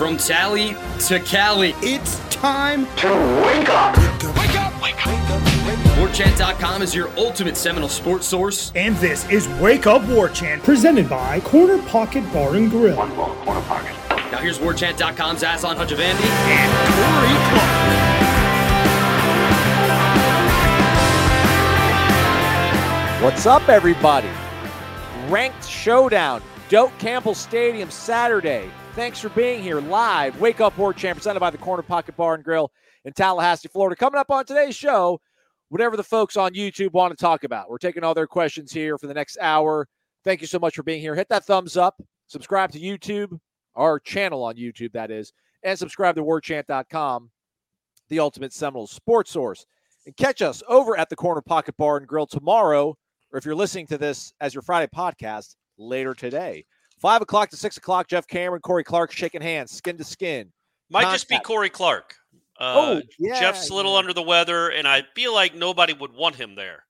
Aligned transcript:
From 0.00 0.16
Tally 0.16 0.74
to 1.08 1.20
Cali, 1.20 1.74
It's 1.82 2.18
time 2.30 2.86
to 2.96 3.08
wake 3.44 3.68
up. 3.68 3.94
Wake 4.34 4.56
up! 4.58 4.82
Wake 4.82 5.06
up! 5.06 5.42
WarChant.com 5.98 6.80
is 6.80 6.94
your 6.94 7.10
ultimate 7.18 7.54
Seminole 7.54 7.90
sports 7.90 8.26
source. 8.26 8.72
And 8.74 8.96
this 8.96 9.28
is 9.28 9.46
Wake 9.60 9.86
Up 9.86 10.02
War 10.08 10.30
Chant, 10.30 10.62
presented 10.62 11.06
by 11.06 11.40
Corner 11.40 11.76
Pocket 11.82 12.24
Bar 12.32 12.54
and 12.54 12.70
Grill. 12.70 12.96
One 12.96 13.14
ball, 13.14 13.34
corner 13.44 13.60
pocket. 13.60 13.94
Now 14.32 14.38
here's 14.38 14.58
WarChant.com's 14.58 15.42
Aslan 15.42 15.76
Hajavandi. 15.76 16.24
And 16.48 16.72
Corey 16.96 17.36
Clark. 23.20 23.22
What's 23.22 23.44
up, 23.44 23.68
everybody? 23.68 24.30
Ranked 25.28 25.68
Showdown, 25.68 26.42
Doak 26.70 26.90
Campbell 26.98 27.34
Stadium, 27.34 27.90
Saturday. 27.90 28.70
Thanks 28.94 29.20
for 29.20 29.28
being 29.30 29.62
here 29.62 29.80
live. 29.80 30.40
Wake 30.40 30.60
Up 30.60 30.76
War 30.76 30.92
Chant, 30.92 31.16
presented 31.16 31.40
by 31.40 31.50
the 31.50 31.58
Corner 31.58 31.82
Pocket 31.82 32.16
Bar 32.16 32.34
and 32.34 32.44
Grill 32.44 32.72
in 33.04 33.12
Tallahassee, 33.12 33.68
Florida. 33.68 33.94
Coming 33.94 34.18
up 34.18 34.30
on 34.30 34.44
today's 34.44 34.74
show, 34.74 35.20
whatever 35.68 35.96
the 35.96 36.02
folks 36.02 36.36
on 36.36 36.52
YouTube 36.54 36.92
want 36.92 37.16
to 37.16 37.16
talk 37.16 37.44
about. 37.44 37.70
We're 37.70 37.78
taking 37.78 38.02
all 38.02 38.14
their 38.14 38.26
questions 38.26 38.72
here 38.72 38.98
for 38.98 39.06
the 39.06 39.14
next 39.14 39.38
hour. 39.40 39.88
Thank 40.24 40.40
you 40.40 40.48
so 40.48 40.58
much 40.58 40.74
for 40.74 40.82
being 40.82 41.00
here. 41.00 41.14
Hit 41.14 41.28
that 41.30 41.44
thumbs 41.44 41.76
up, 41.76 42.02
subscribe 42.26 42.72
to 42.72 42.80
YouTube, 42.80 43.38
our 43.76 44.00
channel 44.00 44.42
on 44.42 44.56
YouTube, 44.56 44.92
that 44.92 45.10
is, 45.10 45.32
and 45.62 45.78
subscribe 45.78 46.16
to 46.16 46.22
warchant.com, 46.22 47.30
the 48.08 48.18
ultimate 48.18 48.52
Seminole 48.52 48.88
sports 48.88 49.30
source. 49.30 49.64
And 50.04 50.16
catch 50.16 50.42
us 50.42 50.62
over 50.68 50.98
at 50.98 51.08
the 51.08 51.16
Corner 51.16 51.42
Pocket 51.42 51.76
Bar 51.76 51.98
and 51.98 52.08
Grill 52.08 52.26
tomorrow, 52.26 52.96
or 53.32 53.38
if 53.38 53.44
you're 53.44 53.54
listening 53.54 53.86
to 53.86 53.98
this 53.98 54.34
as 54.40 54.52
your 54.52 54.62
Friday 54.62 54.90
podcast, 54.94 55.54
later 55.78 56.12
today. 56.12 56.64
Five 57.00 57.22
o'clock 57.22 57.50
to 57.50 57.56
six 57.56 57.76
o'clock, 57.76 58.08
Jeff 58.08 58.26
Cameron, 58.26 58.60
Corey 58.60 58.84
Clark 58.84 59.12
shaking 59.12 59.40
hands, 59.40 59.72
skin 59.72 59.96
to 59.96 60.04
skin. 60.04 60.52
Might 60.90 61.12
just 61.12 61.28
be 61.28 61.38
Corey 61.40 61.70
Clark. 61.70 62.14
Uh, 62.58 62.74
Oh, 62.76 63.02
yeah, 63.18 63.40
Jeff's 63.40 63.70
a 63.70 63.74
little 63.74 63.92
yeah. 63.92 63.98
under 64.00 64.12
the 64.12 64.22
weather, 64.22 64.68
and 64.68 64.86
I 64.86 65.02
feel 65.14 65.32
like 65.32 65.54
nobody 65.54 65.94
would 65.94 66.12
want 66.12 66.36
him 66.36 66.54
there 66.56 66.84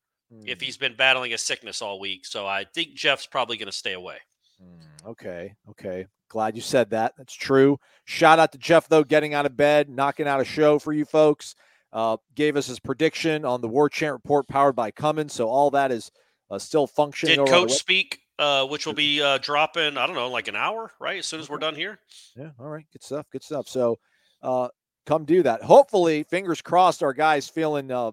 if 0.45 0.59
Hmm, 0.59 0.65
he's 0.65 0.77
been 0.77 0.95
battling 0.97 1.33
a 1.33 1.39
sickness 1.39 1.81
all 1.81 2.01
week. 2.01 2.27
So 2.27 2.47
I 2.47 2.65
think 2.75 2.95
Jeff's 2.95 3.27
probably 3.27 3.57
going 3.57 3.67
to 3.67 3.73
stay 3.73 3.93
away. 3.93 4.17
hmm, 4.61 5.09
Okay, 5.11 5.55
okay. 5.71 6.07
Glad 6.29 6.55
you 6.57 6.63
said 6.63 6.91
that. 6.91 7.15
That's 7.19 7.35
true. 7.35 7.79
Shout 8.05 8.39
out 8.39 8.53
to 8.53 8.59
Jeff, 8.59 8.89
though, 8.89 9.03
getting 9.05 9.35
out 9.35 9.47
of 9.47 9.57
bed, 9.57 9.89
knocking 9.89 10.27
out 10.29 10.41
a 10.41 10.45
show 10.45 10.79
for 10.79 10.93
you 10.93 11.05
folks. 11.05 11.55
Uh, 11.93 12.17
gave 12.37 12.57
us 12.57 12.67
his 12.69 12.79
prediction 12.79 13.45
on 13.45 13.61
the 13.61 13.67
War 13.69 13.89
Chant 13.89 14.13
Report 14.13 14.47
powered 14.47 14.77
by 14.77 14.93
Cummins. 14.93 15.33
So 15.33 15.49
all 15.49 15.71
that 15.73 15.91
is 15.91 16.11
uh, 16.49 16.59
still 16.59 16.87
functioning. 16.87 17.37
Did 17.45 17.49
Coach 17.49 17.73
speak, 17.73 18.21
uh, 18.41 18.67
which 18.67 18.87
will 18.87 18.95
be 18.95 19.23
uh, 19.23 19.37
dropping, 19.39 19.99
I 19.99 20.07
don't 20.07 20.17
know, 20.17 20.31
like 20.31 20.49
an 20.49 20.57
hour, 20.57 20.91
right? 20.99 21.19
As 21.19 21.27
soon 21.27 21.41
as 21.41 21.51
we're 21.51 21.59
done 21.59 21.75
here. 21.75 22.01
Yeah. 22.35 22.51
All 22.59 22.69
right. 22.69 22.87
Good 22.91 23.05
stuff. 23.05 23.27
Good 23.31 23.45
stuff. 23.45 23.69
So 23.69 23.99
uh, 24.43 24.69
come 25.05 25.27
do 25.27 25.43
that. 25.43 25.63
Hopefully, 25.63 26.23
fingers 26.25 26.63
crossed, 26.63 27.03
our 27.03 27.13
guys 27.13 27.49
feeling 27.49 27.93
uh, 27.93 28.13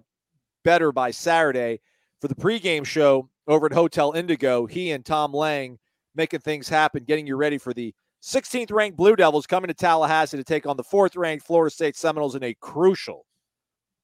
better 0.64 0.92
by 0.92 1.10
Saturday 1.10 1.80
for 2.20 2.28
the 2.28 2.34
pregame 2.34 2.84
show 2.84 3.30
over 3.46 3.66
at 3.66 3.72
Hotel 3.72 4.12
Indigo. 4.12 4.66
He 4.66 4.90
and 4.90 5.04
Tom 5.04 5.32
Lang 5.32 5.78
making 6.14 6.40
things 6.40 6.68
happen, 6.68 7.04
getting 7.04 7.26
you 7.26 7.36
ready 7.36 7.56
for 7.56 7.72
the 7.72 7.94
16th 8.22 8.70
ranked 8.70 8.98
Blue 8.98 9.16
Devils 9.16 9.46
coming 9.46 9.68
to 9.68 9.74
Tallahassee 9.74 10.36
to 10.36 10.44
take 10.44 10.66
on 10.66 10.76
the 10.76 10.84
fourth 10.84 11.16
ranked 11.16 11.46
Florida 11.46 11.74
State 11.74 11.96
Seminoles 11.96 12.34
in 12.34 12.42
a 12.42 12.54
crucial, 12.60 13.24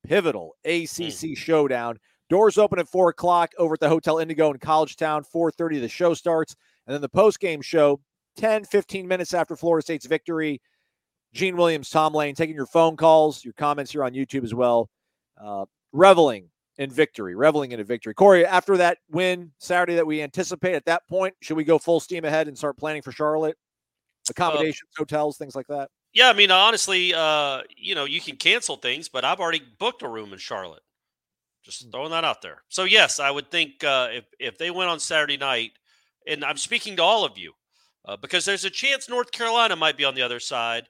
pivotal 0.06 0.54
ACC 0.64 1.36
showdown. 1.36 1.98
Doors 2.30 2.58
open 2.58 2.78
at 2.78 2.88
four 2.88 3.10
o'clock 3.10 3.52
over 3.58 3.74
at 3.74 3.80
the 3.80 3.88
Hotel 3.88 4.18
Indigo 4.18 4.50
in 4.50 4.58
College 4.58 4.96
Town. 4.96 5.24
4:30 5.24 5.80
the 5.80 5.88
show 5.88 6.14
starts, 6.14 6.56
and 6.86 6.94
then 6.94 7.00
the 7.00 7.08
post-game 7.08 7.60
show 7.60 8.00
10, 8.36 8.64
15 8.64 9.06
minutes 9.06 9.34
after 9.34 9.56
Florida 9.56 9.82
State's 9.82 10.06
victory. 10.06 10.60
Gene 11.32 11.56
Williams, 11.56 11.90
Tom 11.90 12.14
Lane, 12.14 12.34
taking 12.34 12.54
your 12.54 12.66
phone 12.66 12.96
calls, 12.96 13.44
your 13.44 13.54
comments 13.54 13.90
here 13.90 14.04
on 14.04 14.12
YouTube 14.12 14.44
as 14.44 14.54
well. 14.54 14.88
Uh, 15.40 15.64
reveling 15.92 16.48
in 16.78 16.90
victory, 16.90 17.34
reveling 17.34 17.72
in 17.72 17.80
a 17.80 17.84
victory. 17.84 18.14
Corey, 18.14 18.46
after 18.46 18.76
that 18.76 18.98
win 19.10 19.50
Saturday 19.58 19.96
that 19.96 20.06
we 20.06 20.22
anticipate 20.22 20.74
at 20.74 20.84
that 20.86 21.06
point, 21.08 21.34
should 21.40 21.56
we 21.56 21.64
go 21.64 21.78
full 21.78 22.00
steam 22.00 22.24
ahead 22.24 22.48
and 22.48 22.56
start 22.56 22.76
planning 22.76 23.02
for 23.02 23.12
Charlotte? 23.12 23.56
Accommodations, 24.30 24.90
hotels, 24.96 25.36
things 25.36 25.54
like 25.54 25.66
that. 25.66 25.90
Yeah, 26.14 26.30
I 26.30 26.32
mean, 26.32 26.52
honestly, 26.52 27.12
uh, 27.12 27.62
you 27.76 27.94
know, 27.96 28.04
you 28.04 28.20
can 28.20 28.36
cancel 28.36 28.76
things, 28.76 29.08
but 29.08 29.24
I've 29.24 29.40
already 29.40 29.60
booked 29.78 30.02
a 30.02 30.08
room 30.08 30.32
in 30.32 30.38
Charlotte. 30.38 30.83
Just 31.64 31.90
throwing 31.90 32.10
that 32.10 32.24
out 32.24 32.42
there. 32.42 32.62
So 32.68 32.84
yes, 32.84 33.18
I 33.18 33.30
would 33.30 33.50
think 33.50 33.82
uh, 33.82 34.08
if 34.12 34.24
if 34.38 34.58
they 34.58 34.70
went 34.70 34.90
on 34.90 35.00
Saturday 35.00 35.38
night, 35.38 35.72
and 36.26 36.44
I'm 36.44 36.58
speaking 36.58 36.96
to 36.96 37.02
all 37.02 37.24
of 37.24 37.38
you, 37.38 37.52
uh, 38.04 38.16
because 38.16 38.44
there's 38.44 38.66
a 38.66 38.70
chance 38.70 39.08
North 39.08 39.32
Carolina 39.32 39.74
might 39.74 39.96
be 39.96 40.04
on 40.04 40.14
the 40.14 40.22
other 40.22 40.40
side, 40.40 40.88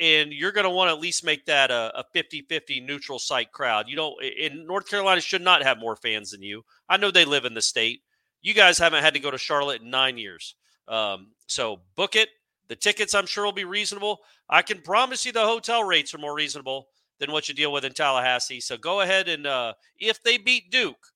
and 0.00 0.32
you're 0.32 0.52
going 0.52 0.64
to 0.64 0.70
want 0.70 0.88
to 0.88 0.94
at 0.94 1.00
least 1.00 1.24
make 1.24 1.44
that 1.44 1.70
a, 1.70 1.92
a 2.00 2.04
50-50 2.16 2.84
neutral 2.84 3.18
site 3.18 3.52
crowd. 3.52 3.86
You 3.86 3.96
don't, 3.96 4.24
in 4.24 4.66
North 4.66 4.88
Carolina 4.88 5.20
should 5.20 5.42
not 5.42 5.62
have 5.62 5.78
more 5.78 5.96
fans 5.96 6.30
than 6.30 6.42
you. 6.42 6.64
I 6.88 6.96
know 6.96 7.10
they 7.10 7.26
live 7.26 7.44
in 7.44 7.54
the 7.54 7.62
state. 7.62 8.00
You 8.40 8.54
guys 8.54 8.78
haven't 8.78 9.04
had 9.04 9.14
to 9.14 9.20
go 9.20 9.30
to 9.30 9.38
Charlotte 9.38 9.82
in 9.82 9.90
nine 9.90 10.16
years, 10.16 10.54
um, 10.88 11.32
so 11.46 11.80
book 11.96 12.16
it. 12.16 12.30
The 12.68 12.76
tickets, 12.76 13.14
I'm 13.14 13.26
sure, 13.26 13.44
will 13.44 13.52
be 13.52 13.66
reasonable. 13.66 14.20
I 14.48 14.62
can 14.62 14.80
promise 14.80 15.26
you 15.26 15.32
the 15.32 15.44
hotel 15.44 15.84
rates 15.84 16.14
are 16.14 16.18
more 16.18 16.34
reasonable 16.34 16.88
than 17.18 17.32
what 17.32 17.48
you 17.48 17.54
deal 17.54 17.72
with 17.72 17.84
in 17.84 17.92
Tallahassee. 17.92 18.60
So 18.60 18.76
go 18.76 19.00
ahead 19.00 19.28
and 19.28 19.46
uh, 19.46 19.74
if 19.98 20.22
they 20.22 20.36
beat 20.36 20.70
Duke 20.70 21.12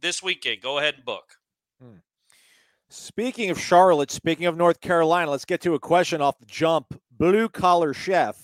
this 0.00 0.22
weekend, 0.22 0.60
go 0.60 0.78
ahead 0.78 0.94
and 0.96 1.04
book. 1.04 1.36
Speaking 2.94 3.48
of 3.48 3.58
Charlotte, 3.58 4.10
speaking 4.10 4.44
of 4.44 4.58
North 4.58 4.78
Carolina, 4.82 5.30
let's 5.30 5.46
get 5.46 5.62
to 5.62 5.72
a 5.72 5.78
question 5.78 6.20
off 6.20 6.38
the 6.38 6.44
jump. 6.44 7.00
Blue 7.10 7.48
collar 7.48 7.94
chef, 7.94 8.36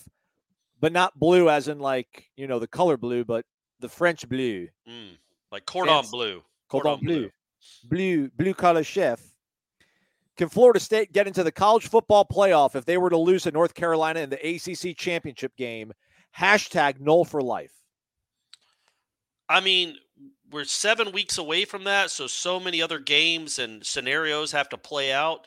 but 0.81 0.91
not 0.91 1.19
blue 1.19 1.51
as 1.51 1.69
in 1.69 1.79
like, 1.81 2.31
you 2.35 2.47
know, 2.47 2.59
the 2.59 2.67
color 2.67 2.97
blue, 2.97 3.27
but 3.27 3.45
the 3.81 3.91
French 3.91 4.27
blue. 4.27 4.67
Mm, 4.89 5.19
like 5.53 5.67
cordon 5.67 5.97
Fancy. 5.97 6.11
bleu. 6.11 6.43
Cordon 6.71 6.99
bleu. 7.03 7.31
Blue, 7.91 8.31
blue 8.39 8.55
collar 8.55 8.83
chef. 8.83 9.21
Can 10.39 10.49
Florida 10.49 10.81
State 10.81 11.13
get 11.13 11.27
into 11.27 11.45
the 11.45 11.53
college 11.53 11.89
football 11.89 12.25
playoff 12.25 12.75
if 12.75 12.87
they 12.87 12.97
were 12.97 13.11
to 13.11 13.19
lose 13.19 13.43
to 13.43 13.51
North 13.51 13.75
Carolina 13.75 14.21
in 14.21 14.31
the 14.31 14.37
ACC 14.37 14.97
championship 14.97 15.55
game? 15.57 15.93
Hashtag 16.37 17.00
null 17.00 17.25
for 17.25 17.43
life. 17.43 17.72
I 19.49 19.61
mean, 19.61 19.97
we're 20.50 20.65
seven 20.65 21.12
weeks 21.12 21.39
away 21.39 21.65
from 21.65 21.84
that, 21.84 22.11
so 22.11 22.27
so 22.27 22.59
many 22.61 22.81
other 22.83 22.99
games 22.99 23.59
and 23.59 23.84
scenarios 23.84 24.53
have 24.53 24.69
to 24.71 24.78
play 24.78 25.12
out. 25.12 25.47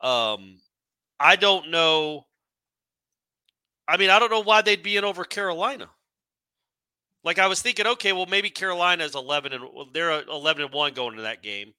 Um, 0.00 0.60
I 1.18 1.36
don't 1.36 1.70
know. 1.70 2.26
I 3.86 3.96
mean, 3.96 4.10
I 4.10 4.18
don't 4.18 4.30
know 4.30 4.42
why 4.42 4.62
they'd 4.62 4.82
be 4.82 4.96
in 4.96 5.04
over 5.04 5.24
Carolina. 5.24 5.90
Like 7.22 7.38
I 7.38 7.46
was 7.46 7.62
thinking, 7.62 7.86
okay, 7.86 8.12
well 8.12 8.26
maybe 8.26 8.50
Carolina 8.50 9.04
is 9.04 9.14
eleven 9.14 9.52
and 9.52 9.64
well, 9.64 9.88
they're 9.92 10.22
eleven 10.22 10.64
and 10.64 10.72
one 10.72 10.92
going 10.94 11.12
into 11.12 11.22
that 11.22 11.42
game, 11.42 11.72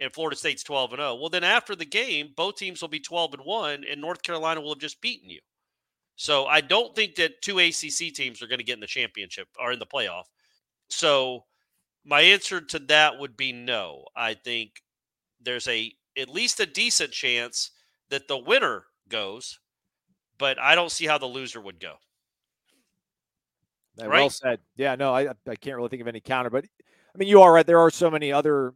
and 0.00 0.12
Florida 0.12 0.36
State's 0.36 0.62
twelve 0.62 0.92
and 0.92 1.00
zero. 1.00 1.14
Well, 1.14 1.30
then 1.30 1.44
after 1.44 1.74
the 1.74 1.86
game, 1.86 2.32
both 2.36 2.56
teams 2.56 2.82
will 2.82 2.88
be 2.88 3.00
twelve 3.00 3.32
and 3.34 3.44
one, 3.44 3.84
and 3.90 4.00
North 4.00 4.22
Carolina 4.22 4.60
will 4.60 4.74
have 4.74 4.78
just 4.78 5.00
beaten 5.00 5.30
you. 5.30 5.40
So 6.20 6.44
I 6.44 6.60
don't 6.60 6.94
think 6.94 7.14
that 7.14 7.40
two 7.40 7.60
ACC 7.60 8.12
teams 8.12 8.42
are 8.42 8.46
going 8.46 8.58
to 8.58 8.64
get 8.64 8.74
in 8.74 8.80
the 8.80 8.86
championship 8.86 9.48
or 9.58 9.72
in 9.72 9.78
the 9.78 9.86
playoff. 9.86 10.24
So 10.90 11.46
my 12.04 12.20
answer 12.20 12.60
to 12.60 12.78
that 12.78 13.18
would 13.18 13.38
be 13.38 13.52
no. 13.54 14.04
I 14.14 14.34
think 14.34 14.82
there's 15.40 15.66
a 15.66 15.90
at 16.18 16.28
least 16.28 16.60
a 16.60 16.66
decent 16.66 17.12
chance 17.12 17.70
that 18.10 18.28
the 18.28 18.36
winner 18.36 18.84
goes, 19.08 19.60
but 20.36 20.60
I 20.60 20.74
don't 20.74 20.92
see 20.92 21.06
how 21.06 21.16
the 21.16 21.24
loser 21.24 21.58
would 21.58 21.80
go. 21.80 21.94
Uh, 23.98 24.06
Well 24.06 24.28
said. 24.28 24.58
Yeah, 24.76 24.96
no, 24.96 25.14
I 25.14 25.28
I 25.48 25.56
can't 25.56 25.78
really 25.78 25.88
think 25.88 26.02
of 26.02 26.08
any 26.08 26.20
counter, 26.20 26.50
but 26.50 26.66
I 26.66 27.16
mean 27.16 27.28
you 27.30 27.40
are 27.40 27.50
right. 27.50 27.66
There 27.66 27.80
are 27.80 27.90
so 27.90 28.10
many 28.10 28.30
other 28.30 28.74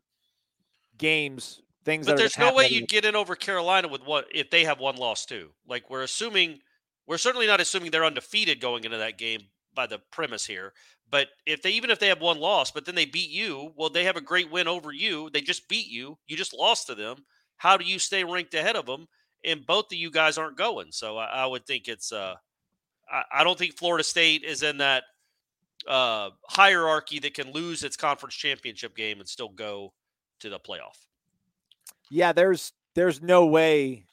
games, 0.96 1.60
things 1.84 2.06
But 2.06 2.16
there's 2.16 2.38
no 2.38 2.54
way 2.54 2.68
you'd 2.68 2.88
get 2.88 3.04
in 3.04 3.14
over 3.14 3.36
Carolina 3.36 3.88
with 3.88 4.00
what 4.00 4.28
if 4.32 4.48
they 4.48 4.64
have 4.64 4.80
one 4.80 4.96
loss 4.96 5.26
too. 5.26 5.50
Like 5.68 5.90
we're 5.90 6.04
assuming 6.04 6.60
we're 7.06 7.18
certainly 7.18 7.46
not 7.46 7.60
assuming 7.60 7.90
they're 7.90 8.04
undefeated 8.04 8.60
going 8.60 8.84
into 8.84 8.98
that 8.98 9.18
game 9.18 9.40
by 9.74 9.86
the 9.86 10.00
premise 10.10 10.46
here. 10.46 10.72
But 11.10 11.28
if 11.46 11.62
they 11.62 11.72
even 11.72 11.90
if 11.90 11.98
they 11.98 12.08
have 12.08 12.20
one 12.20 12.40
loss, 12.40 12.70
but 12.70 12.86
then 12.86 12.94
they 12.94 13.04
beat 13.04 13.30
you, 13.30 13.72
well, 13.76 13.90
they 13.90 14.04
have 14.04 14.16
a 14.16 14.22
great 14.22 14.50
win 14.50 14.68
over 14.68 14.92
you. 14.92 15.30
They 15.30 15.40
just 15.40 15.68
beat 15.68 15.88
you. 15.88 16.18
You 16.26 16.36
just 16.36 16.54
lost 16.54 16.86
to 16.86 16.94
them. 16.94 17.24
How 17.56 17.76
do 17.76 17.84
you 17.84 17.98
stay 17.98 18.24
ranked 18.24 18.54
ahead 18.54 18.76
of 18.76 18.86
them? 18.86 19.06
And 19.44 19.66
both 19.66 19.86
of 19.86 19.98
you 19.98 20.10
guys 20.10 20.38
aren't 20.38 20.56
going. 20.56 20.88
So 20.90 21.18
I, 21.18 21.26
I 21.26 21.46
would 21.46 21.66
think 21.66 21.88
it's 21.88 22.12
uh 22.12 22.34
I, 23.10 23.22
I 23.32 23.44
don't 23.44 23.58
think 23.58 23.76
Florida 23.76 24.04
State 24.04 24.42
is 24.44 24.62
in 24.62 24.78
that 24.78 25.04
uh 25.86 26.30
hierarchy 26.48 27.18
that 27.20 27.34
can 27.34 27.52
lose 27.52 27.84
its 27.84 27.96
conference 27.96 28.34
championship 28.34 28.96
game 28.96 29.20
and 29.20 29.28
still 29.28 29.50
go 29.50 29.92
to 30.40 30.48
the 30.48 30.58
playoff. 30.58 30.98
Yeah, 32.10 32.32
there's 32.32 32.72
there's 32.94 33.20
no 33.22 33.46
way 33.46 34.04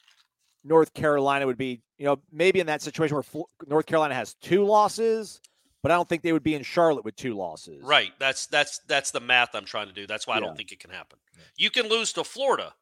North 0.64 0.94
Carolina 0.94 1.46
would 1.46 1.58
be, 1.58 1.80
you 1.98 2.06
know, 2.06 2.18
maybe 2.30 2.60
in 2.60 2.66
that 2.66 2.82
situation 2.82 3.16
where 3.16 3.44
North 3.66 3.86
Carolina 3.86 4.14
has 4.14 4.34
two 4.34 4.64
losses, 4.64 5.40
but 5.82 5.90
I 5.90 5.94
don't 5.94 6.08
think 6.08 6.22
they 6.22 6.32
would 6.32 6.42
be 6.44 6.54
in 6.54 6.62
Charlotte 6.62 7.04
with 7.04 7.16
two 7.16 7.34
losses. 7.34 7.82
Right. 7.82 8.12
That's 8.18 8.46
that's 8.46 8.78
that's 8.86 9.10
the 9.10 9.20
math 9.20 9.54
I'm 9.54 9.64
trying 9.64 9.88
to 9.88 9.92
do. 9.92 10.06
That's 10.06 10.26
why 10.26 10.34
I 10.34 10.36
Yeah. 10.38 10.46
don't 10.46 10.56
think 10.56 10.70
it 10.72 10.78
can 10.80 10.90
happen. 10.90 11.18
You 11.56 11.70
can 11.70 11.88
lose 11.88 12.12
to 12.14 12.24
Florida 12.24 12.74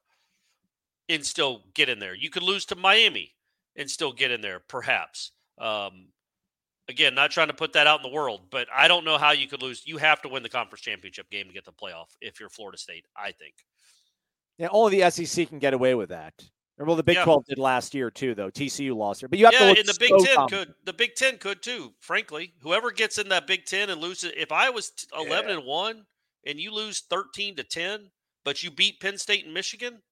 and 1.08 1.24
still 1.24 1.62
get 1.74 1.88
in 1.88 1.98
there. 1.98 2.14
You 2.14 2.30
could 2.30 2.42
lose 2.42 2.66
to 2.66 2.76
Miami 2.76 3.34
and 3.76 3.90
still 3.90 4.12
get 4.12 4.30
in 4.30 4.40
there, 4.42 4.60
perhaps. 4.60 5.32
Um, 5.58 6.08
again, 6.88 7.14
not 7.14 7.30
trying 7.30 7.48
to 7.48 7.54
put 7.54 7.72
that 7.72 7.86
out 7.86 8.04
in 8.04 8.10
the 8.10 8.14
world, 8.14 8.42
but 8.50 8.68
I 8.74 8.88
don't 8.88 9.04
know 9.04 9.16
how 9.18 9.30
you 9.32 9.46
could 9.46 9.62
lose. 9.62 9.82
You 9.86 9.96
have 9.98 10.20
to 10.22 10.28
win 10.28 10.42
the 10.42 10.48
conference 10.48 10.82
championship 10.82 11.30
game 11.30 11.46
to 11.46 11.52
get 11.54 11.64
the 11.64 11.72
playoff 11.72 12.08
if 12.20 12.38
you're 12.40 12.48
Florida 12.50 12.76
State. 12.78 13.06
I 13.16 13.32
think. 13.32 13.54
Yeah, 14.58 14.68
only 14.70 15.00
the 15.00 15.10
SEC 15.10 15.48
can 15.48 15.58
get 15.58 15.72
away 15.72 15.94
with 15.94 16.10
that. 16.10 16.34
Well, 16.86 16.96
the 16.96 17.02
Big 17.02 17.16
Yeah. 17.16 17.24
12 17.24 17.44
did 17.46 17.58
last 17.58 17.94
year 17.94 18.10
too, 18.10 18.34
though. 18.34 18.50
TCU 18.50 18.96
lost 18.96 19.22
it, 19.22 19.28
but 19.28 19.38
you 19.38 19.44
have 19.44 19.54
to 19.54 19.60
Yeah, 19.60 19.68
look 19.68 19.78
and 19.78 19.88
the 19.88 19.96
Big 20.00 20.08
so 20.10 20.24
Ten 20.24 20.34
dominant. 20.34 20.50
could. 20.68 20.74
The 20.86 20.92
Big 20.94 21.14
Ten 21.14 21.38
could 21.38 21.62
too. 21.62 21.94
Frankly, 22.00 22.54
whoever 22.62 22.90
gets 22.90 23.18
in 23.18 23.28
that 23.28 23.46
Big 23.46 23.66
Ten 23.66 23.90
and 23.90 24.00
loses, 24.00 24.32
if 24.36 24.50
I 24.50 24.70
was 24.70 24.90
t- 24.90 25.06
eleven 25.14 25.50
and 25.50 25.64
one 25.64 26.06
and 26.46 26.58
you 26.58 26.72
lose 26.72 27.00
thirteen 27.00 27.54
to 27.56 27.64
ten, 27.64 28.10
but 28.44 28.62
you 28.62 28.70
beat 28.70 29.00
Penn 29.00 29.18
State 29.18 29.44
and 29.44 29.52
Michigan, 29.52 30.02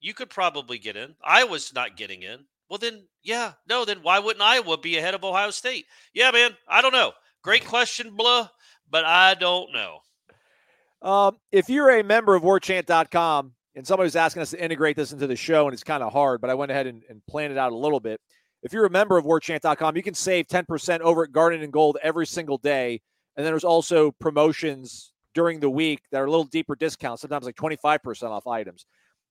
you 0.00 0.14
could 0.14 0.30
probably 0.30 0.78
get 0.78 0.96
in. 0.96 1.16
Iowa's 1.22 1.72
not 1.74 1.96
getting 1.96 2.22
in. 2.22 2.46
Well, 2.70 2.78
then, 2.78 3.06
yeah, 3.22 3.52
no, 3.68 3.84
then 3.84 4.02
why 4.02 4.18
wouldn't 4.18 4.42
Iowa 4.42 4.78
be 4.78 4.96
ahead 4.96 5.14
of 5.14 5.22
Ohio 5.22 5.50
State? 5.50 5.86
Yeah, 6.14 6.30
man, 6.30 6.56
I 6.66 6.80
don't 6.80 6.92
know. 6.94 7.12
Great 7.42 7.66
question, 7.66 8.16
blah, 8.16 8.48
but 8.88 9.04
I 9.04 9.34
don't 9.34 9.70
know. 9.72 10.00
Um, 11.02 11.38
if 11.52 11.68
you're 11.68 11.90
a 11.90 12.02
member 12.02 12.34
of 12.34 12.42
warchant.com 12.42 13.52
and 13.74 13.86
somebody 13.86 14.06
was 14.06 14.16
asking 14.16 14.42
us 14.42 14.50
to 14.50 14.62
integrate 14.62 14.96
this 14.96 15.12
into 15.12 15.26
the 15.26 15.36
show, 15.36 15.66
and 15.66 15.74
it's 15.74 15.82
kind 15.82 16.02
of 16.02 16.12
hard, 16.12 16.40
but 16.40 16.50
I 16.50 16.54
went 16.54 16.70
ahead 16.70 16.86
and, 16.86 17.02
and 17.08 17.20
planned 17.26 17.52
it 17.52 17.58
out 17.58 17.72
a 17.72 17.76
little 17.76 18.00
bit. 18.00 18.20
If 18.62 18.72
you're 18.72 18.86
a 18.86 18.90
member 18.90 19.18
of 19.18 19.24
warchant.com, 19.24 19.96
you 19.96 20.02
can 20.02 20.14
save 20.14 20.46
10% 20.46 21.00
over 21.00 21.24
at 21.24 21.32
Garden 21.32 21.62
and 21.62 21.72
Gold 21.72 21.98
every 22.02 22.26
single 22.26 22.56
day. 22.56 23.00
And 23.36 23.44
then 23.44 23.52
there's 23.52 23.64
also 23.64 24.12
promotions 24.12 25.12
during 25.34 25.60
the 25.60 25.68
week 25.68 26.00
that 26.10 26.20
are 26.20 26.24
a 26.24 26.30
little 26.30 26.44
deeper 26.44 26.74
discounts, 26.74 27.22
sometimes 27.22 27.44
like 27.44 27.56
25% 27.56 28.30
off 28.30 28.46
items. 28.46 28.86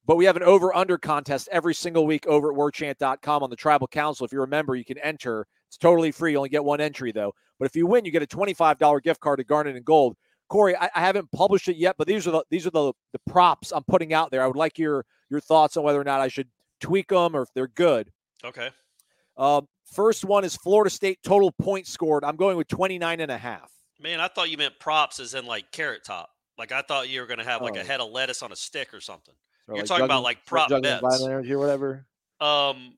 But 0.05 0.17
we 0.17 0.25
have 0.25 0.35
an 0.35 0.43
over 0.43 0.75
under 0.75 0.97
contest 0.97 1.47
every 1.51 1.73
single 1.73 2.05
week 2.05 2.27
over 2.27 2.51
at 2.51 2.57
warchant.com 2.57 3.41
on 3.41 3.49
the 3.49 3.55
tribal 3.55 3.87
council. 3.87 4.25
If 4.25 4.33
you're 4.33 4.43
a 4.43 4.47
member, 4.47 4.75
you 4.75 4.83
can 4.83 4.97
enter. 4.97 5.47
It's 5.69 5.77
totally 5.77 6.11
free. 6.11 6.33
You 6.33 6.37
only 6.37 6.49
get 6.49 6.63
one 6.63 6.81
entry 6.81 7.13
though. 7.13 7.33
But 7.57 7.65
if 7.65 7.75
you 7.75 7.87
win, 7.87 8.03
you 8.03 8.11
get 8.11 8.21
a 8.21 8.27
$25 8.27 9.01
gift 9.01 9.21
card 9.21 9.37
to 9.37 9.45
Garden 9.45 9.77
and 9.77 9.85
Gold. 9.85 10.17
Corey, 10.53 10.75
I, 10.77 10.87
I 10.93 10.99
haven't 10.99 11.31
published 11.31 11.67
it 11.67 11.77
yet, 11.77 11.95
but 11.97 12.05
these 12.07 12.27
are 12.27 12.31
the 12.31 12.43
these 12.51 12.67
are 12.67 12.69
the 12.69 12.93
the 13.11 13.19
props 13.27 13.71
I'm 13.71 13.83
putting 13.85 14.13
out 14.13 14.29
there. 14.29 14.43
I 14.43 14.45
would 14.45 14.55
like 14.55 14.77
your 14.77 15.03
your 15.31 15.39
thoughts 15.39 15.77
on 15.77 15.83
whether 15.83 15.99
or 15.99 16.03
not 16.03 16.21
I 16.21 16.27
should 16.27 16.47
tweak 16.79 17.07
them 17.07 17.35
or 17.35 17.41
if 17.41 17.49
they're 17.55 17.67
good. 17.67 18.11
Okay. 18.45 18.69
Um, 19.35 19.67
first 19.95 20.23
one 20.23 20.43
is 20.43 20.55
Florida 20.55 20.91
State 20.91 21.17
total 21.23 21.51
points 21.51 21.89
scored. 21.91 22.23
I'm 22.23 22.35
going 22.35 22.55
with 22.55 22.67
29 22.67 23.19
and 23.19 23.31
a 23.31 23.37
half. 23.37 23.71
Man, 23.99 24.19
I 24.19 24.27
thought 24.27 24.51
you 24.51 24.57
meant 24.57 24.77
props 24.79 25.19
as 25.19 25.33
in 25.33 25.47
like 25.47 25.71
carrot 25.71 26.03
top. 26.05 26.29
Like 26.59 26.71
I 26.71 26.83
thought 26.83 27.09
you 27.09 27.21
were 27.21 27.25
going 27.25 27.39
to 27.39 27.45
have 27.45 27.63
like 27.63 27.75
a 27.75 27.81
Oh. 27.81 27.85
head 27.85 27.99
of 27.99 28.11
lettuce 28.11 28.43
on 28.43 28.51
a 28.51 28.55
stick 28.55 28.93
or 28.93 29.01
something. 29.01 29.33
You're 29.73 29.85
talking 29.85 30.05
about, 30.05 30.21
like, 30.21 30.45
prop 30.45 30.69
bets. 30.69 31.23
or 31.23 31.41
whatever. 31.57 32.05
Um. 32.39 32.95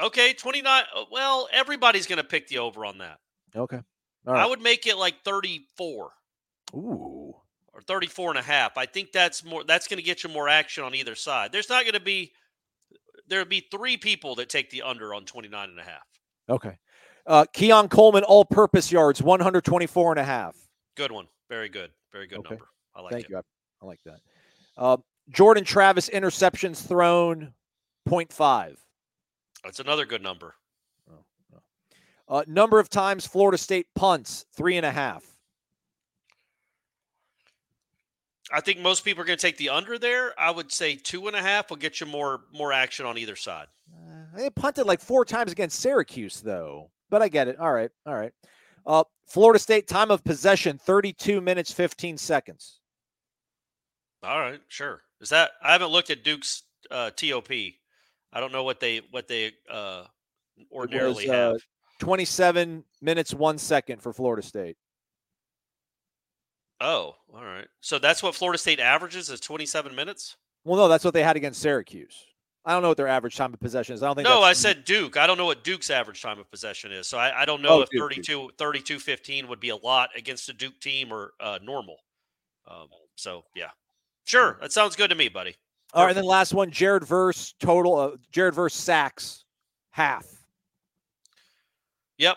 Okay, 0.00 0.32
twenty 0.32 0.60
nine. 0.60 0.82
Well, 1.12 1.46
everybody's 1.52 2.08
going 2.08 2.16
to 2.16 2.24
pick 2.24 2.48
the 2.48 2.58
over 2.58 2.84
on 2.84 2.98
that. 2.98 3.18
Okay. 3.54 3.80
All 4.26 4.34
I 4.34 4.46
would 4.46 4.60
make 4.60 4.86
it 4.86 4.96
like 4.96 5.22
34 5.24 6.10
Ooh. 6.74 7.34
or 7.72 7.80
34 7.86 8.30
and 8.30 8.38
a 8.38 8.42
half. 8.42 8.76
I 8.76 8.86
think 8.86 9.12
that's 9.12 9.44
more 9.44 9.64
that's 9.64 9.88
going 9.88 9.96
to 9.98 10.02
get 10.02 10.22
you 10.24 10.30
more 10.30 10.48
action 10.48 10.84
on 10.84 10.94
either 10.94 11.14
side. 11.14 11.52
There's 11.52 11.68
not 11.68 11.84
going 11.84 11.94
to 11.94 12.00
be 12.00 12.32
there'll 13.28 13.46
be 13.46 13.66
three 13.70 13.96
people 13.96 14.34
that 14.36 14.48
take 14.48 14.70
the 14.70 14.82
under 14.82 15.14
on 15.14 15.24
29 15.24 15.68
and 15.70 15.78
a 15.78 15.82
half. 15.82 16.06
Okay. 16.48 16.76
Uh, 17.26 17.44
Keon 17.52 17.88
Coleman 17.88 18.24
all 18.24 18.44
purpose 18.44 18.90
yards 18.90 19.22
124 19.22 20.12
and 20.12 20.20
a 20.20 20.24
half. 20.24 20.56
Good 20.96 21.12
one. 21.12 21.28
Very 21.48 21.68
good. 21.68 21.90
Very 22.12 22.26
good 22.26 22.38
Okay. 22.40 22.54
number. 22.54 22.68
I 22.94 23.00
like 23.02 23.10
that. 23.10 23.14
Thank 23.16 23.24
it. 23.26 23.30
you. 23.30 23.36
I, 23.38 23.40
I 23.82 23.86
like 23.86 24.00
that. 24.04 24.18
Uh, 24.76 24.96
Jordan 25.30 25.64
Travis 25.64 26.08
interceptions 26.08 26.84
thrown 26.84 27.52
0.5. 28.08 28.76
That's 29.62 29.78
another 29.80 30.04
good 30.06 30.22
number. 30.22 30.54
Uh, 32.30 32.44
number 32.46 32.78
of 32.78 32.88
times 32.88 33.26
Florida 33.26 33.58
State 33.58 33.88
punts 33.96 34.46
three 34.54 34.76
and 34.76 34.86
a 34.86 34.90
half. 34.90 35.24
I 38.52 38.60
think 38.60 38.78
most 38.78 39.04
people 39.04 39.22
are 39.22 39.26
going 39.26 39.38
to 39.38 39.42
take 39.42 39.56
the 39.56 39.70
under 39.70 39.98
there. 39.98 40.32
I 40.38 40.50
would 40.50 40.72
say 40.72 40.94
two 40.94 41.26
and 41.26 41.36
a 41.36 41.42
half 41.42 41.70
will 41.70 41.76
get 41.76 42.00
you 42.00 42.06
more 42.06 42.42
more 42.52 42.72
action 42.72 43.04
on 43.04 43.18
either 43.18 43.36
side. 43.36 43.66
Uh, 43.92 44.36
they 44.36 44.48
punted 44.50 44.86
like 44.86 45.00
four 45.00 45.24
times 45.24 45.50
against 45.50 45.80
Syracuse, 45.80 46.40
though. 46.40 46.90
But 47.10 47.22
I 47.22 47.28
get 47.28 47.48
it. 47.48 47.58
All 47.58 47.72
right. 47.72 47.90
All 48.06 48.14
right. 48.14 48.32
Uh, 48.86 49.04
Florida 49.26 49.58
State 49.58 49.88
time 49.88 50.10
of 50.10 50.22
possession 50.24 50.78
32 50.78 51.40
minutes, 51.40 51.72
15 51.72 52.16
seconds. 52.16 52.78
All 54.22 54.38
right, 54.38 54.60
sure. 54.68 55.02
Is 55.20 55.30
that 55.30 55.50
I 55.62 55.72
haven't 55.72 55.90
looked 55.90 56.10
at 56.10 56.24
Duke's 56.24 56.62
uh, 56.90 57.10
TOP. 57.10 57.50
I 57.52 58.40
don't 58.40 58.52
know 58.52 58.64
what 58.64 58.80
they 58.80 59.00
what 59.10 59.28
they 59.28 59.52
uh, 59.70 60.04
ordinarily 60.70 61.28
uh, 61.28 61.32
have. 61.32 61.56
27 62.00 62.84
minutes, 63.00 63.32
one 63.32 63.58
second 63.58 64.02
for 64.02 64.12
Florida 64.12 64.42
State. 64.42 64.76
Oh, 66.80 67.14
all 67.34 67.44
right. 67.44 67.68
So 67.80 67.98
that's 67.98 68.22
what 68.22 68.34
Florida 68.34 68.58
State 68.58 68.80
averages 68.80 69.28
is 69.30 69.38
27 69.40 69.94
minutes. 69.94 70.36
Well, 70.64 70.78
no, 70.78 70.88
that's 70.88 71.04
what 71.04 71.14
they 71.14 71.22
had 71.22 71.36
against 71.36 71.60
Syracuse. 71.60 72.16
I 72.64 72.72
don't 72.72 72.82
know 72.82 72.88
what 72.88 72.96
their 72.96 73.08
average 73.08 73.36
time 73.36 73.54
of 73.54 73.60
possession 73.60 73.94
is. 73.94 74.02
I 74.02 74.06
don't 74.06 74.16
think. 74.16 74.28
No, 74.28 74.42
I 74.42 74.52
said 74.52 74.84
Duke. 74.84 75.16
I 75.16 75.26
don't 75.26 75.38
know 75.38 75.46
what 75.46 75.64
Duke's 75.64 75.88
average 75.90 76.20
time 76.20 76.38
of 76.38 76.50
possession 76.50 76.92
is. 76.92 77.06
So 77.06 77.16
I, 77.18 77.42
I 77.42 77.44
don't 77.46 77.62
know 77.62 77.78
Oh, 77.78 77.80
if 77.82 77.90
Duke, 77.90 78.00
32, 78.02 78.50
32 78.58 78.98
15 78.98 79.48
would 79.48 79.60
be 79.60 79.70
a 79.70 79.76
lot 79.76 80.10
against 80.16 80.48
a 80.50 80.52
Duke 80.52 80.78
team 80.80 81.12
or 81.12 81.32
uh, 81.40 81.58
normal. 81.62 81.96
Um, 82.70 82.88
so 83.16 83.44
yeah, 83.56 83.70
sure. 84.24 84.58
That 84.60 84.72
sounds 84.72 84.94
good 84.94 85.08
to 85.08 85.16
me, 85.16 85.28
buddy. 85.28 85.56
All 85.94 86.02
right, 86.04 86.10
and 86.10 86.18
then 86.18 86.24
last 86.24 86.52
one, 86.52 86.70
Jared 86.70 87.04
Verse 87.04 87.54
total. 87.60 87.96
Uh, 87.96 88.10
Jared 88.30 88.54
Verse 88.54 88.74
sacks 88.74 89.44
half. 89.90 90.26
Yep. 92.20 92.36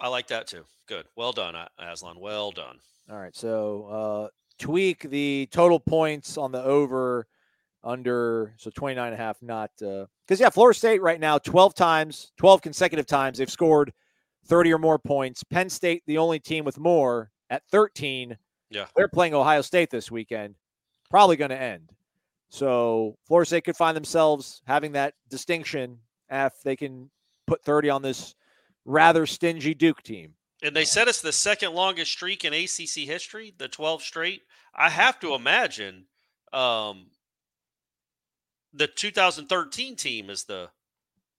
I 0.00 0.08
like 0.08 0.26
that 0.28 0.46
too. 0.46 0.64
Good. 0.88 1.06
Well 1.16 1.32
done, 1.32 1.54
Aslan. 1.78 2.18
Well 2.18 2.50
done. 2.50 2.78
All 3.10 3.18
right, 3.18 3.36
so 3.36 3.84
uh, 3.84 4.28
tweak 4.58 5.02
the 5.10 5.48
total 5.52 5.78
points 5.78 6.38
on 6.38 6.50
the 6.50 6.62
over 6.62 7.26
under 7.84 8.54
so 8.56 8.70
29 8.74 9.06
and 9.06 9.14
a 9.14 9.16
half 9.16 9.40
not 9.40 9.70
because 9.78 10.40
yeah 10.40 10.50
florida 10.50 10.76
state 10.76 11.00
right 11.00 11.20
now 11.20 11.38
12 11.38 11.76
times 11.76 12.32
12 12.36 12.60
consecutive 12.60 13.06
times 13.06 13.38
they've 13.38 13.48
scored 13.48 13.92
30 14.46 14.72
or 14.74 14.78
more 14.78 14.98
points 14.98 15.44
penn 15.44 15.70
state 15.70 16.02
the 16.08 16.18
only 16.18 16.40
team 16.40 16.64
with 16.64 16.76
more 16.76 17.30
at 17.50 17.62
13 17.70 18.36
Yeah. 18.70 18.86
they're 18.96 19.06
playing 19.06 19.32
ohio 19.32 19.62
state 19.62 19.90
this 19.90 20.10
weekend 20.10 20.56
probably 21.08 21.36
going 21.36 21.50
to 21.50 21.60
end 21.62 21.92
so 22.50 23.16
florida 23.24 23.46
state 23.46 23.62
could 23.64 23.76
find 23.76 23.96
themselves 23.96 24.60
having 24.66 24.90
that 24.92 25.14
distinction 25.30 25.98
if 26.30 26.60
they 26.64 26.74
can 26.74 27.08
put 27.46 27.62
30 27.62 27.90
on 27.90 28.02
this 28.02 28.34
rather 28.88 29.26
stingy 29.26 29.74
duke 29.74 30.02
team 30.02 30.32
And 30.62 30.74
they 30.74 30.86
said 30.86 31.08
it's 31.08 31.20
the 31.20 31.32
second 31.32 31.74
longest 31.74 32.10
streak 32.10 32.44
in 32.44 32.54
ACC 32.54 33.06
history, 33.06 33.54
the 33.58 33.68
12 33.68 34.02
straight. 34.02 34.42
I 34.74 34.88
have 34.88 35.20
to 35.20 35.34
imagine 35.34 36.06
um, 36.52 37.10
the 38.72 38.86
2013 38.86 39.94
team 39.96 40.30
is 40.30 40.44
the 40.44 40.70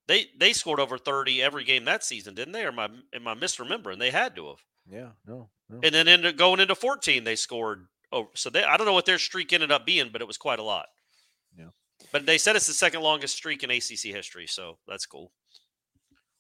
they 0.08 0.28
they 0.38 0.54
scored 0.54 0.80
over 0.80 0.98
30 0.98 1.42
every 1.42 1.64
game 1.64 1.86
that 1.86 2.04
season, 2.04 2.34
didn't 2.36 2.54
they? 2.54 2.64
Or 2.64 2.70
am 2.70 2.80
I 2.80 2.90
am 3.14 3.28
I 3.28 3.36
misremembering? 3.36 4.00
They 4.00 4.12
had 4.12 4.36
to 4.36 4.50
have. 4.50 4.64
yeah 4.90 5.10
no, 5.26 5.50
no. 5.70 5.80
And 5.84 5.94
then 5.94 6.08
into 6.08 6.32
going 6.32 6.60
into 6.60 6.76
14, 6.76 7.24
they 7.24 7.36
scored. 7.36 7.88
Oh, 8.12 8.30
so 8.36 8.50
they 8.50 8.64
I 8.64 8.78
don't 8.78 8.88
know 8.88 8.94
what 8.94 9.06
their 9.06 9.20
streak 9.20 9.54
ended 9.54 9.72
up 9.72 9.86
being, 9.86 10.10
but 10.12 10.22
it 10.22 10.28
was 10.28 10.38
quite 10.38 10.60
a 10.60 10.64
lot. 10.64 10.88
Yeah. 11.58 11.70
But 12.12 12.26
they 12.26 12.38
said 12.38 12.56
it's 12.56 12.68
the 12.68 12.74
second 12.74 13.02
longest 13.02 13.36
streak 13.36 13.64
in 13.64 13.72
ACC 13.72 14.16
history, 14.16 14.48
so 14.48 14.78
that's 14.88 15.06
cool. 15.06 15.32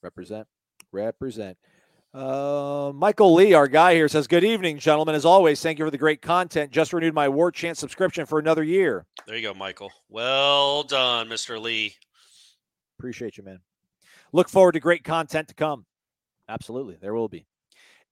Represent. 0.01 0.47
Represent. 0.91 1.57
Uh, 2.13 2.91
Michael 2.95 3.35
Lee, 3.35 3.53
our 3.53 3.67
guy 3.67 3.93
here, 3.93 4.07
says, 4.07 4.27
Good 4.27 4.43
evening, 4.43 4.79
gentlemen. 4.79 5.13
As 5.13 5.25
always, 5.25 5.61
thank 5.61 5.77
you 5.77 5.85
for 5.85 5.91
the 5.91 5.97
great 5.97 6.21
content. 6.21 6.71
Just 6.71 6.91
renewed 6.91 7.13
my 7.13 7.29
War 7.29 7.51
Chant 7.51 7.77
subscription 7.77 8.25
for 8.25 8.39
another 8.39 8.63
year. 8.63 9.05
There 9.27 9.35
you 9.35 9.43
go, 9.43 9.53
Michael. 9.53 9.91
Well 10.09 10.83
done, 10.83 11.29
Mr. 11.29 11.61
Lee. 11.61 11.95
Appreciate 12.97 13.37
you, 13.37 13.43
man. 13.43 13.59
Look 14.33 14.49
forward 14.49 14.73
to 14.73 14.79
great 14.79 15.03
content 15.03 15.47
to 15.49 15.53
come. 15.53 15.85
Absolutely. 16.47 16.97
There 16.99 17.13
will 17.13 17.29
be. 17.29 17.45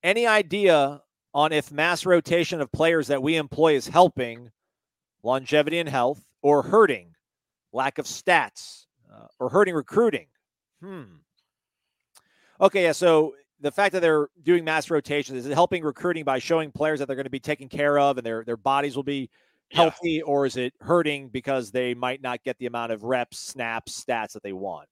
Any 0.04 0.28
idea 0.28 1.02
on 1.34 1.52
if 1.52 1.72
mass 1.72 2.06
rotation 2.06 2.62
of 2.62 2.72
players 2.72 3.08
that 3.08 3.24
we 3.24 3.36
employ 3.36 3.76
is 3.76 3.88
helping 3.88 4.52
longevity 5.24 5.80
and 5.80 5.90
health 5.90 6.24
or 6.44 6.62
hurting 6.62 7.16
lack 7.74 7.98
of 7.98 8.06
stats 8.06 8.86
uh, 9.12 9.28
or 9.40 9.50
hurting 9.50 9.74
recruiting? 9.74 10.28
Hmm. 10.82 11.04
Okay, 12.60 12.84
yeah. 12.84 12.92
So 12.92 13.36
the 13.60 13.72
fact 13.72 13.94
that 13.94 14.02
they're 14.02 14.30
doing 14.44 14.64
mass 14.64 14.90
rotations 14.90 15.40
is 15.40 15.46
it 15.48 15.54
helping 15.54 15.84
recruiting 15.84 16.24
by 16.24 16.40
showing 16.40 16.72
players 16.72 17.00
that 17.00 17.08
they're 17.08 17.16
going 17.16 17.24
to 17.26 17.30
be 17.30 17.40
taken 17.40 17.70
care 17.70 17.98
of 18.00 18.18
and 18.18 18.26
their 18.26 18.44
their 18.44 18.58
bodies 18.58 18.96
will 18.96 19.04
be 19.04 19.30
Yeah. 19.70 19.78
healthy, 19.84 20.22
or 20.22 20.46
is 20.46 20.58
it 20.58 20.74
hurting 20.82 21.30
because 21.30 21.72
they 21.72 21.94
might 21.94 22.22
not 22.22 22.44
get 22.44 22.58
the 22.58 22.66
amount 22.68 22.92
of 22.92 23.04
reps, 23.04 23.40
snaps, 23.40 24.04
stats 24.04 24.34
that 24.34 24.44
they 24.44 24.54
want? 24.54 24.88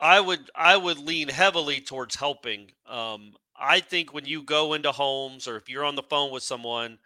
I 0.00 0.20
would 0.20 0.50
I 0.54 0.76
would 0.76 0.98
lean 0.98 1.28
heavily 1.28 1.80
towards 1.80 2.14
helping. 2.16 2.70
Um, 2.86 3.34
I 3.56 3.80
think 3.80 4.12
when 4.14 4.24
you 4.26 4.42
go 4.44 4.74
into 4.74 4.92
homes 4.92 5.48
or 5.48 5.56
if 5.56 5.68
you're 5.68 5.84
on 5.84 5.96
the 5.96 6.02
phone 6.04 6.30
with 6.30 6.44
someone, 6.44 6.98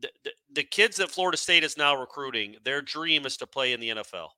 the, 0.00 0.10
the, 0.24 0.32
the 0.52 0.62
kids 0.64 0.96
that 0.98 1.10
Florida 1.10 1.38
State 1.38 1.64
is 1.64 1.78
now 1.78 1.98
recruiting, 1.98 2.56
their 2.64 2.82
dream 2.82 3.24
is 3.24 3.38
to 3.38 3.46
play 3.46 3.72
in 3.72 3.80
the 3.80 3.88
NFL. 3.90 4.28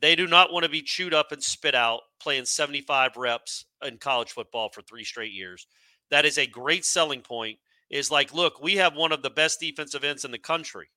They 0.00 0.16
do 0.16 0.26
not 0.26 0.52
want 0.52 0.64
to 0.64 0.70
be 0.70 0.80
chewed 0.82 1.12
up 1.14 1.30
and 1.32 1.42
spit 1.42 1.74
out 1.74 2.00
playing 2.20 2.46
75 2.46 3.16
reps 3.16 3.66
in 3.84 3.98
college 3.98 4.32
football 4.32 4.68
for 4.68 4.82
three 4.82 5.04
straight 5.04 5.32
years. 5.32 5.66
That 6.10 6.24
is 6.24 6.38
a 6.38 6.46
great 6.46 6.84
selling 6.84 7.20
point. 7.20 7.58
Is 7.90 8.10
like, 8.10 8.32
look, 8.32 8.62
we 8.62 8.76
have 8.76 8.96
one 8.96 9.12
of 9.12 9.22
the 9.22 9.28
best 9.28 9.60
defensive 9.60 10.02
ends 10.02 10.24
in 10.24 10.30
the 10.30 10.38
country, 10.38 10.88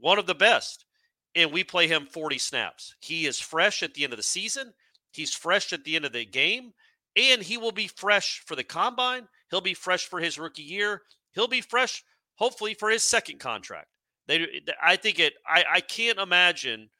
one 0.00 0.18
of 0.18 0.26
the 0.26 0.34
best, 0.34 0.84
and 1.36 1.52
we 1.52 1.62
play 1.62 1.86
him 1.86 2.06
40 2.06 2.38
snaps. 2.38 2.96
He 3.00 3.26
is 3.26 3.38
fresh 3.38 3.84
at 3.84 3.94
the 3.94 4.02
end 4.02 4.12
of 4.12 4.16
the 4.16 4.24
season. 4.24 4.72
He's 5.12 5.32
fresh 5.32 5.72
at 5.72 5.84
the 5.84 5.94
end 5.94 6.04
of 6.04 6.12
the 6.12 6.24
game, 6.24 6.72
and 7.14 7.40
he 7.40 7.56
will 7.56 7.72
be 7.72 7.86
fresh 7.86 8.42
for 8.46 8.56
the 8.56 8.64
combine. 8.64 9.28
He'll 9.50 9.60
be 9.60 9.74
fresh 9.74 10.06
for 10.06 10.18
his 10.18 10.38
rookie 10.38 10.62
year. 10.62 11.02
He'll 11.32 11.48
be 11.48 11.60
fresh, 11.60 12.02
hopefully, 12.34 12.74
for 12.74 12.90
his 12.90 13.02
second 13.02 13.38
contract. 13.38 13.88
They, 14.26 14.62
I 14.82 14.96
think 14.96 15.18
it. 15.18 15.34
I, 15.46 15.64
I 15.74 15.80
can't 15.80 16.18
imagine. 16.18 16.90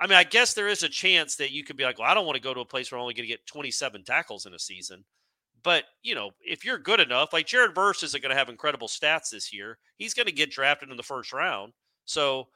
I 0.00 0.06
mean, 0.06 0.16
I 0.16 0.24
guess 0.24 0.54
there 0.54 0.68
is 0.68 0.82
a 0.82 0.88
chance 0.88 1.36
that 1.36 1.50
you 1.50 1.64
could 1.64 1.76
be 1.76 1.84
like, 1.84 1.98
well, 1.98 2.08
I 2.08 2.14
don't 2.14 2.26
want 2.26 2.36
to 2.36 2.42
go 2.42 2.54
to 2.54 2.60
a 2.60 2.64
place 2.64 2.90
where 2.90 2.98
I'm 2.98 3.02
only 3.02 3.14
going 3.14 3.26
to 3.26 3.32
get 3.32 3.46
27 3.46 4.04
tackles 4.04 4.46
in 4.46 4.54
a 4.54 4.58
season. 4.58 5.04
But 5.62 5.84
you 6.02 6.14
know, 6.14 6.30
if 6.40 6.64
you're 6.64 6.78
good 6.78 7.00
enough, 7.00 7.32
like 7.32 7.46
Jared 7.46 7.74
Verse 7.74 8.02
isn't 8.02 8.22
going 8.22 8.30
to 8.30 8.38
have 8.38 8.48
incredible 8.48 8.88
stats 8.88 9.30
this 9.30 9.52
year. 9.52 9.78
He's 9.96 10.14
going 10.14 10.26
to 10.26 10.32
get 10.32 10.50
drafted 10.50 10.90
in 10.90 10.96
the 10.96 11.02
first 11.02 11.32
round. 11.32 11.72
So 12.04 12.48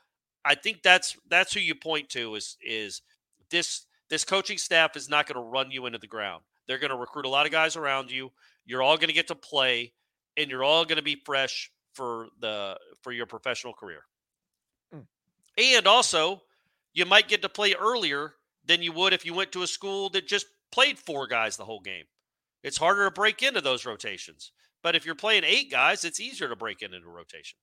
I 0.45 0.55
think 0.55 0.83
that's 0.83 1.17
that's 1.29 1.53
who 1.53 1.61
you 1.61 1.75
point 1.75 2.09
to 2.11 2.35
is 2.37 2.57
is 2.65 3.03
this 3.51 3.87
this 4.09 4.25
coaching 4.25 4.59
staff 4.59 4.97
is 4.97 5.09
not 5.09 5.27
going 5.27 5.43
to 5.43 5.51
run 5.51 5.71
you 5.71 5.87
into 5.87 5.99
the 5.99 6.07
ground. 6.07 6.43
They're 6.67 6.79
going 6.79 6.91
to 6.91 6.97
recruit 6.97 7.25
a 7.25 7.29
lot 7.29 7.47
of 7.47 7.53
guys 7.53 7.77
around 7.77 8.11
you. 8.11 8.31
You're 8.65 8.83
all 8.83 8.97
going 8.97 9.09
to 9.09 9.15
get 9.15 9.29
to 9.29 9.35
play, 9.35 9.93
and 10.37 10.51
you're 10.51 10.65
all 10.65 10.85
going 10.85 10.97
to 10.97 11.03
be 11.03 11.21
fresh 11.25 11.73
for 11.95 12.29
the 12.41 12.79
for 13.03 13.13
your 13.13 13.27
professional 13.27 13.73
career. 13.73 14.05
Mm. 14.95 15.07
And 15.59 15.87
also, 15.87 16.43
you 16.93 17.07
might 17.07 17.29
get 17.29 17.43
to 17.43 17.49
play 17.49 17.75
earlier 17.75 18.35
than 18.65 18.83
you 18.83 18.93
would 18.93 19.13
if 19.13 19.27
you 19.27 19.35
went 19.35 19.53
to 19.53 19.63
a 19.63 19.67
school 19.67 20.09
that 20.11 20.27
just 20.27 20.47
played 20.71 20.99
four 20.99 21.27
guys 21.27 21.57
the 21.57 21.65
whole 21.65 21.81
game. 21.81 22.05
It's 22.63 22.79
harder 22.79 23.05
to 23.05 23.11
break 23.11 23.43
into 23.43 23.61
those 23.61 23.85
rotations. 23.85 24.53
But 24.83 24.97
if 24.97 25.07
you're 25.07 25.15
playing 25.15 25.45
eight 25.45 25.71
guys, 25.71 26.05
it's 26.05 26.21
easier 26.21 26.49
to 26.49 26.57
break 26.57 26.83
into 26.83 26.99
a 26.99 27.11
rotation. 27.11 27.59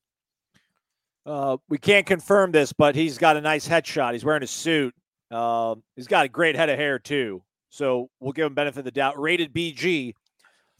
Uh, 1.25 1.57
we 1.67 1.77
can't 1.77 2.05
confirm 2.05 2.51
this, 2.51 2.73
but 2.73 2.95
he's 2.95 3.17
got 3.17 3.37
a 3.37 3.41
nice 3.41 3.67
headshot. 3.67 4.13
He's 4.13 4.25
wearing 4.25 4.43
a 4.43 4.47
suit. 4.47 4.93
Uh, 5.29 5.75
he's 5.95 6.07
got 6.07 6.25
a 6.25 6.29
great 6.29 6.55
head 6.55 6.69
of 6.69 6.77
hair 6.79 6.97
too. 6.97 7.43
So 7.69 8.09
we'll 8.19 8.31
give 8.31 8.47
him 8.47 8.53
benefit 8.53 8.79
of 8.79 8.85
the 8.85 8.91
doubt. 8.91 9.19
Rated 9.19 9.53
BG 9.53 10.13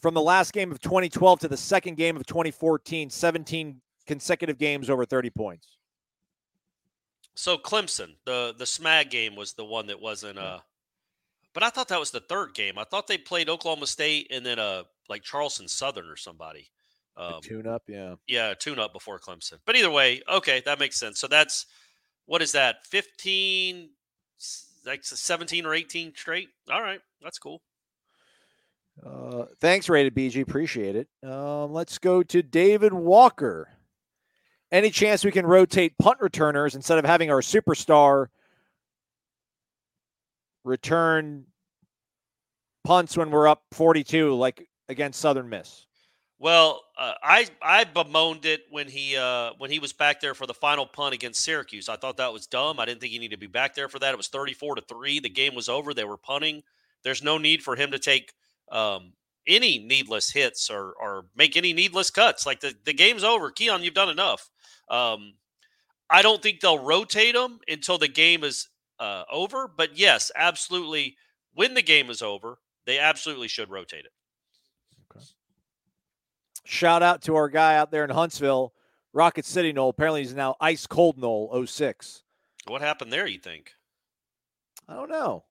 from 0.02 0.14
the 0.14 0.22
last 0.22 0.54
game 0.54 0.72
of 0.72 0.80
2012 0.80 1.42
to 1.42 1.48
the 1.48 1.58
second 1.58 1.96
game 1.96 2.16
of 2.16 2.26
2014, 2.26 3.10
17 3.10 3.82
consecutive 4.08 4.58
games 4.58 4.90
over 4.90 5.06
30 5.06 5.30
points. 5.30 5.78
So 7.40 7.58
Clemson, 7.58 8.16
the 8.26 8.54
the 8.58 8.66
SMAG 8.66 9.10
game 9.10 9.38
was 9.38 9.54
the 9.54 9.64
one 9.64 9.88
that 9.88 10.02
wasn't 10.02 10.38
uh 10.38 10.60
but 11.54 11.64
I 11.64 11.70
thought 11.70 11.88
that 11.88 12.00
was 12.00 12.12
the 12.12 12.20
third 12.20 12.54
game. 12.54 12.78
I 12.78 12.84
thought 12.84 13.08
they 13.08 13.18
played 13.18 13.48
Oklahoma 13.48 13.88
State 13.88 14.28
and 14.30 14.46
then 14.46 14.60
uh 14.60 14.84
like 15.08 15.24
Charleston 15.24 15.70
Southern 15.70 16.08
or 16.08 16.18
somebody. 16.18 16.70
Um, 17.16 17.40
tune 17.42 17.66
up, 17.66 17.84
yeah. 17.88 18.16
Yeah, 18.28 18.56
tune 18.56 18.78
up 18.78 18.92
before 18.92 19.20
Clemson. 19.20 19.60
But 19.66 19.78
either 19.78 19.90
way, 19.90 20.22
okay, 20.30 20.62
that 20.66 20.80
makes 20.80 21.00
sense. 21.00 21.18
So 21.18 21.28
that's 21.28 21.66
what 22.26 22.42
is 22.42 22.52
that? 22.52 22.86
15 22.88 23.90
like 24.86 25.06
17 25.06 25.66
or 25.66 25.74
18 25.74 26.14
straight. 26.16 26.50
All 26.70 26.82
right, 26.82 27.00
that's 27.22 27.40
cool. 27.40 27.62
Uh, 29.02 29.46
thanks, 29.62 29.88
rated 29.88 30.14
BG. 30.14 30.42
Appreciate 30.42 30.98
it. 30.98 31.08
Um, 31.24 31.72
let's 31.72 32.00
go 32.00 32.22
to 32.22 32.44
David 32.44 32.92
Walker. 32.92 33.79
Any 34.72 34.92
chance 34.92 35.26
we 35.26 35.32
can 35.32 35.46
rotate 35.46 35.98
punt 35.98 36.20
returners 36.20 36.76
instead 36.76 37.00
of 37.00 37.06
having 37.06 37.32
our 37.32 37.42
superstar 37.42 38.28
return 40.64 41.46
punts 42.84 43.18
when 43.18 43.32
we're 43.32 43.48
up 43.48 43.64
42, 43.72 44.36
like 44.36 44.68
against 44.88 45.20
Southern 45.20 45.50
Miss? 45.50 45.86
Well, 46.42 46.82
uh, 46.98 47.14
I 47.22 47.48
I 47.62 47.84
bemoaned 47.84 48.46
it 48.46 48.62
when 48.70 48.88
he 48.88 49.18
uh, 49.18 49.52
when 49.58 49.70
he 49.70 49.80
was 49.80 49.92
back 49.92 50.22
there 50.22 50.34
for 50.34 50.48
the 50.48 50.54
final 50.54 50.86
punt 50.86 51.14
against 51.14 51.44
Syracuse. 51.44 51.90
I 51.90 51.98
thought 51.98 52.16
that 52.18 52.32
was 52.32 52.48
dumb. 52.48 52.80
I 52.80 52.86
didn't 52.86 53.02
think 53.02 53.12
he 53.12 53.20
needed 53.20 53.36
to 53.36 53.40
be 53.40 53.48
back 53.48 53.76
there 53.76 53.90
for 53.90 54.00
that. 54.00 54.14
It 54.14 54.18
was 54.18 54.30
34 54.30 54.76
to 54.76 54.82
three. 54.84 55.20
The 55.20 55.28
game 55.28 55.54
was 55.54 55.68
over. 55.68 55.94
They 55.94 56.06
were 56.06 56.16
punting. 56.16 56.64
There's 57.04 57.22
no 57.22 57.38
need 57.38 57.62
for 57.62 57.76
him 57.76 57.92
to 57.92 58.00
take 58.00 58.32
um, 58.72 59.14
any 59.48 59.80
needless 59.80 60.32
hits 60.32 60.70
or 60.70 60.94
or 60.94 61.26
make 61.36 61.58
any 61.58 61.74
needless 61.74 62.10
cuts. 62.10 62.46
Like 62.46 62.62
the, 62.62 62.74
the 62.86 62.94
game's 62.94 63.26
over. 63.26 63.52
Keon, 63.52 63.84
you've 63.84 63.94
done 63.94 64.10
enough. 64.10 64.50
Um, 64.90 65.34
I 66.10 66.22
don't 66.22 66.42
think 66.42 66.60
they'll 66.60 66.84
rotate 66.84 67.36
them 67.36 67.60
until 67.68 67.98
the 67.98 68.08
game 68.08 68.44
is 68.44 68.70
uh, 69.00 69.24
over. 69.32 69.68
But 69.68 69.98
yes, 69.98 70.32
absolutely. 70.36 71.16
When 71.54 71.74
the 71.74 71.82
game 71.82 72.10
is 72.10 72.22
over, 72.22 72.60
they 72.86 73.00
absolutely 73.00 73.48
should 73.48 73.70
rotate 73.70 74.06
it. 74.06 74.12
Okay. 75.16 75.26
Shout 76.66 77.04
out 77.04 77.22
to 77.24 77.36
our 77.36 77.50
guy 77.50 77.78
out 77.78 77.92
there 77.92 78.04
in 78.04 78.10
Huntsville, 78.10 78.74
Rocket 79.14 79.46
City 79.46 79.72
Noel. 79.72 79.90
Apparently, 79.90 80.22
he's 80.22 80.36
now 80.36 80.56
ice 80.60 80.88
cold 80.88 81.18
Noel 81.18 81.66
06. 81.66 82.24
What 82.68 82.82
happened 82.82 83.12
there? 83.12 83.28
You 83.28 83.40
think? 83.40 83.74
I 84.88 84.96
don't 84.96 85.10
know. 85.10 85.44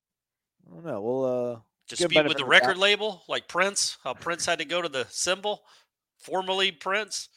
I 0.66 0.74
don't 0.74 0.84
know. 0.84 1.00
We'll 1.00 1.24
uh, 1.24 1.58
dispute 1.88 2.28
with 2.28 2.36
the 2.36 2.44
record 2.44 2.76
label, 2.76 3.22
like 3.28 3.48
Prince. 3.48 3.96
How 4.04 4.14
Prince 4.14 4.46
had 4.46 4.58
to 4.58 4.64
go 4.64 4.82
to 4.82 4.88
the 4.88 5.06
symbol, 5.10 5.62
formerly 6.18 6.72
Prince. 6.72 7.28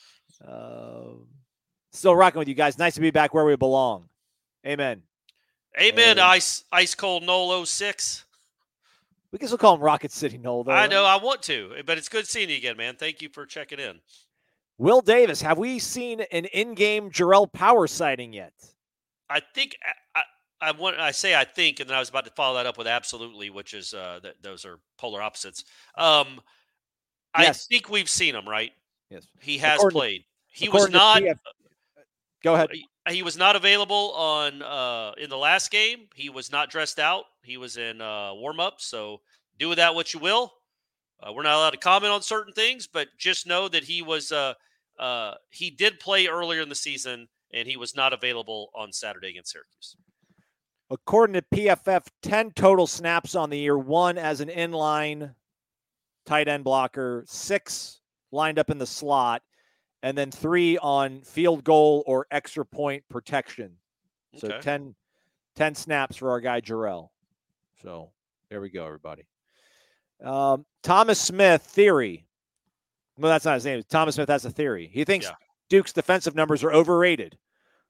Uh, 0.45 1.21
still 1.91 2.15
rocking 2.15 2.39
with 2.39 2.47
you 2.47 2.55
guys. 2.55 2.77
Nice 2.77 2.95
to 2.95 3.01
be 3.01 3.11
back 3.11 3.33
where 3.33 3.45
we 3.45 3.55
belong. 3.55 4.09
Amen. 4.65 5.03
Amen. 5.79 6.19
ice 6.19 6.63
ice 6.71 6.95
cold 6.95 7.23
Noel 7.23 7.65
06. 7.65 8.25
We 9.31 9.39
can 9.39 9.47
still 9.47 9.57
call 9.57 9.75
him 9.75 9.81
Rocket 9.81 10.11
City 10.11 10.37
Noel. 10.37 10.65
Though, 10.65 10.73
I 10.73 10.87
know 10.87 11.05
I 11.05 11.15
want 11.15 11.41
to, 11.43 11.71
but 11.85 11.97
it's 11.97 12.09
good 12.09 12.27
seeing 12.27 12.49
you 12.49 12.57
again, 12.57 12.75
man. 12.75 12.95
Thank 12.95 13.21
you 13.21 13.29
for 13.29 13.45
checking 13.45 13.79
in. 13.79 13.99
Will 14.77 14.99
Davis, 14.99 15.41
have 15.41 15.57
we 15.57 15.79
seen 15.79 16.21
an 16.31 16.45
in-game 16.45 17.11
Jerrell 17.11 17.51
Power 17.51 17.87
sighting 17.87 18.33
yet? 18.33 18.51
I 19.29 19.39
think 19.39 19.77
I, 20.15 20.23
I 20.59 20.71
want 20.71 20.99
I 20.99 21.11
say 21.11 21.33
I 21.33 21.45
think, 21.45 21.79
and 21.79 21.89
then 21.89 21.95
I 21.95 21.99
was 21.99 22.09
about 22.09 22.25
to 22.25 22.31
follow 22.31 22.55
that 22.57 22.65
up 22.65 22.77
with 22.77 22.87
absolutely, 22.87 23.49
which 23.49 23.73
is 23.73 23.93
uh, 23.93 24.19
that 24.23 24.35
those 24.41 24.65
are 24.65 24.79
polar 24.97 25.21
opposites. 25.21 25.63
Um, 25.95 26.41
yes. 27.37 27.67
I 27.69 27.73
think 27.73 27.89
we've 27.89 28.09
seen 28.09 28.35
him, 28.35 28.47
right? 28.47 28.71
Yes, 29.09 29.25
he 29.39 29.57
has 29.59 29.77
according 29.77 29.99
played. 29.99 30.23
He 30.47 30.67
was 30.67 30.89
not. 30.89 31.21
PF, 31.21 31.37
go 32.43 32.55
ahead. 32.55 32.69
He, 33.09 33.23
was 33.23 33.37
not 33.37 33.55
available 33.55 34.11
on 34.11 34.61
uh, 34.61 35.11
in 35.17 35.29
the 35.29 35.37
last 35.37 35.71
game. 35.71 36.07
He 36.13 36.29
was 36.29 36.51
not 36.51 36.69
dressed 36.69 36.99
out. 36.99 37.25
He 37.43 37.57
was 37.57 37.77
in 37.77 38.01
uh, 38.01 38.33
warm 38.33 38.59
up. 38.59 38.75
So 38.79 39.21
do 39.59 39.69
with 39.69 39.77
that 39.77 39.95
what 39.95 40.13
you 40.13 40.19
will. 40.19 40.53
Uh, 41.21 41.31
we're 41.33 41.43
not 41.43 41.55
allowed 41.55 41.71
to 41.71 41.77
comment 41.77 42.11
on 42.11 42.21
certain 42.21 42.53
things, 42.53 42.87
but 42.87 43.07
just 43.17 43.45
know 43.45 43.67
that 43.67 43.83
he 43.83 44.01
was 44.01 44.31
uh, 44.31 44.53
uh, 44.99 45.33
he 45.49 45.69
did 45.69 45.99
play 45.99 46.27
earlier 46.27 46.61
in 46.61 46.69
the 46.69 46.75
season, 46.75 47.27
and 47.53 47.67
he 47.67 47.77
was 47.77 47.95
not 47.95 48.13
available 48.13 48.69
on 48.75 48.91
Saturday 48.91 49.29
against 49.29 49.51
Syracuse. 49.51 49.95
According 50.89 51.35
to 51.35 51.41
PFF, 51.53 52.05
10 52.21 52.51
total 52.51 52.85
snaps 52.85 53.33
on 53.33 53.49
the 53.49 53.57
year, 53.57 53.77
one 53.77 54.17
as 54.17 54.41
an 54.41 54.49
inline 54.49 55.33
tight 56.25 56.47
end 56.47 56.63
blocker, 56.63 57.23
six 57.27 58.01
lined 58.31 58.59
up 58.59 58.69
in 58.69 58.77
the 58.77 58.85
slot, 58.85 59.41
and 60.03 60.17
then 60.17 60.31
three 60.31 60.77
on 60.77 61.21
field 61.21 61.63
goal 61.63 62.03
or 62.07 62.27
extra 62.31 62.65
point 62.65 63.03
protection. 63.09 63.71
So 64.37 64.47
okay. 64.47 64.59
10, 64.61 64.95
10 65.55 65.75
snaps 65.75 66.17
for 66.17 66.29
our 66.31 66.39
guy 66.39 66.61
Jerrell. 66.61 67.09
So 67.81 68.11
there 68.49 68.61
we 68.61 68.69
go, 68.69 68.85
everybody. 68.85 69.23
Um, 70.23 70.65
Thomas 70.83 71.19
Smith 71.19 71.61
theory. 71.63 72.25
Well, 73.17 73.31
that's 73.31 73.45
not 73.45 73.55
his 73.55 73.65
name. 73.65 73.83
Thomas 73.89 74.15
Smith 74.15 74.29
has 74.29 74.45
a 74.45 74.51
theory. 74.51 74.89
He 74.91 75.03
thinks 75.03 75.25
yeah. 75.25 75.33
Duke's 75.69 75.93
defensive 75.93 76.35
numbers 76.35 76.63
are 76.63 76.71
overrated. 76.71 77.37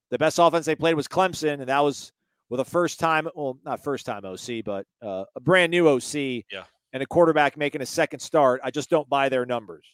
The 0.09 0.17
best 0.17 0.39
offense 0.39 0.65
they 0.65 0.75
played 0.75 0.95
was 0.95 1.07
Clemson, 1.07 1.59
and 1.59 1.69
that 1.69 1.79
was 1.79 2.11
with 2.49 2.59
a 2.59 2.65
first 2.65 2.99
time, 2.99 3.29
well, 3.33 3.57
not 3.63 3.81
first 3.81 4.05
time 4.05 4.25
OC, 4.25 4.63
but 4.65 4.85
uh, 5.01 5.23
a 5.35 5.39
brand 5.39 5.71
new 5.71 5.87
OC 5.87 6.13
yeah. 6.51 6.63
and 6.91 7.01
a 7.01 7.05
quarterback 7.05 7.55
making 7.55 7.81
a 7.81 7.85
second 7.85 8.19
start. 8.19 8.59
I 8.63 8.71
just 8.71 8.89
don't 8.89 9.07
buy 9.07 9.29
their 9.29 9.45
numbers. 9.45 9.85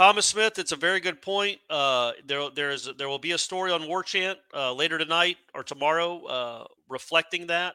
Thomas 0.00 0.24
Smith, 0.24 0.58
it's 0.58 0.72
a 0.72 0.76
very 0.76 0.98
good 0.98 1.20
point. 1.20 1.58
Uh, 1.68 2.12
there, 2.26 2.48
there 2.48 2.70
is, 2.70 2.88
there 2.96 3.06
will 3.06 3.18
be 3.18 3.32
a 3.32 3.38
story 3.38 3.70
on 3.70 3.86
War 3.86 4.02
Chant 4.02 4.38
uh, 4.54 4.72
later 4.72 4.96
tonight 4.96 5.36
or 5.54 5.62
tomorrow, 5.62 6.24
uh, 6.24 6.64
reflecting 6.88 7.48
that, 7.48 7.74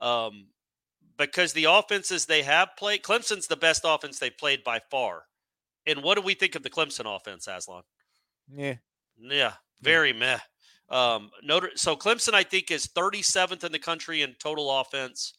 um, 0.00 0.46
because 1.18 1.52
the 1.52 1.64
offenses 1.64 2.24
they 2.24 2.40
have 2.44 2.70
played, 2.78 3.02
Clemson's 3.02 3.46
the 3.46 3.58
best 3.58 3.82
offense 3.84 4.18
they've 4.18 4.38
played 4.38 4.64
by 4.64 4.80
far. 4.90 5.24
And 5.86 6.02
what 6.02 6.14
do 6.14 6.22
we 6.22 6.32
think 6.32 6.54
of 6.54 6.62
the 6.62 6.70
Clemson 6.70 7.14
offense, 7.14 7.46
Aslan? 7.46 7.82
Yeah, 8.50 8.76
yeah, 9.18 9.52
very 9.82 10.14
meh. 10.14 10.38
Um, 10.88 11.30
Notre 11.42 11.72
so 11.74 11.94
Clemson, 11.94 12.32
I 12.32 12.42
think, 12.42 12.70
is 12.70 12.86
37th 12.86 13.64
in 13.64 13.72
the 13.72 13.78
country 13.78 14.22
in 14.22 14.34
total 14.38 14.80
offense 14.80 15.34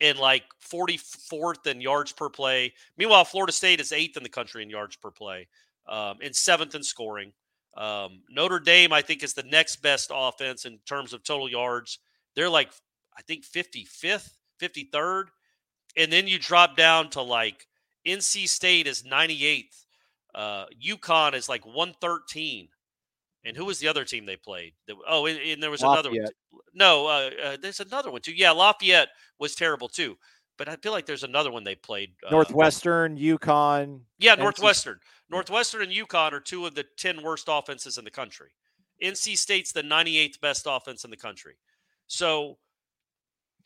and 0.00 0.18
like 0.18 0.42
44th 0.68 1.64
in 1.68 1.80
yards 1.80 2.10
per 2.10 2.28
play. 2.28 2.74
Meanwhile, 2.98 3.24
Florida 3.26 3.52
State 3.52 3.80
is 3.80 3.92
eighth 3.92 4.16
in 4.16 4.24
the 4.24 4.28
country 4.28 4.64
in 4.64 4.68
yards 4.68 4.96
per 4.96 5.12
play 5.12 5.46
um, 5.88 6.18
and 6.22 6.34
seventh 6.34 6.74
in 6.74 6.82
scoring. 6.82 7.32
Um, 7.76 8.22
Notre 8.30 8.58
Dame, 8.58 8.92
I 8.92 9.02
think, 9.02 9.22
is 9.22 9.34
the 9.34 9.42
next 9.42 9.76
best 9.76 10.10
offense 10.12 10.64
in 10.64 10.78
terms 10.86 11.12
of 11.12 11.22
total 11.22 11.48
yards. 11.48 11.98
They're 12.34 12.48
like, 12.48 12.70
I 13.16 13.22
think 13.22 13.44
55th, 13.44 14.30
53rd. 14.60 15.24
And 15.96 16.12
then 16.12 16.26
you 16.26 16.38
drop 16.38 16.76
down 16.76 17.10
to 17.10 17.22
like 17.22 17.66
NC 18.06 18.48
State 18.48 18.86
is 18.86 19.02
98th. 19.02 19.84
Uh, 20.34 20.66
UConn 20.84 21.34
is 21.34 21.48
like 21.48 21.64
113. 21.66 22.68
And 23.44 23.56
who 23.56 23.64
was 23.64 23.78
the 23.78 23.88
other 23.88 24.04
team 24.04 24.26
they 24.26 24.36
played? 24.36 24.72
Oh, 25.08 25.26
and, 25.26 25.38
and 25.38 25.62
there 25.62 25.70
was 25.70 25.82
Lafayette. 25.82 26.06
another 26.06 26.30
one. 26.50 26.60
No, 26.74 27.06
uh, 27.06 27.30
uh, 27.42 27.56
there's 27.60 27.80
another 27.80 28.10
one 28.10 28.20
too. 28.20 28.34
Yeah, 28.34 28.50
Lafayette 28.50 29.08
was 29.38 29.54
terrible 29.54 29.88
too. 29.88 30.16
But 30.58 30.68
I 30.68 30.76
feel 30.76 30.92
like 30.92 31.06
there's 31.06 31.22
another 31.22 31.50
one 31.50 31.64
they 31.64 31.74
played. 31.74 32.12
Uh, 32.26 32.30
Northwestern, 32.30 33.18
UConn. 33.18 34.00
Yeah, 34.18 34.34
Northwestern. 34.36 35.00
Northwestern 35.30 35.82
and 35.82 35.92
UConn 35.92 36.32
are 36.32 36.40
two 36.40 36.66
of 36.66 36.74
the 36.74 36.84
10 36.96 37.22
worst 37.22 37.46
offenses 37.48 37.98
in 37.98 38.04
the 38.04 38.10
country. 38.10 38.50
NC 39.02 39.36
State's 39.36 39.72
the 39.72 39.82
98th 39.82 40.40
best 40.40 40.66
offense 40.68 41.04
in 41.04 41.10
the 41.10 41.16
country. 41.16 41.56
So, 42.06 42.58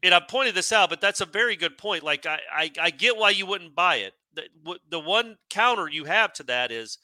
and 0.03 0.15
I 0.15 0.21
pointed 0.21 0.55
this 0.55 0.73
out, 0.73 0.91
but 0.91 1.01
that's 1.01 1.21
a 1.21 1.27
very 1.27 1.57
good 1.57 1.79
point. 1.79 2.03
Like, 2.03 2.27
I, 2.27 2.41
I, 2.53 2.71
I 2.81 2.91
get 2.91 3.17
why 3.17 3.31
you 3.31 3.47
wouldn't 3.47 3.75
buy 3.75 3.97
it. 3.97 4.15
The, 4.35 4.79
the 4.89 5.01
one 5.01 5.37
counter 5.51 5.89
you 5.89 6.05
have 6.05 6.33
to 6.35 6.43
that 6.45 6.73
is, 6.73 6.99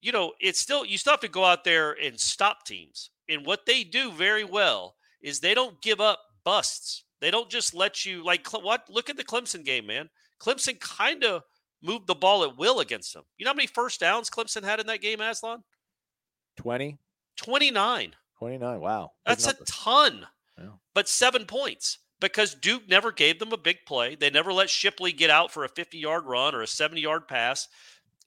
you 0.00 0.12
know, 0.12 0.32
it's 0.40 0.60
still, 0.60 0.84
you 0.84 0.96
still 0.96 1.14
have 1.14 1.20
to 1.20 1.28
go 1.28 1.44
out 1.44 1.64
there 1.64 1.92
and 1.92 2.18
stop 2.18 2.64
teams. 2.64 3.10
And 3.28 3.44
what 3.44 3.66
they 3.66 3.84
do 3.84 4.12
very 4.12 4.44
well 4.44 4.94
is 5.20 5.40
they 5.40 5.54
don't 5.54 5.80
give 5.82 6.00
up 6.00 6.20
busts. 6.44 7.04
They 7.20 7.30
don't 7.30 7.50
just 7.50 7.74
let 7.74 8.04
you, 8.04 8.24
like, 8.24 8.46
what? 8.52 8.88
Look 8.88 9.10
at 9.10 9.16
the 9.16 9.24
Clemson 9.24 9.64
game, 9.64 9.86
man. 9.86 10.08
Clemson 10.40 10.80
kind 10.80 11.22
of 11.24 11.42
moved 11.82 12.06
the 12.06 12.14
ball 12.14 12.44
at 12.44 12.56
will 12.56 12.80
against 12.80 13.12
them. 13.12 13.24
You 13.38 13.44
know 13.44 13.50
how 13.50 13.56
many 13.56 13.66
first 13.66 14.00
downs 14.00 14.30
Clemson 14.30 14.64
had 14.64 14.80
in 14.80 14.86
that 14.86 15.02
game, 15.02 15.20
Aslan? 15.20 15.62
20. 16.56 16.98
29. 17.36 18.14
29. 18.38 18.80
Wow. 18.80 19.12
That's 19.26 19.46
a 19.46 19.54
ton. 19.66 20.26
But 20.94 21.08
seven 21.08 21.46
points 21.46 21.98
because 22.20 22.54
Duke 22.54 22.88
never 22.88 23.12
gave 23.12 23.38
them 23.38 23.52
a 23.52 23.56
big 23.56 23.78
play. 23.86 24.14
They 24.14 24.30
never 24.30 24.52
let 24.52 24.68
Shipley 24.68 25.12
get 25.12 25.30
out 25.30 25.50
for 25.50 25.64
a 25.64 25.68
50 25.68 25.98
yard 25.98 26.24
run 26.26 26.54
or 26.54 26.62
a 26.62 26.66
70 26.66 27.00
yard 27.00 27.28
pass. 27.28 27.68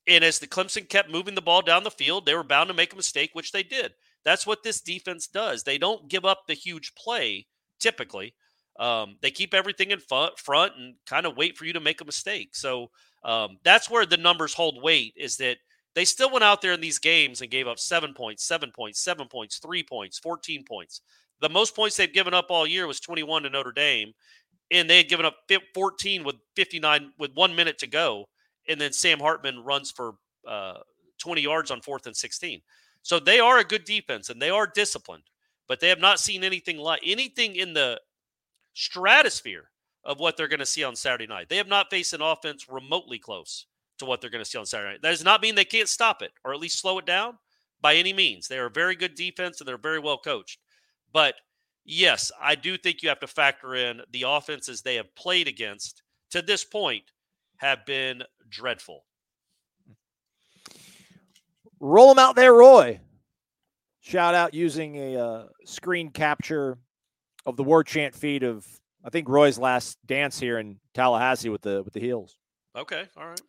And 0.07 0.23
as 0.23 0.39
the 0.39 0.47
Clemson 0.47 0.89
kept 0.89 1.12
moving 1.12 1.35
the 1.35 1.41
ball 1.41 1.62
down 1.62 1.83
the 1.83 1.91
field, 1.91 2.25
they 2.25 2.35
were 2.35 2.43
bound 2.43 2.69
to 2.69 2.73
make 2.73 2.91
a 2.91 2.97
mistake, 2.97 3.31
which 3.33 3.51
they 3.51 3.63
did. 3.63 3.93
That's 4.25 4.47
what 4.47 4.63
this 4.63 4.81
defense 4.81 5.27
does. 5.27 5.63
They 5.63 5.77
don't 5.77 6.09
give 6.09 6.25
up 6.25 6.43
the 6.47 6.53
huge 6.53 6.95
play 6.95 7.47
typically. 7.79 8.33
Um, 8.79 9.17
they 9.21 9.31
keep 9.31 9.53
everything 9.53 9.91
in 9.91 9.99
front 9.99 10.75
and 10.77 10.95
kind 11.05 11.25
of 11.25 11.37
wait 11.37 11.57
for 11.57 11.65
you 11.65 11.73
to 11.73 11.79
make 11.79 12.01
a 12.01 12.05
mistake. 12.05 12.55
So 12.55 12.89
um, 13.23 13.57
that's 13.63 13.89
where 13.89 14.05
the 14.05 14.17
numbers 14.17 14.53
hold 14.53 14.81
weight 14.81 15.13
is 15.15 15.37
that 15.37 15.57
they 15.95 16.05
still 16.05 16.31
went 16.31 16.43
out 16.43 16.61
there 16.61 16.73
in 16.73 16.81
these 16.81 16.99
games 16.99 17.41
and 17.41 17.51
gave 17.51 17.67
up 17.67 17.79
seven 17.79 18.13
points, 18.13 18.43
seven 18.43 18.71
points, 18.71 18.99
seven 18.99 19.27
points, 19.27 19.59
three 19.59 19.83
points, 19.83 20.17
14 20.19 20.63
points. 20.65 21.01
The 21.39 21.49
most 21.49 21.75
points 21.75 21.97
they've 21.97 22.11
given 22.11 22.33
up 22.33 22.47
all 22.49 22.65
year 22.65 22.87
was 22.87 22.99
21 22.99 23.43
to 23.43 23.49
Notre 23.49 23.71
Dame, 23.71 24.13
and 24.71 24.89
they 24.89 24.97
had 24.97 25.09
given 25.09 25.25
up 25.25 25.35
14 25.75 26.23
with 26.23 26.35
59 26.55 27.11
with 27.19 27.31
one 27.33 27.55
minute 27.55 27.77
to 27.79 27.87
go, 27.87 28.25
and 28.67 28.81
then 28.81 28.91
Sam 28.91 29.19
Hartman 29.19 29.63
runs 29.63 29.91
for 29.91 30.15
uh, 30.47 30.77
20 31.19 31.41
yards 31.41 31.69
on 31.69 31.81
fourth 31.81 32.07
and 32.07 32.15
16. 32.15 32.61
So 33.01 33.19
they 33.19 33.39
are 33.39 33.59
a 33.59 33.63
good 33.63 33.83
defense 33.83 34.29
and 34.29 34.41
they 34.41 34.49
are 34.49 34.65
disciplined, 34.65 35.23
but 35.67 35.79
they 35.79 35.89
have 35.89 35.99
not 35.99 36.19
seen 36.19 36.43
anything 36.43 36.77
like 36.77 37.01
anything 37.05 37.55
in 37.57 37.73
the 37.73 37.99
stratosphere 38.73 39.69
of 40.03 40.19
what 40.19 40.35
they're 40.35 40.47
going 40.47 40.59
to 40.59 40.65
see 40.65 40.83
on 40.83 40.95
Saturday 40.95 41.27
night. 41.27 41.49
They 41.49 41.57
have 41.57 41.67
not 41.67 41.89
faced 41.89 42.13
an 42.13 42.21
offense 42.21 42.67
remotely 42.69 43.19
close 43.19 43.67
to 43.99 44.05
what 44.05 44.21
they're 44.21 44.29
going 44.29 44.43
to 44.43 44.49
see 44.49 44.57
on 44.57 44.65
Saturday 44.65 44.93
night. 44.93 45.01
That 45.01 45.11
does 45.11 45.23
not 45.23 45.41
mean 45.41 45.55
they 45.55 45.65
can't 45.65 45.87
stop 45.87 46.21
it 46.21 46.31
or 46.43 46.53
at 46.53 46.59
least 46.59 46.79
slow 46.79 46.97
it 46.99 47.05
down 47.05 47.37
by 47.81 47.95
any 47.95 48.13
means. 48.13 48.47
They 48.47 48.57
are 48.57 48.65
a 48.65 48.71
very 48.71 48.95
good 48.95 49.15
defense 49.15 49.59
and 49.61 49.67
they're 49.67 49.77
very 49.77 49.99
well 49.99 50.17
coached. 50.17 50.59
But 51.13 51.35
yes, 51.85 52.31
I 52.41 52.55
do 52.55 52.77
think 52.77 53.01
you 53.01 53.09
have 53.09 53.19
to 53.19 53.27
factor 53.27 53.75
in 53.75 54.01
the 54.11 54.23
offenses 54.27 54.81
they 54.81 54.95
have 54.95 55.13
played 55.15 55.47
against 55.47 56.01
to 56.31 56.41
this 56.41 56.63
point 56.65 57.03
have 57.57 57.85
been 57.85 58.23
dreadful. 58.49 59.05
Roll 61.79 62.09
them 62.09 62.19
out 62.19 62.36
there, 62.36 62.53
Roy. 62.53 62.99
Shout 63.99 64.36
out 64.36 64.53
using 64.53 64.97
a 64.97 65.17
uh, 65.17 65.45
screen 65.65 66.09
capture 66.09 66.77
of 67.45 67.58
the 67.58 67.63
war 67.63 67.84
chant 67.84 68.15
feed 68.15 68.43
of 68.43 68.65
I 69.03 69.10
think 69.10 69.27
Roy's 69.27 69.58
last 69.58 69.97
dance 70.06 70.39
here 70.39 70.60
in 70.60 70.79
Tallahassee 70.93 71.49
with 71.49 71.62
the 71.62 71.84
with 71.84 71.93
the 71.93 71.99
heels. 71.99 72.38
Okay, 72.75 73.06
all 73.17 73.27
right. 73.27 73.41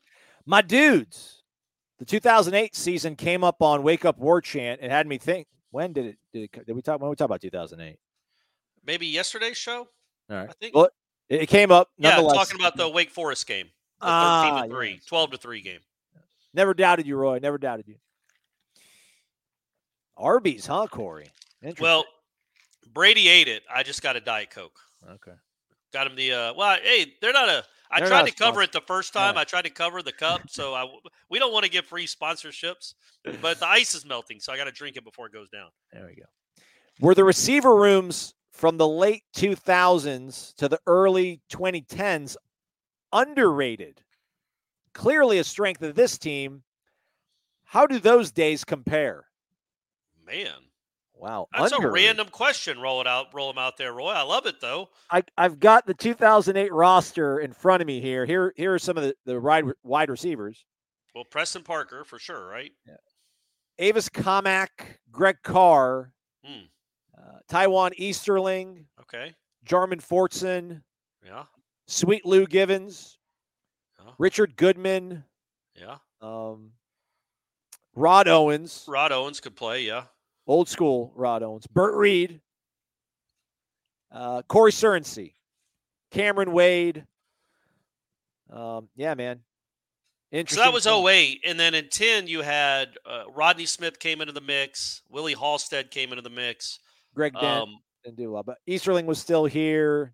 My 0.46 0.60
dudes, 0.60 1.42
the 1.98 2.04
2008 2.04 2.74
season 2.74 3.16
came 3.16 3.42
up 3.44 3.62
on 3.62 3.82
Wake 3.82 4.04
Up 4.04 4.18
War 4.18 4.40
Chant. 4.40 4.80
It 4.82 4.90
had 4.90 5.06
me 5.06 5.18
think. 5.18 5.46
When 5.70 5.92
did 5.92 6.06
it? 6.06 6.18
Did, 6.32 6.42
it, 6.42 6.66
did 6.66 6.72
we 6.74 6.82
talk? 6.82 7.00
When 7.00 7.08
we 7.08 7.16
talk 7.16 7.26
about 7.26 7.40
2008? 7.40 7.98
Maybe 8.84 9.06
yesterday's 9.06 9.56
show. 9.56 9.88
All 10.30 10.36
right. 10.36 10.50
I 10.50 10.52
think. 10.52 10.74
Well, 10.74 10.90
it, 11.28 11.42
it 11.42 11.46
came 11.48 11.70
up. 11.70 11.88
Yeah, 11.96 12.20
we're 12.20 12.34
talking 12.34 12.60
about 12.60 12.76
the 12.76 12.88
Wake 12.88 13.10
Forest 13.10 13.46
game. 13.46 13.70
The 14.00 14.06
13 14.06 14.10
ah, 14.10 14.62
to 14.64 14.68
3, 14.68 15.00
12 15.06 15.30
to 15.30 15.36
3 15.38 15.60
game. 15.62 15.80
Never 16.52 16.74
doubted 16.74 17.06
you, 17.06 17.16
Roy. 17.16 17.38
Never 17.38 17.58
doubted 17.58 17.88
you. 17.88 17.96
Arby's, 20.16 20.66
huh, 20.66 20.86
Corey? 20.88 21.26
Well, 21.80 22.04
Brady 22.92 23.28
ate 23.28 23.48
it. 23.48 23.62
I 23.72 23.82
just 23.82 24.02
got 24.02 24.16
a 24.16 24.20
Diet 24.20 24.50
Coke. 24.50 24.78
Okay. 25.08 25.36
Got 25.92 26.06
him 26.08 26.16
the 26.16 26.32
uh 26.32 26.54
well, 26.54 26.76
hey, 26.82 27.14
they're 27.20 27.32
not 27.32 27.48
a 27.48 27.64
I 27.90 28.00
they're 28.00 28.08
tried 28.08 28.26
to 28.26 28.34
cover 28.34 28.62
it 28.62 28.72
the 28.72 28.80
first 28.80 29.12
time. 29.12 29.34
Yeah. 29.34 29.42
I 29.42 29.44
tried 29.44 29.62
to 29.62 29.70
cover 29.70 30.02
the 30.02 30.12
cup, 30.12 30.42
so 30.48 30.74
I 30.74 30.86
we 31.30 31.38
don't 31.38 31.52
want 31.52 31.64
to 31.64 31.70
give 31.70 31.86
free 31.86 32.06
sponsorships, 32.06 32.94
but 33.40 33.60
the 33.60 33.68
ice 33.68 33.94
is 33.94 34.04
melting, 34.04 34.40
so 34.40 34.52
I 34.52 34.56
got 34.56 34.64
to 34.64 34.72
drink 34.72 34.96
it 34.96 35.04
before 35.04 35.26
it 35.26 35.32
goes 35.32 35.48
down. 35.50 35.68
There 35.92 36.06
we 36.06 36.16
go. 36.16 36.24
Were 37.00 37.14
the 37.14 37.24
receiver 37.24 37.76
rooms 37.76 38.34
from 38.50 38.78
the 38.78 38.88
late 38.88 39.24
2000s 39.36 40.54
to 40.56 40.68
the 40.68 40.80
early 40.86 41.40
2010s 41.50 42.36
underrated? 43.12 44.02
Clearly 44.92 45.38
a 45.38 45.44
strength 45.44 45.82
of 45.82 45.94
this 45.94 46.18
team. 46.18 46.62
How 47.64 47.86
do 47.86 47.98
those 47.98 48.30
days 48.30 48.64
compare? 48.64 49.24
Man, 50.24 50.52
Wow, 51.24 51.48
that's 51.56 51.72
a 51.72 51.88
random 51.88 52.28
question. 52.28 52.78
Roll 52.78 53.00
it 53.00 53.06
out, 53.06 53.28
roll 53.32 53.50
them 53.50 53.56
out 53.56 53.78
there, 53.78 53.94
Roy. 53.94 54.10
I 54.10 54.20
love 54.20 54.44
it 54.44 54.60
though. 54.60 54.90
I 55.10 55.22
I've 55.38 55.58
got 55.58 55.86
the 55.86 55.94
2008 55.94 56.70
roster 56.70 57.40
in 57.40 57.54
front 57.54 57.80
of 57.80 57.86
me 57.86 58.02
here. 58.02 58.26
Here 58.26 58.52
here 58.56 58.74
are 58.74 58.78
some 58.78 58.98
of 58.98 59.04
the 59.04 59.14
the 59.24 59.40
wide 59.40 59.64
wide 59.82 60.10
receivers. 60.10 60.66
Well, 61.14 61.24
Preston 61.24 61.62
Parker 61.62 62.04
for 62.04 62.18
sure, 62.18 62.46
right? 62.46 62.72
Yeah. 62.86 62.96
Avis 63.78 64.10
Commack, 64.10 64.98
Greg 65.10 65.36
Carr, 65.42 66.12
hmm. 66.44 66.64
uh, 67.16 67.38
Taiwan 67.48 67.92
Easterling. 67.96 68.84
Okay. 69.00 69.32
Jarmon 69.66 70.06
Fortson. 70.06 70.82
Yeah. 71.24 71.44
Sweet 71.86 72.26
Lou 72.26 72.46
Givens. 72.46 73.16
Yeah. 73.98 74.12
Richard 74.18 74.56
Goodman. 74.56 75.24
Yeah. 75.74 75.96
Um, 76.20 76.72
Rod 77.94 78.28
Owens. 78.28 78.84
Rod 78.86 79.10
Owens 79.10 79.40
could 79.40 79.56
play, 79.56 79.84
yeah. 79.84 80.04
Old 80.46 80.68
school 80.68 81.12
Rod 81.14 81.42
Owens. 81.42 81.66
Bert 81.66 81.94
Reed. 81.94 82.40
Uh, 84.12 84.42
Corey 84.42 84.72
Surrency. 84.72 85.34
Cameron 86.10 86.52
Wade. 86.52 87.04
Um, 88.50 88.88
yeah, 88.94 89.14
man. 89.14 89.40
So 90.48 90.56
that 90.56 90.72
was 90.72 90.86
08. 90.86 91.42
And 91.46 91.58
then 91.60 91.74
in 91.74 91.88
10, 91.88 92.26
you 92.26 92.42
had 92.42 92.96
uh, 93.06 93.24
Rodney 93.32 93.66
Smith 93.66 94.00
came 94.00 94.20
into 94.20 94.32
the 94.32 94.40
mix. 94.40 95.02
Willie 95.08 95.32
Haulstead 95.32 95.92
came 95.92 96.10
into 96.10 96.22
the 96.22 96.30
mix. 96.30 96.80
Greg 97.14 97.34
Dent 97.34 97.62
um, 97.62 97.78
didn't 98.04 98.16
do 98.16 98.32
well. 98.32 98.42
But 98.42 98.58
Easterling 98.66 99.06
was 99.06 99.20
still 99.20 99.44
here. 99.44 100.12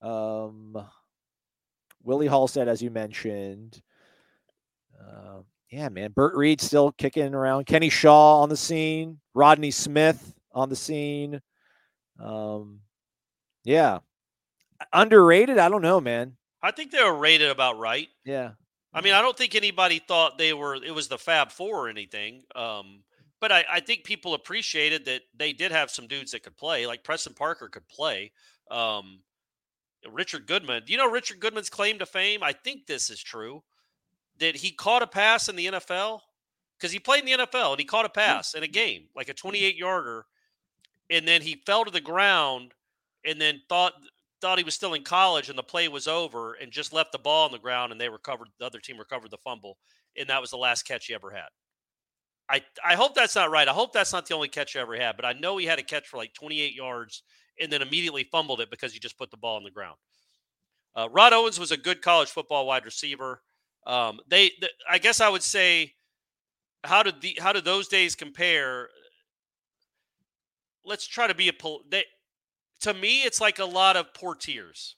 Um, 0.00 0.76
Willie 2.02 2.26
Haulstead, 2.26 2.68
as 2.68 2.82
you 2.82 2.90
mentioned. 2.90 3.82
Uh, 4.98 5.40
yeah, 5.70 5.90
man. 5.90 6.12
Burt 6.12 6.34
Reed 6.36 6.62
still 6.62 6.92
kicking 6.92 7.34
around. 7.34 7.66
Kenny 7.66 7.90
Shaw 7.90 8.40
on 8.40 8.48
the 8.48 8.56
scene. 8.56 9.20
Rodney 9.34 9.70
Smith 9.70 10.32
on 10.52 10.68
the 10.68 10.76
scene. 10.76 11.40
Um, 12.18 12.80
yeah. 13.64 13.98
Underrated? 14.92 15.58
I 15.58 15.68
don't 15.68 15.82
know, 15.82 16.00
man. 16.00 16.36
I 16.62 16.70
think 16.70 16.90
they 16.90 17.02
were 17.02 17.16
rated 17.16 17.50
about 17.50 17.78
right. 17.78 18.08
Yeah. 18.24 18.52
I 18.92 19.00
mean, 19.00 19.12
I 19.12 19.20
don't 19.20 19.36
think 19.36 19.54
anybody 19.54 19.98
thought 19.98 20.38
they 20.38 20.52
were 20.52 20.76
it 20.76 20.94
was 20.94 21.08
the 21.08 21.18
Fab 21.18 21.50
Four 21.50 21.86
or 21.86 21.88
anything. 21.88 22.44
Um, 22.54 23.02
but 23.40 23.50
I, 23.50 23.64
I 23.70 23.80
think 23.80 24.04
people 24.04 24.34
appreciated 24.34 25.04
that 25.06 25.22
they 25.36 25.52
did 25.52 25.72
have 25.72 25.90
some 25.90 26.06
dudes 26.06 26.30
that 26.30 26.44
could 26.44 26.56
play, 26.56 26.86
like 26.86 27.02
Preston 27.02 27.34
Parker 27.34 27.68
could 27.68 27.86
play. 27.88 28.32
Um, 28.70 29.20
Richard 30.10 30.46
Goodman. 30.46 30.84
Do 30.86 30.92
you 30.92 30.98
know 30.98 31.10
Richard 31.10 31.40
Goodman's 31.40 31.70
claim 31.70 31.98
to 31.98 32.06
fame? 32.06 32.42
I 32.42 32.52
think 32.52 32.86
this 32.86 33.10
is 33.10 33.20
true 33.20 33.62
that 34.38 34.56
he 34.56 34.70
caught 34.70 35.02
a 35.02 35.06
pass 35.06 35.48
in 35.48 35.56
the 35.56 35.66
NFL 35.66 36.20
because 36.84 36.92
he 36.92 36.98
played 36.98 37.24
in 37.24 37.38
the 37.38 37.46
NFL 37.46 37.70
and 37.70 37.80
he 37.80 37.86
caught 37.86 38.04
a 38.04 38.10
pass 38.10 38.52
in 38.52 38.62
a 38.62 38.68
game, 38.68 39.04
like 39.16 39.30
a 39.30 39.32
28 39.32 39.74
yarder, 39.74 40.26
and 41.08 41.26
then 41.26 41.40
he 41.40 41.62
fell 41.64 41.82
to 41.82 41.90
the 41.90 41.98
ground 41.98 42.74
and 43.24 43.40
then 43.40 43.62
thought 43.70 43.94
thought 44.42 44.58
he 44.58 44.64
was 44.64 44.74
still 44.74 44.92
in 44.92 45.02
college 45.02 45.48
and 45.48 45.56
the 45.56 45.62
play 45.62 45.88
was 45.88 46.06
over 46.06 46.52
and 46.52 46.70
just 46.70 46.92
left 46.92 47.10
the 47.10 47.18
ball 47.18 47.46
on 47.46 47.52
the 47.52 47.58
ground 47.58 47.90
and 47.90 47.98
they 47.98 48.10
recovered 48.10 48.48
the 48.58 48.66
other 48.66 48.80
team 48.80 48.98
recovered 48.98 49.30
the 49.30 49.38
fumble 49.38 49.78
and 50.18 50.28
that 50.28 50.42
was 50.42 50.50
the 50.50 50.58
last 50.58 50.82
catch 50.82 51.06
he 51.06 51.14
ever 51.14 51.30
had. 51.30 51.48
I 52.50 52.60
I 52.84 52.96
hope 52.96 53.14
that's 53.14 53.34
not 53.34 53.50
right. 53.50 53.66
I 53.66 53.72
hope 53.72 53.94
that's 53.94 54.12
not 54.12 54.26
the 54.26 54.34
only 54.34 54.48
catch 54.48 54.74
he 54.74 54.78
ever 54.78 54.94
had, 54.94 55.16
but 55.16 55.24
I 55.24 55.32
know 55.32 55.56
he 55.56 55.64
had 55.64 55.78
a 55.78 55.82
catch 55.82 56.06
for 56.06 56.18
like 56.18 56.34
28 56.34 56.74
yards 56.74 57.22
and 57.58 57.72
then 57.72 57.80
immediately 57.80 58.28
fumbled 58.30 58.60
it 58.60 58.70
because 58.70 58.92
he 58.92 58.98
just 58.98 59.16
put 59.16 59.30
the 59.30 59.38
ball 59.38 59.56
on 59.56 59.64
the 59.64 59.70
ground. 59.70 59.96
Uh, 60.94 61.08
Rod 61.10 61.32
Owens 61.32 61.58
was 61.58 61.72
a 61.72 61.78
good 61.78 62.02
college 62.02 62.28
football 62.28 62.66
wide 62.66 62.84
receiver. 62.84 63.40
Um, 63.86 64.20
they, 64.28 64.52
the, 64.60 64.68
I 64.88 64.98
guess, 64.98 65.22
I 65.22 65.30
would 65.30 65.42
say, 65.42 65.94
how 66.84 67.02
did 67.02 67.20
the 67.20 67.38
how 67.40 67.52
did 67.52 67.64
those 67.64 67.88
days 67.88 68.14
compare? 68.14 68.88
Let's 70.84 71.06
try 71.06 71.26
to 71.26 71.34
be 71.34 71.48
a 71.48 71.52
they, 71.90 72.04
to 72.80 72.94
me, 72.94 73.22
it's 73.22 73.40
like 73.40 73.58
a 73.58 73.64
lot 73.64 73.96
of 73.96 74.12
portiers 74.12 74.96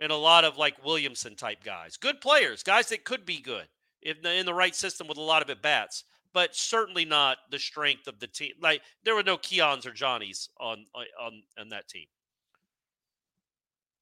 and 0.00 0.10
a 0.10 0.16
lot 0.16 0.44
of 0.44 0.56
like 0.56 0.84
Williamson 0.84 1.36
type 1.36 1.62
guys, 1.64 1.96
good 1.96 2.20
players, 2.20 2.62
guys 2.62 2.88
that 2.88 3.04
could 3.04 3.24
be 3.24 3.40
good 3.40 3.68
if 4.02 4.24
in 4.24 4.46
the 4.46 4.54
right 4.54 4.74
system 4.74 5.06
with 5.06 5.16
a 5.16 5.22
lot 5.22 5.42
of 5.42 5.50
at 5.50 5.62
bats, 5.62 6.04
but 6.32 6.56
certainly 6.56 7.04
not 7.04 7.38
the 7.50 7.58
strength 7.58 8.08
of 8.08 8.18
the 8.18 8.26
team. 8.26 8.52
Like 8.60 8.82
there 9.04 9.14
were 9.14 9.22
no 9.22 9.36
Keons 9.36 9.86
or 9.86 9.92
Johnnies 9.92 10.48
on 10.58 10.86
on 10.94 11.42
on 11.58 11.68
that 11.68 11.88
team. 11.88 12.06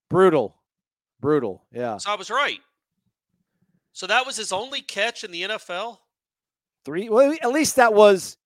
Brutal, 0.09 0.57
brutal. 1.21 1.65
Yeah. 1.71 1.99
So 1.99 2.11
I 2.11 2.17
was 2.17 2.31
right. 2.31 2.61
So 3.93 4.07
that 4.07 4.25
was 4.25 4.37
his 4.37 4.53
only 4.53 4.81
catch 4.81 5.25
in 5.25 5.31
the 5.31 5.43
NFL. 5.43 5.99
Three. 6.85 7.09
Well, 7.11 7.35
at 7.43 7.51
least 7.51 7.77
that 7.77 7.93
was. 7.93 8.39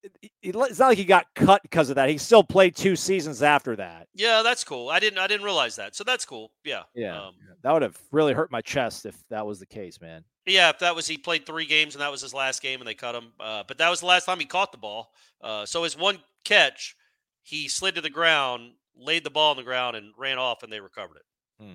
It's 0.42 0.78
not 0.78 0.88
like 0.88 0.98
he 0.98 1.04
got 1.04 1.26
cut 1.34 1.62
because 1.62 1.88
of 1.88 1.96
that. 1.96 2.08
He 2.08 2.18
still 2.18 2.42
played 2.42 2.74
two 2.74 2.96
seasons 2.96 3.42
after 3.42 3.76
that. 3.76 4.08
Yeah, 4.14 4.42
that's 4.42 4.64
cool. 4.64 4.90
I 4.90 4.98
didn't. 4.98 5.18
I 5.18 5.26
didn't 5.26 5.44
realize 5.44 5.76
that. 5.76 5.94
So 5.94 6.02
that's 6.02 6.24
cool. 6.24 6.50
Yeah. 6.64 6.82
Yeah. 6.94 7.26
Um, 7.26 7.34
that 7.62 7.72
would 7.72 7.82
have 7.82 7.98
really 8.10 8.32
hurt 8.32 8.50
my 8.50 8.60
chest 8.60 9.06
if 9.06 9.16
that 9.30 9.46
was 9.46 9.60
the 9.60 9.66
case, 9.66 10.00
man. 10.00 10.24
Yeah, 10.46 10.68
if 10.70 10.80
that 10.80 10.94
was 10.94 11.06
he 11.06 11.16
played 11.16 11.46
three 11.46 11.64
games 11.64 11.94
and 11.94 12.02
that 12.02 12.10
was 12.10 12.20
his 12.20 12.34
last 12.34 12.60
game 12.60 12.80
and 12.80 12.88
they 12.88 12.94
cut 12.94 13.14
him. 13.14 13.32
Uh, 13.40 13.62
but 13.66 13.78
that 13.78 13.88
was 13.88 14.00
the 14.00 14.06
last 14.06 14.26
time 14.26 14.38
he 14.38 14.44
caught 14.46 14.72
the 14.72 14.78
ball. 14.78 15.12
Uh, 15.40 15.64
so 15.64 15.84
his 15.84 15.96
one 15.96 16.18
catch, 16.44 16.96
he 17.42 17.68
slid 17.68 17.94
to 17.94 18.00
the 18.00 18.10
ground, 18.10 18.72
laid 18.96 19.24
the 19.24 19.30
ball 19.30 19.52
on 19.52 19.56
the 19.56 19.62
ground, 19.62 19.96
and 19.96 20.12
ran 20.18 20.38
off, 20.38 20.62
and 20.62 20.72
they 20.72 20.80
recovered 20.80 21.16
it. 21.16 21.64
Hmm. 21.64 21.74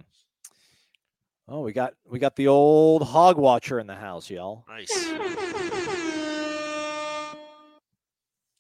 Oh, 1.48 1.62
we 1.62 1.74
got 1.74 1.96
we 2.06 2.20
got 2.20 2.36
the 2.36 2.48
old 2.48 3.02
hog 3.02 3.38
watcher 3.38 3.80
in 3.80 3.88
the 3.88 3.96
house, 3.96 4.30
y'all. 4.30 4.66
Nice. 4.68 5.76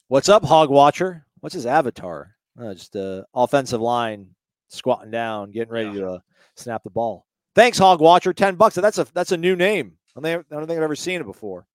What's 0.10 0.28
up, 0.28 0.43
Hog 0.43 0.72
Watcher? 0.72 1.24
What's 1.39 1.54
his 1.54 1.67
avatar? 1.67 2.36
Uh, 2.60 2.74
just 2.74 2.95
a 2.95 3.28
offensive 3.36 3.80
line 3.80 4.26
squatting 4.67 5.12
down, 5.12 5.52
getting 5.52 5.72
ready 5.72 5.89
yeah. 5.89 6.00
to 6.00 6.10
uh, 6.13 6.19
snap 6.56 6.82
the 6.82 6.89
ball. 6.89 7.28
Thanks, 7.54 7.78
Hog 7.78 8.02
Watcher. 8.02 8.34
Ten 8.34 8.56
bucks. 8.56 8.74
That's 8.74 8.98
a 8.98 9.06
that's 9.13 9.34
a 9.34 9.38
new 9.38 9.56
name. 9.56 9.93
I 10.17 10.22
don't 10.22 10.43
think 10.50 10.72
I've 10.72 10.80
ever 10.80 10.95
seen 10.95 11.22
it 11.22 11.26
before. 11.26 11.67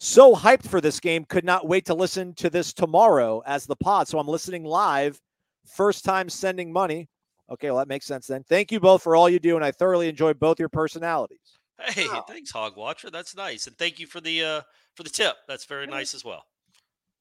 So 0.00 0.34
hyped 0.34 0.66
for 0.66 0.80
this 0.80 0.98
game. 0.98 1.24
Could 1.24 1.44
not 1.44 1.68
wait 1.68 1.86
to 1.86 1.94
listen 1.94 2.34
to 2.34 2.50
this 2.50 2.72
tomorrow 2.72 3.44
as 3.46 3.64
the 3.64 3.76
pod. 3.76 4.08
So 4.08 4.18
I'm 4.18 4.26
listening 4.26 4.64
live. 4.64 5.20
First 5.64 6.04
time 6.04 6.28
sending 6.28 6.72
money. 6.72 7.08
Okay, 7.48 7.70
well 7.70 7.78
that 7.78 7.86
makes 7.86 8.06
sense 8.06 8.26
then. 8.26 8.42
Thank 8.42 8.72
you 8.72 8.80
both 8.80 9.04
for 9.04 9.14
all 9.14 9.28
you 9.28 9.38
do, 9.38 9.54
and 9.54 9.64
I 9.64 9.70
thoroughly 9.70 10.08
enjoy 10.08 10.34
both 10.34 10.58
your 10.58 10.68
personalities. 10.68 11.58
Hey, 11.80 12.08
wow. 12.08 12.24
thanks, 12.26 12.50
Hog 12.50 12.76
Watcher. 12.76 13.08
That's 13.08 13.36
nice, 13.36 13.68
and 13.68 13.78
thank 13.78 14.00
you 14.00 14.08
for 14.08 14.20
the 14.20 14.42
uh 14.42 14.62
for 14.96 15.04
the 15.04 15.10
tip. 15.10 15.36
That's 15.46 15.64
very 15.64 15.86
nice 15.86 16.12
as 16.12 16.24
well. 16.24 16.44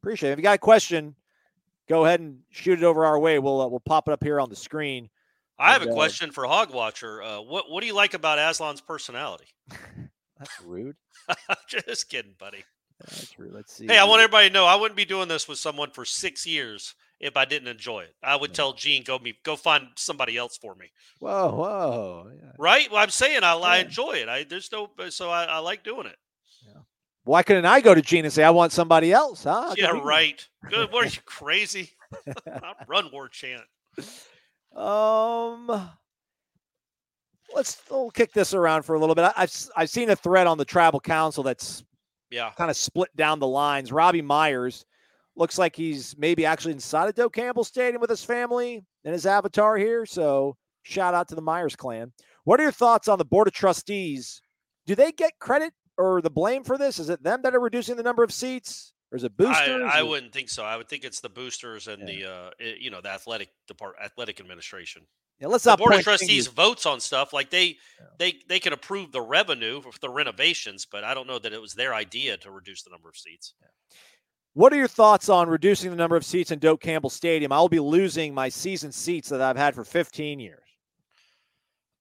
Appreciate 0.02 0.30
it. 0.30 0.34
If 0.34 0.40
you 0.40 0.44
got 0.44 0.56
a 0.56 0.60
question, 0.60 1.16
go 1.88 2.06
ahead 2.06 2.20
and 2.20 2.40
shoot 2.50 2.80
it 2.80 2.86
over 2.86 3.06
our 3.06 3.20
way. 3.20 3.40
We'll 3.40 3.62
uh, 3.62 3.68
we'll 3.68 3.80
pop 3.82 4.08
it 4.08 4.12
up 4.12 4.24
here 4.24 4.40
on 4.40 4.50
the 4.50 4.56
screen. 4.56 5.10
I 5.60 5.74
have 5.74 5.84
and, 5.84 5.92
a 5.92 5.94
uh, 5.94 5.96
question 5.96 6.30
uh, 6.30 6.34
for 6.34 6.46
Hog 6.46 6.74
Watcher. 6.74 7.22
Uh, 7.22 7.42
what 7.42 7.70
what 7.70 7.82
do 7.82 7.88
you 7.88 7.94
like 7.94 8.14
about 8.14 8.40
Aslan's 8.40 8.82
personality? 8.82 9.46
That's 10.40 10.62
rude. 10.66 10.96
Just 11.68 12.10
kidding, 12.10 12.34
buddy. 12.40 12.64
That's 13.00 13.38
rude. 13.38 13.54
Let's 13.54 13.74
see. 13.74 13.86
Hey, 13.86 14.00
I 14.00 14.06
want 14.06 14.22
everybody 14.22 14.48
to 14.48 14.54
know 14.54 14.66
I 14.66 14.76
wouldn't 14.76 14.98
be 14.98 15.06
doing 15.06 15.28
this 15.28 15.48
with 15.48 15.60
someone 15.60 15.92
for 15.92 16.04
six 16.04 16.48
years 16.48 16.96
if 17.20 17.38
I 17.38 17.46
didn't 17.46 17.68
enjoy 17.68 18.02
it. 18.02 18.16
I 18.24 18.36
would 18.36 18.54
tell 18.54 18.74
Gene 18.74 19.04
go 19.04 19.20
me 19.20 19.38
go 19.44 19.56
find 19.56 19.88
somebody 19.96 20.38
else 20.38 20.58
for 20.58 20.74
me. 20.74 20.92
Whoa, 21.20 21.54
whoa, 21.54 22.32
yeah. 22.36 22.52
right? 22.58 22.92
Well, 22.92 23.02
I'm 23.02 23.12
saying 23.12 23.44
I, 23.44 23.56
yeah. 23.56 23.64
I 23.64 23.78
enjoy 23.78 24.14
it. 24.14 24.30
I 24.30 24.44
there's 24.44 24.72
no 24.72 24.90
so 25.10 25.30
I, 25.30 25.44
I 25.44 25.58
like 25.60 25.84
doing 25.84 26.08
it. 26.08 26.18
Why 27.24 27.44
couldn't 27.44 27.66
I 27.66 27.82
go 27.82 27.94
to 27.94 28.02
Gene 28.02 28.26
and 28.26 28.34
say 28.34 28.44
I 28.44 28.50
want 28.50 28.72
somebody 28.72 29.14
else? 29.14 29.44
Huh? 29.44 29.76
Yeah, 29.78 30.00
right. 30.04 30.48
Good. 30.70 30.92
What 30.92 31.06
are 31.06 31.10
you 31.10 31.22
crazy? 31.26 31.92
run 32.88 33.10
war 33.12 33.30
chant. 33.30 33.64
Um, 34.76 35.90
let's 37.54 37.82
we'll 37.90 38.12
kick 38.12 38.34
this 38.34 38.54
around 38.54 38.84
for 38.84 38.96
a 38.96 39.00
little 39.00 39.16
bit. 39.16 39.32
I've 39.38 39.54
I've 39.76 39.90
seen 39.90 40.10
a 40.10 40.16
thread 40.16 40.48
on 40.48 40.58
the 40.58 40.66
Tribal 40.66 41.00
Council 41.00 41.44
that's 41.44 41.84
yeah 42.30 42.52
kind 42.58 42.72
of 42.72 42.78
split 42.78 43.16
down 43.16 43.40
the 43.40 43.48
lines. 43.48 43.92
Robbie 43.92 44.22
Myers 44.22 44.86
looks 45.36 45.58
like 45.58 45.76
he's 45.76 46.16
maybe 46.18 46.46
actually 46.46 46.74
inside 46.74 47.08
of 47.08 47.16
Doak 47.16 47.34
Campbell 47.34 47.64
Stadium 47.64 48.02
with 48.02 48.10
his 48.10 48.24
family 48.24 48.84
and 49.06 49.14
his 49.14 49.26
avatar 49.26 49.78
here. 49.78 50.06
So 50.06 50.58
shout 50.84 51.14
out 51.14 51.28
to 51.30 51.36
the 51.36 51.42
Myers 51.42 51.76
clan. 51.76 52.12
What 52.44 52.60
are 52.60 52.64
your 52.64 52.72
thoughts 52.72 53.08
on 53.08 53.18
the 53.18 53.26
board 53.26 53.48
of 53.48 53.54
trustees? 53.54 54.42
Do 54.88 54.96
they 54.96 55.12
get 55.12 55.38
credit 55.40 55.74
or 55.98 56.22
the 56.22 56.30
blame 56.30 56.64
for 56.64 56.78
this? 56.78 57.00
Is 57.00 57.10
it 57.10 57.24
them 57.24 57.42
that 57.44 57.56
are 57.56 57.60
reducing 57.60 57.96
the 57.96 58.04
number 58.04 58.24
of 58.24 58.32
seats? 58.32 58.94
Or 59.12 59.18
is 59.18 59.24
it 59.24 59.36
boosters? 59.36 59.92
I, 59.92 60.00
I 60.00 60.04
wouldn't 60.04 60.32
think 60.32 60.50
so. 60.50 60.64
I 60.64 60.78
would 60.78 60.88
think 60.88 61.04
it's 61.04 61.20
the 61.20 61.30
boosters 61.30 61.88
and 61.88 62.08
yeah. 62.08 62.16
the 62.16 62.32
uh, 62.32 62.50
it, 62.60 62.80
you 62.80 62.90
know 62.90 63.02
the 63.02 63.10
athletic 63.10 63.50
department, 63.68 64.06
athletic 64.06 64.40
administration. 64.40 65.04
Yeah, 65.40 65.48
let's 65.48 65.64
the 65.64 65.72
not. 65.72 65.80
board 65.80 65.96
of 65.96 66.02
trustees 66.02 66.48
votes 66.48 66.86
on 66.86 67.00
stuff 67.00 67.34
like 67.34 67.50
they 67.50 67.66
yeah. 67.66 68.06
they 68.20 68.36
they 68.48 68.60
can 68.60 68.74
approve 68.74 69.12
the 69.12 69.22
revenue 69.22 69.82
for 69.82 69.92
the 70.00 70.10
renovations, 70.10 70.86
but 70.90 71.04
I 71.04 71.14
don't 71.14 71.28
know 71.28 71.40
that 71.40 71.52
it 71.52 71.62
was 71.62 71.74
their 71.74 71.94
idea 71.94 72.38
to 72.38 72.52
reduce 72.52 72.84
the 72.84 72.92
number 72.92 73.10
of 73.10 73.18
seats. 73.18 73.54
Yeah. 73.62 73.68
What 74.54 74.74
are 74.74 74.78
your 74.78 74.88
thoughts 74.88 75.30
on 75.30 75.50
reducing 75.50 75.90
the 75.92 75.96
number 75.96 76.16
of 76.16 76.26
seats 76.26 76.52
in 76.52 76.60
Doak 76.60 76.82
Campbell 76.82 77.10
Stadium? 77.10 77.52
I'll 77.52 77.70
be 77.70 77.80
losing 77.80 78.34
my 78.34 78.50
season 78.50 78.92
seats 78.92 79.30
that 79.30 79.42
I've 79.42 79.56
had 79.56 79.76
for 79.76 79.86
15 79.86 80.40
years. 80.42 80.60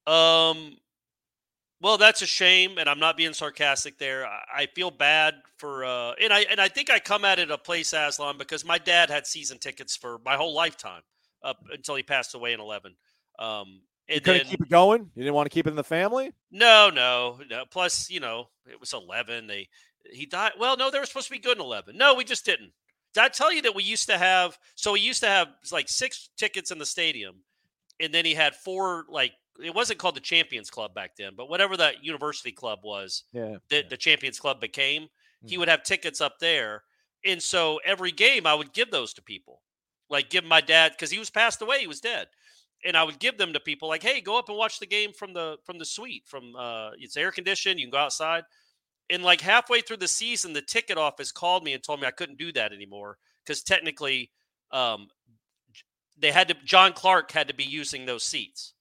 Um, 0.07 0.77
well, 1.81 1.97
that's 1.97 2.21
a 2.23 2.27
shame, 2.27 2.79
and 2.79 2.89
I'm 2.89 2.99
not 2.99 3.17
being 3.17 3.33
sarcastic 3.33 3.99
there. 3.99 4.27
I, 4.27 4.67
feel 4.75 4.91
bad 4.91 5.35
for, 5.57 5.85
uh, 5.85 6.13
and 6.23 6.33
I 6.33 6.41
and 6.51 6.61
I 6.61 6.69
think 6.69 6.91
I 6.91 6.99
come 6.99 7.25
at 7.25 7.39
it 7.39 7.51
a 7.51 7.57
place 7.57 7.95
Aslan 7.95 8.37
because 8.37 8.65
my 8.65 8.79
dad 8.79 9.09
had 9.09 9.27
season 9.27 9.59
tickets 9.59 9.97
for 9.97 10.19
my 10.25 10.37
whole 10.37 10.55
lifetime 10.55 11.03
up 11.43 11.59
until 11.73 11.95
he 11.95 12.03
passed 12.03 12.35
away 12.35 12.53
in 12.53 12.61
11. 12.61 12.95
Um, 13.39 13.81
and 14.09 14.17
you 14.17 14.21
couldn't 14.21 14.43
then, 14.43 14.51
keep 14.51 14.61
it 14.61 14.69
going. 14.69 15.11
You 15.15 15.23
didn't 15.23 15.35
want 15.35 15.47
to 15.47 15.55
keep 15.55 15.67
it 15.67 15.71
in 15.71 15.77
the 15.77 15.85
family. 15.85 16.33
No, 16.51 16.91
no, 16.93 17.39
no. 17.49 17.65
Plus, 17.71 18.11
you 18.11 18.21
know, 18.21 18.49
it 18.71 18.79
was 18.79 18.93
11. 18.93 19.47
They 19.47 19.69
he 20.11 20.27
died. 20.27 20.53
Well, 20.59 20.77
no, 20.77 20.91
they 20.91 20.99
were 20.99 21.07
supposed 21.07 21.29
to 21.29 21.33
be 21.33 21.39
good 21.39 21.57
in 21.57 21.63
11. 21.63 21.97
No, 21.97 22.15
we 22.15 22.25
just 22.25 22.45
didn't. 22.45 22.73
Did 23.15 23.25
I 23.25 23.29
tell 23.29 23.53
you 23.53 23.63
that 23.63 23.75
we 23.75 23.83
used 23.83 24.09
to 24.09 24.19
have? 24.19 24.59
So 24.75 24.93
we 24.93 25.01
used 25.01 25.21
to 25.23 25.29
have 25.29 25.49
like 25.73 25.89
six 25.89 26.29
tickets 26.37 26.71
in 26.71 26.79
the 26.79 26.87
stadium, 26.87 27.37
and 27.99 28.13
then 28.13 28.25
he 28.25 28.35
had 28.35 28.55
four 28.55 29.07
like 29.09 29.33
it 29.63 29.75
wasn't 29.75 29.99
called 29.99 30.17
the 30.17 30.21
Champions 30.21 30.71
Club 30.71 30.95
back 30.95 31.17
then, 31.17 31.33
but 31.37 31.49
whatever 31.49 31.77
that 31.77 32.05
university 32.05 32.53
club 32.53 32.81
was, 32.83 33.25
yeah, 33.33 33.57
that 33.71 33.85
yeah. 33.85 33.89
the 33.89 33.97
Champions 33.97 34.39
Club 34.39 34.61
became, 34.61 35.05
mm-hmm. 35.05 35.49
he 35.49 35.59
would 35.59 35.69
have 35.69 35.83
tickets 35.83 36.21
up 36.21 36.39
there. 36.41 36.83
And 37.25 37.43
so 37.43 37.81
every 37.85 38.13
game 38.13 38.47
I 38.47 38.55
would 38.55 38.73
give 38.73 38.91
those 38.91 39.13
to 39.15 39.23
people. 39.23 39.63
Like 40.09 40.31
give 40.31 40.45
my 40.45 40.61
dad 40.61 40.93
because 40.93 41.11
he 41.11 41.19
was 41.19 41.31
passed 41.31 41.63
away, 41.63 41.81
he 41.81 41.87
was 41.87 42.01
dead. 42.01 42.27
And 42.85 42.97
I 42.97 43.05
would 43.05 43.19
give 43.19 43.37
them 43.37 43.53
to 43.53 43.61
people 43.61 43.89
like, 43.89 44.03
hey, 44.03 44.21
go 44.21 44.39
up 44.39 44.49
and 44.49 44.57
watch 44.57 44.81
the 44.81 44.87
game 44.87 45.13
from 45.13 45.33
the 45.35 45.59
from 45.65 45.79
the 45.79 45.85
suite. 45.85 46.25
From 46.27 46.57
uh 46.57 46.91
it's 46.99 47.17
air 47.17 47.31
conditioned, 47.31 47.79
you 47.79 47.87
can 47.87 47.93
go 47.93 47.99
outside. 47.99 48.45
And 49.11 49.23
like 49.23 49.41
halfway 49.41 49.81
through 49.81 49.99
the 49.99 50.09
season, 50.09 50.53
the 50.53 50.63
ticket 50.63 50.99
office 50.99 51.31
called 51.31 51.63
me 51.63 51.75
and 51.75 51.83
told 51.83 52.01
me 52.01 52.07
I 52.07 52.13
couldn't 52.13 52.39
do 52.39 52.53
that 52.53 52.73
anymore 52.73 53.19
because 53.45 53.63
technically 53.63 54.31
um 54.73 55.09
they 56.19 56.33
had 56.33 56.49
to 56.49 56.55
John 56.65 56.93
Clark 56.93 57.31
had 57.31 57.49
to 57.49 57.55
be 57.55 57.65
using 57.65 58.07
those 58.07 58.25
seats. 58.25 58.75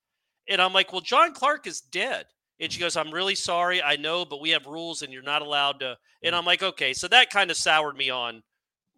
And 0.49 0.61
I'm 0.61 0.73
like, 0.73 0.91
well, 0.91 1.01
John 1.01 1.33
Clark 1.33 1.67
is 1.67 1.79
dead. 1.79 2.25
And 2.59 2.71
she 2.71 2.79
goes, 2.79 2.97
I'm 2.97 3.11
really 3.11 3.35
sorry. 3.35 3.81
I 3.81 3.95
know, 3.95 4.25
but 4.25 4.41
we 4.41 4.49
have 4.49 4.65
rules 4.65 5.01
and 5.01 5.13
you're 5.13 5.21
not 5.21 5.41
allowed 5.41 5.79
to. 5.79 5.97
And 6.23 6.35
I'm 6.35 6.43
like, 6.43 6.61
okay. 6.61 6.91
So 6.91 7.07
that 7.07 7.29
kind 7.29 7.51
of 7.51 7.55
soured 7.55 7.95
me 7.95 8.09
on 8.09 8.43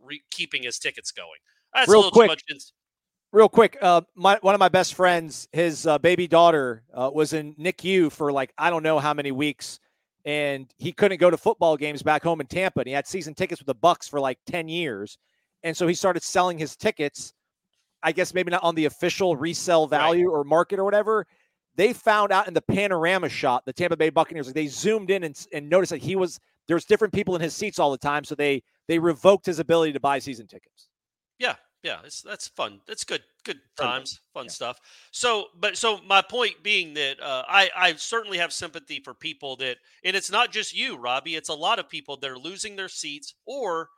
re- 0.03 0.23
keeping 0.31 0.63
his 0.63 0.79
tickets 0.79 1.11
going. 1.11 1.29
That's 1.73 1.89
real 1.89 1.99
a 1.99 2.03
little 2.05 2.11
quick, 2.11 2.29
too 2.29 2.31
much. 2.31 2.43
In- 2.49 2.57
real 3.31 3.49
quick. 3.49 3.77
Uh, 3.81 4.01
my, 4.15 4.39
one 4.41 4.55
of 4.55 4.59
my 4.59 4.69
best 4.69 4.95
friends, 4.95 5.47
his 5.51 5.85
uh, 5.85 5.99
baby 5.99 6.27
daughter 6.27 6.83
uh, 6.93 7.11
was 7.13 7.33
in 7.33 7.53
NICU 7.55 8.11
for 8.11 8.31
like, 8.31 8.51
I 8.57 8.69
don't 8.69 8.83
know 8.83 8.97
how 8.97 9.13
many 9.13 9.31
weeks. 9.31 9.79
And 10.25 10.71
he 10.77 10.91
couldn't 10.91 11.19
go 11.19 11.29
to 11.29 11.37
football 11.37 11.77
games 11.77 12.01
back 12.01 12.23
home 12.23 12.41
in 12.41 12.47
Tampa. 12.47 12.79
And 12.79 12.87
he 12.87 12.93
had 12.93 13.05
season 13.05 13.35
tickets 13.35 13.59
with 13.59 13.67
the 13.67 13.75
Bucks 13.75 14.07
for 14.07 14.19
like 14.19 14.39
10 14.47 14.69
years. 14.69 15.17
And 15.63 15.75
so 15.77 15.85
he 15.87 15.93
started 15.93 16.23
selling 16.23 16.57
his 16.57 16.75
tickets, 16.75 17.33
I 18.01 18.11
guess 18.11 18.33
maybe 18.33 18.49
not 18.49 18.63
on 18.63 18.73
the 18.73 18.85
official 18.85 19.35
resale 19.35 19.85
value 19.85 20.27
right. 20.27 20.33
or 20.39 20.43
market 20.43 20.79
or 20.79 20.83
whatever 20.83 21.27
they 21.75 21.93
found 21.93 22.31
out 22.31 22.47
in 22.47 22.53
the 22.53 22.61
panorama 22.61 23.29
shot, 23.29 23.65
the 23.65 23.73
Tampa 23.73 23.97
Bay 23.97 24.09
Buccaneers, 24.09 24.51
they 24.51 24.67
zoomed 24.67 25.09
in 25.09 25.23
and, 25.23 25.47
and 25.53 25.69
noticed 25.69 25.91
that 25.91 26.01
he 26.01 26.15
was 26.15 26.39
there's 26.67 26.85
different 26.85 27.13
people 27.13 27.35
in 27.35 27.41
his 27.41 27.55
seats 27.55 27.79
all 27.79 27.91
the 27.91 27.97
time, 27.97 28.23
so 28.23 28.35
they 28.35 28.63
they 28.87 28.99
revoked 28.99 29.45
his 29.45 29.59
ability 29.59 29.93
to 29.93 29.99
buy 29.99 30.19
season 30.19 30.47
tickets. 30.47 30.87
Yeah, 31.39 31.55
yeah, 31.83 31.99
it's 32.05 32.21
that's 32.21 32.47
fun. 32.49 32.79
That's 32.87 33.03
good, 33.03 33.23
good 33.43 33.59
times, 33.77 34.21
fun 34.33 34.45
yeah. 34.45 34.51
stuff. 34.51 34.79
So, 35.11 35.47
but 35.59 35.77
so 35.77 35.99
my 36.07 36.21
point 36.21 36.63
being 36.63 36.93
that 36.93 37.21
uh, 37.21 37.43
I 37.47 37.69
I 37.75 37.93
certainly 37.95 38.37
have 38.37 38.53
sympathy 38.53 39.01
for 39.03 39.13
people 39.13 39.55
that, 39.57 39.77
and 40.05 40.15
it's 40.15 40.31
not 40.31 40.51
just 40.51 40.75
you, 40.75 40.97
Robbie. 40.97 41.35
It's 41.35 41.49
a 41.49 41.53
lot 41.53 41.79
of 41.79 41.89
people 41.89 42.17
that 42.17 42.29
are 42.29 42.39
losing 42.39 42.75
their 42.75 42.89
seats 42.89 43.33
or 43.45 43.89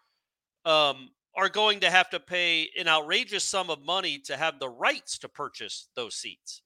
um 0.66 1.10
are 1.36 1.50
going 1.50 1.80
to 1.82 1.90
have 1.90 2.10
to 2.12 2.20
pay 2.20 2.70
an 2.80 2.88
outrageous 2.88 3.44
sum 3.44 3.70
of 3.70 3.82
money 3.82 4.18
to 4.20 4.38
have 4.38 4.60
the 4.60 4.70
rights 4.70 5.18
to 5.20 5.30
purchase 5.30 5.90
those 5.96 6.16
seats. 6.16 6.63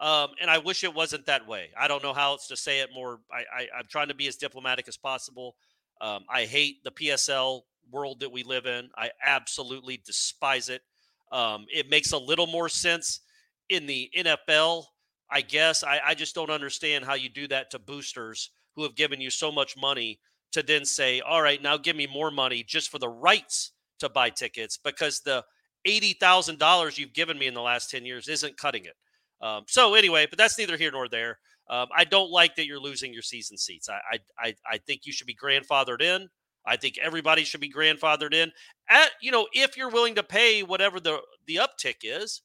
Um, 0.00 0.30
and 0.40 0.50
I 0.50 0.58
wish 0.58 0.84
it 0.84 0.94
wasn't 0.94 1.26
that 1.26 1.46
way. 1.48 1.70
I 1.78 1.88
don't 1.88 2.02
know 2.02 2.12
how 2.12 2.32
else 2.32 2.48
to 2.48 2.56
say 2.56 2.80
it 2.80 2.90
more. 2.94 3.20
I, 3.32 3.62
I, 3.62 3.78
am 3.78 3.86
trying 3.88 4.08
to 4.08 4.14
be 4.14 4.26
as 4.26 4.36
diplomatic 4.36 4.88
as 4.88 4.96
possible. 4.98 5.56
Um, 6.02 6.24
I 6.28 6.44
hate 6.44 6.84
the 6.84 6.90
PSL 6.90 7.62
world 7.90 8.20
that 8.20 8.30
we 8.30 8.42
live 8.42 8.66
in. 8.66 8.90
I 8.96 9.10
absolutely 9.24 10.02
despise 10.04 10.68
it. 10.68 10.82
Um, 11.32 11.64
it 11.72 11.88
makes 11.88 12.12
a 12.12 12.18
little 12.18 12.46
more 12.46 12.68
sense 12.68 13.20
in 13.70 13.86
the 13.86 14.10
NFL, 14.16 14.84
I 15.30 15.40
guess. 15.40 15.82
I, 15.82 16.00
I 16.04 16.14
just 16.14 16.34
don't 16.34 16.50
understand 16.50 17.04
how 17.04 17.14
you 17.14 17.30
do 17.30 17.48
that 17.48 17.70
to 17.70 17.78
boosters 17.78 18.50
who 18.74 18.82
have 18.82 18.94
given 18.94 19.20
you 19.20 19.30
so 19.30 19.50
much 19.50 19.76
money 19.76 20.20
to 20.52 20.62
then 20.62 20.84
say, 20.84 21.20
all 21.20 21.42
right, 21.42 21.62
now 21.62 21.76
give 21.76 21.96
me 21.96 22.06
more 22.06 22.30
money 22.30 22.62
just 22.62 22.90
for 22.90 22.98
the 22.98 23.08
rights 23.08 23.72
to 23.98 24.08
buy 24.08 24.30
tickets 24.30 24.78
because 24.82 25.20
the 25.20 25.44
$80,000 25.86 26.98
you've 26.98 27.12
given 27.12 27.38
me 27.38 27.46
in 27.46 27.54
the 27.54 27.62
last 27.62 27.90
10 27.90 28.04
years 28.04 28.28
isn't 28.28 28.56
cutting 28.56 28.84
it. 28.84 28.94
Um, 29.40 29.64
so 29.66 29.94
anyway, 29.94 30.26
but 30.28 30.38
that's 30.38 30.58
neither 30.58 30.76
here 30.76 30.90
nor 30.90 31.08
there. 31.08 31.38
Um, 31.68 31.88
I 31.94 32.04
don't 32.04 32.30
like 32.30 32.54
that 32.56 32.66
you're 32.66 32.80
losing 32.80 33.12
your 33.12 33.22
season 33.22 33.58
seats. 33.58 33.88
I, 33.88 34.18
I, 34.38 34.54
I 34.70 34.78
think 34.78 35.02
you 35.04 35.12
should 35.12 35.26
be 35.26 35.34
grandfathered 35.34 36.00
in. 36.00 36.28
I 36.64 36.76
think 36.76 36.98
everybody 36.98 37.44
should 37.44 37.60
be 37.60 37.72
grandfathered 37.72 38.34
in. 38.34 38.50
At 38.88 39.10
you 39.20 39.30
know, 39.30 39.46
if 39.52 39.76
you're 39.76 39.90
willing 39.90 40.16
to 40.16 40.22
pay 40.22 40.62
whatever 40.62 40.98
the 41.00 41.20
the 41.46 41.56
uptick 41.56 41.96
is, 42.02 42.42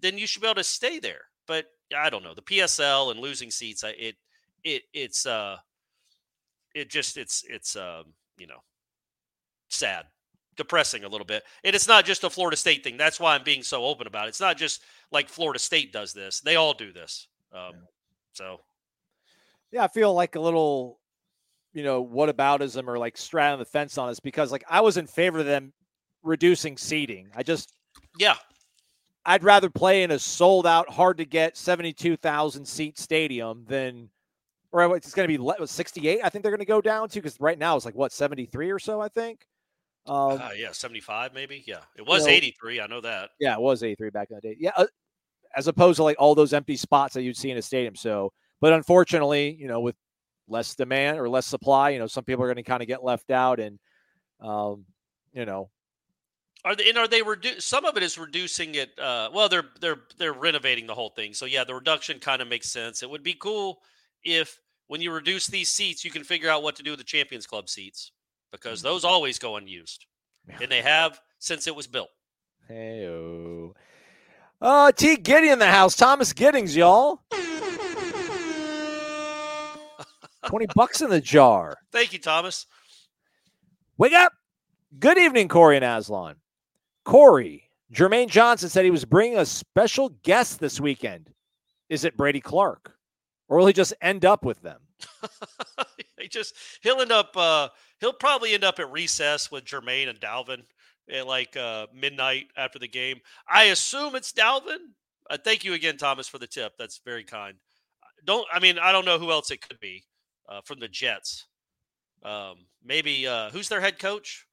then 0.00 0.18
you 0.18 0.26
should 0.26 0.42
be 0.42 0.48
able 0.48 0.56
to 0.56 0.64
stay 0.64 0.98
there. 0.98 1.22
But 1.46 1.66
I 1.96 2.10
don't 2.10 2.22
know 2.22 2.34
the 2.34 2.42
PSL 2.42 3.10
and 3.10 3.20
losing 3.20 3.50
seats. 3.50 3.82
I, 3.82 3.90
it 3.90 4.16
it 4.62 4.82
it's 4.92 5.26
uh 5.26 5.56
it 6.74 6.90
just 6.90 7.16
it's 7.16 7.44
it's 7.48 7.74
um 7.76 8.14
you 8.38 8.46
know 8.46 8.62
sad 9.68 10.06
depressing 10.60 11.04
a 11.04 11.08
little 11.08 11.24
bit. 11.24 11.42
And 11.64 11.74
it's 11.74 11.88
not 11.88 12.04
just 12.04 12.22
a 12.22 12.28
Florida 12.28 12.56
State 12.56 12.84
thing. 12.84 12.98
That's 12.98 13.18
why 13.18 13.34
I'm 13.34 13.42
being 13.42 13.62
so 13.62 13.86
open 13.86 14.06
about 14.06 14.26
it. 14.26 14.28
It's 14.28 14.40
not 14.40 14.58
just 14.58 14.82
like 15.10 15.30
Florida 15.30 15.58
State 15.58 15.90
does 15.90 16.12
this. 16.12 16.40
They 16.40 16.56
all 16.56 16.74
do 16.74 16.92
this. 16.92 17.28
Um, 17.50 17.72
so, 18.34 18.60
yeah, 19.72 19.84
I 19.84 19.88
feel 19.88 20.12
like 20.12 20.36
a 20.36 20.40
little, 20.40 21.00
you 21.72 21.82
know, 21.82 22.04
whataboutism 22.04 22.86
or 22.86 22.98
like 22.98 23.16
straddling 23.16 23.60
the 23.60 23.64
fence 23.64 23.96
on 23.96 24.10
this 24.10 24.20
because 24.20 24.52
like 24.52 24.64
I 24.68 24.82
was 24.82 24.98
in 24.98 25.06
favor 25.06 25.38
of 25.38 25.46
them 25.46 25.72
reducing 26.22 26.76
seating. 26.76 27.30
I 27.34 27.42
just, 27.42 27.72
yeah, 28.18 28.34
I'd 29.24 29.42
rather 29.42 29.70
play 29.70 30.02
in 30.02 30.10
a 30.10 30.18
sold 30.18 30.66
out, 30.66 30.90
hard 30.90 31.16
to 31.18 31.24
get 31.24 31.56
72,000 31.56 32.66
seat 32.66 32.98
stadium 32.98 33.64
than, 33.66 34.10
or 34.72 34.94
it's 34.94 35.14
going 35.14 35.26
to 35.26 35.38
be 35.38 35.66
68. 35.66 36.20
I 36.22 36.28
think 36.28 36.42
they're 36.42 36.52
going 36.52 36.60
to 36.60 36.66
go 36.66 36.82
down 36.82 37.08
to 37.08 37.18
because 37.18 37.40
right 37.40 37.58
now 37.58 37.76
it's 37.76 37.86
like 37.86 37.94
what 37.94 38.12
73 38.12 38.70
or 38.70 38.78
so. 38.78 39.00
I 39.00 39.08
think. 39.08 39.46
Um, 40.06 40.40
uh, 40.40 40.50
yeah, 40.56 40.72
75 40.72 41.34
maybe. 41.34 41.62
Yeah, 41.66 41.80
it 41.96 42.06
was 42.06 42.22
you 42.22 42.28
know, 42.28 42.36
83. 42.36 42.80
I 42.80 42.86
know 42.86 43.00
that. 43.00 43.30
Yeah, 43.38 43.54
it 43.54 43.60
was 43.60 43.82
83 43.82 44.10
back 44.10 44.30
in 44.30 44.36
the 44.36 44.40
day. 44.40 44.56
Yeah, 44.58 44.72
uh, 44.76 44.86
as 45.56 45.68
opposed 45.68 45.96
to 45.96 46.04
like 46.04 46.16
all 46.18 46.34
those 46.34 46.52
empty 46.52 46.76
spots 46.76 47.14
that 47.14 47.22
you'd 47.22 47.36
see 47.36 47.50
in 47.50 47.58
a 47.58 47.62
stadium. 47.62 47.94
So, 47.94 48.32
but 48.60 48.72
unfortunately, 48.72 49.56
you 49.58 49.68
know, 49.68 49.80
with 49.80 49.96
less 50.48 50.74
demand 50.74 51.18
or 51.18 51.28
less 51.28 51.46
supply, 51.46 51.90
you 51.90 51.98
know, 51.98 52.06
some 52.06 52.24
people 52.24 52.44
are 52.44 52.48
going 52.48 52.56
to 52.56 52.62
kind 52.62 52.82
of 52.82 52.88
get 52.88 53.04
left 53.04 53.30
out, 53.30 53.60
and 53.60 53.78
um, 54.40 54.84
you 55.32 55.44
know, 55.44 55.70
are 56.64 56.76
they 56.76 56.88
and 56.88 56.98
are 56.98 57.08
they 57.08 57.22
redu- 57.22 57.60
some 57.60 57.84
of 57.84 57.96
it 57.96 58.02
is 58.02 58.18
reducing 58.18 58.74
it 58.74 58.90
uh 58.98 59.30
well 59.32 59.48
they're 59.48 59.68
they're 59.80 60.00
they're 60.18 60.32
renovating 60.32 60.86
the 60.86 60.94
whole 60.94 61.10
thing 61.10 61.32
so 61.32 61.46
yeah 61.46 61.64
the 61.64 61.74
reduction 61.74 62.18
kind 62.18 62.42
of 62.42 62.48
makes 62.48 62.70
sense 62.70 63.02
it 63.02 63.10
would 63.10 63.22
be 63.22 63.34
cool 63.34 63.80
if 64.24 64.60
when 64.88 65.00
you 65.00 65.12
reduce 65.12 65.46
these 65.46 65.70
seats 65.70 66.04
you 66.04 66.10
can 66.10 66.24
figure 66.24 66.50
out 66.50 66.62
what 66.62 66.76
to 66.76 66.82
do 66.82 66.90
with 66.90 66.98
the 66.98 67.04
champions 67.04 67.46
club 67.46 67.68
seats 67.68 68.12
because 68.52 68.82
those 68.82 69.04
always 69.04 69.38
go 69.38 69.56
unused, 69.56 70.06
and 70.60 70.70
they 70.70 70.82
have 70.82 71.20
since 71.38 71.66
it 71.66 71.74
was 71.74 71.86
built. 71.86 72.10
Hey, 72.68 73.06
oh. 73.06 73.74
Uh, 74.60 74.92
T. 74.92 75.16
Giddy 75.16 75.48
in 75.48 75.58
the 75.58 75.66
house. 75.66 75.96
Thomas 75.96 76.32
Giddings, 76.32 76.76
y'all. 76.76 77.22
20 80.46 80.66
bucks 80.74 81.00
in 81.00 81.10
the 81.10 81.20
jar. 81.20 81.78
Thank 81.92 82.12
you, 82.12 82.18
Thomas. 82.18 82.66
Wake 83.96 84.12
up. 84.12 84.32
Good 84.98 85.18
evening, 85.18 85.48
Corey 85.48 85.76
and 85.76 85.84
Aslan. 85.84 86.36
Corey, 87.04 87.70
Jermaine 87.92 88.28
Johnson 88.28 88.68
said 88.68 88.84
he 88.84 88.90
was 88.90 89.04
bringing 89.04 89.38
a 89.38 89.46
special 89.46 90.10
guest 90.22 90.60
this 90.60 90.80
weekend. 90.80 91.30
Is 91.88 92.04
it 92.04 92.16
Brady 92.16 92.40
Clark? 92.40 92.94
Or 93.48 93.58
will 93.58 93.66
he 93.66 93.72
just 93.72 93.94
end 94.00 94.24
up 94.24 94.44
with 94.44 94.60
them? 94.62 94.80
he 96.18 96.28
just, 96.28 96.54
he'll 96.82 97.00
end 97.00 97.12
up, 97.12 97.36
uh, 97.36 97.68
he'll 98.00 98.12
probably 98.12 98.54
end 98.54 98.64
up 98.64 98.78
at 98.78 98.90
recess 98.90 99.50
with 99.50 99.64
Jermaine 99.64 100.08
and 100.08 100.20
Dalvin 100.20 100.62
at 101.10 101.26
like 101.26 101.56
uh, 101.56 101.86
midnight 101.94 102.48
after 102.56 102.78
the 102.78 102.88
game. 102.88 103.20
I 103.48 103.64
assume 103.64 104.14
it's 104.14 104.32
Dalvin. 104.32 104.78
Uh, 105.28 105.38
thank 105.42 105.64
you 105.64 105.74
again, 105.74 105.96
Thomas, 105.96 106.28
for 106.28 106.38
the 106.38 106.46
tip. 106.46 106.72
That's 106.78 107.00
very 107.04 107.24
kind. 107.24 107.56
Don't 108.24 108.46
I 108.52 108.60
mean 108.60 108.78
I 108.78 108.92
don't 108.92 109.04
know 109.04 109.18
who 109.18 109.30
else 109.30 109.50
it 109.50 109.66
could 109.66 109.80
be 109.80 110.04
uh, 110.48 110.60
from 110.64 110.80
the 110.80 110.88
Jets. 110.88 111.46
Um, 112.22 112.66
maybe 112.84 113.26
uh, 113.26 113.50
who's 113.50 113.68
their 113.68 113.80
head 113.80 113.98
coach? 113.98 114.46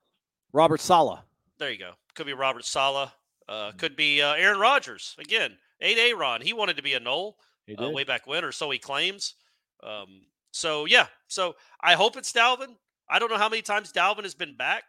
Robert 0.53 0.79
Saleh. 0.79 1.19
There 1.59 1.71
you 1.71 1.79
go. 1.79 1.91
Could 2.15 2.27
be 2.27 2.33
Robert 2.33 2.65
Saleh. 2.65 3.11
Uh, 3.49 3.71
could 3.77 3.95
be 3.95 4.21
uh, 4.21 4.33
Aaron 4.33 4.59
Rodgers 4.59 5.15
again. 5.19 5.57
Eight 5.81 5.97
Aaron. 5.97 6.41
He 6.41 6.53
wanted 6.53 6.77
to 6.77 6.83
be 6.83 6.93
a 6.93 6.99
uh, 6.99 7.89
way 7.89 8.03
back 8.03 8.25
when, 8.25 8.43
or 8.43 8.51
so 8.51 8.69
he 8.71 8.79
claims. 8.79 9.35
Um, 9.83 10.21
so 10.51 10.85
yeah. 10.85 11.07
So 11.27 11.55
I 11.81 11.93
hope 11.93 12.17
it's 12.17 12.31
Dalvin. 12.31 12.75
I 13.09 13.19
don't 13.19 13.29
know 13.29 13.37
how 13.37 13.49
many 13.49 13.61
times 13.61 13.91
Dalvin 13.91 14.23
has 14.23 14.35
been 14.35 14.55
back 14.55 14.83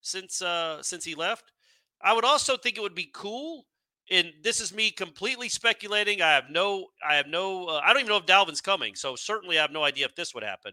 since 0.00 0.42
uh 0.42 0.82
since 0.82 1.04
he 1.04 1.14
left. 1.14 1.52
I 2.02 2.12
would 2.12 2.24
also 2.24 2.56
think 2.56 2.76
it 2.76 2.82
would 2.82 2.94
be 2.94 3.10
cool 3.12 3.66
and 4.10 4.32
this 4.42 4.60
is 4.60 4.72
me 4.72 4.90
completely 4.90 5.48
speculating. 5.48 6.22
I 6.22 6.32
have 6.32 6.50
no 6.50 6.86
I 7.06 7.16
have 7.16 7.26
no 7.26 7.66
uh, 7.66 7.80
I 7.84 7.92
don't 7.92 8.00
even 8.00 8.10
know 8.10 8.18
if 8.18 8.26
Dalvin's 8.26 8.60
coming. 8.60 8.94
So 8.94 9.16
certainly 9.16 9.58
I 9.58 9.62
have 9.62 9.72
no 9.72 9.82
idea 9.82 10.06
if 10.06 10.14
this 10.14 10.34
would 10.34 10.44
happen. 10.44 10.72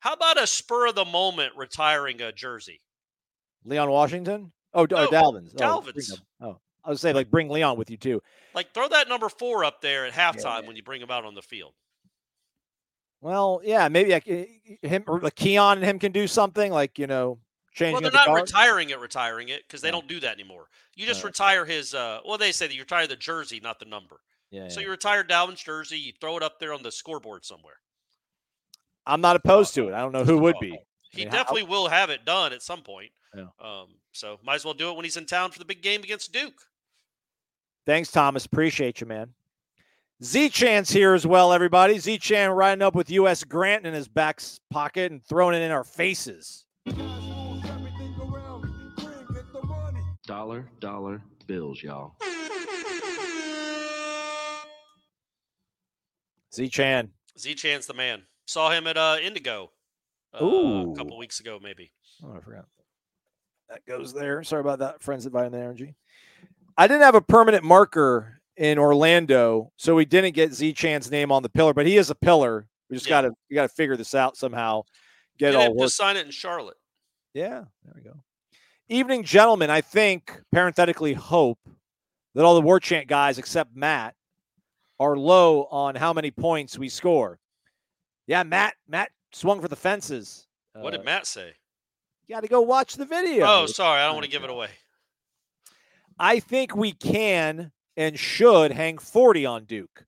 How 0.00 0.12
about 0.12 0.40
a 0.40 0.46
spur 0.46 0.88
of 0.88 0.94
the 0.94 1.04
moment 1.06 1.54
retiring 1.56 2.20
a 2.20 2.30
jersey? 2.30 2.82
Leon 3.64 3.90
Washington? 3.90 4.52
Oh, 4.74 4.82
no, 4.82 5.08
Dalvin's. 5.08 5.54
Dalvin's. 5.54 6.20
Oh, 6.40 6.46
oh, 6.46 6.60
I 6.84 6.90
was 6.90 7.00
say 7.00 7.14
like 7.14 7.30
bring 7.30 7.48
Leon 7.48 7.78
with 7.78 7.90
you 7.90 7.96
too. 7.96 8.20
Like 8.54 8.74
throw 8.74 8.88
that 8.88 9.08
number 9.08 9.30
4 9.30 9.64
up 9.64 9.80
there 9.80 10.04
at 10.04 10.12
halftime 10.12 10.60
yeah. 10.60 10.66
when 10.66 10.76
you 10.76 10.82
bring 10.82 11.00
him 11.00 11.10
out 11.10 11.24
on 11.24 11.34
the 11.34 11.42
field. 11.42 11.72
Well, 13.24 13.62
yeah, 13.64 13.88
maybe 13.88 14.10
like 14.10 14.26
him 14.26 15.04
or 15.06 15.18
like 15.18 15.34
Keon 15.34 15.78
and 15.78 15.86
him 15.86 15.98
can 15.98 16.12
do 16.12 16.26
something 16.26 16.70
like 16.70 16.98
you 16.98 17.06
know 17.06 17.38
changing. 17.72 17.94
Well, 17.94 18.02
they're 18.02 18.12
not 18.12 18.26
the 18.26 18.34
retiring 18.34 18.90
it, 18.90 19.00
retiring 19.00 19.48
it 19.48 19.62
because 19.66 19.80
they 19.80 19.90
don't 19.90 20.06
do 20.06 20.20
that 20.20 20.34
anymore. 20.34 20.66
You 20.94 21.06
just 21.06 21.24
retire 21.24 21.64
his. 21.64 21.94
uh 21.94 22.20
Well, 22.26 22.36
they 22.36 22.52
say 22.52 22.66
that 22.66 22.74
you 22.74 22.82
retire 22.82 23.06
the 23.06 23.16
jersey, 23.16 23.60
not 23.62 23.78
the 23.78 23.86
number. 23.86 24.20
Yeah. 24.50 24.68
So 24.68 24.80
yeah. 24.80 24.84
you 24.84 24.90
retire 24.90 25.24
Dalvin's 25.24 25.62
jersey, 25.62 25.96
you 25.96 26.12
throw 26.20 26.36
it 26.36 26.42
up 26.42 26.60
there 26.60 26.74
on 26.74 26.82
the 26.82 26.92
scoreboard 26.92 27.46
somewhere. 27.46 27.76
I'm 29.06 29.22
not 29.22 29.36
opposed 29.36 29.74
to 29.76 29.88
it. 29.88 29.94
I 29.94 30.00
don't 30.00 30.12
know 30.12 30.24
who 30.24 30.36
would 30.40 30.56
be. 30.60 30.78
He 31.10 31.22
I 31.22 31.24
mean, 31.24 31.32
definitely 31.32 31.62
how... 31.62 31.68
will 31.68 31.88
have 31.88 32.10
it 32.10 32.26
done 32.26 32.52
at 32.52 32.62
some 32.62 32.82
point. 32.82 33.10
Yeah. 33.34 33.44
Um, 33.58 33.86
so 34.12 34.38
might 34.44 34.56
as 34.56 34.66
well 34.66 34.74
do 34.74 34.90
it 34.90 34.96
when 34.96 35.04
he's 35.04 35.16
in 35.16 35.24
town 35.24 35.50
for 35.50 35.58
the 35.58 35.64
big 35.64 35.80
game 35.80 36.02
against 36.02 36.30
Duke. 36.30 36.60
Thanks, 37.86 38.12
Thomas. 38.12 38.44
Appreciate 38.44 39.00
you, 39.00 39.06
man. 39.06 39.30
Z 40.24 40.48
Chan's 40.48 40.90
here 40.90 41.12
as 41.12 41.26
well, 41.26 41.52
everybody. 41.52 41.98
Z 41.98 42.16
Chan 42.16 42.50
riding 42.50 42.80
up 42.80 42.94
with 42.94 43.10
U.S. 43.10 43.44
Grant 43.44 43.86
in 43.86 43.92
his 43.92 44.08
back 44.08 44.40
pocket 44.70 45.12
and 45.12 45.22
throwing 45.22 45.54
it 45.54 45.60
in 45.60 45.70
our 45.70 45.84
faces. 45.84 46.64
Dollar, 50.26 50.70
dollar 50.80 51.22
bills, 51.46 51.82
y'all. 51.82 52.14
Z 56.54 56.70
Chan. 56.70 57.10
Z 57.38 57.54
Chan's 57.54 57.84
the 57.84 57.92
man. 57.92 58.22
Saw 58.46 58.70
him 58.70 58.86
at 58.86 58.96
uh, 58.96 59.18
Indigo 59.22 59.72
uh, 60.40 60.46
a 60.46 60.94
couple 60.96 61.18
weeks 61.18 61.40
ago, 61.40 61.58
maybe. 61.62 61.92
Oh, 62.24 62.32
I 62.34 62.40
forgot. 62.40 62.64
That 63.68 63.84
goes 63.86 64.14
there. 64.14 64.42
Sorry 64.42 64.60
about 64.60 64.78
that, 64.78 65.02
friends 65.02 65.26
at 65.26 65.32
Vitamin 65.32 65.60
Energy. 65.60 65.96
I 66.78 66.86
didn't 66.86 67.02
have 67.02 67.14
a 67.14 67.20
permanent 67.20 67.62
marker 67.62 68.40
in 68.56 68.78
Orlando, 68.78 69.72
so 69.76 69.94
we 69.94 70.04
didn't 70.04 70.34
get 70.34 70.52
Z 70.52 70.72
Chan's 70.74 71.10
name 71.10 71.32
on 71.32 71.42
the 71.42 71.48
pillar, 71.48 71.74
but 71.74 71.86
he 71.86 71.96
is 71.96 72.10
a 72.10 72.14
pillar. 72.14 72.66
We 72.88 72.96
just 72.96 73.06
yeah. 73.06 73.22
gotta 73.22 73.34
we 73.50 73.54
gotta 73.54 73.68
figure 73.68 73.96
this 73.96 74.14
out 74.14 74.36
somehow. 74.36 74.82
Get 75.38 75.54
it 75.54 75.56
all. 75.56 75.74
Just 75.74 75.96
sign 75.96 76.16
it 76.16 76.26
in 76.26 76.32
Charlotte. 76.32 76.76
Yeah, 77.32 77.64
there 77.84 77.94
we 77.94 78.02
go. 78.02 78.14
Evening, 78.88 79.24
gentlemen. 79.24 79.70
I 79.70 79.80
think 79.80 80.40
parenthetically 80.52 81.14
hope 81.14 81.58
that 82.34 82.44
all 82.44 82.54
the 82.54 82.60
war 82.60 82.78
chant 82.78 83.08
guys 83.08 83.38
except 83.38 83.74
Matt 83.74 84.14
are 85.00 85.16
low 85.16 85.64
on 85.64 85.94
how 85.94 86.12
many 86.12 86.30
points 86.30 86.78
we 86.78 86.88
score. 86.88 87.38
Yeah, 88.26 88.42
Matt. 88.44 88.74
Matt 88.88 89.10
swung 89.32 89.60
for 89.60 89.68
the 89.68 89.76
fences. 89.76 90.46
What 90.74 90.92
did 90.92 91.00
uh, 91.00 91.04
Matt 91.04 91.26
say? 91.26 91.54
You 92.26 92.34
got 92.34 92.42
to 92.42 92.48
go 92.48 92.60
watch 92.62 92.94
the 92.94 93.04
video. 93.04 93.44
Oh, 93.46 93.66
sorry, 93.66 94.00
I 94.00 94.06
don't 94.06 94.14
want 94.14 94.24
to 94.24 94.30
give 94.30 94.44
it 94.44 94.50
away. 94.50 94.68
I 96.18 96.40
think 96.40 96.76
we 96.76 96.92
can 96.92 97.72
and 97.96 98.18
should 98.18 98.72
hang 98.72 98.98
40 98.98 99.46
on 99.46 99.64
Duke. 99.64 100.04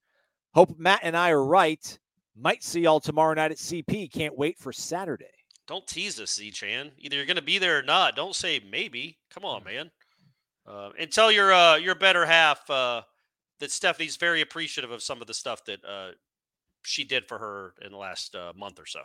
Hope 0.53 0.77
Matt 0.77 1.01
and 1.03 1.15
I 1.15 1.29
are 1.31 1.43
right. 1.43 1.97
Might 2.35 2.63
see 2.63 2.81
y'all 2.81 2.99
tomorrow 2.99 3.33
night 3.33 3.51
at 3.51 3.57
CP. 3.57 4.11
Can't 4.11 4.37
wait 4.37 4.57
for 4.57 4.71
Saturday. 4.71 5.25
don't 5.67 5.85
tease 5.87 6.19
us, 6.19 6.35
Z 6.35 6.51
Chan. 6.51 6.91
Either 6.97 7.15
you're 7.15 7.25
going 7.25 7.35
to 7.35 7.41
be 7.41 7.57
there 7.57 7.79
or 7.79 7.83
not. 7.83 8.15
Don't 8.15 8.35
say 8.35 8.61
maybe. 8.69 9.17
Come 9.33 9.43
on, 9.45 9.63
man. 9.63 9.91
Uh, 10.67 10.89
and 10.99 11.11
tell 11.11 11.31
your 11.31 11.53
uh, 11.53 11.75
your 11.75 11.95
better 11.95 12.25
half 12.25 12.69
uh, 12.69 13.01
that 13.59 13.71
Stephanie's 13.71 14.17
very 14.17 14.41
appreciative 14.41 14.91
of 14.91 15.01
some 15.01 15.21
of 15.21 15.27
the 15.27 15.33
stuff 15.33 15.63
that 15.65 15.83
uh, 15.85 16.09
she 16.83 17.03
did 17.03 17.25
for 17.27 17.37
her 17.37 17.73
in 17.85 17.91
the 17.91 17.97
last 17.97 18.35
uh, 18.35 18.53
month 18.55 18.79
or 18.79 18.85
so. 18.85 19.01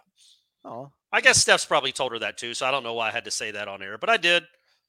Oh, 0.65 0.91
I 1.13 1.21
guess 1.21 1.39
Steph's 1.39 1.65
probably 1.65 1.93
told 1.93 2.13
her 2.13 2.19
that 2.21 2.37
too, 2.39 2.55
so 2.55 2.67
I 2.67 2.71
don't 2.71 2.83
know 2.83 2.95
why 2.95 3.09
I 3.09 3.13
had 3.13 3.25
to 3.25 3.31
say 3.31 3.51
that 3.53 3.69
on 3.69 3.83
air, 3.83 3.99
but 3.99 4.11
I 4.11 4.17
did. 4.17 4.45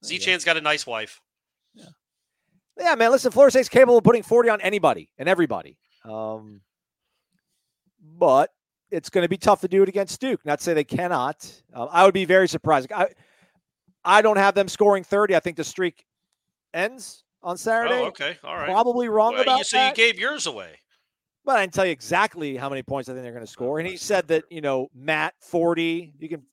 Z 0.05 0.19
Chan's 0.19 0.43
got 0.43 0.57
a 0.57 0.61
nice 0.61 0.85
wife. 0.85 1.21
yeah, 1.73 1.85
man. 2.77 3.11
Listen, 3.11 3.31
Florida 3.31 3.51
State's 3.51 3.69
capable 3.69 3.97
of 3.97 4.03
putting 4.03 4.23
40 4.23 4.49
on 4.49 4.61
anybody 4.61 5.09
and 5.17 5.27
everybody. 5.29 5.77
Um, 6.05 6.61
but 8.17 8.49
it's 8.91 9.09
going 9.09 9.23
to 9.23 9.29
be 9.29 9.37
tough 9.37 9.61
to 9.61 9.67
do 9.67 9.83
it 9.83 9.89
against 9.89 10.19
Duke. 10.19 10.45
Not 10.45 10.59
to 10.59 10.63
say 10.63 10.73
they 10.73 10.83
cannot. 10.83 11.49
Uh, 11.73 11.85
I 11.85 12.05
would 12.05 12.13
be 12.13 12.25
very 12.25 12.47
surprised. 12.47 12.91
I, 12.91 13.07
I 14.03 14.21
don't 14.21 14.37
have 14.37 14.55
them 14.55 14.67
scoring 14.67 15.03
30. 15.03 15.35
I 15.35 15.39
think 15.39 15.57
the 15.57 15.63
streak 15.63 16.05
ends 16.73 17.23
on 17.41 17.57
Saturday. 17.57 17.95
Oh, 17.95 18.05
okay, 18.05 18.37
all 18.43 18.55
right. 18.55 18.67
Probably 18.69 19.07
wrong 19.09 19.33
Well, 19.33 19.41
about 19.43 19.65
so 19.65 19.77
that. 19.77 19.97
you 19.97 20.03
gave 20.05 20.19
yours 20.19 20.45
away. 20.45 20.79
But 21.45 21.57
I 21.57 21.61
didn't 21.61 21.73
tell 21.73 21.85
you 21.85 21.91
exactly 21.91 22.55
how 22.55 22.69
many 22.69 22.83
points 22.83 23.09
I 23.09 23.13
think 23.13 23.23
they're 23.23 23.33
going 23.33 23.45
to 23.45 23.51
score. 23.51 23.79
And 23.79 23.87
he 23.87 23.97
said 23.97 24.27
that, 24.29 24.45
you 24.49 24.61
know, 24.61 24.87
Matt 24.95 25.33
40, 25.39 26.13
you 26.19 26.29
can 26.29 26.43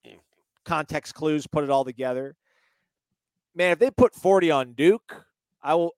context 0.64 1.14
clues, 1.14 1.46
put 1.46 1.62
it 1.62 1.70
all 1.70 1.84
together. 1.84 2.34
Man, 3.54 3.72
if 3.72 3.78
they 3.78 3.90
put 3.90 4.14
40 4.14 4.50
on 4.50 4.72
Duke, 4.72 5.24
I 5.62 5.74
will, 5.76 5.92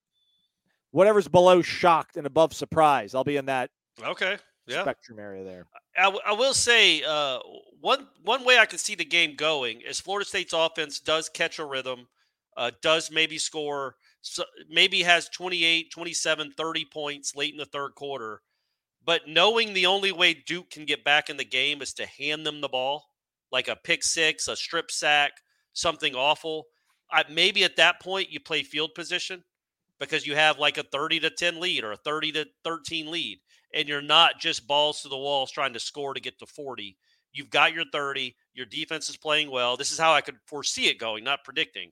whatever's 0.93 1.27
below 1.29 1.61
shocked 1.63 2.17
and 2.17 2.27
above 2.27 2.55
surprise, 2.55 3.15
I'll 3.15 3.25
be 3.25 3.37
in 3.37 3.47
that 3.47 3.71
Okay, 4.03 4.39
yeah. 4.67 4.83
spectrum 4.83 5.19
area 5.19 5.45
there. 5.45 5.67
I, 5.99 6.05
w- 6.05 6.23
I 6.25 6.33
will 6.33 6.55
say 6.55 7.03
uh, 7.03 7.41
one 7.81 8.07
one 8.23 8.45
way 8.45 8.59
I 8.59 8.67
can 8.67 8.79
see 8.79 8.95
the 8.95 9.05
game 9.05 9.35
going 9.35 9.81
is 9.81 10.01
Florida 10.01 10.27
State's 10.29 10.53
offense 10.55 11.01
does 11.01 11.29
catch 11.29 11.59
a 11.59 11.65
rhythm, 11.65 12.07
uh, 12.57 12.71
does 12.81 13.11
maybe 13.11 13.37
score, 13.39 13.97
so 14.21 14.45
maybe 14.71 15.03
has 15.03 15.29
28, 15.29 15.91
27, 15.91 16.53
30 16.53 16.85
points 16.87 17.35
late 17.37 17.53
in 17.53 17.59
the 17.59 17.65
third 17.67 17.95
quarter. 17.95 18.41
But 19.05 19.23
knowing 19.27 19.73
the 19.75 19.87
only 19.87 20.13
way 20.13 20.33
Duke 20.33 20.71
can 20.71 20.85
get 20.85 21.03
back 21.05 21.29
in 21.29 21.37
the 21.37 21.45
game 21.45 21.83
is 21.83 21.93
to 21.95 22.07
hand 22.07 22.47
them 22.47 22.61
the 22.61 22.69
ball, 22.69 23.05
like 23.51 23.67
a 23.69 23.77
pick 23.77 24.05
six, 24.05 24.47
a 24.47 24.55
strip 24.57 24.91
sack, 24.91 25.33
something 25.73 26.15
awful. 26.15 26.67
I, 27.11 27.25
maybe 27.29 27.65
at 27.65 27.77
that 27.77 28.01
point 28.01 28.31
you 28.31 28.39
play 28.41 28.63
field 28.63 28.95
position 28.95 29.43
because 30.03 30.27
you 30.27 30.35
have 30.35 30.59
like 30.59 30.79
a 30.79 30.83
30 30.83 31.21
to 31.21 31.31
10 31.31 31.61
lead 31.61 31.85
or 31.85 31.93
a 31.93 31.97
30 31.97 32.33
to 32.33 32.47
13 32.65 33.11
lead 33.11 33.39
and 33.75 33.89
you're 33.89 34.03
not 34.03 34.39
just 34.39 34.67
balls 34.67 35.03
to 35.03 35.09
the 35.09 35.17
walls 35.17 35.51
trying 35.51 35.73
to 35.73 35.81
score 35.81 36.15
to 36.15 36.21
get 36.21 36.39
to 36.39 36.47
40. 36.47 36.97
You've 37.33 37.51
got 37.51 37.73
your 37.73 37.85
30. 37.93 38.35
Your 38.55 38.67
defense 38.67 39.09
is 39.09 39.17
playing 39.17 39.51
well. 39.51 39.77
This 39.77 39.91
is 39.91 39.99
how 39.99 40.13
I 40.13 40.21
could 40.21 40.37
foresee 40.47 40.89
it 40.89 40.99
going, 40.99 41.25
not 41.25 41.45
predicting. 41.45 41.91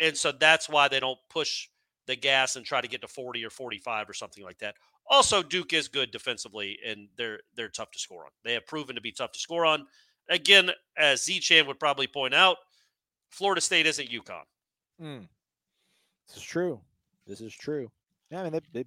And 0.00 0.16
so 0.16 0.32
that's 0.32 0.68
why 0.68 0.88
they 0.88 1.00
don't 1.00 1.18
push 1.30 1.68
the 2.06 2.16
gas 2.16 2.56
and 2.56 2.66
try 2.66 2.80
to 2.80 2.88
get 2.88 3.00
to 3.00 3.08
40 3.08 3.44
or 3.44 3.50
45 3.50 4.10
or 4.10 4.12
something 4.12 4.44
like 4.44 4.58
that. 4.58 4.74
Also, 5.08 5.42
Duke 5.42 5.72
is 5.72 5.88
good 5.88 6.10
defensively, 6.10 6.78
and 6.84 7.08
they're 7.16 7.40
they're 7.54 7.68
tough 7.68 7.90
to 7.90 7.98
score 7.98 8.24
on. 8.24 8.30
They 8.42 8.54
have 8.54 8.66
proven 8.66 8.94
to 8.94 9.02
be 9.02 9.12
tough 9.12 9.32
to 9.32 9.38
score 9.38 9.66
on. 9.66 9.86
Again, 10.30 10.70
as 10.96 11.24
Z 11.24 11.40
Chan 11.40 11.66
would 11.66 11.78
probably 11.78 12.06
point 12.06 12.32
out, 12.32 12.56
Florida 13.30 13.60
State 13.60 13.86
isn't 13.86 14.08
UConn. 14.08 14.44
Mm. 15.00 15.28
This 16.28 16.38
is 16.38 16.42
true. 16.42 16.80
This 17.26 17.40
is 17.40 17.54
true. 17.54 17.90
Yeah, 18.30 18.40
I 18.40 18.42
mean, 18.44 18.52
they, 18.52 18.60
they, 18.72 18.84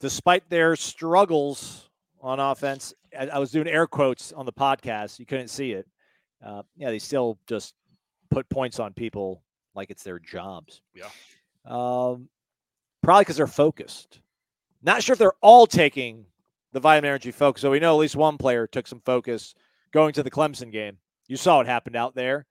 despite 0.00 0.48
their 0.48 0.76
struggles 0.76 1.88
on 2.20 2.40
offense, 2.40 2.94
I, 3.18 3.28
I 3.28 3.38
was 3.38 3.50
doing 3.50 3.68
air 3.68 3.86
quotes 3.86 4.32
on 4.32 4.46
the 4.46 4.52
podcast. 4.52 5.18
You 5.18 5.26
couldn't 5.26 5.48
see 5.48 5.72
it. 5.72 5.86
Uh, 6.44 6.62
yeah, 6.76 6.90
they 6.90 6.98
still 6.98 7.38
just 7.46 7.74
put 8.30 8.48
points 8.48 8.78
on 8.78 8.92
people 8.92 9.42
like 9.74 9.90
it's 9.90 10.02
their 10.02 10.18
jobs. 10.18 10.82
Yeah. 10.94 11.08
Um, 11.64 12.28
probably 13.02 13.22
because 13.22 13.36
they're 13.36 13.46
focused. 13.46 14.20
Not 14.82 15.02
sure 15.02 15.14
if 15.14 15.18
they're 15.18 15.32
all 15.40 15.66
taking 15.66 16.26
the 16.72 16.80
vitamin 16.80 17.08
energy 17.08 17.30
focus. 17.30 17.62
So 17.62 17.70
we 17.70 17.80
know 17.80 17.94
at 17.94 18.00
least 18.00 18.16
one 18.16 18.38
player 18.38 18.66
took 18.66 18.86
some 18.86 19.00
focus 19.04 19.54
going 19.92 20.12
to 20.14 20.22
the 20.22 20.30
Clemson 20.30 20.70
game. 20.70 20.98
You 21.26 21.36
saw 21.36 21.58
what 21.58 21.66
happened 21.66 21.96
out 21.96 22.14
there. 22.14 22.46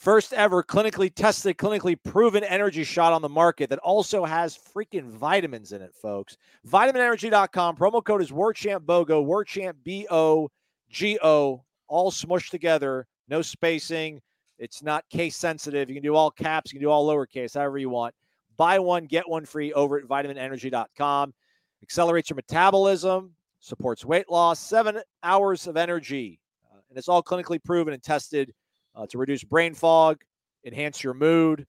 First 0.00 0.32
ever 0.32 0.62
clinically 0.62 1.14
tested, 1.14 1.58
clinically 1.58 1.94
proven 2.02 2.42
energy 2.42 2.84
shot 2.84 3.12
on 3.12 3.20
the 3.20 3.28
market 3.28 3.68
that 3.68 3.78
also 3.80 4.24
has 4.24 4.56
freaking 4.56 5.10
vitamins 5.10 5.72
in 5.72 5.82
it, 5.82 5.94
folks. 5.94 6.38
VitaminEnergy.com. 6.66 7.76
Promo 7.76 8.02
code 8.02 8.22
is 8.22 8.30
WarChantBOGO, 8.30 9.26
WarChant 9.26 9.74
B 9.84 10.06
O 10.10 10.48
G 10.88 11.18
O, 11.22 11.62
all 11.86 12.10
smushed 12.10 12.48
together, 12.48 13.06
no 13.28 13.42
spacing. 13.42 14.22
It's 14.58 14.82
not 14.82 15.06
case 15.10 15.36
sensitive. 15.36 15.90
You 15.90 15.96
can 15.96 16.02
do 16.02 16.14
all 16.14 16.30
caps, 16.30 16.72
you 16.72 16.78
can 16.78 16.86
do 16.86 16.90
all 16.90 17.06
lowercase, 17.06 17.52
however 17.52 17.76
you 17.76 17.90
want. 17.90 18.14
Buy 18.56 18.78
one, 18.78 19.04
get 19.04 19.28
one 19.28 19.44
free 19.44 19.70
over 19.74 19.98
at 19.98 20.04
vitaminenergy.com. 20.04 21.34
Accelerates 21.82 22.30
your 22.30 22.36
metabolism, 22.36 23.34
supports 23.60 24.06
weight 24.06 24.30
loss, 24.30 24.60
seven 24.60 25.02
hours 25.22 25.66
of 25.66 25.76
energy. 25.76 26.40
Uh, 26.72 26.78
and 26.88 26.96
it's 26.96 27.08
all 27.08 27.22
clinically 27.22 27.62
proven 27.62 27.92
and 27.92 28.02
tested 28.02 28.54
uh, 29.00 29.06
to 29.06 29.18
reduce 29.18 29.42
brain 29.42 29.74
fog, 29.74 30.20
enhance 30.64 31.02
your 31.02 31.14
mood. 31.14 31.66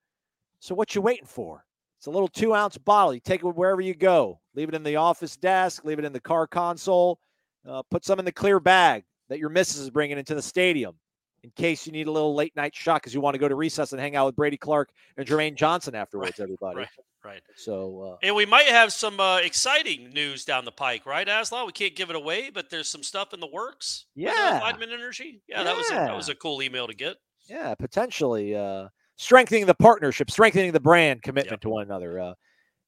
So, 0.60 0.76
what 0.76 0.94
you 0.94 1.02
waiting 1.02 1.26
for? 1.26 1.64
It's 1.98 2.08
a 2.08 2.12
little 2.12 2.28
two 2.28 2.54
ounce 2.54 2.78
bottle. 2.78 3.14
You 3.14 3.20
take 3.20 3.44
it 3.44 3.48
wherever 3.48 3.82
you 3.82 3.94
go. 3.94 4.40
Leave 4.56 4.70
it 4.70 4.76
in 4.76 4.84
the 4.84 4.98
office 4.98 5.38
desk, 5.38 5.86
leave 5.86 6.00
it 6.00 6.06
in 6.06 6.14
the 6.14 6.20
car 6.20 6.48
console, 6.48 7.20
uh, 7.68 7.84
put 7.90 8.04
some 8.04 8.20
in 8.20 8.26
the 8.26 8.32
clear 8.32 8.60
bag 8.60 9.04
that 9.30 9.40
your 9.40 9.50
missus 9.50 9.80
is 9.80 9.90
bringing 9.90 10.18
into 10.18 10.36
the 10.36 10.42
stadium 10.42 10.96
in 11.44 11.52
case 11.56 11.86
you 11.86 11.92
need 11.92 12.08
a 12.08 12.12
little 12.12 12.36
late 12.36 12.56
night 12.56 12.76
shot 12.76 13.02
because 13.02 13.14
you 13.14 13.22
want 13.22 13.34
to 13.34 13.40
go 13.40 13.48
to 13.48 13.56
recess 13.56 13.92
and 13.94 14.02
hang 14.02 14.16
out 14.16 14.28
with 14.28 14.36
Brady 14.36 14.58
Clark 14.58 14.90
and 15.18 15.26
Jermaine 15.28 15.56
Johnson 15.56 15.96
afterwards, 15.96 16.40
everybody. 16.40 16.78
Right, 16.78 16.88
right. 17.26 17.42
So, 17.56 18.14
uh, 18.14 18.18
And 18.26 18.36
we 18.36 18.46
might 18.46 18.68
have 18.68 18.94
some 18.94 19.20
uh, 19.20 19.38
exciting 19.38 20.12
news 20.14 20.46
down 20.46 20.66
the 20.66 20.72
pike, 20.72 21.06
right, 21.06 21.28
Aslan? 21.28 21.66
We 21.66 21.72
can't 21.72 21.96
give 21.96 22.10
it 22.10 22.16
away, 22.16 22.52
but 22.52 22.70
there's 22.70 22.88
some 22.90 23.02
stuff 23.04 23.34
in 23.34 23.40
the 23.40 23.48
works. 23.48 24.06
Yeah. 24.16 24.60
vitamin 24.60 24.92
energy. 24.92 25.42
Yeah, 25.48 25.64
that 25.64 25.76
was 25.76 25.90
a, 25.90 25.96
that 25.96 26.16
was 26.16 26.30
a 26.30 26.36
cool 26.36 26.62
email 26.62 26.88
to 26.88 26.94
get. 26.94 27.18
yeah, 27.50 27.74
potentially 27.76 28.56
uh, 28.56 28.88
strengthening 29.18 29.66
the 29.66 29.74
partnership, 29.76 30.30
strengthening 30.30 30.72
the 30.74 30.80
brand 30.80 31.24
commitment 31.24 31.62
to 31.62 31.70
one 31.70 31.84
another. 31.84 32.20
Uh, 32.20 32.34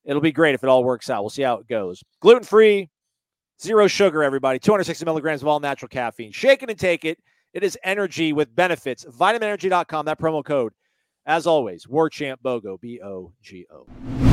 it'll 0.05 0.21
be 0.21 0.31
great 0.31 0.53
if 0.53 0.63
it 0.63 0.69
all 0.69 0.83
works 0.83 1.09
out. 1.09 1.23
We'll 1.23 1.29
see 1.31 1.41
how 1.41 1.55
it 1.55 1.67
goes. 1.67 2.03
Gluten 2.21 2.43
free, 2.43 2.89
zero 3.61 3.87
sugar, 3.87 4.23
everybody. 4.23 4.59
260 4.59 5.05
milligrams 5.05 5.41
of 5.41 5.47
all 5.47 5.59
natural 5.59 5.89
caffeine. 5.89 6.31
Shake 6.31 6.61
it 6.63 6.69
and 6.69 6.77
take 6.77 7.03
it. 7.03 7.17
It 7.53 7.63
is 7.63 7.77
energy 7.83 8.33
with 8.33 8.55
benefits. 8.55 9.05
VitaminEnergy.com. 9.05 10.05
That 10.05 10.19
promo 10.19 10.43
code, 10.43 10.73
as 11.25 11.45
always, 11.45 11.85
WarChant 11.85 12.37
BOGO, 12.43 12.79
B 12.81 12.99
O 13.03 13.33
G 13.41 13.65
O. 13.71 14.33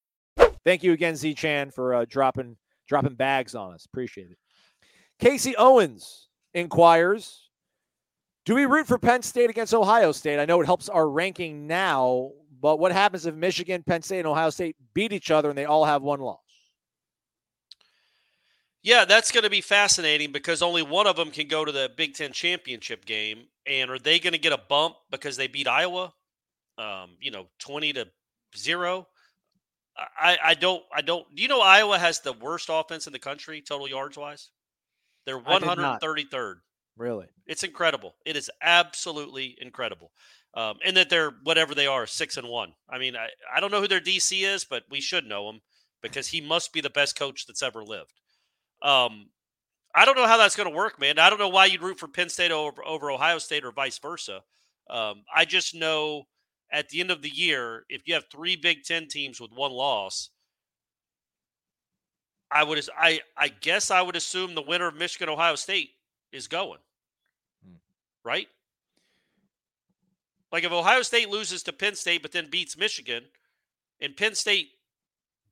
Thank 0.63 0.83
you 0.83 0.93
again, 0.93 1.15
Z 1.15 1.33
Chan, 1.33 1.71
for 1.71 1.93
uh, 1.95 2.05
dropping 2.07 2.57
dropping 2.87 3.15
bags 3.15 3.55
on 3.55 3.73
us. 3.73 3.85
Appreciate 3.85 4.31
it. 4.31 4.37
Casey 5.19 5.55
Owens 5.57 6.27
inquires 6.53 7.49
Do 8.45 8.55
we 8.55 8.65
root 8.65 8.87
for 8.87 8.97
Penn 8.97 9.21
State 9.21 9.49
against 9.49 9.73
Ohio 9.73 10.11
State? 10.11 10.39
I 10.39 10.45
know 10.45 10.61
it 10.61 10.65
helps 10.65 10.89
our 10.89 11.07
ranking 11.09 11.67
now, 11.67 12.31
but 12.59 12.79
what 12.79 12.91
happens 12.91 13.25
if 13.25 13.35
Michigan, 13.35 13.83
Penn 13.83 14.01
State, 14.01 14.19
and 14.19 14.27
Ohio 14.27 14.49
State 14.49 14.75
beat 14.93 15.13
each 15.13 15.31
other 15.31 15.49
and 15.49 15.57
they 15.57 15.65
all 15.65 15.85
have 15.85 16.01
one 16.01 16.19
loss? 16.19 16.39
Yeah, 18.83 19.05
that's 19.05 19.31
going 19.31 19.43
to 19.43 19.49
be 19.49 19.61
fascinating 19.61 20.31
because 20.31 20.63
only 20.63 20.81
one 20.81 21.05
of 21.05 21.15
them 21.15 21.29
can 21.29 21.47
go 21.47 21.63
to 21.63 21.71
the 21.71 21.91
Big 21.95 22.15
Ten 22.15 22.31
championship 22.31 23.05
game. 23.05 23.43
And 23.67 23.91
are 23.91 23.99
they 23.99 24.17
going 24.17 24.33
to 24.33 24.39
get 24.39 24.53
a 24.53 24.61
bump 24.69 24.95
because 25.11 25.37
they 25.37 25.45
beat 25.45 25.67
Iowa? 25.67 26.11
Um, 26.79 27.11
you 27.19 27.29
know, 27.29 27.45
twenty 27.59 27.93
to 27.93 28.07
zero. 28.57 29.07
I, 30.19 30.37
I 30.43 30.53
don't 30.53 30.83
I 30.93 31.01
don't 31.01 31.25
do 31.35 31.41
you 31.41 31.47
know 31.47 31.61
Iowa 31.61 31.97
has 31.97 32.19
the 32.19 32.33
worst 32.33 32.69
offense 32.71 33.07
in 33.07 33.13
the 33.13 33.19
country 33.19 33.61
total 33.61 33.87
yards 33.87 34.17
wise? 34.17 34.49
They're 35.25 35.37
I 35.37 35.39
did 35.39 35.47
one 35.47 35.61
not. 35.61 35.67
hundred 35.69 35.91
and 35.91 36.01
thirty 36.01 36.23
third. 36.23 36.61
Really? 36.97 37.27
It's 37.47 37.63
incredible. 37.63 38.15
It 38.25 38.35
is 38.35 38.49
absolutely 38.61 39.57
incredible. 39.59 40.11
Um, 40.53 40.77
and 40.85 40.97
that 40.97 41.09
they're 41.09 41.31
whatever 41.43 41.73
they 41.73 41.87
are, 41.87 42.05
six 42.05 42.35
and 42.35 42.47
one. 42.47 42.73
I 42.89 42.97
mean, 42.97 43.15
I, 43.15 43.29
I 43.55 43.61
don't 43.61 43.71
know 43.71 43.79
who 43.79 43.87
their 43.87 44.01
DC 44.01 44.45
is, 44.45 44.65
but 44.65 44.83
we 44.89 44.99
should 44.99 45.25
know 45.25 45.49
him 45.49 45.61
because 46.01 46.27
he 46.27 46.41
must 46.41 46.73
be 46.73 46.81
the 46.81 46.89
best 46.89 47.17
coach 47.17 47.45
that's 47.47 47.63
ever 47.63 47.83
lived. 47.83 48.19
Um, 48.81 49.29
I 49.95 50.05
don't 50.05 50.17
know 50.17 50.27
how 50.27 50.37
that's 50.37 50.55
going 50.55 50.69
to 50.69 50.75
work, 50.75 50.99
man. 50.99 51.19
I 51.19 51.29
don't 51.29 51.39
know 51.39 51.49
why 51.49 51.65
you'd 51.65 51.81
root 51.81 51.99
for 51.99 52.07
Penn 52.07 52.29
State 52.29 52.51
over, 52.51 52.83
over 52.85 53.11
Ohio 53.11 53.37
State 53.37 53.63
or 53.63 53.71
vice 53.71 53.97
versa. 53.99 54.41
Um, 54.89 55.23
I 55.33 55.45
just 55.45 55.73
know 55.73 56.25
at 56.71 56.89
the 56.89 57.01
end 57.01 57.11
of 57.11 57.21
the 57.21 57.29
year, 57.29 57.85
if 57.89 58.07
you 58.07 58.13
have 58.13 58.25
three 58.31 58.55
Big 58.55 58.83
Ten 58.83 59.07
teams 59.07 59.41
with 59.41 59.51
one 59.51 59.71
loss, 59.71 60.29
I 62.51 62.63
would 62.63 62.87
I 62.97 63.21
I 63.37 63.47
guess 63.47 63.91
I 63.91 64.01
would 64.01 64.15
assume 64.15 64.55
the 64.55 64.61
winner 64.61 64.87
of 64.87 64.95
Michigan 64.95 65.29
Ohio 65.29 65.55
State 65.55 65.91
is 66.31 66.47
going. 66.47 66.79
Hmm. 67.65 67.75
Right? 68.23 68.47
Like 70.51 70.63
if 70.65 70.71
Ohio 70.71 71.01
State 71.01 71.29
loses 71.29 71.63
to 71.63 71.73
Penn 71.73 71.95
State 71.95 72.21
but 72.21 72.31
then 72.31 72.49
beats 72.49 72.77
Michigan 72.77 73.23
and 74.01 74.17
Penn 74.17 74.35
State 74.35 74.69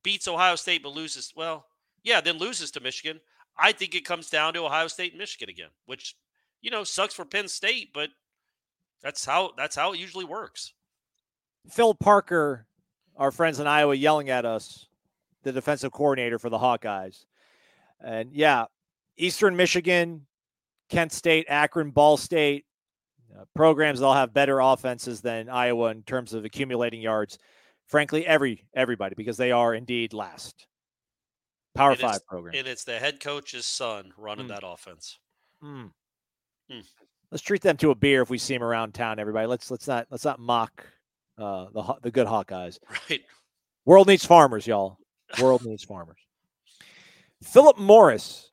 beats 0.04 0.28
Ohio 0.28 0.56
State 0.56 0.84
but 0.84 0.94
loses 0.94 1.34
well, 1.36 1.66
yeah, 2.04 2.22
then 2.22 2.38
loses 2.38 2.72
to 2.72 2.80
Michigan, 2.80 3.20
I 3.58 3.72
think 3.72 3.96
it 3.96 4.06
comes 4.06 4.30
down 4.30 4.54
to 4.54 4.66
Ohio 4.66 4.88
State 4.88 5.14
and 5.14 5.20
Michigan 5.20 5.50
again, 5.50 5.70
which 5.86 6.16
you 6.62 6.72
know 6.72 6.84
sucks 6.84 7.14
for 7.14 7.26
Penn 7.26 7.48
State, 7.48 7.92
but 7.94 8.10
that's 9.02 9.26
how 9.26 9.54
that's 9.58 9.76
how 9.76 9.94
it 9.94 10.00
usually 10.00 10.26
works. 10.26 10.74
Phil 11.70 11.94
Parker, 11.94 12.66
our 13.16 13.32
friends 13.32 13.60
in 13.60 13.68
Iowa, 13.68 13.96
yelling 13.96 14.30
at 14.30 14.46
us, 14.46 14.88
the 15.44 15.52
defensive 15.52 15.92
coordinator 15.92 16.40
for 16.40 16.50
the 16.50 16.58
Hawkeyes, 16.58 17.26
and 18.02 18.32
yeah, 18.34 18.66
Eastern 19.18 19.56
Michigan, 19.56 20.26
Kent 20.90 21.12
State, 21.12 21.46
Akron, 21.50 21.92
Ball 21.92 22.18
State, 22.18 22.66
uh, 23.38 23.46
programs 23.56 24.00
that 24.00 24.06
all 24.06 24.14
have 24.14 24.34
better 24.34 24.60
offenses 24.60 25.22
than 25.22 25.50
Iowa 25.50 25.92
in 25.92 26.04
terms 26.04 26.34
of 26.34 26.46
accumulating 26.46 27.02
yards. 27.02 27.38
Frankly, 27.88 28.26
every 28.26 28.66
everybody 28.74 29.16
because 29.16 29.38
they 29.38 29.52
are 29.52 29.74
indeed 29.74 30.14
last. 30.14 30.68
Power 31.76 31.92
and 31.92 32.00
five 32.00 32.26
program. 32.26 32.56
And 32.56 32.68
it's 32.68 32.84
the 32.84 32.98
head 32.98 33.20
coach's 33.20 33.66
son 33.66 34.12
running 34.18 34.46
mm. 34.46 34.50
that 34.50 34.64
offense. 34.66 35.20
Mm. 35.64 35.92
Mm. 36.72 36.84
Let's 37.32 37.44
treat 37.44 37.62
them 37.62 37.78
to 37.78 37.92
a 37.92 37.96
beer 37.96 38.22
if 38.22 38.30
we 38.30 38.38
see 38.38 38.54
them 38.54 38.64
around 38.64 38.94
town. 38.94 39.20
Everybody, 39.20 39.48
let's 39.48 39.70
let's 39.70 39.88
not 39.88 40.08
let's 40.10 40.26
not 40.26 40.40
mock 40.40 40.86
uh, 41.40 41.68
the 41.74 41.96
the 42.04 42.12
good 42.12 42.28
Hawkeyes. 42.28 42.80
Right. 43.10 43.22
World 43.86 44.08
needs 44.08 44.26
farmers, 44.26 44.68
y'all. 44.68 44.98
World 45.42 45.66
needs 45.66 45.84
farmers. 45.84 46.20
Philip 47.42 47.80
Morris, 47.80 48.52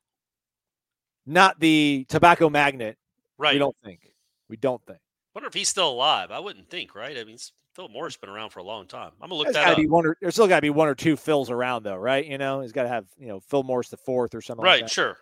not 1.27 1.61
the 1.61 2.07
tobacco 2.09 2.49
magnet. 2.49 2.97
Right. 3.37 3.55
We 3.55 3.59
don't 3.59 3.77
think. 3.85 4.13
We 4.49 4.57
don't 4.57 4.81
think. 4.87 5.01
Wonder 5.35 5.49
if 5.49 5.55
he's 5.55 5.69
still 5.69 5.91
alive. 5.91 6.31
I 6.31 6.39
wouldn't 6.39 6.71
think, 6.71 6.95
right? 6.95 7.19
I 7.19 7.25
mean, 7.25 7.37
Phil 7.75 7.89
Morris 7.91 8.17
been 8.17 8.31
around 8.31 8.51
for 8.51 8.61
a 8.61 8.65
long 8.65 8.87
time. 8.87 9.11
I'm 9.21 9.29
gonna 9.29 9.35
look 9.35 9.47
there's 9.53 9.57
that 9.57 9.79
up. 9.79 9.91
Or, 9.91 10.17
there's 10.23 10.35
still 10.35 10.49
got 10.49 10.57
to 10.57 10.63
be 10.63 10.71
one 10.71 10.89
or 10.89 10.95
two 10.95 11.17
Phils 11.17 11.51
around, 11.51 11.83
though, 11.83 11.97
right? 11.97 12.25
You 12.25 12.39
know, 12.39 12.63
he's 12.63 12.73
got 12.73 12.85
to 12.85 12.89
have 12.89 13.07
you 13.19 13.29
know 13.29 13.41
Phil 13.41 13.63
Morris 13.63 13.91
the 13.91 13.99
fourth 13.99 14.35
or 14.35 14.41
something. 14.41 14.65
Right. 14.65 14.83
Like 14.83 14.91
sure. 14.91 15.19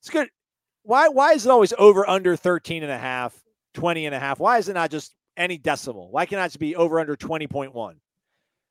It's 0.00 0.10
good. 0.10 0.28
Why? 0.82 1.08
Why 1.08 1.34
is 1.34 1.46
it 1.46 1.50
always 1.50 1.72
over 1.78 2.08
under 2.08 2.34
13 2.34 2.82
and 2.82 2.90
a 2.90 2.98
half, 2.98 3.40
20 3.74 4.06
and 4.06 4.14
a 4.14 4.18
half? 4.18 4.40
Why 4.40 4.58
is 4.58 4.68
it 4.68 4.74
not 4.74 4.90
just 4.90 5.14
any 5.40 5.58
decimal? 5.58 6.10
Why 6.10 6.26
can't 6.26 6.54
it 6.54 6.58
be 6.58 6.76
over 6.76 7.00
under 7.00 7.16
20.1? 7.16 7.94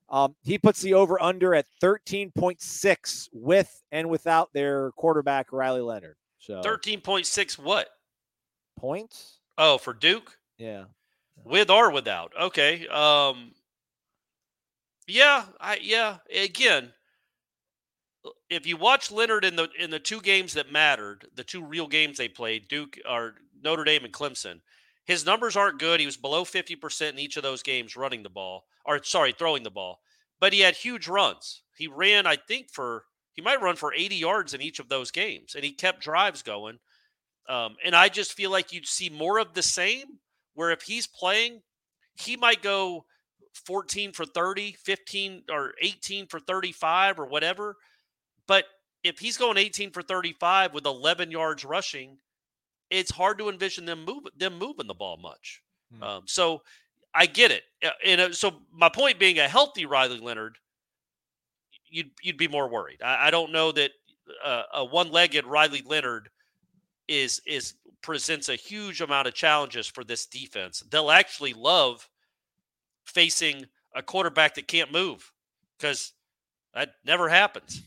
Um, 0.09 0.35
he 0.41 0.57
puts 0.57 0.81
the 0.81 0.93
over 0.93 1.21
under 1.21 1.53
at 1.53 1.65
13.6 1.83 3.29
with 3.33 3.83
and 3.91 4.09
without 4.09 4.49
their 4.53 4.91
quarterback 4.91 5.51
Riley 5.51 5.81
Leonard. 5.81 6.15
So 6.39 6.61
13.6 6.61 7.59
what? 7.59 7.89
Points? 8.77 9.39
Oh, 9.57 9.77
for 9.77 9.93
Duke? 9.93 10.37
Yeah. 10.57 10.85
With 11.43 11.69
or 11.69 11.91
without. 11.91 12.31
Okay. 12.39 12.87
Um 12.87 13.51
Yeah, 15.07 15.45
I 15.59 15.79
yeah, 15.81 16.17
again, 16.33 16.93
if 18.49 18.65
you 18.65 18.77
watch 18.77 19.11
Leonard 19.11 19.45
in 19.45 19.55
the 19.55 19.69
in 19.77 19.89
the 19.89 19.99
two 19.99 20.21
games 20.21 20.53
that 20.53 20.71
mattered, 20.71 21.27
the 21.35 21.43
two 21.43 21.63
real 21.63 21.87
games 21.87 22.17
they 22.17 22.27
played, 22.29 22.67
Duke 22.67 22.97
or 23.07 23.35
Notre 23.61 23.83
Dame 23.83 24.05
and 24.05 24.13
Clemson, 24.13 24.61
his 25.09 25.25
numbers 25.25 25.55
aren't 25.55 25.79
good. 25.79 25.99
He 25.99 26.05
was 26.05 26.17
below 26.17 26.45
50% 26.45 27.09
in 27.09 27.17
each 27.17 27.35
of 27.35 27.41
those 27.41 27.63
games 27.63 27.95
running 27.95 28.21
the 28.21 28.29
ball, 28.29 28.65
or 28.85 29.03
sorry, 29.03 29.31
throwing 29.31 29.63
the 29.63 29.71
ball. 29.71 30.01
But 30.39 30.53
he 30.53 30.59
had 30.59 30.75
huge 30.75 31.07
runs. 31.07 31.63
He 31.75 31.87
ran, 31.87 32.27
I 32.27 32.35
think, 32.35 32.69
for 32.71 33.05
he 33.33 33.41
might 33.41 33.59
run 33.59 33.75
for 33.75 33.91
80 33.91 34.15
yards 34.15 34.53
in 34.53 34.61
each 34.61 34.77
of 34.77 34.87
those 34.87 35.09
games, 35.09 35.55
and 35.55 35.63
he 35.63 35.71
kept 35.71 36.03
drives 36.03 36.43
going. 36.43 36.77
Um, 37.47 37.75
and 37.83 37.95
I 37.95 38.09
just 38.09 38.33
feel 38.33 38.51
like 38.51 38.71
you'd 38.71 38.85
see 38.85 39.09
more 39.09 39.39
of 39.39 39.55
the 39.55 39.63
same 39.63 40.19
where 40.53 40.69
if 40.69 40.83
he's 40.83 41.07
playing, 41.07 41.63
he 42.13 42.37
might 42.37 42.61
go 42.61 43.05
14 43.65 44.11
for 44.11 44.25
30, 44.25 44.73
15 44.73 45.43
or 45.51 45.73
18 45.81 46.27
for 46.27 46.39
35 46.39 47.19
or 47.19 47.25
whatever. 47.25 47.77
But 48.47 48.65
if 49.03 49.17
he's 49.17 49.37
going 49.37 49.57
18 49.57 49.89
for 49.89 50.03
35 50.03 50.75
with 50.75 50.85
11 50.85 51.31
yards 51.31 51.65
rushing, 51.65 52.19
it's 52.89 53.11
hard 53.11 53.37
to 53.39 53.49
envision 53.49 53.85
them 53.85 54.05
move 54.05 54.23
them 54.37 54.57
moving 54.57 54.87
the 54.87 54.93
ball 54.93 55.17
much. 55.17 55.61
Hmm. 55.95 56.03
Um, 56.03 56.23
so 56.25 56.61
I 57.13 57.25
get 57.25 57.51
it. 57.51 57.63
And 58.05 58.21
uh, 58.21 58.33
so 58.33 58.61
my 58.71 58.89
point 58.89 59.19
being, 59.19 59.39
a 59.39 59.47
healthy 59.47 59.85
Riley 59.85 60.19
Leonard, 60.19 60.57
you'd 61.87 62.11
you'd 62.21 62.37
be 62.37 62.47
more 62.47 62.69
worried. 62.69 63.01
I, 63.01 63.27
I 63.27 63.31
don't 63.31 63.51
know 63.51 63.71
that 63.71 63.91
uh, 64.43 64.63
a 64.75 64.85
one-legged 64.85 65.45
Riley 65.45 65.83
Leonard 65.85 66.29
is 67.07 67.41
is 67.45 67.75
presents 68.01 68.49
a 68.49 68.55
huge 68.55 69.01
amount 69.01 69.27
of 69.27 69.33
challenges 69.33 69.87
for 69.87 70.03
this 70.03 70.25
defense. 70.25 70.83
They'll 70.89 71.11
actually 71.11 71.53
love 71.53 72.07
facing 73.05 73.65
a 73.95 74.01
quarterback 74.01 74.55
that 74.55 74.67
can't 74.67 74.91
move 74.91 75.31
because 75.77 76.13
that 76.73 76.93
never 77.03 77.27
happens. 77.27 77.81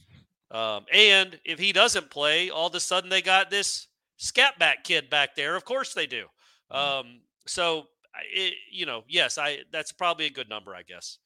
Um, 0.51 0.85
and 0.93 1.39
if 1.45 1.59
he 1.59 1.73
doesn't 1.73 2.11
play, 2.11 2.51
all 2.51 2.67
of 2.67 2.75
a 2.75 2.81
sudden 2.81 3.09
they 3.09 3.23
got 3.23 3.51
this 3.51 3.87
scat 4.23 4.59
back 4.59 4.85
kid 4.85 5.11
back 5.11 5.35
there. 5.35 5.57
Of 5.57 5.65
course 5.65 5.95
they 5.95 6.07
do. 6.07 6.27
Mm-hmm. 6.73 6.77
Um, 6.77 7.21
so, 7.47 7.85
it, 8.33 8.55
you 8.71 8.87
know, 8.87 9.03
yes, 9.09 9.39
I 9.39 9.59
that's 9.73 9.93
probably 9.93 10.27
a 10.27 10.31
good 10.31 10.49
number, 10.49 10.75
I 10.75 10.83
guess. 10.83 11.19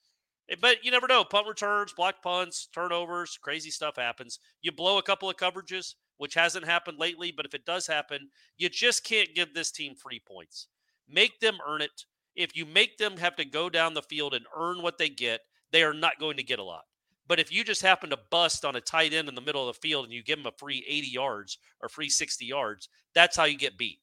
Eh, 0.49 0.55
but 0.59 0.83
you 0.83 0.91
never 0.91 1.07
know. 1.07 1.23
Punt 1.23 1.47
returns, 1.47 1.93
block 1.93 2.21
punts, 2.23 2.67
turnovers, 2.73 3.37
crazy 3.41 3.69
stuff 3.69 3.97
happens. 3.97 4.39
You 4.61 4.71
blow 4.71 4.97
a 4.97 5.03
couple 5.03 5.29
of 5.29 5.37
coverages 5.37 5.93
which 6.17 6.33
hasn't 6.33 6.65
happened 6.65 6.99
lately. 6.99 7.31
But 7.31 7.45
if 7.45 7.53
it 7.53 7.65
does 7.65 7.87
happen, 7.87 8.29
you 8.57 8.69
just 8.69 9.03
can't 9.03 9.33
give 9.35 9.53
this 9.53 9.71
team 9.71 9.95
free 9.95 10.21
points. 10.25 10.67
Make 11.07 11.39
them 11.39 11.57
earn 11.67 11.81
it. 11.81 12.05
If 12.35 12.55
you 12.55 12.65
make 12.65 12.97
them 12.97 13.17
have 13.17 13.35
to 13.37 13.45
go 13.45 13.69
down 13.69 13.93
the 13.93 14.01
field 14.01 14.33
and 14.33 14.45
earn 14.55 14.81
what 14.81 14.97
they 14.97 15.09
get, 15.09 15.41
they 15.71 15.83
are 15.83 15.93
not 15.93 16.19
going 16.19 16.37
to 16.37 16.43
get 16.43 16.59
a 16.59 16.63
lot. 16.63 16.83
But 17.27 17.39
if 17.39 17.51
you 17.51 17.63
just 17.63 17.81
happen 17.81 18.09
to 18.11 18.19
bust 18.29 18.63
on 18.63 18.75
a 18.75 18.81
tight 18.81 19.13
end 19.13 19.27
in 19.27 19.35
the 19.35 19.41
middle 19.41 19.67
of 19.67 19.75
the 19.75 19.81
field 19.81 20.05
and 20.05 20.13
you 20.13 20.23
give 20.23 20.37
them 20.39 20.47
a 20.47 20.57
free 20.57 20.85
80 20.87 21.07
yards 21.07 21.57
or 21.81 21.89
free 21.89 22.09
60 22.09 22.45
yards, 22.45 22.89
that's 23.13 23.35
how 23.35 23.43
you 23.43 23.57
get 23.57 23.77
beat. 23.77 23.99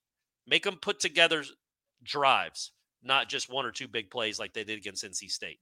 Make 0.46 0.64
them 0.64 0.76
put 0.76 1.00
together 1.00 1.42
drives, 2.02 2.72
not 3.02 3.28
just 3.28 3.50
one 3.50 3.64
or 3.64 3.70
two 3.70 3.88
big 3.88 4.10
plays 4.10 4.38
like 4.38 4.52
they 4.52 4.64
did 4.64 4.78
against 4.78 5.04
NC 5.04 5.30
State. 5.30 5.58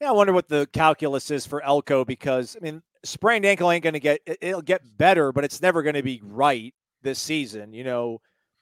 Yeah, 0.00 0.08
I 0.08 0.12
wonder 0.12 0.32
what 0.32 0.48
the 0.48 0.68
calculus 0.72 1.30
is 1.30 1.46
for 1.46 1.62
Elko 1.62 2.04
because 2.04 2.56
I 2.56 2.60
mean, 2.60 2.82
sprained 3.04 3.44
ankle 3.44 3.70
ain't 3.70 3.84
going 3.84 3.94
to 3.94 4.00
get 4.00 4.20
it'll 4.26 4.62
get 4.62 4.82
better, 4.96 5.32
but 5.32 5.44
it's 5.44 5.60
never 5.60 5.82
going 5.82 5.94
to 5.94 6.02
be 6.02 6.20
right 6.24 6.74
this 7.02 7.18
season. 7.18 7.72
You 7.72 7.84
know, 7.84 8.20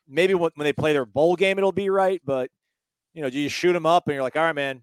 maybe 0.09 0.35
when, 0.35 0.51
they 0.59 0.73
play 0.73 0.93
their 0.93 1.07
bowl 1.07 1.37
game, 1.37 1.59
it'll 1.59 1.73
be 1.73 1.91
right, 1.91 2.21
but 2.25 2.51
you 3.15 3.23
know, 3.23 3.31
do 3.31 3.39
you 3.39 3.49
shoot 3.49 3.73
them 3.73 3.87
up 3.87 4.07
and 4.07 4.15
you're 4.15 4.23
like, 4.23 4.37
all 4.37 4.43
right, 4.43 4.55
man, 4.55 4.83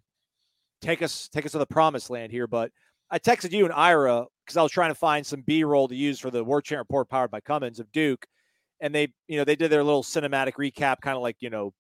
take 0.86 1.02
us 1.02 1.28
take 1.30 1.46
us 1.46 1.52
to 1.54 1.58
the 1.58 1.66
promised 1.66 2.10
land 2.10 2.32
here. 2.32 2.48
But 2.48 2.72
I 3.10 3.20
texted 3.20 3.52
you 3.52 3.66
and 3.66 3.74
Ira 3.74 4.26
because 4.46 4.58
I 4.58 4.64
was 4.64 4.72
trying 4.72 4.92
to 4.92 4.96
find 4.96 5.26
some 5.26 5.42
B 5.42 5.64
roll 5.64 5.88
to 5.88 5.96
use 5.96 6.20
for 6.20 6.32
the 6.32 6.44
War 6.44 6.62
Chant 6.62 6.80
Report 6.80 7.10
powered 7.10 7.32
by 7.32 7.40
Cummins 7.42 7.80
of 7.80 7.92
Duke, 7.92 8.26
and 8.80 8.94
they 8.94 9.10
you 9.28 9.38
know 9.38 9.44
they 9.44 9.56
did 9.56 9.72
their 9.72 9.84
little 9.84 10.04
cinematic 10.04 10.54
recap, 10.54 11.02
kind 11.02 11.16
of 11.16 11.22
like 11.22 11.38
you 11.40 11.50
know 11.50 11.74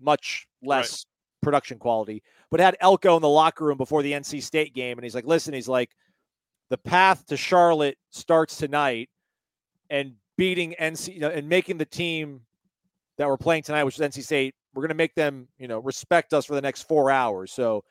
much 0.00 0.46
less 0.62 0.90
right. 0.90 1.46
production 1.46 1.78
quality, 1.78 2.22
but 2.50 2.60
had 2.60 2.76
Elko 2.80 3.16
in 3.16 3.22
the 3.22 3.28
locker 3.28 3.64
room 3.64 3.78
before 3.78 4.02
the 4.02 4.12
NC 4.12 4.42
State 4.42 4.74
game, 4.74 4.98
and 4.98 5.04
he's 5.04 5.14
like, 5.14 5.26
listen, 5.26 5.54
he's 5.54 5.68
like 5.68 5.90
the 6.70 6.78
path 6.78 7.26
to 7.26 7.36
Charlotte 7.36 7.98
starts 8.10 8.56
tonight, 8.56 9.08
and 9.90 10.14
beating 10.36 10.74
NC 10.80 11.14
you 11.14 11.20
know, 11.20 11.30
and 11.30 11.48
making 11.48 11.78
the 11.78 11.84
team 11.84 12.40
that 13.18 13.28
we're 13.28 13.36
playing 13.36 13.62
tonight, 13.62 13.84
which 13.84 13.98
is 13.98 14.06
NC 14.06 14.24
State, 14.24 14.54
we're 14.74 14.82
going 14.82 14.88
to 14.88 14.94
make 14.94 15.14
them 15.14 15.48
you 15.58 15.68
know 15.68 15.78
respect 15.78 16.32
us 16.32 16.44
for 16.44 16.54
the 16.54 16.62
next 16.62 16.82
four 16.82 17.10
hours. 17.10 17.52
So, 17.52 17.84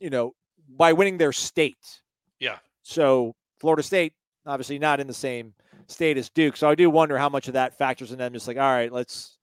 you 0.00 0.10
know, 0.10 0.34
by 0.68 0.92
winning 0.92 1.18
their 1.18 1.32
state. 1.32 2.00
Yeah. 2.40 2.58
So 2.82 3.34
Florida 3.60 3.82
State 3.82 4.12
obviously 4.46 4.78
not 4.78 4.98
in 4.98 5.06
the 5.06 5.14
same 5.14 5.54
state 5.86 6.16
as 6.16 6.30
Duke. 6.30 6.56
So 6.56 6.68
I 6.68 6.74
do 6.74 6.90
wonder 6.90 7.18
how 7.18 7.28
much 7.28 7.48
of 7.48 7.54
that 7.54 7.76
factors 7.76 8.12
in 8.12 8.18
them. 8.18 8.32
Just 8.32 8.48
like, 8.48 8.56
all 8.56 8.62
right, 8.62 8.90
let's, 8.92 9.36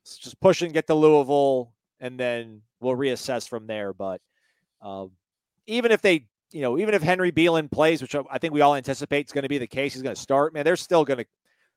let's 0.00 0.18
just 0.18 0.40
push 0.40 0.62
and 0.62 0.72
get 0.72 0.86
to 0.88 0.94
Louisville, 0.94 1.72
and 2.00 2.18
then 2.18 2.62
we'll 2.80 2.96
reassess 2.96 3.48
from 3.48 3.66
there. 3.66 3.92
But 3.92 4.20
um, 4.82 5.12
even 5.66 5.92
if 5.92 6.02
they 6.02 6.26
you 6.50 6.62
know, 6.62 6.78
even 6.78 6.94
if 6.94 7.02
Henry 7.02 7.30
Belin 7.30 7.70
plays, 7.70 8.00
which 8.00 8.14
I 8.14 8.38
think 8.38 8.54
we 8.54 8.62
all 8.62 8.74
anticipate 8.74 9.26
is 9.26 9.32
going 9.32 9.42
to 9.42 9.48
be 9.48 9.58
the 9.58 9.66
case, 9.66 9.92
he's 9.92 10.02
going 10.02 10.14
to 10.14 10.20
start. 10.20 10.54
Man, 10.54 10.64
they're 10.64 10.76
still 10.76 11.04
going 11.04 11.18
to 11.18 11.26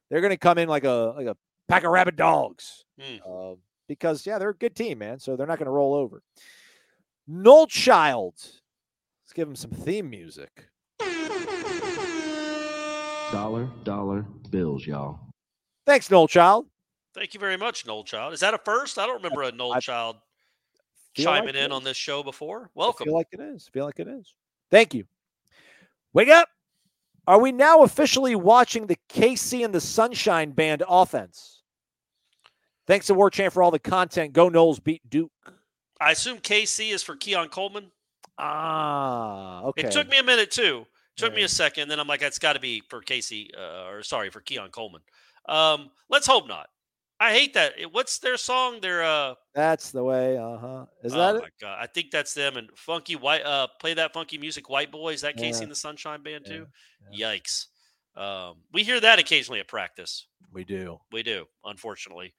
they're 0.10 0.22
going 0.22 0.32
to 0.32 0.38
come 0.38 0.58
in 0.58 0.70
like 0.70 0.84
a 0.84 1.14
like 1.16 1.28
a 1.28 1.36
pack 1.68 1.84
of 1.84 1.92
rabid 1.92 2.16
dogs 2.16 2.86
mm. 3.00 3.20
uh, 3.26 3.56
because 3.88 4.26
yeah, 4.26 4.38
they're 4.40 4.50
a 4.50 4.56
good 4.56 4.76
team, 4.76 5.00
man. 5.00 5.20
So 5.20 5.36
they're 5.36 5.48
not 5.48 5.58
going 5.58 5.66
to 5.66 5.72
roll 5.72 5.94
over. 5.94 6.22
Noel 7.34 7.66
Child, 7.66 8.34
let's 8.36 9.34
give 9.34 9.48
him 9.48 9.56
some 9.56 9.72
theme 9.72 10.10
music. 10.10 10.68
Dollar, 13.32 13.70
dollar 13.86 14.26
bills, 14.50 14.86
y'all. 14.86 15.18
Thanks, 15.86 16.12
Noel 16.12 16.28
Child. 16.28 16.66
Thank 17.14 17.34
you 17.34 17.40
very 17.40 17.56
much, 17.56 17.88
Noel 17.88 18.04
Child. 18.04 18.34
Is 18.34 18.42
that 18.42 18.54
a 18.54 18.58
first? 18.58 19.00
I 19.00 19.06
don't 19.06 19.16
remember 19.24 19.44
a 19.44 19.52
Noel 19.54 19.76
I 19.76 19.80
Child 19.80 20.18
chiming 21.14 21.56
like 21.56 21.64
in 21.64 21.72
on 21.72 21.86
this 21.86 21.96
show 21.96 22.22
before. 22.22 22.66
I 22.66 22.70
Welcome. 22.76 23.06
feel 23.06 23.14
like 23.14 23.30
it 23.32 23.40
is. 23.40 23.70
feel 23.72 23.86
like 23.86 24.00
it 24.00 24.10
is. 24.10 24.34
Thank 24.70 24.94
you. 24.94 25.06
Wake 26.12 26.28
up. 26.28 26.50
Are 27.28 27.40
we 27.40 27.54
now 27.54 27.84
officially 27.84 28.36
watching 28.36 28.88
the 28.88 28.98
KC 29.08 29.64
and 29.64 29.74
the 29.74 29.80
Sunshine 29.80 30.52
Band 30.52 30.84
offense? 30.86 31.64
Thanks 32.88 33.08
to 33.08 33.14
War 33.14 33.30
Chant 33.30 33.54
for 33.54 33.64
all 33.64 33.72
the 33.72 33.80
content. 33.80 34.34
Go 34.34 34.50
Noles 34.50 34.84
beat 34.84 35.02
Duke. 35.10 35.32
I 36.02 36.12
assume 36.12 36.40
KC 36.40 36.92
is 36.94 37.04
for 37.04 37.16
Keon 37.16 37.50
Coleman. 37.50 37.92
Ah, 38.40 39.62
okay. 39.66 39.84
It 39.84 39.92
took 39.92 40.10
me 40.10 40.18
a 40.18 40.24
minute 40.24 40.52
too. 40.52 40.86
Took 41.18 41.36
me 41.36 41.44
a 41.44 41.48
second. 41.48 41.88
Then 41.90 42.00
I'm 42.00 42.08
like, 42.08 42.20
that's 42.22 42.40
got 42.40 42.54
to 42.54 42.60
be 42.60 42.82
for 42.90 43.00
Casey, 43.02 43.52
uh, 43.56 43.86
or 43.90 44.02
sorry, 44.02 44.32
for 44.32 44.40
Keon 44.42 44.72
Coleman. 44.72 45.02
Um, 45.48 45.92
let's 46.10 46.26
hope 46.26 46.48
not. 46.48 46.68
I 47.20 47.32
hate 47.32 47.54
that. 47.54 47.74
What's 47.92 48.18
their 48.18 48.38
song? 48.38 48.82
Their 48.82 49.04
uh, 49.04 49.36
That's 49.54 49.92
the 49.92 50.04
way. 50.04 50.40
Uh 50.40 50.58
huh. 50.58 50.86
Is 51.04 51.14
oh 51.14 51.18
that 51.18 51.36
it? 51.36 51.44
god, 51.62 51.78
I 51.80 51.86
think 51.86 52.10
that's 52.10 52.34
them. 52.34 52.58
And 52.58 52.70
funky 52.76 53.16
white, 53.16 53.44
uh, 53.46 53.68
play 53.80 53.94
that 53.94 54.14
funky 54.14 54.40
music, 54.40 54.68
White 54.70 54.92
Boy. 54.92 55.14
Is 55.14 55.22
that 55.22 55.38
Casey 55.38 55.60
Yeah. 55.60 55.64
and 55.64 55.72
the 55.72 55.76
Sunshine 55.76 56.24
Band 56.24 56.46
too? 56.48 56.66
Yeah. 57.12 57.36
Yikes. 57.36 57.68
Um, 58.16 58.56
we 58.74 58.84
hear 58.84 59.00
that 59.00 59.20
occasionally 59.20 59.60
at 59.60 59.68
practice. 59.68 60.26
We 60.52 60.64
do. 60.64 61.00
We 61.12 61.22
do, 61.22 61.46
unfortunately. 61.64 62.34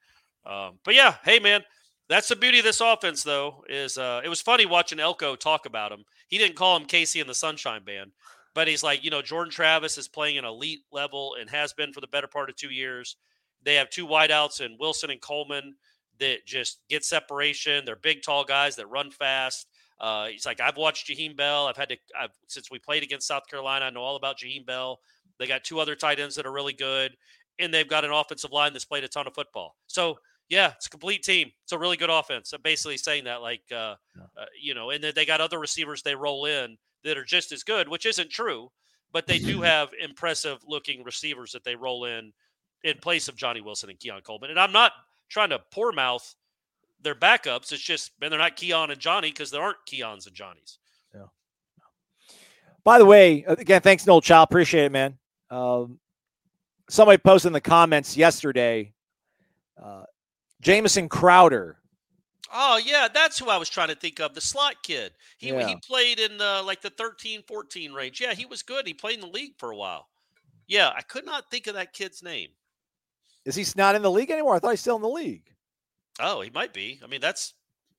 Um, 0.45 0.79
but 0.83 0.93
yeah, 0.95 1.15
hey 1.23 1.39
man, 1.39 1.63
that's 2.09 2.29
the 2.29 2.35
beauty 2.35 2.59
of 2.59 2.65
this 2.65 2.81
offense, 2.81 3.23
though. 3.23 3.63
Is 3.69 3.97
uh, 3.97 4.21
it 4.23 4.29
was 4.29 4.41
funny 4.41 4.65
watching 4.65 4.99
Elko 4.99 5.35
talk 5.35 5.65
about 5.65 5.91
him. 5.91 6.03
He 6.27 6.37
didn't 6.37 6.55
call 6.55 6.75
him 6.77 6.85
Casey 6.85 7.19
and 7.19 7.29
the 7.29 7.35
Sunshine 7.35 7.83
Band, 7.83 8.11
but 8.53 8.67
he's 8.67 8.83
like, 8.83 9.03
you 9.03 9.09
know, 9.09 9.21
Jordan 9.21 9.51
Travis 9.51 9.97
is 9.97 10.07
playing 10.07 10.37
an 10.37 10.45
elite 10.45 10.81
level 10.91 11.35
and 11.39 11.49
has 11.49 11.73
been 11.73 11.93
for 11.93 12.01
the 12.01 12.07
better 12.07 12.27
part 12.27 12.49
of 12.49 12.55
two 12.55 12.71
years. 12.71 13.17
They 13.63 13.75
have 13.75 13.89
two 13.89 14.07
wideouts 14.07 14.59
and 14.59 14.77
Wilson 14.79 15.09
and 15.09 15.21
Coleman 15.21 15.75
that 16.19 16.45
just 16.45 16.79
get 16.89 17.05
separation. 17.05 17.85
They're 17.85 17.95
big, 17.95 18.21
tall 18.21 18.43
guys 18.43 18.75
that 18.75 18.89
run 18.89 19.11
fast. 19.11 19.67
Uh, 19.99 20.27
he's 20.27 20.45
like, 20.45 20.59
I've 20.59 20.77
watched 20.77 21.07
Jaheim 21.07 21.37
Bell. 21.37 21.67
I've 21.67 21.77
had 21.77 21.89
to, 21.89 21.97
I've, 22.19 22.31
since 22.47 22.69
we 22.69 22.79
played 22.79 23.03
against 23.03 23.27
South 23.27 23.47
Carolina, 23.47 23.85
I 23.85 23.89
know 23.89 24.01
all 24.01 24.15
about 24.15 24.37
Jaheim 24.37 24.65
Bell. 24.65 24.99
They 25.39 25.47
got 25.47 25.63
two 25.63 25.79
other 25.79 25.95
tight 25.95 26.19
ends 26.19 26.35
that 26.35 26.45
are 26.45 26.51
really 26.51 26.73
good, 26.73 27.15
and 27.59 27.73
they've 27.73 27.87
got 27.87 28.05
an 28.05 28.11
offensive 28.11 28.51
line 28.51 28.73
that's 28.73 28.85
played 28.85 29.03
a 29.03 29.07
ton 29.07 29.27
of 29.27 29.33
football. 29.33 29.75
So, 29.87 30.19
yeah, 30.49 30.73
it's 30.75 30.87
a 30.87 30.89
complete 30.89 31.23
team. 31.23 31.51
It's 31.63 31.71
a 31.71 31.79
really 31.79 31.97
good 31.97 32.09
offense. 32.09 32.53
I'm 32.53 32.61
basically 32.61 32.97
saying 32.97 33.23
that, 33.25 33.41
like, 33.41 33.63
uh, 33.71 33.95
uh, 34.37 34.45
you 34.61 34.73
know, 34.73 34.91
and 34.91 35.03
then 35.03 35.13
they 35.15 35.25
got 35.25 35.41
other 35.41 35.59
receivers 35.59 36.01
they 36.01 36.15
roll 36.15 36.45
in 36.45 36.77
that 37.03 37.17
are 37.17 37.23
just 37.23 37.51
as 37.51 37.63
good, 37.63 37.87
which 37.87 38.05
isn't 38.05 38.29
true, 38.29 38.69
but 39.11 39.27
they 39.27 39.39
do 39.39 39.61
have 39.61 39.89
impressive 40.01 40.59
looking 40.67 41.03
receivers 41.03 41.51
that 41.51 41.63
they 41.63 41.75
roll 41.75 42.05
in 42.05 42.31
in 42.83 42.97
place 42.97 43.27
of 43.27 43.35
Johnny 43.35 43.61
Wilson 43.61 43.89
and 43.89 43.99
Keon 43.99 44.21
Coleman. 44.21 44.49
And 44.49 44.59
I'm 44.59 44.71
not 44.71 44.91
trying 45.29 45.49
to 45.49 45.59
poor 45.71 45.91
mouth 45.91 46.35
their 47.01 47.15
backups. 47.15 47.71
It's 47.71 47.81
just, 47.81 48.11
man, 48.19 48.29
they're 48.29 48.39
not 48.39 48.55
Keon 48.55 48.91
and 48.91 48.99
Johnny 48.99 49.29
because 49.29 49.51
there 49.51 49.61
aren't 49.61 49.77
Keons 49.89 50.27
and 50.27 50.35
Johnnies. 50.35 50.79
Yeah. 51.13 51.25
By 52.83 52.97
the 52.97 53.05
way, 53.05 53.45
uh, 53.45 53.55
again, 53.57 53.81
thanks, 53.81 54.05
Noel 54.05 54.21
Child. 54.21 54.49
Appreciate 54.49 54.85
it, 54.85 54.91
man. 54.91 55.17
Um, 55.49 55.99
somebody 56.89 57.17
posted 57.17 57.47
in 57.49 57.53
the 57.53 57.61
comments 57.61 58.17
yesterday. 58.17 58.93
Uh, 59.81 60.03
Jamison 60.63 61.09
Crowder. 61.09 61.77
Oh 62.55 62.77
yeah, 62.83 63.07
that's 63.11 63.39
who 63.39 63.49
I 63.49 63.57
was 63.57 63.69
trying 63.69 63.87
to 63.89 63.95
think 63.95 64.19
of. 64.19 64.33
The 64.33 64.41
slot 64.41 64.83
kid. 64.83 65.11
He 65.37 65.49
Yeah. 65.49 65.67
he 65.67 65.75
played 65.87 66.19
in 66.19 66.37
the 66.37 66.61
like 66.65 66.81
the 66.81 66.89
13, 66.91 67.43
14 67.47 67.93
range. 67.93 68.21
Yeah, 68.21 68.33
he 68.33 68.45
was 68.45 68.61
good. 68.63 68.85
He 68.87 68.93
played 68.93 69.15
in 69.15 69.21
the 69.21 69.27
league 69.27 69.53
for 69.57 69.71
a 69.71 69.75
while. 69.75 70.07
Yeah, 70.67 70.91
I 70.95 71.01
could 71.01 71.25
not 71.25 71.49
think 71.51 71.67
of 71.67 71.73
that 71.75 71.93
kid's 71.93 72.21
name. 72.23 72.49
Is 73.45 73.55
he 73.55 73.65
not 73.75 73.95
in 73.95 74.01
the 74.01 74.11
league 74.11 74.31
anymore? 74.31 74.55
I 74.55 74.59
thought 74.59 74.71
he's 74.71 74.79
still 74.79 74.95
in 74.95 75.01
the 75.01 75.09
league. 75.09 75.51
Oh, 76.19 76.41
he 76.41 76.49
might 76.51 76.73
be. 76.73 76.99
I 77.03 77.07
mean, 77.07 77.21
that's 77.21 77.53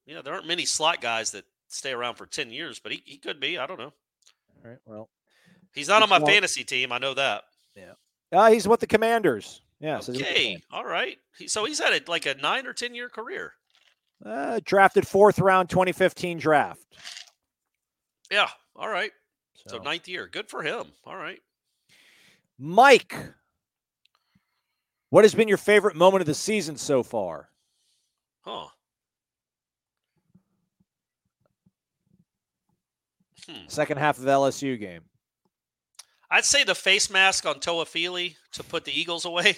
you 0.06 0.14
know, 0.14 0.22
there 0.22 0.34
aren't 0.34 0.46
many 0.46 0.64
slot 0.64 1.00
guys 1.00 1.32
that 1.32 1.44
stay 1.68 1.92
around 1.92 2.14
for 2.14 2.26
10 2.26 2.50
years, 2.50 2.78
but 2.78 2.92
he, 2.92 3.02
he 3.04 3.16
could 3.18 3.40
be. 3.40 3.58
I 3.58 3.66
don't 3.66 3.78
know. 3.78 3.92
All 4.64 4.70
right. 4.70 4.78
Well, 4.86 5.08
He's 5.74 5.88
not 5.88 6.02
on 6.02 6.08
my 6.08 6.20
fantasy 6.20 6.62
team. 6.62 6.92
I 6.92 6.98
know 6.98 7.14
that. 7.14 7.42
Yeah. 7.74 7.94
Uh, 8.30 8.50
he's 8.50 8.68
with 8.68 8.78
the 8.78 8.86
Commanders. 8.86 9.60
Yeah. 9.80 10.00
so 10.00 10.12
Okay. 10.12 10.58
All 10.70 10.84
right. 10.84 11.18
So 11.46 11.64
he's 11.64 11.78
had 11.78 11.92
a, 11.92 12.10
like 12.10 12.26
a 12.26 12.34
nine 12.34 12.66
or 12.66 12.72
10 12.72 12.94
year 12.94 13.08
career. 13.08 13.52
Uh, 14.24 14.60
drafted 14.64 15.06
fourth 15.06 15.38
round 15.38 15.68
2015 15.68 16.38
draft. 16.38 16.80
Yeah. 18.30 18.48
All 18.76 18.88
right. 18.88 19.12
So 19.54 19.76
So, 19.76 19.82
ninth 19.82 20.08
year. 20.08 20.26
Good 20.26 20.48
for 20.48 20.62
him. 20.62 20.86
All 21.04 21.16
right. 21.16 21.40
Mike, 22.58 23.14
what 25.10 25.24
has 25.24 25.34
been 25.34 25.48
your 25.48 25.58
favorite 25.58 25.96
moment 25.96 26.22
of 26.22 26.26
the 26.26 26.34
season 26.34 26.76
so 26.76 27.02
far? 27.02 27.50
Huh. 28.42 28.66
Hmm. 33.48 33.68
Second 33.68 33.98
half 33.98 34.18
of 34.18 34.24
the 34.24 34.30
LSU 34.30 34.78
game. 34.78 35.02
I'd 36.34 36.44
say 36.44 36.64
the 36.64 36.74
face 36.74 37.10
mask 37.10 37.46
on 37.46 37.60
Toafili 37.60 38.34
to 38.54 38.64
put 38.64 38.84
the 38.84 38.90
Eagles 39.00 39.24
away. 39.24 39.56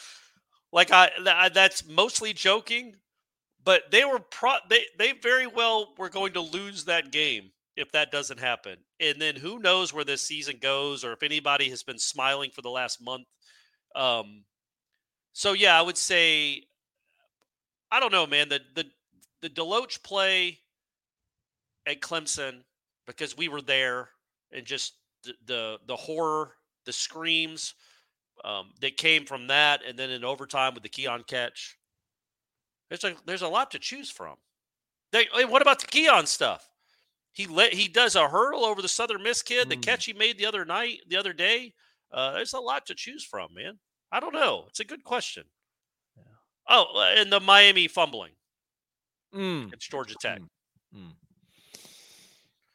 like 0.72 0.90
I, 0.90 1.08
th- 1.08 1.54
that's 1.54 1.88
mostly 1.88 2.34
joking, 2.34 2.96
but 3.64 3.90
they 3.90 4.04
were 4.04 4.18
pro. 4.18 4.56
They 4.68 4.84
they 4.98 5.12
very 5.12 5.46
well 5.46 5.94
were 5.96 6.10
going 6.10 6.34
to 6.34 6.42
lose 6.42 6.84
that 6.84 7.12
game 7.12 7.52
if 7.78 7.92
that 7.92 8.12
doesn't 8.12 8.40
happen. 8.40 8.76
And 9.00 9.22
then 9.22 9.36
who 9.36 9.58
knows 9.58 9.94
where 9.94 10.04
this 10.04 10.20
season 10.20 10.58
goes, 10.60 11.02
or 11.02 11.12
if 11.14 11.22
anybody 11.22 11.70
has 11.70 11.82
been 11.82 11.98
smiling 11.98 12.50
for 12.50 12.60
the 12.60 12.68
last 12.68 13.00
month. 13.00 13.26
Um. 13.96 14.44
So 15.32 15.54
yeah, 15.54 15.78
I 15.78 15.80
would 15.80 15.96
say. 15.96 16.64
I 17.90 18.00
don't 18.00 18.12
know, 18.12 18.26
man. 18.26 18.50
The 18.50 18.60
the 18.74 18.84
the 19.40 19.48
Deloach 19.48 20.02
play 20.02 20.58
at 21.86 22.02
Clemson 22.02 22.64
because 23.06 23.34
we 23.34 23.48
were 23.48 23.62
there 23.62 24.10
and 24.52 24.66
just 24.66 24.92
the 25.22 25.34
the, 25.46 25.78
the 25.86 25.96
horror, 25.96 26.52
the 26.84 26.92
screams 26.92 27.74
um, 28.44 28.70
that 28.80 28.96
came 28.96 29.24
from 29.24 29.46
that, 29.48 29.82
and 29.86 29.98
then 29.98 30.10
in 30.10 30.24
overtime 30.24 30.74
with 30.74 30.82
the 30.82 30.88
Keon 30.88 31.24
catch. 31.26 31.76
There's 32.88 33.04
a 33.04 33.14
there's 33.26 33.42
a 33.42 33.48
lot 33.48 33.70
to 33.70 33.78
choose 33.78 34.10
from. 34.10 34.36
They, 35.12 35.26
hey, 35.34 35.44
what 35.44 35.62
about 35.62 35.80
the 35.80 35.86
Keon 35.86 36.26
stuff? 36.26 36.68
He 37.32 37.46
let 37.46 37.72
he 37.72 37.88
does 37.88 38.16
a 38.16 38.28
hurdle 38.28 38.64
over 38.64 38.82
the 38.82 38.88
Southern 38.88 39.22
Miss 39.22 39.42
kid. 39.42 39.68
The 39.70 39.76
Mm. 39.76 39.82
catch 39.82 40.04
he 40.04 40.12
made 40.12 40.36
the 40.38 40.46
other 40.46 40.64
night, 40.64 41.00
the 41.08 41.16
other 41.16 41.32
day. 41.32 41.74
Uh, 42.12 42.32
there's 42.32 42.52
a 42.52 42.60
lot 42.60 42.84
to 42.86 42.94
choose 42.94 43.24
from, 43.24 43.54
man. 43.54 43.78
I 44.10 44.20
don't 44.20 44.34
know. 44.34 44.66
It's 44.68 44.80
a 44.80 44.84
good 44.84 45.02
question. 45.04 45.44
Yeah. 46.16 46.24
Oh, 46.68 47.00
uh, 47.00 47.14
and 47.18 47.32
the 47.32 47.40
Miami 47.40 47.88
fumbling 47.88 48.32
Mm. 49.34 49.68
against 49.68 49.90
Georgia 49.90 50.14
Tech. 50.20 50.40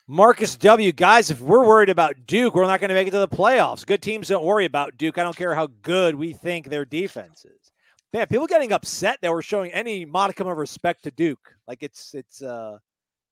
Marcus 0.10 0.56
W. 0.56 0.94
Guys, 0.94 1.30
if 1.30 1.42
we're 1.42 1.66
worried 1.66 1.90
about 1.90 2.16
Duke, 2.26 2.56
we're 2.56 2.66
not 2.66 2.80
going 2.80 2.88
to 2.90 2.96
make 2.96 3.10
it 3.10 3.12
to 3.12 3.20
the 3.20 3.28
playoffs. 3.28 3.86
Good 3.86 4.02
teams 4.02 4.30
don't 4.30 4.46
worry 4.46 4.64
about 4.64 4.98
Duke. 4.98 5.18
I 5.18 5.24
don't 5.24 5.36
care 5.36 5.54
how 5.54 5.68
good 5.82 6.16
we 6.16 6.32
think 6.32 6.70
their 6.70 6.86
defense 6.86 7.44
is. 7.44 7.72
Man, 8.14 8.26
people 8.28 8.48
getting 8.48 8.72
upset 8.72 9.20
that 9.22 9.32
we're 9.32 9.42
showing 9.42 9.72
any 9.72 10.06
modicum 10.06 10.48
of 10.48 10.58
respect 10.58 11.04
to 11.04 11.12
Duke. 11.12 11.54
Like 11.68 11.84
it's 11.84 12.14
it's 12.14 12.42
uh 12.42 12.78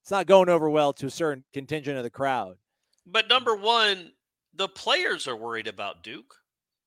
it's 0.01 0.11
not 0.11 0.27
going 0.27 0.49
over 0.49 0.69
well 0.69 0.91
to 0.93 1.05
a 1.05 1.09
certain 1.09 1.45
contingent 1.53 1.97
of 1.97 2.03
the 2.03 2.09
crowd. 2.09 2.57
But 3.07 3.29
number 3.29 3.55
one, 3.55 4.11
the 4.53 4.67
players 4.67 5.29
are 5.29 5.35
worried 5.35 5.67
about 5.67 6.03
Duke. 6.03 6.35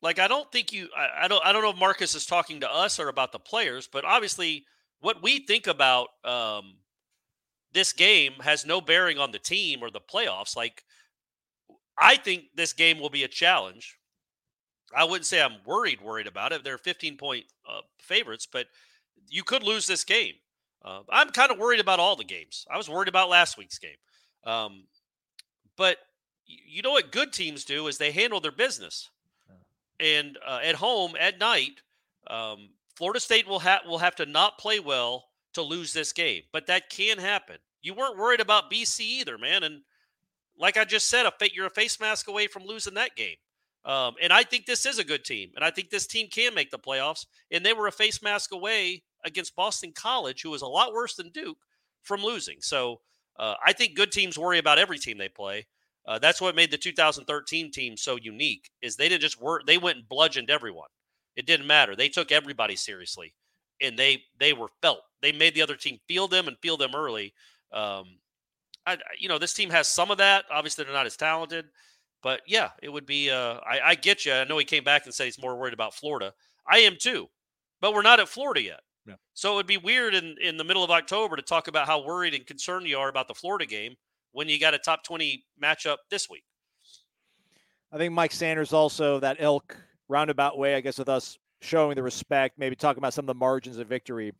Like 0.02 0.18
I 0.18 0.28
don't 0.28 0.52
think 0.52 0.70
you 0.70 0.90
I, 0.94 1.24
I 1.24 1.28
don't 1.28 1.44
I 1.46 1.52
don't 1.52 1.62
know 1.62 1.70
if 1.70 1.78
Marcus 1.78 2.14
is 2.14 2.26
talking 2.26 2.60
to 2.60 2.70
us 2.70 3.00
or 3.00 3.08
about 3.08 3.32
the 3.32 3.38
players, 3.38 3.88
but 3.90 4.04
obviously 4.04 4.66
what 5.00 5.22
we 5.22 5.38
think 5.46 5.66
about 5.66 6.08
um 6.24 6.74
this 7.78 7.92
game 7.92 8.32
has 8.40 8.66
no 8.66 8.80
bearing 8.80 9.20
on 9.20 9.30
the 9.30 9.38
team 9.38 9.84
or 9.84 9.88
the 9.88 10.00
playoffs. 10.00 10.56
Like 10.56 10.82
I 11.96 12.16
think 12.16 12.46
this 12.56 12.72
game 12.72 12.98
will 12.98 13.08
be 13.08 13.22
a 13.22 13.28
challenge. 13.28 13.96
I 14.96 15.04
wouldn't 15.04 15.26
say 15.26 15.40
I'm 15.40 15.58
worried 15.64 16.00
worried 16.00 16.26
about 16.26 16.50
it. 16.50 16.64
They're 16.64 16.76
15 16.76 17.16
point 17.16 17.44
uh, 17.68 17.82
favorites, 18.00 18.48
but 18.50 18.66
you 19.28 19.44
could 19.44 19.62
lose 19.62 19.86
this 19.86 20.02
game. 20.02 20.34
Uh, 20.84 21.02
I'm 21.08 21.30
kind 21.30 21.52
of 21.52 21.58
worried 21.58 21.78
about 21.78 22.00
all 22.00 22.16
the 22.16 22.24
games. 22.24 22.66
I 22.68 22.76
was 22.76 22.88
worried 22.88 23.08
about 23.08 23.28
last 23.28 23.56
week's 23.56 23.78
game. 23.78 23.90
Um, 24.44 24.88
but 25.76 25.98
you 26.46 26.82
know 26.82 26.92
what 26.92 27.12
good 27.12 27.32
teams 27.32 27.64
do 27.64 27.86
is 27.86 27.98
they 27.98 28.10
handle 28.10 28.40
their 28.40 28.50
business. 28.50 29.08
And 30.00 30.36
uh, 30.44 30.60
at 30.64 30.74
home 30.74 31.14
at 31.20 31.38
night, 31.38 31.82
um, 32.28 32.70
Florida 32.96 33.20
State 33.20 33.46
will 33.46 33.60
have 33.60 33.82
will 33.86 33.98
have 33.98 34.16
to 34.16 34.26
not 34.26 34.58
play 34.58 34.80
well 34.80 35.26
to 35.52 35.62
lose 35.62 35.92
this 35.92 36.12
game, 36.12 36.42
but 36.52 36.66
that 36.66 36.90
can 36.90 37.18
happen. 37.18 37.58
You 37.80 37.94
weren't 37.94 38.18
worried 38.18 38.40
about 38.40 38.70
BC 38.70 39.00
either, 39.00 39.38
man. 39.38 39.62
And 39.62 39.82
like 40.58 40.76
I 40.76 40.84
just 40.84 41.08
said, 41.08 41.26
a 41.26 41.32
you're 41.52 41.66
a 41.66 41.70
face 41.70 42.00
mask 42.00 42.28
away 42.28 42.46
from 42.46 42.64
losing 42.64 42.94
that 42.94 43.16
game. 43.16 43.36
Um, 43.84 44.14
and 44.20 44.32
I 44.32 44.42
think 44.42 44.66
this 44.66 44.84
is 44.84 44.98
a 44.98 45.04
good 45.04 45.24
team, 45.24 45.50
and 45.54 45.64
I 45.64 45.70
think 45.70 45.88
this 45.88 46.06
team 46.06 46.28
can 46.30 46.54
make 46.54 46.70
the 46.70 46.78
playoffs. 46.78 47.26
And 47.50 47.64
they 47.64 47.72
were 47.72 47.86
a 47.86 47.92
face 47.92 48.22
mask 48.22 48.52
away 48.52 49.02
against 49.24 49.56
Boston 49.56 49.92
College, 49.94 50.42
who 50.42 50.50
was 50.50 50.62
a 50.62 50.66
lot 50.66 50.92
worse 50.92 51.14
than 51.14 51.30
Duke, 51.30 51.58
from 52.02 52.22
losing. 52.22 52.58
So 52.60 53.00
uh, 53.38 53.54
I 53.64 53.72
think 53.72 53.94
good 53.94 54.12
teams 54.12 54.36
worry 54.36 54.58
about 54.58 54.78
every 54.78 54.98
team 54.98 55.16
they 55.16 55.28
play. 55.28 55.66
Uh, 56.06 56.18
that's 56.18 56.40
what 56.40 56.56
made 56.56 56.70
the 56.70 56.78
2013 56.78 57.70
team 57.70 57.96
so 57.96 58.16
unique. 58.16 58.70
Is 58.82 58.96
they 58.96 59.08
didn't 59.08 59.22
just 59.22 59.40
work; 59.40 59.66
they 59.66 59.78
went 59.78 59.98
and 59.98 60.08
bludgeoned 60.08 60.50
everyone. 60.50 60.88
It 61.36 61.46
didn't 61.46 61.66
matter. 61.66 61.94
They 61.94 62.08
took 62.08 62.32
everybody 62.32 62.76
seriously, 62.76 63.34
and 63.80 63.98
they 63.98 64.24
they 64.38 64.52
were 64.52 64.68
felt. 64.82 65.00
They 65.22 65.32
made 65.32 65.54
the 65.54 65.62
other 65.62 65.76
team 65.76 65.98
feel 66.08 66.28
them 66.28 66.48
and 66.48 66.56
feel 66.58 66.76
them 66.76 66.94
early. 66.94 67.32
Um, 67.72 68.18
I, 68.86 68.96
you 69.18 69.28
know, 69.28 69.38
this 69.38 69.52
team 69.52 69.70
has 69.70 69.88
some 69.88 70.10
of 70.10 70.18
that. 70.18 70.44
Obviously, 70.50 70.84
they're 70.84 70.94
not 70.94 71.06
as 71.06 71.16
talented, 71.16 71.66
but 72.22 72.40
yeah, 72.46 72.70
it 72.82 72.88
would 72.88 73.06
be. 73.06 73.30
Uh, 73.30 73.58
I, 73.66 73.80
I 73.84 73.94
get 73.94 74.24
you. 74.24 74.32
I 74.32 74.44
know 74.44 74.58
he 74.58 74.64
came 74.64 74.84
back 74.84 75.04
and 75.04 75.14
said 75.14 75.24
he's 75.24 75.40
more 75.40 75.56
worried 75.56 75.74
about 75.74 75.94
Florida. 75.94 76.32
I 76.70 76.78
am 76.78 76.96
too, 76.98 77.26
but 77.80 77.92
we're 77.92 78.02
not 78.02 78.20
at 78.20 78.28
Florida 78.28 78.62
yet. 78.62 78.80
Yeah. 79.06 79.14
So 79.34 79.52
it 79.52 79.56
would 79.56 79.66
be 79.66 79.76
weird 79.76 80.14
in 80.14 80.36
in 80.40 80.56
the 80.56 80.64
middle 80.64 80.84
of 80.84 80.90
October 80.90 81.36
to 81.36 81.42
talk 81.42 81.68
about 81.68 81.86
how 81.86 82.04
worried 82.04 82.34
and 82.34 82.46
concerned 82.46 82.86
you 82.86 82.98
are 82.98 83.08
about 83.08 83.28
the 83.28 83.34
Florida 83.34 83.66
game 83.66 83.94
when 84.32 84.48
you 84.48 84.58
got 84.58 84.74
a 84.74 84.78
top 84.78 85.02
twenty 85.04 85.44
matchup 85.62 85.96
this 86.10 86.28
week. 86.28 86.44
I 87.92 87.96
think 87.96 88.12
Mike 88.12 88.32
Sanders 88.32 88.72
also 88.72 89.18
that 89.20 89.36
elk 89.40 89.76
roundabout 90.08 90.58
way, 90.58 90.74
I 90.74 90.80
guess, 90.80 90.98
with 90.98 91.08
us 91.08 91.38
showing 91.60 91.96
the 91.96 92.02
respect, 92.02 92.58
maybe 92.58 92.76
talking 92.76 92.98
about 92.98 93.14
some 93.14 93.24
of 93.24 93.28
the 93.28 93.34
margins 93.34 93.78
of 93.78 93.86
victory. 93.86 94.32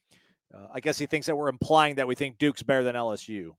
Uh, 0.55 0.67
I 0.73 0.81
guess 0.81 0.99
he 0.99 1.07
thinks 1.07 1.27
that 1.27 1.37
we're 1.37 1.49
implying 1.49 1.97
that 1.97 2.07
we 2.07 2.15
think 2.15 2.39
Duke's 2.39 2.63
better 2.63 2.83
than 2.83 2.95
LSU. 2.95 3.51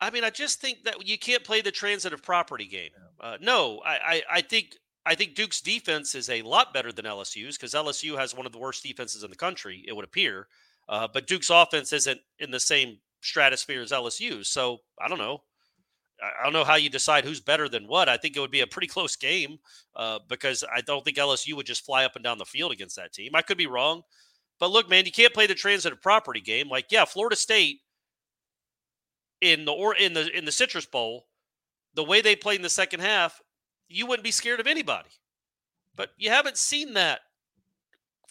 I 0.00 0.10
mean, 0.10 0.24
I 0.24 0.30
just 0.30 0.60
think 0.60 0.84
that 0.84 1.06
you 1.06 1.18
can't 1.18 1.42
play 1.42 1.62
the 1.62 1.70
transitive 1.70 2.22
property 2.22 2.66
game. 2.66 2.90
Uh, 3.18 3.38
no, 3.40 3.80
I, 3.84 3.98
I, 4.06 4.22
I 4.30 4.40
think 4.42 4.76
I 5.06 5.14
think 5.14 5.34
Duke's 5.34 5.60
defense 5.60 6.14
is 6.14 6.28
a 6.28 6.42
lot 6.42 6.74
better 6.74 6.92
than 6.92 7.04
LSU's 7.04 7.56
because 7.56 7.74
LSU 7.74 8.18
has 8.18 8.34
one 8.34 8.44
of 8.44 8.52
the 8.52 8.58
worst 8.58 8.82
defenses 8.82 9.22
in 9.22 9.30
the 9.30 9.36
country. 9.36 9.84
It 9.86 9.94
would 9.94 10.04
appear, 10.04 10.48
uh, 10.88 11.08
but 11.12 11.26
Duke's 11.26 11.48
offense 11.48 11.92
isn't 11.92 12.20
in 12.40 12.50
the 12.50 12.60
same 12.60 12.98
stratosphere 13.22 13.82
as 13.82 13.92
LSU's. 13.92 14.48
So 14.48 14.78
I 15.00 15.08
don't 15.08 15.18
know. 15.18 15.42
I 16.22 16.44
don't 16.44 16.54
know 16.54 16.64
how 16.64 16.76
you 16.76 16.88
decide 16.88 17.24
who's 17.24 17.40
better 17.40 17.68
than 17.68 17.86
what. 17.86 18.08
I 18.08 18.16
think 18.16 18.36
it 18.36 18.40
would 18.40 18.50
be 18.50 18.62
a 18.62 18.66
pretty 18.66 18.86
close 18.86 19.16
game 19.16 19.58
uh, 19.94 20.18
because 20.28 20.64
I 20.74 20.80
don't 20.80 21.04
think 21.04 21.18
LSU 21.18 21.54
would 21.54 21.66
just 21.66 21.84
fly 21.84 22.04
up 22.04 22.16
and 22.16 22.24
down 22.24 22.38
the 22.38 22.44
field 22.44 22.72
against 22.72 22.96
that 22.96 23.12
team. 23.12 23.32
I 23.34 23.42
could 23.42 23.58
be 23.58 23.66
wrong, 23.66 24.02
but 24.58 24.70
look, 24.70 24.88
man, 24.88 25.04
you 25.04 25.12
can't 25.12 25.34
play 25.34 25.46
the 25.46 25.54
transitive 25.54 26.00
property 26.00 26.40
game. 26.40 26.68
Like, 26.68 26.86
yeah, 26.90 27.04
Florida 27.04 27.36
State 27.36 27.80
in 29.40 29.64
the 29.64 29.72
or 29.72 29.94
in 29.94 30.14
the 30.14 30.36
in 30.36 30.44
the 30.44 30.52
Citrus 30.52 30.86
Bowl, 30.86 31.26
the 31.94 32.04
way 32.04 32.20
they 32.20 32.36
played 32.36 32.56
in 32.56 32.62
the 32.62 32.70
second 32.70 33.00
half, 33.00 33.40
you 33.88 34.06
wouldn't 34.06 34.24
be 34.24 34.30
scared 34.30 34.60
of 34.60 34.66
anybody. 34.66 35.10
But 35.94 36.10
you 36.16 36.30
haven't 36.30 36.56
seen 36.56 36.94
that 36.94 37.20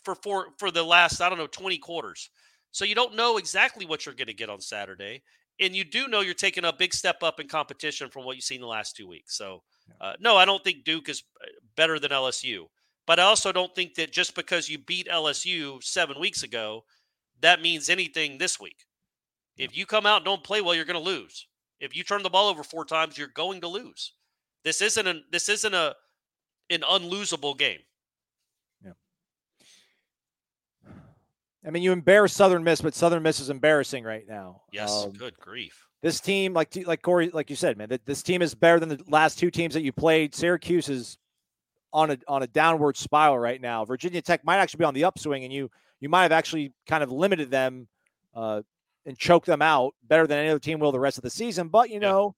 for 0.04 0.16
for 0.16 0.48
for 0.58 0.72
the 0.72 0.84
last 0.84 1.22
I 1.22 1.30
don't 1.30 1.38
know 1.38 1.48
20 1.48 1.78
quarters. 1.80 2.30
So 2.72 2.86
you 2.86 2.96
don't 2.96 3.16
know 3.16 3.38
exactly 3.38 3.86
what 3.86 4.06
you're 4.06 4.16
going 4.16 4.28
to 4.28 4.34
get 4.34 4.50
on 4.50 4.60
Saturday, 4.60 5.24
and 5.62 5.74
you 5.74 5.86
do 5.86 6.08
know 6.08 6.20
you're 6.20 6.34
taking 6.34 6.66
a 6.66 6.74
big 6.74 6.94
step 6.94 7.24
up 7.24 7.40
in 7.40 7.48
competition 7.48 8.10
from 8.10 8.26
what 8.26 8.36
you've 8.36 8.44
seen 8.44 8.60
the 8.60 8.68
last 8.68 8.96
two 8.96 9.08
weeks. 9.08 9.38
So 9.38 9.64
uh, 10.02 10.14
no, 10.20 10.36
I 10.36 10.46
don't 10.46 10.64
think 10.64 10.84
Duke 10.84 11.08
is 11.08 11.24
uh, 11.42 11.46
better 11.76 12.00
than 12.00 12.12
LSU. 12.12 12.66
But 13.08 13.20
I 13.20 13.24
also 13.24 13.52
don't 13.52 13.74
think 13.76 13.96
that 13.96 14.12
just 14.12 14.34
because 14.36 14.68
you 14.70 14.80
beat 14.80 15.08
LSU 15.08 15.84
seven 15.84 16.20
weeks 16.20 16.42
ago, 16.44 16.86
that 17.42 17.62
means 17.62 17.90
anything 17.90 18.38
this 18.38 18.60
week. 18.60 18.86
If 19.58 19.78
you 19.78 19.86
come 19.86 20.06
out 20.06 20.18
and 20.18 20.26
don't 20.26 20.44
play 20.44 20.62
well, 20.62 20.74
you're 20.76 20.86
going 20.86 21.02
to 21.02 21.10
lose. 21.10 21.48
If 21.80 21.96
you 21.96 22.04
turn 22.04 22.24
the 22.24 22.30
ball 22.30 22.50
over 22.50 22.64
four 22.64 22.84
times, 22.86 23.18
you're 23.18 23.28
going 23.28 23.62
to 23.62 23.68
lose. 23.68 24.14
This 24.64 24.82
isn't 24.82 25.08
a 25.08 25.22
this 25.32 25.50
isn't 25.50 25.74
a 25.74 25.96
an 26.72 26.82
unlosable 26.82 27.56
game. 27.58 27.80
Yeah. 28.84 28.92
I 31.66 31.70
mean, 31.72 31.84
you 31.84 31.92
embarrass 31.92 32.34
Southern 32.34 32.64
Miss, 32.64 32.82
but 32.82 32.94
Southern 32.96 33.24
Miss 33.24 33.40
is 33.40 33.50
embarrassing 33.50 34.04
right 34.04 34.28
now. 34.28 34.62
Yes, 34.72 34.92
Um, 34.92 35.12
good 35.14 35.38
grief. 35.40 35.88
this 36.02 36.20
team, 36.20 36.54
like 36.54 36.76
like 36.86 37.02
Corey, 37.02 37.30
like 37.30 37.50
you 37.50 37.56
said, 37.56 37.78
man, 37.78 37.90
this 38.06 38.24
team 38.24 38.42
is 38.42 38.56
better 38.56 38.80
than 38.80 38.90
the 38.90 39.04
last 39.08 39.40
two 39.40 39.52
teams 39.52 39.74
that 39.74 39.82
you 39.84 39.92
played. 39.92 40.34
Syracuse 40.36 40.90
is 40.90 41.18
on 41.96 42.12
a 42.12 42.18
on 42.28 42.44
a 42.44 42.48
downward 42.48 42.98
spiral 42.98 43.40
right 43.40 43.62
now. 43.62 43.86
Virginia 43.86 44.22
Tech 44.22 44.44
might 44.44 44.58
actually 44.58 44.80
be 44.80 44.84
on 44.84 44.94
the 44.94 45.06
upswing, 45.06 45.46
and 45.46 45.54
you 45.54 45.72
you 46.02 46.10
might 46.10 46.24
have 46.24 46.34
actually 46.34 46.74
kind 46.88 47.02
of 47.02 47.12
limited 47.12 47.50
them 47.50 47.88
uh, 48.36 48.62
and 49.06 49.18
choked 49.18 49.46
them 49.46 49.62
out 49.62 49.96
better 50.04 50.28
than 50.28 50.38
any 50.38 50.50
other 50.50 50.60
team 50.60 50.80
will 50.80 50.92
the 50.92 51.00
rest 51.00 51.18
of 51.18 51.24
the 51.24 51.30
season. 51.30 51.70
But 51.70 51.90
you 51.90 51.96
Yeah. 51.96 52.10
know, 52.12 52.36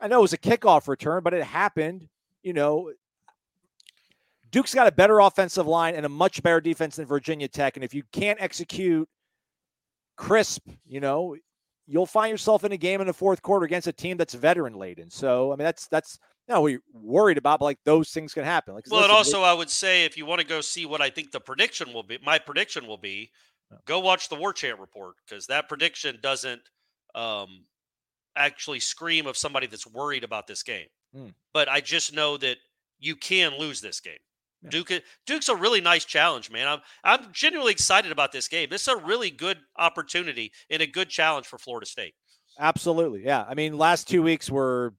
I 0.00 0.06
know 0.08 0.18
it 0.18 0.22
was 0.22 0.34
a 0.34 0.38
kickoff 0.38 0.86
return, 0.86 1.22
but 1.22 1.32
it 1.32 1.42
happened. 1.42 2.08
You 2.42 2.52
know, 2.52 2.92
Duke's 4.50 4.74
got 4.74 4.86
a 4.86 4.92
better 4.92 5.18
offensive 5.18 5.66
line 5.66 5.94
and 5.94 6.04
a 6.04 6.10
much 6.10 6.42
better 6.42 6.60
defense 6.60 6.96
than 6.96 7.06
Virginia 7.06 7.48
Tech, 7.48 7.76
and 7.76 7.84
if 7.84 7.94
you 7.94 8.02
can't 8.12 8.40
execute 8.40 9.08
crisp, 10.16 10.68
you 10.86 11.00
know, 11.00 11.36
you'll 11.86 12.06
find 12.06 12.30
yourself 12.30 12.64
in 12.64 12.72
a 12.72 12.76
game 12.76 13.00
in 13.00 13.06
the 13.06 13.14
fourth 13.14 13.40
quarter 13.40 13.64
against 13.64 13.88
a 13.88 13.92
team 13.92 14.18
that's 14.18 14.34
veteran 14.34 14.74
laden. 14.74 15.10
So, 15.10 15.52
I 15.52 15.56
mean, 15.56 15.64
that's 15.64 15.88
that's 15.88 16.18
know, 16.48 16.60
we're 16.62 16.80
worried 16.92 17.38
about, 17.38 17.60
like 17.60 17.78
those 17.84 18.10
things 18.10 18.34
can 18.34 18.44
happen. 18.44 18.74
Like, 18.74 18.84
Well, 18.90 19.02
and 19.02 19.12
listen, 19.12 19.36
also 19.36 19.42
I 19.42 19.52
would 19.52 19.70
say 19.70 20.04
if 20.04 20.16
you 20.16 20.26
want 20.26 20.40
to 20.40 20.46
go 20.46 20.60
see 20.60 20.86
what 20.86 21.00
I 21.00 21.10
think 21.10 21.30
the 21.30 21.40
prediction 21.40 21.92
will 21.92 22.02
be, 22.02 22.18
my 22.24 22.38
prediction 22.38 22.86
will 22.86 22.98
be, 22.98 23.30
go 23.86 24.00
watch 24.00 24.28
the 24.28 24.36
War 24.36 24.52
Chant 24.52 24.78
report 24.78 25.16
because 25.26 25.46
that 25.46 25.68
prediction 25.68 26.18
doesn't 26.22 26.62
um, 27.14 27.64
actually 28.36 28.80
scream 28.80 29.26
of 29.26 29.36
somebody 29.36 29.66
that's 29.66 29.86
worried 29.86 30.24
about 30.24 30.46
this 30.46 30.62
game. 30.62 30.86
Hmm. 31.14 31.28
But 31.52 31.68
I 31.68 31.80
just 31.80 32.14
know 32.14 32.36
that 32.38 32.56
you 32.98 33.16
can 33.16 33.58
lose 33.58 33.80
this 33.80 34.00
game. 34.00 34.14
Yeah. 34.62 34.70
Duke 34.70 35.02
Duke's 35.26 35.48
a 35.48 35.56
really 35.56 35.80
nice 35.80 36.04
challenge, 36.04 36.50
man. 36.50 36.66
I'm 36.66 36.80
I'm 37.04 37.32
genuinely 37.32 37.72
excited 37.72 38.10
about 38.12 38.32
this 38.32 38.48
game. 38.48 38.68
This 38.70 38.82
is 38.82 38.88
a 38.88 38.96
really 38.96 39.30
good 39.30 39.58
opportunity 39.76 40.52
and 40.70 40.80
a 40.80 40.86
good 40.86 41.10
challenge 41.10 41.46
for 41.46 41.58
Florida 41.58 41.86
State. 41.86 42.14
Absolutely. 42.58 43.24
Yeah. 43.24 43.44
I 43.46 43.54
mean, 43.54 43.76
last 43.76 44.08
two 44.08 44.22
weeks 44.22 44.48
were 44.48 44.94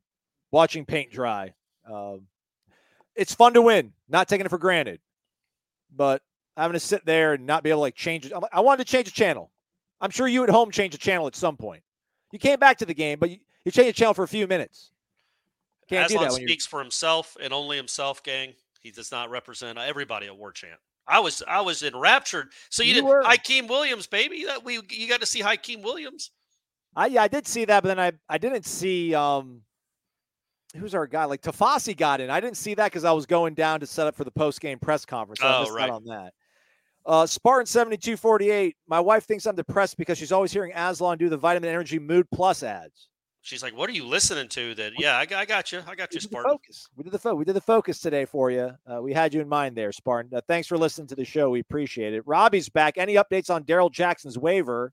watching 0.52 0.86
paint 0.86 1.12
dry. 1.12 1.54
Um, 1.90 2.28
it's 3.16 3.34
fun 3.34 3.54
to 3.54 3.62
win, 3.62 3.94
not 4.10 4.28
taking 4.28 4.46
it 4.46 4.50
for 4.50 4.58
granted, 4.58 5.00
but 5.96 6.22
having 6.58 6.74
to 6.74 6.80
sit 6.80 7.06
there 7.06 7.34
and 7.34 7.46
not 7.46 7.64
be 7.64 7.70
able 7.70 7.80
to 7.80 7.82
like 7.82 7.96
change 7.96 8.26
it. 8.26 8.34
I'm- 8.34 8.64
wanted 8.64 8.86
to 8.86 8.92
change 8.92 9.06
the 9.06 9.12
channel. 9.12 9.52
I'm 10.02 10.12
sure 10.12 10.28
you 10.28 10.44
at 10.44 10.50
home 10.50 10.72
changed 10.72 10.94
the 10.94 10.98
channel 11.00 11.28
at 11.28 11.36
some 11.36 11.58
point. 11.58 11.84
You 12.32 12.40
came 12.40 12.60
back 12.60 12.78
to 12.80 12.86
the 12.86 12.94
game, 12.94 13.20
but 13.20 13.30
you, 13.30 13.38
you 13.64 13.72
changed 13.72 13.90
the 13.90 14.00
channel 14.00 14.14
for 14.14 14.24
a 14.24 14.28
few 14.28 14.48
minutes. 14.48 14.92
Can't 15.88 16.08
do 16.08 16.16
Aslan 16.16 16.28
that 16.28 16.34
when 16.34 16.42
you're 16.42 16.50
speaks 16.50 16.66
for 16.66 16.80
himself 16.82 17.38
and 17.42 17.54
only 17.54 17.78
himself, 17.78 18.24
gang. 18.24 18.54
He 18.82 18.92
does 18.92 19.12
not 19.12 19.30
represent 19.30 19.78
everybody 19.78 20.28
at 20.28 20.36
War 20.36 20.52
Chant. 20.52 20.80
I 21.08 21.20
was 21.20 21.44
I 21.48 21.62
was 21.62 21.84
enraptured. 21.84 22.50
So 22.70 22.84
you, 22.84 22.90
You 22.90 22.94
did 22.96 23.06
were. 23.06 23.24
Hykeem 23.24 23.68
Williams, 23.68 24.08
baby. 24.08 24.46
That 24.46 24.64
we 24.64 24.80
you 24.90 25.08
got 25.08 25.22
to 25.22 25.26
see 25.26 25.42
Hykeem 25.42 25.84
Williams. 25.84 26.32
I 26.96 27.08
yeah, 27.08 27.24
I 27.24 27.28
did 27.28 27.48
see 27.48 27.66
that, 27.66 27.84
but 27.84 27.90
then 27.90 28.00
I 28.00 28.12
I 28.28 28.38
didn't 28.38 28.66
see 28.66 29.14
um 29.14 29.62
who's 30.76 30.94
our 30.96 31.08
guy 31.08 31.26
like 31.26 31.42
Tafasi 31.42 31.96
got 31.96 32.22
in. 32.22 32.30
I 32.30 32.40
didn't 32.40 32.58
see 32.58 32.74
that 32.76 32.86
because 32.92 33.04
I 33.06 33.12
was 33.12 33.26
going 33.26 33.54
down 33.54 33.80
to 33.80 33.88
set 33.88 34.08
up 34.08 34.16
for 34.16 34.24
the 34.24 34.32
post 34.32 34.60
game 34.62 34.80
press 34.80 35.06
conference. 35.06 35.42
I 35.42 35.58
Oh, 35.58 35.62
missed 35.62 35.74
right. 35.74 35.90
on 35.90 36.04
that. 36.06 36.34
Uh, 37.06 37.26
Spartan 37.26 37.66
seventy 37.68 37.98
two 37.98 38.18
forty 38.18 38.50
eight. 38.50 38.76
My 38.88 39.00
wife 39.00 39.26
thinks 39.26 39.46
I'm 39.46 39.56
depressed 39.56 39.98
because 39.98 40.18
she's 40.18 40.32
always 40.32 40.52
hearing 40.52 40.72
Aslan 40.76 41.18
do 41.18 41.30
the 41.30 41.38
Vitamin 41.38 41.70
Energy 41.70 42.00
Mood 42.00 42.28
Plus 42.34 42.64
ads. 42.64 43.10
She's 43.42 43.62
like, 43.62 43.78
"What 43.78 43.88
are 43.92 43.94
you 43.94 44.06
listening 44.08 44.48
to?" 44.50 44.74
That 44.74 44.94
yeah, 44.98 45.18
I, 45.20 45.28
got- 45.28 45.40
I 45.40 45.46
got 45.46 45.72
you. 45.72 45.82
I 45.88 45.94
got 45.94 46.12
you, 46.16 46.20
Spartan. 46.20 46.50
focus. 46.52 46.88
We 46.96 47.04
did 47.04 47.14
the 47.14 47.20
fo- 47.20 47.36
we 47.36 47.46
did 47.46 47.54
the 47.56 47.62
focus 47.62 48.00
today 48.00 48.26
for 48.26 48.50
you. 48.50 48.72
Uh, 48.92 49.04
we 49.04 49.14
had 49.14 49.36
you 49.36 49.42
in 49.42 49.48
mind 49.48 49.76
there, 49.78 49.92
Spartan. 49.92 50.34
Uh, 50.36 50.42
thanks 50.48 50.68
for 50.68 50.80
listening 50.80 51.06
to 51.10 51.16
the 51.16 51.24
show. 51.26 51.52
We 51.52 51.60
appreciate 51.60 52.16
it. 52.16 52.24
Robbie's 52.26 52.70
back. 52.70 52.98
Any 52.98 53.14
updates 53.16 53.52
on 53.52 53.62
Darrell 53.62 53.92
Jackson's 53.92 54.40
waiver? 54.40 54.92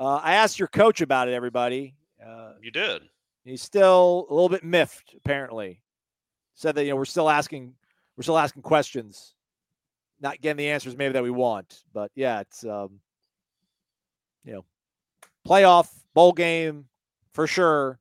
Uh, 0.00 0.16
I 0.22 0.36
asked 0.36 0.58
your 0.58 0.68
coach 0.68 1.02
about 1.02 1.28
it. 1.28 1.34
Everybody. 1.34 1.94
Uh, 2.24 2.52
You 2.62 2.70
did. 2.70 3.02
He's 3.44 3.62
still 3.62 4.26
a 4.30 4.34
little 4.34 4.48
bit 4.48 4.64
miffed, 4.64 5.14
apparently. 5.16 5.82
Said 6.54 6.74
that 6.76 6.84
you 6.84 6.90
know 6.90 6.96
we're 6.96 7.04
still 7.04 7.28
asking 7.28 7.74
we're 8.16 8.22
still 8.22 8.38
asking 8.38 8.62
questions, 8.62 9.34
not 10.20 10.40
getting 10.40 10.58
the 10.58 10.68
answers 10.68 10.96
maybe 10.96 11.12
that 11.14 11.22
we 11.22 11.30
want. 11.30 11.82
But 11.92 12.10
yeah, 12.14 12.40
it's 12.40 12.64
um, 12.64 13.00
you 14.44 14.52
know, 14.52 14.64
playoff 15.46 15.88
bowl 16.14 16.32
game 16.32 16.86
for 17.32 17.46
sure. 17.46 17.98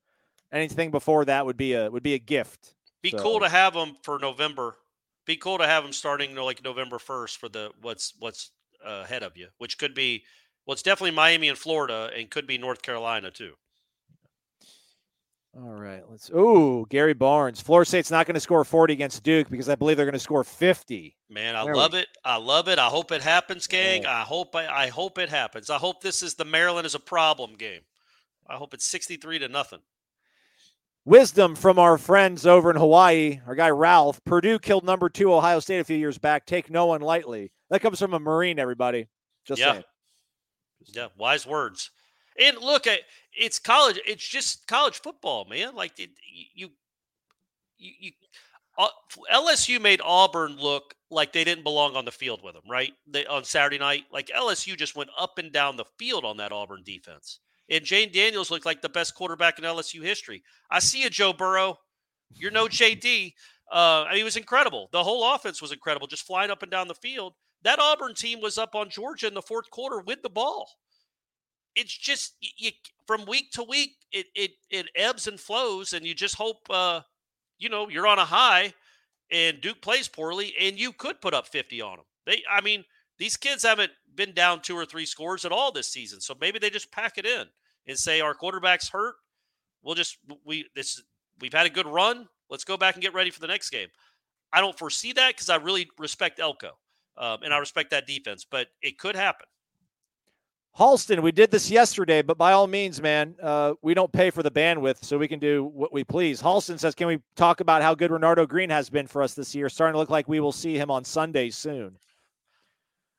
Anything 0.51 0.91
before 0.91 1.25
that 1.25 1.45
would 1.45 1.57
be 1.57 1.73
a 1.73 1.89
would 1.89 2.03
be 2.03 2.13
a 2.13 2.19
gift. 2.19 2.75
Be 3.01 3.11
So- 3.11 3.19
cool 3.19 3.39
to 3.39 3.49
have 3.49 3.73
them 3.73 3.97
for 4.03 4.19
November. 4.19 4.75
Be 5.25 5.37
cool 5.37 5.57
to 5.59 5.65
have 5.65 5.83
them 5.83 5.93
starting 5.93 6.31
you 6.31 6.35
know, 6.35 6.45
like 6.45 6.63
November 6.63 6.99
first 6.99 7.37
for 7.37 7.47
the 7.47 7.71
what's 7.81 8.13
what's 8.19 8.51
uh, 8.85 9.01
ahead 9.05 9.23
of 9.23 9.37
you, 9.37 9.47
which 9.59 9.77
could 9.77 9.93
be 9.93 10.23
well, 10.65 10.73
it's 10.73 10.83
definitely 10.83 11.11
Miami 11.11 11.49
and 11.49 11.57
Florida, 11.57 12.11
and 12.15 12.29
could 12.29 12.45
be 12.45 12.57
North 12.57 12.81
Carolina 12.81 13.31
too. 13.31 13.53
All 15.53 15.73
right, 15.73 16.01
let's. 16.09 16.29
Ooh, 16.29 16.85
Gary 16.89 17.13
Barnes. 17.13 17.59
Florida 17.59 17.87
State's 17.87 18.09
not 18.09 18.25
going 18.25 18.35
to 18.35 18.39
score 18.39 18.63
40 18.63 18.93
against 18.93 19.21
Duke 19.23 19.49
because 19.49 19.67
I 19.67 19.75
believe 19.75 19.97
they're 19.97 20.05
going 20.05 20.13
to 20.13 20.19
score 20.19 20.45
50. 20.45 21.17
Man, 21.29 21.57
I 21.57 21.65
There 21.65 21.73
we 21.73 21.79
love 21.79 21.93
it. 21.93 22.07
I 22.23 22.37
love 22.37 22.69
it. 22.69 22.79
I 22.79 22.87
hope 22.87 23.11
it 23.11 23.21
happens, 23.21 23.67
gang. 23.67 24.03
Yeah. 24.03 24.19
I 24.19 24.21
hope 24.21 24.55
I, 24.55 24.67
I 24.67 24.87
hope 24.87 25.17
it 25.17 25.27
happens. 25.27 25.69
I 25.69 25.77
hope 25.77 26.01
this 26.01 26.23
is 26.23 26.35
the 26.35 26.45
Maryland 26.45 26.85
is 26.85 26.95
a 26.95 26.99
problem 26.99 27.55
game. 27.55 27.81
I 28.47 28.55
hope 28.55 28.73
it's 28.73 28.85
63 28.85 29.39
to 29.39 29.49
nothing. 29.49 29.79
Wisdom 31.03 31.55
from 31.55 31.79
our 31.79 31.97
friends 31.97 32.45
over 32.45 32.69
in 32.69 32.77
Hawaii, 32.77 33.41
our 33.47 33.55
guy 33.55 33.71
Ralph. 33.71 34.23
Purdue 34.23 34.59
killed 34.59 34.85
number 34.85 35.09
two 35.09 35.33
Ohio 35.33 35.59
State 35.59 35.79
a 35.79 35.83
few 35.83 35.97
years 35.97 36.17
back. 36.17 36.45
Take 36.45 36.69
no 36.69 36.85
one 36.85 37.01
lightly. 37.01 37.51
That 37.71 37.81
comes 37.81 37.99
from 37.99 38.13
a 38.13 38.19
Marine, 38.19 38.59
everybody. 38.59 39.07
Just 39.45 39.59
Yeah. 39.59 39.71
saying. 39.73 39.83
Yeah, 40.85 41.07
wise 41.17 41.45
words. 41.45 41.89
And 42.39 42.57
look, 42.57 42.87
at 42.87 43.01
it's 43.33 43.59
college. 43.59 43.99
It's 44.05 44.27
just 44.27 44.67
college 44.67 45.01
football, 45.01 45.45
man. 45.49 45.75
Like 45.75 45.99
it, 45.99 46.09
you, 46.53 46.69
you, 47.77 47.91
you, 47.99 48.11
uh, 48.77 48.87
LSU 49.33 49.81
made 49.81 50.01
Auburn 50.03 50.57
look 50.57 50.95
like 51.09 51.33
they 51.33 51.43
didn't 51.43 51.63
belong 51.63 51.95
on 51.95 52.05
the 52.05 52.11
field 52.11 52.41
with 52.43 52.53
them, 52.53 52.63
right? 52.69 52.93
They, 53.07 53.25
on 53.25 53.43
Saturday 53.43 53.77
night, 53.77 54.05
like 54.11 54.27
LSU 54.27 54.77
just 54.77 54.95
went 54.95 55.09
up 55.19 55.37
and 55.37 55.51
down 55.51 55.77
the 55.77 55.85
field 55.97 56.25
on 56.25 56.37
that 56.37 56.51
Auburn 56.51 56.83
defense. 56.83 57.39
And 57.69 57.83
Jayden 57.83 58.13
Daniels 58.13 58.51
looked 58.51 58.65
like 58.65 58.81
the 58.81 58.89
best 58.89 59.15
quarterback 59.15 59.57
in 59.57 59.65
LSU 59.65 60.03
history. 60.03 60.43
I 60.69 60.79
see 60.79 61.03
you, 61.03 61.09
Joe 61.09 61.33
Burrow. 61.33 61.77
You're 62.33 62.51
no 62.51 62.67
JD. 62.67 63.33
Uh, 63.71 64.05
it 64.15 64.23
was 64.23 64.35
incredible. 64.35 64.89
The 64.91 65.03
whole 65.03 65.33
offense 65.33 65.61
was 65.61 65.71
incredible, 65.71 66.07
just 66.07 66.25
flying 66.25 66.51
up 66.51 66.63
and 66.63 66.71
down 66.71 66.87
the 66.87 66.95
field. 66.95 67.33
That 67.63 67.79
Auburn 67.79 68.15
team 68.15 68.41
was 68.41 68.57
up 68.57 68.75
on 68.75 68.89
Georgia 68.89 69.27
in 69.27 69.33
the 69.33 69.41
fourth 69.41 69.69
quarter 69.69 70.01
with 70.01 70.21
the 70.23 70.29
ball. 70.29 70.69
It's 71.75 71.95
just 71.95 72.35
you, 72.41 72.71
from 73.07 73.25
week 73.25 73.51
to 73.51 73.63
week, 73.63 73.95
it 74.11 74.27
it 74.35 74.51
it 74.69 74.87
ebbs 74.95 75.27
and 75.27 75.39
flows, 75.39 75.93
and 75.93 76.05
you 76.05 76.13
just 76.13 76.35
hope 76.35 76.59
uh, 76.69 77.01
you 77.57 77.69
know 77.69 77.89
you're 77.89 78.07
on 78.07 78.19
a 78.19 78.25
high. 78.25 78.73
And 79.31 79.61
Duke 79.61 79.81
plays 79.81 80.09
poorly, 80.09 80.53
and 80.59 80.77
you 80.77 80.91
could 80.91 81.21
put 81.21 81.33
up 81.33 81.47
50 81.47 81.81
on 81.81 81.95
them. 81.95 82.05
They, 82.25 82.43
I 82.51 82.59
mean, 82.59 82.83
these 83.17 83.37
kids 83.37 83.63
haven't 83.63 83.93
been 84.13 84.33
down 84.33 84.61
two 84.61 84.75
or 84.75 84.85
three 84.85 85.05
scores 85.05 85.45
at 85.45 85.53
all 85.53 85.71
this 85.71 85.87
season, 85.87 86.19
so 86.19 86.35
maybe 86.41 86.59
they 86.59 86.69
just 86.69 86.91
pack 86.91 87.17
it 87.17 87.25
in 87.25 87.45
and 87.87 87.97
say 87.97 88.19
our 88.19 88.33
quarterback's 88.33 88.89
hurt. 88.89 89.15
We'll 89.83 89.95
just 89.95 90.17
we 90.43 90.65
this 90.75 91.01
we've 91.39 91.53
had 91.53 91.65
a 91.65 91.69
good 91.69 91.87
run. 91.87 92.27
Let's 92.49 92.65
go 92.65 92.75
back 92.75 92.95
and 92.95 93.01
get 93.01 93.13
ready 93.13 93.29
for 93.31 93.39
the 93.39 93.47
next 93.47 93.69
game. 93.69 93.87
I 94.51 94.59
don't 94.59 94.77
foresee 94.77 95.13
that 95.13 95.35
because 95.35 95.49
I 95.49 95.55
really 95.55 95.89
respect 95.97 96.39
Elko 96.39 96.71
um, 97.17 97.39
and 97.43 97.53
I 97.53 97.57
respect 97.59 97.91
that 97.91 98.07
defense, 98.07 98.45
but 98.49 98.67
it 98.81 98.97
could 98.97 99.15
happen. 99.15 99.47
Halston, 100.77 101.21
we 101.21 101.31
did 101.31 101.51
this 101.51 101.69
yesterday, 101.69 102.21
but 102.21 102.37
by 102.37 102.53
all 102.53 102.65
means, 102.65 103.01
man, 103.01 103.35
uh, 103.41 103.73
we 103.81 103.93
don't 103.93 104.11
pay 104.11 104.29
for 104.29 104.41
the 104.41 104.51
bandwidth, 104.51 105.03
so 105.03 105.17
we 105.17 105.27
can 105.27 105.39
do 105.39 105.65
what 105.65 105.91
we 105.91 106.03
please. 106.03 106.41
Halston 106.41 106.79
says, 106.79 106.95
"Can 106.95 107.07
we 107.07 107.19
talk 107.35 107.59
about 107.59 107.81
how 107.81 107.93
good 107.93 108.09
Renardo 108.09 108.47
Green 108.47 108.69
has 108.69 108.89
been 108.89 109.05
for 109.05 109.21
us 109.21 109.33
this 109.33 109.53
year? 109.53 109.67
Starting 109.67 109.93
to 109.93 109.99
look 109.99 110.09
like 110.09 110.29
we 110.29 110.39
will 110.39 110.53
see 110.53 110.77
him 110.77 110.89
on 110.89 111.03
Sunday 111.03 111.49
soon." 111.49 111.97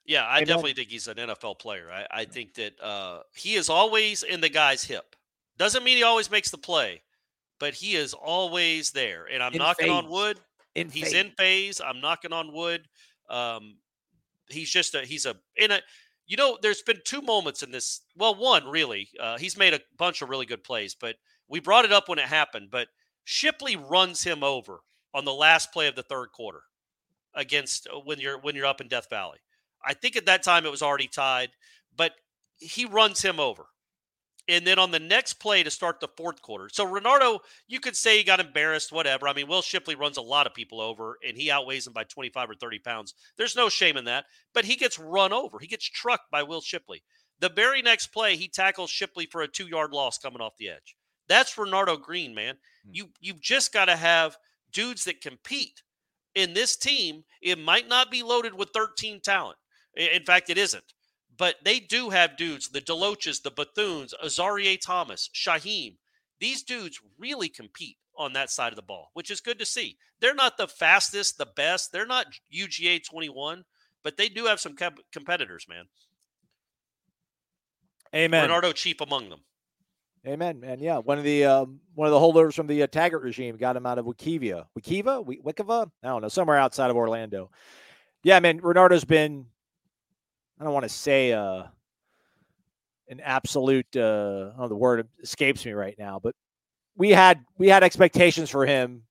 Yeah, 0.04 0.26
I 0.26 0.40
definitely 0.40 0.72
think 0.72 0.90
he's 0.90 1.06
an 1.08 1.16
NFL 1.16 1.58
player. 1.58 1.90
I, 1.92 2.06
I 2.10 2.24
think 2.24 2.54
that 2.54 2.80
uh, 2.80 3.20
he 3.36 3.54
is 3.54 3.68
always 3.68 4.22
in 4.22 4.40
the 4.40 4.48
guy's 4.48 4.82
hip. 4.82 5.14
Doesn't 5.58 5.84
mean 5.84 5.96
he 5.96 6.02
always 6.02 6.30
makes 6.30 6.50
the 6.50 6.58
play, 6.58 7.02
but 7.60 7.74
he 7.74 7.94
is 7.94 8.14
always 8.14 8.90
there. 8.90 9.26
And 9.30 9.42
I'm 9.42 9.52
In 9.52 9.58
knocking 9.58 9.90
on 9.90 10.08
wood. 10.08 10.40
In 10.74 10.88
he's 10.88 11.04
phase. 11.04 11.12
in 11.14 11.30
phase. 11.32 11.80
I'm 11.80 12.00
knocking 12.00 12.32
on 12.32 12.52
wood. 12.52 12.88
Um, 13.28 13.76
he's 14.48 14.70
just 14.70 14.94
a 14.94 15.02
he's 15.02 15.26
a 15.26 15.36
in 15.56 15.70
a 15.70 15.80
you 16.26 16.36
know 16.36 16.58
there's 16.60 16.82
been 16.82 17.00
two 17.04 17.20
moments 17.20 17.62
in 17.62 17.70
this. 17.70 18.00
Well, 18.16 18.34
one 18.34 18.66
really. 18.66 19.08
Uh, 19.18 19.38
he's 19.38 19.56
made 19.56 19.74
a 19.74 19.80
bunch 19.98 20.22
of 20.22 20.28
really 20.28 20.46
good 20.46 20.64
plays, 20.64 20.94
but 20.94 21.16
we 21.48 21.60
brought 21.60 21.84
it 21.84 21.92
up 21.92 22.08
when 22.08 22.18
it 22.18 22.26
happened. 22.26 22.68
But 22.70 22.88
Shipley 23.24 23.76
runs 23.76 24.24
him 24.24 24.42
over 24.42 24.80
on 25.14 25.24
the 25.24 25.34
last 25.34 25.72
play 25.72 25.88
of 25.88 25.94
the 25.96 26.02
third 26.02 26.28
quarter 26.32 26.62
against 27.34 27.86
uh, 27.86 27.98
when 27.98 28.18
you're 28.18 28.38
when 28.38 28.54
you're 28.54 28.66
up 28.66 28.80
in 28.80 28.88
Death 28.88 29.08
Valley. 29.10 29.38
I 29.84 29.94
think 29.94 30.16
at 30.16 30.26
that 30.26 30.42
time 30.42 30.64
it 30.64 30.70
was 30.70 30.82
already 30.82 31.08
tied, 31.08 31.50
but 31.96 32.12
he 32.58 32.84
runs 32.84 33.22
him 33.22 33.40
over. 33.40 33.66
And 34.52 34.66
then 34.66 34.78
on 34.78 34.90
the 34.90 35.00
next 35.00 35.34
play 35.34 35.62
to 35.62 35.70
start 35.70 35.98
the 35.98 36.08
fourth 36.14 36.42
quarter. 36.42 36.68
So 36.70 36.86
Renardo, 36.86 37.38
you 37.68 37.80
could 37.80 37.96
say 37.96 38.18
he 38.18 38.22
got 38.22 38.38
embarrassed, 38.38 38.92
whatever. 38.92 39.26
I 39.26 39.32
mean, 39.32 39.48
Will 39.48 39.62
Shipley 39.62 39.94
runs 39.94 40.18
a 40.18 40.22
lot 40.22 40.46
of 40.46 40.52
people 40.52 40.78
over 40.78 41.16
and 41.26 41.38
he 41.38 41.50
outweighs 41.50 41.86
them 41.86 41.94
by 41.94 42.04
25 42.04 42.50
or 42.50 42.54
30 42.54 42.78
pounds. 42.80 43.14
There's 43.38 43.56
no 43.56 43.70
shame 43.70 43.96
in 43.96 44.04
that. 44.04 44.26
But 44.52 44.66
he 44.66 44.76
gets 44.76 44.98
run 44.98 45.32
over. 45.32 45.58
He 45.58 45.66
gets 45.66 45.88
trucked 45.88 46.30
by 46.30 46.42
Will 46.42 46.60
Shipley. 46.60 47.02
The 47.40 47.48
very 47.48 47.80
next 47.80 48.08
play, 48.08 48.36
he 48.36 48.46
tackles 48.46 48.90
Shipley 48.90 49.24
for 49.24 49.40
a 49.40 49.48
two 49.48 49.68
yard 49.68 49.92
loss 49.92 50.18
coming 50.18 50.42
off 50.42 50.58
the 50.58 50.68
edge. 50.68 50.96
That's 51.28 51.54
Renardo 51.54 51.98
Green, 51.98 52.34
man. 52.34 52.56
Hmm. 52.84 52.90
You 52.92 53.08
you've 53.20 53.40
just 53.40 53.72
got 53.72 53.86
to 53.86 53.96
have 53.96 54.36
dudes 54.70 55.04
that 55.04 55.22
compete. 55.22 55.82
In 56.34 56.52
this 56.52 56.76
team, 56.76 57.24
it 57.40 57.58
might 57.58 57.88
not 57.88 58.10
be 58.10 58.22
loaded 58.22 58.54
with 58.54 58.70
13 58.74 59.20
talent. 59.20 59.56
In 59.96 60.24
fact, 60.24 60.50
it 60.50 60.58
isn't. 60.58 60.84
But 61.42 61.56
they 61.64 61.80
do 61.80 62.10
have 62.10 62.36
dudes, 62.36 62.68
the 62.68 62.80
Deloaches, 62.80 63.42
the 63.42 63.50
Bethunes, 63.50 64.14
Azarie 64.24 64.80
Thomas, 64.80 65.28
Shyheim. 65.34 65.96
These 66.38 66.62
dudes 66.62 67.00
really 67.18 67.48
compete 67.48 67.96
on 68.16 68.34
that 68.34 68.48
side 68.48 68.70
of 68.70 68.76
the 68.76 68.82
ball, 68.82 69.10
which 69.14 69.28
is 69.28 69.40
good 69.40 69.58
to 69.58 69.66
see. 69.66 69.96
They're 70.20 70.36
not 70.36 70.56
the 70.56 70.68
fastest, 70.68 71.38
the 71.38 71.48
best. 71.56 71.90
They're 71.90 72.06
not 72.06 72.26
UGA 72.56 73.04
21, 73.04 73.64
but 74.04 74.16
they 74.16 74.28
do 74.28 74.44
have 74.44 74.60
some 74.60 74.76
com- 74.76 74.94
competitors, 75.12 75.66
man. 75.68 75.86
Amen. 78.14 78.48
Renardo 78.48 78.72
Chief 78.72 79.00
among 79.00 79.28
them. 79.28 79.40
Amen, 80.24 80.60
man. 80.60 80.78
Yeah, 80.78 80.98
one 80.98 81.18
of 81.18 81.24
the 81.24 81.44
um, 81.44 81.80
one 81.96 82.06
of 82.06 82.12
the 82.12 82.20
holdovers 82.20 82.54
from 82.54 82.68
the 82.68 82.84
uh, 82.84 82.86
Taggart 82.86 83.24
regime 83.24 83.56
got 83.56 83.74
him 83.74 83.84
out 83.84 83.98
of 83.98 84.06
Wikivia, 84.06 84.66
Wekiva, 84.78 85.26
Wi- 85.26 85.42
Wekiva. 85.42 85.90
I 86.04 86.06
don't 86.06 86.22
know, 86.22 86.28
somewhere 86.28 86.58
outside 86.58 86.90
of 86.90 86.96
Orlando. 86.96 87.50
Yeah, 88.22 88.38
man. 88.38 88.60
Renardo's 88.60 89.04
been. 89.04 89.46
I 90.60 90.64
don't 90.64 90.72
want 90.72 90.84
to 90.84 90.88
say 90.88 91.32
uh, 91.32 91.64
an 93.08 93.20
absolute. 93.20 93.96
Uh, 93.96 94.50
I 94.58 94.66
the 94.68 94.76
word 94.76 95.08
escapes 95.22 95.64
me 95.64 95.72
right 95.72 95.96
now, 95.98 96.20
but 96.22 96.34
we 96.96 97.10
had 97.10 97.44
we 97.58 97.68
had 97.68 97.82
expectations 97.82 98.50
for 98.50 98.66
him 98.66 99.02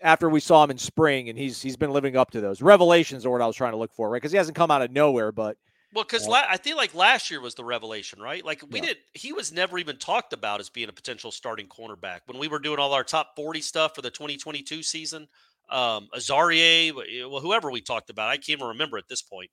after 0.00 0.28
we 0.28 0.40
saw 0.40 0.62
him 0.64 0.70
in 0.70 0.78
spring, 0.78 1.28
and 1.28 1.38
he's 1.38 1.60
he's 1.62 1.76
been 1.76 1.90
living 1.92 2.16
up 2.16 2.30
to 2.32 2.40
those. 2.40 2.62
Revelations 2.62 3.24
are 3.26 3.30
what 3.30 3.40
I 3.40 3.46
was 3.46 3.56
trying 3.56 3.72
to 3.72 3.78
look 3.78 3.92
for, 3.94 4.10
right? 4.10 4.16
Because 4.16 4.32
he 4.32 4.38
hasn't 4.38 4.56
come 4.56 4.70
out 4.70 4.82
of 4.82 4.90
nowhere, 4.90 5.32
but 5.32 5.56
Well, 5.94 6.04
because 6.04 6.24
Yeah. 6.26 6.32
la- 6.32 6.46
I 6.48 6.56
feel 6.56 6.76
like 6.76 6.94
last 6.94 7.30
year 7.30 7.40
was 7.40 7.54
the 7.54 7.64
revelation, 7.64 8.20
right? 8.20 8.42
Like 8.44 8.62
we 8.70 8.78
Yeah. 8.80 8.86
did, 8.86 8.98
he 9.12 9.32
was 9.32 9.52
never 9.52 9.78
even 9.78 9.98
talked 9.98 10.32
about 10.32 10.60
as 10.60 10.70
being 10.70 10.88
a 10.88 10.92
potential 10.92 11.30
starting 11.30 11.68
cornerback 11.68 12.20
when 12.26 12.38
we 12.38 12.48
were 12.48 12.58
doing 12.58 12.78
all 12.78 12.94
our 12.94 13.04
top 13.04 13.36
forty 13.36 13.60
stuff 13.60 13.94
for 13.94 14.00
the 14.02 14.10
2022 14.10 14.82
season. 14.82 15.28
Um, 15.68 16.08
Azarie, 16.14 16.92
well, 17.30 17.40
whoever 17.40 17.70
we 17.70 17.80
talked 17.80 18.10
about, 18.10 18.28
I 18.28 18.36
can't 18.36 18.50
even 18.50 18.68
remember 18.68 18.98
at 18.98 19.08
this 19.08 19.22
point. 19.22 19.50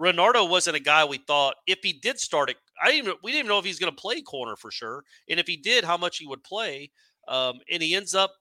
Renardo 0.00 0.48
wasn't 0.48 0.76
a 0.76 0.80
guy 0.80 1.04
we 1.04 1.18
thought 1.18 1.56
if 1.66 1.80
he 1.82 1.92
did 1.92 2.20
start 2.20 2.50
it. 2.50 2.56
I 2.80 2.86
didn't. 2.92 3.06
even- 3.06 3.18
We 3.22 3.32
didn't 3.32 3.40
even 3.46 3.48
know 3.48 3.58
if 3.58 3.64
he's 3.64 3.78
going 3.80 3.94
to 3.94 4.00
play 4.00 4.20
corner 4.22 4.54
for 4.56 4.70
sure, 4.70 5.04
and 5.28 5.40
if 5.40 5.46
he 5.46 5.56
did, 5.56 5.84
how 5.84 5.96
much 5.96 6.18
he 6.18 6.26
would 6.26 6.44
play. 6.44 6.90
Um, 7.26 7.60
and 7.70 7.82
he 7.82 7.94
ends 7.94 8.14
up 8.14 8.34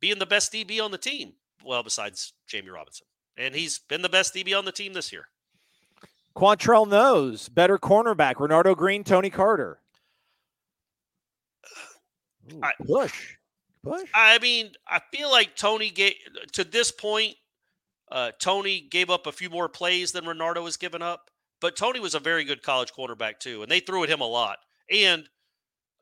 being 0.00 0.18
the 0.18 0.26
best 0.26 0.52
DB 0.52 0.80
on 0.82 0.90
the 0.90 0.98
team. 0.98 1.34
Well, 1.64 1.82
besides 1.82 2.32
Jammie 2.48 2.72
Robinson, 2.72 3.06
and 3.36 3.54
he's 3.54 3.80
been 3.80 4.02
the 4.02 4.08
best 4.08 4.34
DB 4.34 4.56
on 4.56 4.64
the 4.64 4.72
team 4.72 4.92
this 4.92 5.12
year. 5.12 5.28
Quantrell 6.36 6.86
knows 6.88 7.48
better 7.48 7.78
cornerback. 7.78 8.34
Renardo 8.34 8.76
Green, 8.76 9.02
Tony 9.02 9.30
Carter. 9.30 9.80
Ooh, 12.52 12.60
push, 12.86 13.36
push. 13.82 14.08
I 14.14 14.38
mean, 14.38 14.70
I 14.86 15.00
feel 15.12 15.30
like 15.30 15.56
Tony 15.56 15.90
gave 15.90 16.14
to 16.52 16.62
this 16.64 16.90
point. 16.92 17.34
Uh, 18.10 18.30
Tony 18.40 18.80
gave 18.80 19.10
up 19.10 19.26
a 19.26 19.32
few 19.32 19.50
more 19.50 19.68
plays 19.68 20.12
than 20.12 20.24
Renardo 20.24 20.64
has 20.64 20.76
given 20.76 21.02
up, 21.02 21.30
but 21.60 21.76
Tony 21.76 21.98
was 22.00 22.14
a 22.14 22.20
very 22.20 22.44
good 22.44 22.62
college 22.62 22.92
quarterback 22.92 23.40
too, 23.40 23.62
and 23.62 23.70
they 23.70 23.80
threw 23.80 24.02
at 24.04 24.08
him 24.08 24.20
a 24.20 24.26
lot. 24.26 24.58
And 24.90 25.28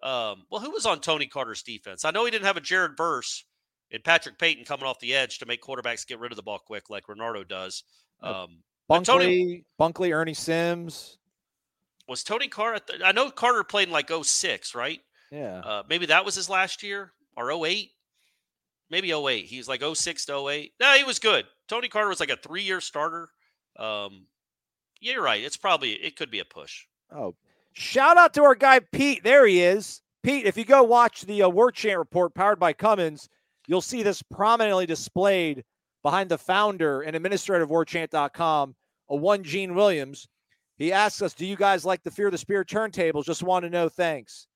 um, 0.02 0.44
well, 0.50 0.60
who 0.60 0.70
was 0.70 0.84
on 0.84 1.00
Tony 1.00 1.26
Carter's 1.26 1.62
defense? 1.62 2.04
I 2.04 2.10
know 2.10 2.24
he 2.26 2.30
didn't 2.30 2.44
have 2.44 2.58
a 2.58 2.60
Jared 2.60 2.96
Verse 2.96 3.44
and 3.90 4.04
Patrick 4.04 4.38
Payton 4.38 4.64
coming 4.66 4.84
off 4.86 4.98
the 5.00 5.14
edge 5.14 5.38
to 5.38 5.46
make 5.46 5.62
quarterbacks 5.62 6.06
get 6.06 6.18
rid 6.20 6.30
of 6.32 6.36
the 6.36 6.42
ball 6.42 6.58
quick, 6.58 6.90
like 6.90 7.06
Renardo 7.06 7.46
does. 7.48 7.84
Um, 8.22 8.58
but 8.88 9.04
Tony- 9.04 9.64
Bunkley, 9.80 9.94
Bunkley, 10.10 10.14
Ernie 10.14 10.34
Sims. 10.34 11.16
was 12.06 12.22
Tony 12.22 12.48
Carter? 12.48 12.80
I 13.02 13.12
know 13.12 13.30
Carter 13.30 13.64
played 13.64 13.88
in 13.88 13.92
like 13.94 14.10
06, 14.10 14.74
right? 14.74 15.00
Yeah, 15.30 15.60
Uh, 15.60 15.82
maybe 15.88 16.06
that 16.06 16.24
was 16.24 16.34
his 16.34 16.50
last 16.50 16.82
year 16.82 17.12
or 17.36 17.50
08. 17.50 17.90
Maybe 18.90 19.10
08. 19.12 19.46
He's 19.46 19.66
like 19.68 19.82
06 19.82 20.26
to 20.26 20.48
08. 20.48 20.74
No, 20.78 20.92
he 20.92 21.04
was 21.04 21.18
good. 21.18 21.46
Tony 21.68 21.88
Carter 21.88 22.08
was 22.08 22.20
like 22.20 22.30
a 22.30 22.36
three 22.36 22.62
year 22.62 22.80
starter. 22.80 23.30
Um, 23.78 24.26
yeah, 25.00 25.14
you're 25.14 25.22
right. 25.22 25.42
It's 25.42 25.56
probably, 25.56 25.92
it 25.92 26.16
could 26.16 26.30
be 26.30 26.38
a 26.40 26.44
push. 26.44 26.84
Oh, 27.14 27.34
shout 27.72 28.16
out 28.16 28.34
to 28.34 28.42
our 28.44 28.54
guy 28.54 28.80
Pete. 28.80 29.22
There 29.24 29.46
he 29.46 29.62
is. 29.62 30.00
Pete, 30.22 30.46
if 30.46 30.56
you 30.56 30.64
go 30.64 30.82
watch 30.82 31.22
the 31.22 31.42
uh, 31.42 31.48
War 31.48 31.70
Chant 31.70 31.98
report 31.98 32.34
powered 32.34 32.58
by 32.58 32.72
Cummins, 32.72 33.28
you'll 33.66 33.82
see 33.82 34.02
this 34.02 34.22
prominently 34.22 34.86
displayed 34.86 35.64
behind 36.02 36.30
the 36.30 36.38
founder 36.38 37.02
and 37.02 37.14
administrator 37.16 37.62
of 37.64 37.70
warchant.com, 37.70 38.74
a 39.10 39.16
one 39.16 39.42
Gene 39.42 39.74
Williams. 39.74 40.26
He 40.76 40.92
asks 40.92 41.20
us, 41.22 41.34
Do 41.34 41.46
you 41.46 41.56
guys 41.56 41.84
like 41.84 42.02
the 42.02 42.10
Fear 42.10 42.30
the 42.30 42.38
Spear 42.38 42.64
turntables? 42.64 43.24
Just 43.24 43.42
want 43.42 43.64
to 43.64 43.70
know. 43.70 43.88
Thanks. 43.88 44.46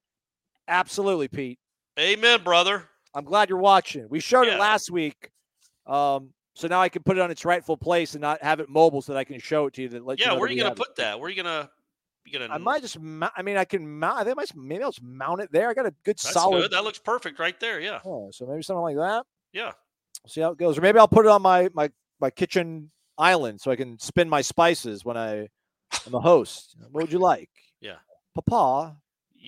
Absolutely, 0.66 1.28
Pete. 1.28 1.59
Amen, 1.98 2.42
brother. 2.42 2.84
I'm 3.14 3.24
glad 3.24 3.48
you're 3.48 3.59
watching. 3.59 4.06
We 4.09 4.20
showed 4.20 4.46
Yeah. 4.46 4.54
it 4.54 4.61
last 4.61 4.90
week. 4.90 5.30
Um, 5.86 6.30
so 6.59 6.66
now 6.66 6.80
I 6.80 6.88
can 6.88 7.02
put 7.04 7.16
it 7.16 7.20
on 7.20 7.30
its 7.30 7.44
rightful 7.44 7.76
place 7.76 8.14
and 8.14 8.20
not 8.20 8.42
have 8.42 8.59
it 8.59 8.68
mobile 8.68 9.00
so 9.00 9.12
that 9.12 9.18
I 9.18 9.22
can 9.24 9.38
show 9.38 9.66
it 9.66 9.74
to 9.74 9.82
you. 9.82 9.88
That 9.90 10.04
let 10.04 10.18
Yeah, 10.18 10.26
you 10.26 10.32
know 10.32 10.40
where 10.40 10.48
are 10.48 10.52
you 10.52 10.61
going 10.61 10.74
to 10.74 10.80
it. 10.82 10.84
put 10.86 10.96
that? 10.96 11.20
Where 11.20 11.28
are 11.28 11.30
you 11.30 11.40
going 11.40 11.62
to, 11.64 11.70
you 12.26 12.38
to, 12.40 12.48
I 12.50 12.59
might 12.59 12.82
just. 12.82 12.98
Mount, 12.98 13.32
I 13.36 13.42
mean, 13.42 13.56
I 13.56 13.64
can 13.64 13.88
mount. 13.98 14.18
I 14.18 14.24
think 14.24 14.36
I 14.36 14.40
might, 14.40 14.56
maybe 14.56 14.82
I'll 14.82 14.90
just 14.90 15.02
mount 15.02 15.40
it 15.40 15.50
there. 15.52 15.70
I 15.70 15.74
got 15.74 15.86
a 15.86 15.94
good 16.04 16.16
that's 16.16 16.32
solid. 16.32 16.62
good. 16.62 16.70
That 16.72 16.82
looks 16.84 16.98
perfect 16.98 17.38
right 17.38 17.59
there. 17.61 17.80
Yeah. 17.80 18.00
Oh, 18.04 18.30
so 18.32 18.44
maybe 18.44 18.62
something 18.62 18.82
like 18.82 18.96
that. 18.96 19.24
Yeah. 19.52 19.72
We'll 20.24 20.30
see 20.30 20.40
how 20.40 20.50
it 20.50 20.59
goes, 20.59 20.76
or 20.76 20.80
maybe 20.80 20.98
I'll 20.98 21.06
put 21.09 21.24
it 21.24 21.30
on 21.30 21.40
my 21.42 21.70
my 21.72 21.90
my 22.20 22.30
kitchen 22.30 22.90
island 23.16 23.61
so 23.61 23.70
I 23.70 23.76
can 23.76 23.98
spin 23.98 24.28
my 24.28 24.42
spices 24.42 25.04
when 25.04 25.16
I 25.16 25.48
am 26.06 26.14
a 26.14 26.20
host. 26.20 26.76
What 26.90 27.04
would 27.04 27.12
you 27.12 27.20
like? 27.20 27.50
Yeah. 27.80 27.96
Papa. 28.34 28.96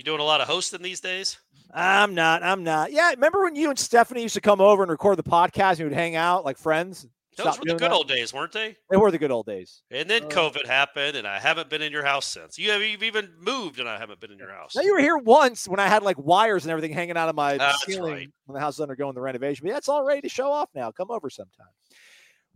You 0.01 0.05
doing 0.05 0.21
a 0.21 0.25
lot 0.25 0.41
of 0.41 0.49
hosting 0.49 0.81
these 0.81 1.01
days? 1.01 1.37
I'm 1.75 2.15
not. 2.15 2.43
I'm 2.43 2.65
not. 2.65 2.91
Yeah, 2.91 3.11
remember 3.11 3.43
when 3.43 3.55
you 3.55 3.69
and 3.69 3.79
Stephanie 3.79 4.23
used 4.23 4.33
to 4.33 4.41
come 4.41 4.59
over 4.59 4.83
and 4.83 4.91
record 4.91 5.19
the 5.19 5.23
podcast 5.23 5.73
and 5.73 5.81
we 5.81 5.85
would 5.85 5.93
hang 5.93 6.17
out 6.17 6.43
like 6.43 6.57
friends? 6.57 7.07
Those 7.37 7.53
Stop 7.53 7.59
were 7.59 7.65
the 7.67 7.71
good 7.73 7.81
that? 7.81 7.93
old 7.93 8.09
days, 8.09 8.33
weren't 8.33 8.53
they? 8.53 8.77
They 8.91 8.97
were 8.97 9.11
the 9.11 9.19
good 9.19 9.31
old 9.31 9.45
days. 9.45 9.83
And 9.91 10.09
then 10.09 10.25
Uh, 10.25 10.29
COVID 10.29 10.65
happened, 10.67 11.19
and 11.19 11.29
I 11.29 11.39
haven't 11.39 11.69
been 11.69 11.83
in 11.83 11.93
your 11.93 12.03
house 12.03 12.25
since. 12.25 12.59
You 12.59 12.71
have 12.71 12.81
you've 12.81 13.03
even 13.03 13.29
moved, 13.39 13.79
and 13.79 13.87
I 13.87 13.99
haven't 13.99 14.21
been 14.21 14.31
in 14.33 14.39
your 14.39 14.51
house. 14.51 14.75
Now 14.75 14.81
you 14.81 14.95
were 14.95 15.01
here 15.01 15.19
once 15.19 15.69
when 15.69 15.79
I 15.81 15.87
had 15.89 16.03
like 16.03 16.17
wires 16.19 16.65
and 16.65 16.71
everything 16.73 16.95
hanging 16.95 17.19
out 17.19 17.29
of 17.29 17.35
my 17.35 17.59
That's 17.59 17.85
ceiling 17.85 18.15
right. 18.15 18.29
when 18.47 18.55
the 18.55 18.61
house 18.61 18.77
is 18.77 18.81
undergoing 18.81 19.15
the 19.15 19.21
renovation. 19.21 19.65
But 19.67 19.73
yeah, 19.73 19.77
it's 19.77 19.91
all 19.91 20.03
ready 20.03 20.23
to 20.23 20.31
show 20.31 20.51
off 20.51 20.71
now. 20.75 20.91
Come 20.93 21.11
over 21.11 21.29
sometime. 21.29 21.67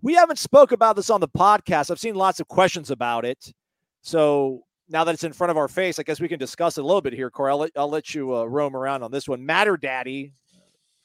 We 0.01 0.15
haven't 0.15 0.39
spoke 0.39 0.73
about 0.73 0.97
this 0.97 1.11
on 1.11 1.21
the 1.21 1.29
podcast. 1.29 1.91
I've 1.91 2.01
seen 2.01 2.15
lots 2.15 2.41
of 2.41 2.49
questions 2.49 2.91
about 2.91 3.27
it. 3.27 3.53
So 4.01 4.63
now 4.89 5.05
that 5.05 5.15
it's 5.15 5.25
in 5.25 5.33
front 5.33 5.51
of 5.51 5.57
our 5.57 5.69
face, 5.69 5.99
I 5.99 6.03
guess 6.03 6.21
we 6.21 6.29
can 6.29 6.39
discuss 6.39 6.79
it 6.79 6.83
a 6.83 6.87
little 6.87 7.01
bit 7.01 7.13
here, 7.13 7.31
Corey. 7.31 7.51
I'll 7.51 7.59
let, 7.59 7.71
I'll 7.77 7.91
let 7.91 8.15
you 8.15 8.35
uh, 8.35 8.45
roam 8.45 8.77
around 8.77 9.03
on 9.03 9.11
this 9.11 9.29
one. 9.29 9.45
Matter 9.45 9.77
Daddy 9.77 10.33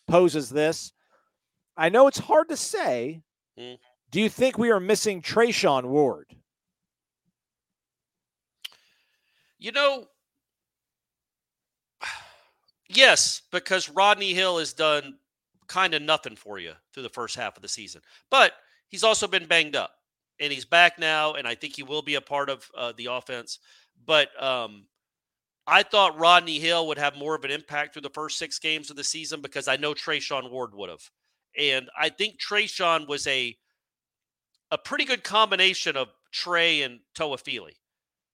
poses 0.08 0.50
this. 0.50 0.92
I 1.78 1.90
know 1.90 2.08
it's 2.08 2.20
hard 2.20 2.50
to 2.50 2.58
say. 2.58 3.22
Hmm. 3.58 3.76
Do 4.12 4.20
you 4.20 4.30
think 4.30 4.58
we 4.58 4.72
are 4.72 4.80
missing 4.80 5.22
Treshaun 5.22 5.86
Ward? 5.86 6.36
You 9.60 9.72
know, 9.74 10.06
yes, 12.88 13.42
because 13.52 13.90
Rodney 13.90 14.34
Hill 14.34 14.58
has 14.58 14.74
done 14.74 15.18
kind 15.68 15.94
of 15.94 16.02
nothing 16.02 16.36
for 16.36 16.60
you 16.60 16.72
through 16.94 17.04
the 17.04 17.10
first 17.10 17.36
half 17.36 17.56
of 17.56 17.62
the 17.62 17.68
season, 17.68 18.02
but 18.32 18.54
he's 18.88 19.04
also 19.04 19.28
been 19.28 19.46
banged 19.46 19.76
up, 19.76 19.92
and 20.40 20.52
he's 20.52 20.66
back 20.66 20.98
now, 21.00 21.34
and 21.34 21.48
I 21.48 21.56
think 21.56 21.76
he 21.76 21.84
will 21.84 22.02
be 22.02 22.16
a 22.16 22.22
part 22.22 22.50
of 22.50 22.70
uh, 22.78 22.94
the 22.96 23.08
offense. 23.12 23.60
But 24.06 24.30
um, 24.42 24.86
I 25.68 25.84
thought 25.84 26.20
Rodney 26.20 26.60
Hill 26.60 26.88
would 26.88 26.98
have 26.98 27.16
more 27.16 27.36
of 27.36 27.44
an 27.44 27.52
impact 27.52 27.94
through 27.94 28.04
the 28.04 28.10
first 28.10 28.38
six 28.38 28.60
games 28.60 28.90
of 28.90 28.96
the 28.96 29.04
season 29.04 29.42
because 29.42 29.68
I 29.68 29.78
know 29.78 29.94
Treshaun 29.94 30.50
Ward 30.50 30.72
would 30.74 30.90
have, 30.90 31.10
and 31.58 31.90
I 32.00 32.10
think 32.10 32.40
Treshaun 32.40 33.08
was 33.08 33.28
a 33.28 33.56
a 34.72 34.78
pretty 34.78 35.06
good 35.06 35.24
combination 35.24 35.98
of 35.98 36.10
Trey 36.32 36.84
and 36.84 37.00
Toafili. 37.16 37.74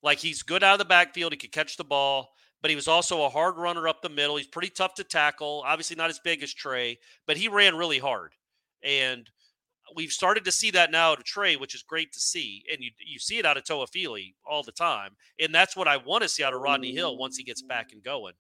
Like 0.04 0.20
he's 0.20 0.44
good 0.44 0.64
out 0.64 0.74
of 0.74 0.80
the 0.80 0.86
backfield. 0.86 1.34
He 1.34 1.38
could 1.38 1.52
catch 1.52 1.78
the 1.78 1.84
ball, 1.84 2.30
but 2.62 2.70
he 2.70 2.76
was 2.76 2.88
also 2.88 3.24
a 3.24 3.30
hard 3.30 3.58
runner 3.58 3.88
up 3.88 4.02
the 4.02 4.10
middle. 4.10 4.36
He's 4.36 4.48
pretty 4.48 4.70
tough 4.70 4.94
to 4.96 5.04
tackle. 5.04 5.64
Obviously, 5.66 5.96
not 5.96 6.10
as 6.10 6.20
big 6.20 6.44
as 6.44 6.54
Trey, 6.54 7.00
but 7.26 7.38
he 7.38 7.48
ran 7.48 7.76
really 7.76 8.00
hard. 8.00 8.34
And 8.84 9.30
we've 9.96 10.12
started 10.12 10.46
to 10.46 10.52
see 10.52 10.72
that 10.72 10.92
now 10.92 11.14
of 11.14 11.24
Trey, 11.24 11.56
which 11.56 11.76
is 11.76 11.84
great 11.84 12.12
to 12.14 12.20
see. 12.20 12.64
And 12.72 12.82
you 12.82 12.92
you 13.06 13.20
see 13.20 13.38
it 13.38 13.46
out 13.46 13.58
of 13.58 13.64
Toafili 13.64 14.34
all 14.46 14.64
the 14.64 14.72
time. 14.72 15.12
And 15.40 15.54
that's 15.54 15.76
what 15.76 15.88
I 15.88 15.98
want 15.98 16.24
to 16.24 16.30
see 16.30 16.44
out 16.44 16.54
of 16.54 16.62
Rodney 16.62 16.94
Hill 16.94 17.18
once 17.18 17.38
he 17.38 17.44
gets 17.44 17.62
back 17.62 17.92
and 17.92 18.04
going. 18.04 18.34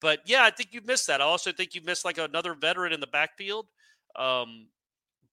But 0.00 0.20
yeah, 0.26 0.42
I 0.44 0.50
think 0.50 0.70
you've 0.72 0.86
missed 0.86 1.06
that. 1.06 1.20
I 1.20 1.24
also 1.24 1.52
think 1.52 1.74
you've 1.74 1.86
missed 1.86 2.04
like 2.04 2.18
another 2.18 2.54
veteran 2.54 2.92
in 2.92 3.00
the 3.00 3.06
backfield. 3.06 3.66
Um, 4.16 4.66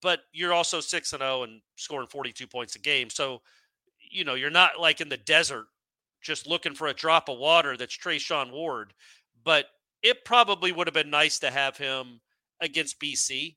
but 0.01 0.21
you're 0.31 0.53
also 0.53 0.79
six 0.79 1.11
and 1.13 1.21
zero 1.21 1.43
and 1.43 1.61
scoring 1.75 2.07
42 2.07 2.47
points 2.47 2.75
a 2.75 2.79
game. 2.79 3.09
So 3.09 3.41
you 4.11 4.23
know, 4.23 4.35
you're 4.35 4.49
not 4.49 4.79
like 4.79 5.01
in 5.01 5.09
the 5.09 5.17
desert 5.17 5.65
just 6.21 6.47
looking 6.47 6.73
for 6.73 6.87
a 6.87 6.93
drop 6.93 7.29
of 7.29 7.37
water 7.37 7.77
that's 7.77 7.97
Treshaun 7.97 8.51
Ward, 8.51 8.93
but 9.43 9.65
it 10.03 10.25
probably 10.25 10.71
would 10.71 10.87
have 10.87 10.93
been 10.93 11.09
nice 11.09 11.39
to 11.39 11.51
have 11.51 11.77
him 11.77 12.21
against 12.61 12.99
BC. 12.99 13.55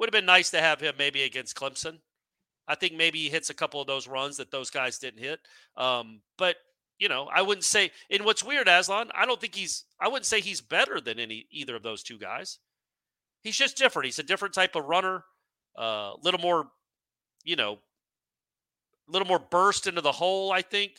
Would 0.00 0.06
have 0.06 0.12
been 0.12 0.24
nice 0.24 0.50
to 0.52 0.60
have 0.62 0.80
him 0.80 0.94
maybe 0.98 1.24
against 1.24 1.54
Clemson. 1.54 1.98
I 2.66 2.74
think 2.74 2.94
maybe 2.94 3.18
he 3.18 3.28
hits 3.28 3.50
a 3.50 3.54
couple 3.54 3.82
of 3.82 3.86
those 3.86 4.08
runs 4.08 4.38
that 4.38 4.50
those 4.50 4.70
guys 4.70 4.98
didn't 4.98 5.22
hit. 5.22 5.40
Um, 5.76 6.22
but 6.38 6.56
you 6.98 7.10
know, 7.10 7.28
I 7.30 7.42
wouldn't 7.42 7.64
say. 7.64 7.90
And 8.10 8.24
what's 8.24 8.42
weird, 8.42 8.66
Aslan, 8.66 9.10
I 9.14 9.26
don't 9.26 9.38
think 9.38 9.54
he's. 9.54 9.84
I 10.00 10.08
wouldn't 10.08 10.24
say 10.24 10.40
he's 10.40 10.62
better 10.62 11.02
than 11.02 11.18
any 11.18 11.44
either 11.50 11.76
of 11.76 11.82
those 11.82 12.02
two 12.02 12.16
guys. 12.16 12.60
He's 13.42 13.58
just 13.58 13.76
different. 13.76 14.06
He's 14.06 14.18
a 14.18 14.22
different 14.22 14.54
type 14.54 14.74
of 14.74 14.86
runner. 14.86 15.22
A 15.76 15.82
uh, 15.82 16.12
little 16.22 16.40
more, 16.40 16.68
you 17.44 17.56
know, 17.56 17.74
a 19.06 19.12
little 19.12 19.28
more 19.28 19.38
burst 19.38 19.86
into 19.86 20.00
the 20.00 20.12
hole, 20.12 20.50
I 20.50 20.62
think. 20.62 20.92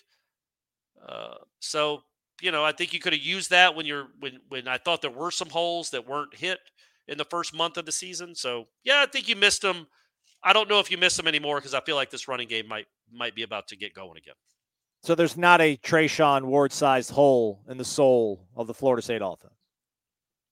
Uh, 1.03 1.37
so 1.59 2.03
you 2.39 2.51
know, 2.51 2.63
I 2.63 2.71
think 2.71 2.93
you 2.93 2.99
could 2.99 3.13
have 3.13 3.21
used 3.23 3.49
that 3.49 3.73
when 3.73 3.87
you're 3.87 4.09
when 4.19 4.41
when 4.49 4.67
I 4.67 4.77
thought 4.77 5.01
there 5.01 5.09
were 5.09 5.31
some 5.31 5.49
holes 5.49 5.89
that 5.89 6.07
weren't 6.07 6.35
hit 6.35 6.59
in 7.11 7.17
the 7.17 7.25
first 7.25 7.53
month 7.53 7.77
of 7.77 7.85
the 7.85 7.91
season. 7.91 8.33
So 8.33 8.67
yeah, 8.83 9.01
I 9.01 9.05
think 9.05 9.27
you 9.27 9.35
missed 9.35 9.61
them. 9.61 9.87
I 10.43 10.53
don't 10.53 10.69
know 10.69 10.79
if 10.79 10.89
you 10.89 10.97
missed 10.97 11.17
them 11.17 11.27
anymore 11.27 11.57
because 11.57 11.75
I 11.75 11.81
feel 11.81 11.95
like 11.95 12.09
this 12.09 12.27
running 12.27 12.47
game 12.47 12.67
might 12.67 12.87
might 13.11 13.35
be 13.35 13.43
about 13.43 13.67
to 13.67 13.75
get 13.75 13.93
going 13.93 14.17
again. 14.17 14.35
So 15.03 15.13
there's 15.15 15.37
not 15.37 15.61
a 15.61 15.77
Treshaun 15.77 16.45
Ward 16.45 16.71
sized 16.71 17.11
hole 17.11 17.63
in 17.67 17.77
the 17.77 17.85
soul 17.85 18.47
of 18.55 18.67
the 18.67 18.73
Florida 18.73 19.01
State 19.01 19.21
offense. 19.23 19.53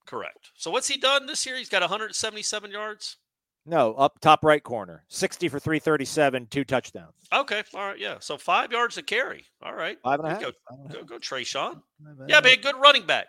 Correct. 0.05 0.49
So 0.55 0.72
what's 0.72 0.88
he 0.88 0.97
done 0.97 1.28
this 1.28 1.45
year? 1.45 1.55
He's 1.55 1.70
got 1.70 1.82
177 1.82 2.72
yards. 2.72 3.18
No, 3.66 3.93
up 3.93 4.20
top 4.20 4.43
right 4.43 4.64
corner, 4.64 5.03
60 5.10 5.47
for 5.49 5.60
337, 5.60 6.47
two 6.47 6.64
touchdowns. 6.64 7.14
Okay, 7.32 7.62
all 7.76 7.89
right, 7.89 7.99
yeah. 7.99 8.16
So 8.20 8.38
five 8.38 8.72
yards 8.72 8.95
to 8.95 9.03
carry. 9.03 9.45
All 9.62 9.76
right, 9.76 9.97
Five 10.03 10.20
and 10.20 10.28
a 10.28 10.32
half. 10.32 10.41
Go, 10.41 10.51
Five 10.68 10.80
and 10.80 10.89
a 10.89 10.93
go, 10.97 11.03
go, 11.03 11.18
Treshaun. 11.20 11.82
Five 12.03 12.20
a 12.22 12.26
Yeah, 12.28 12.41
man, 12.41 12.62
good 12.62 12.76
running 12.78 13.05
back. 13.05 13.28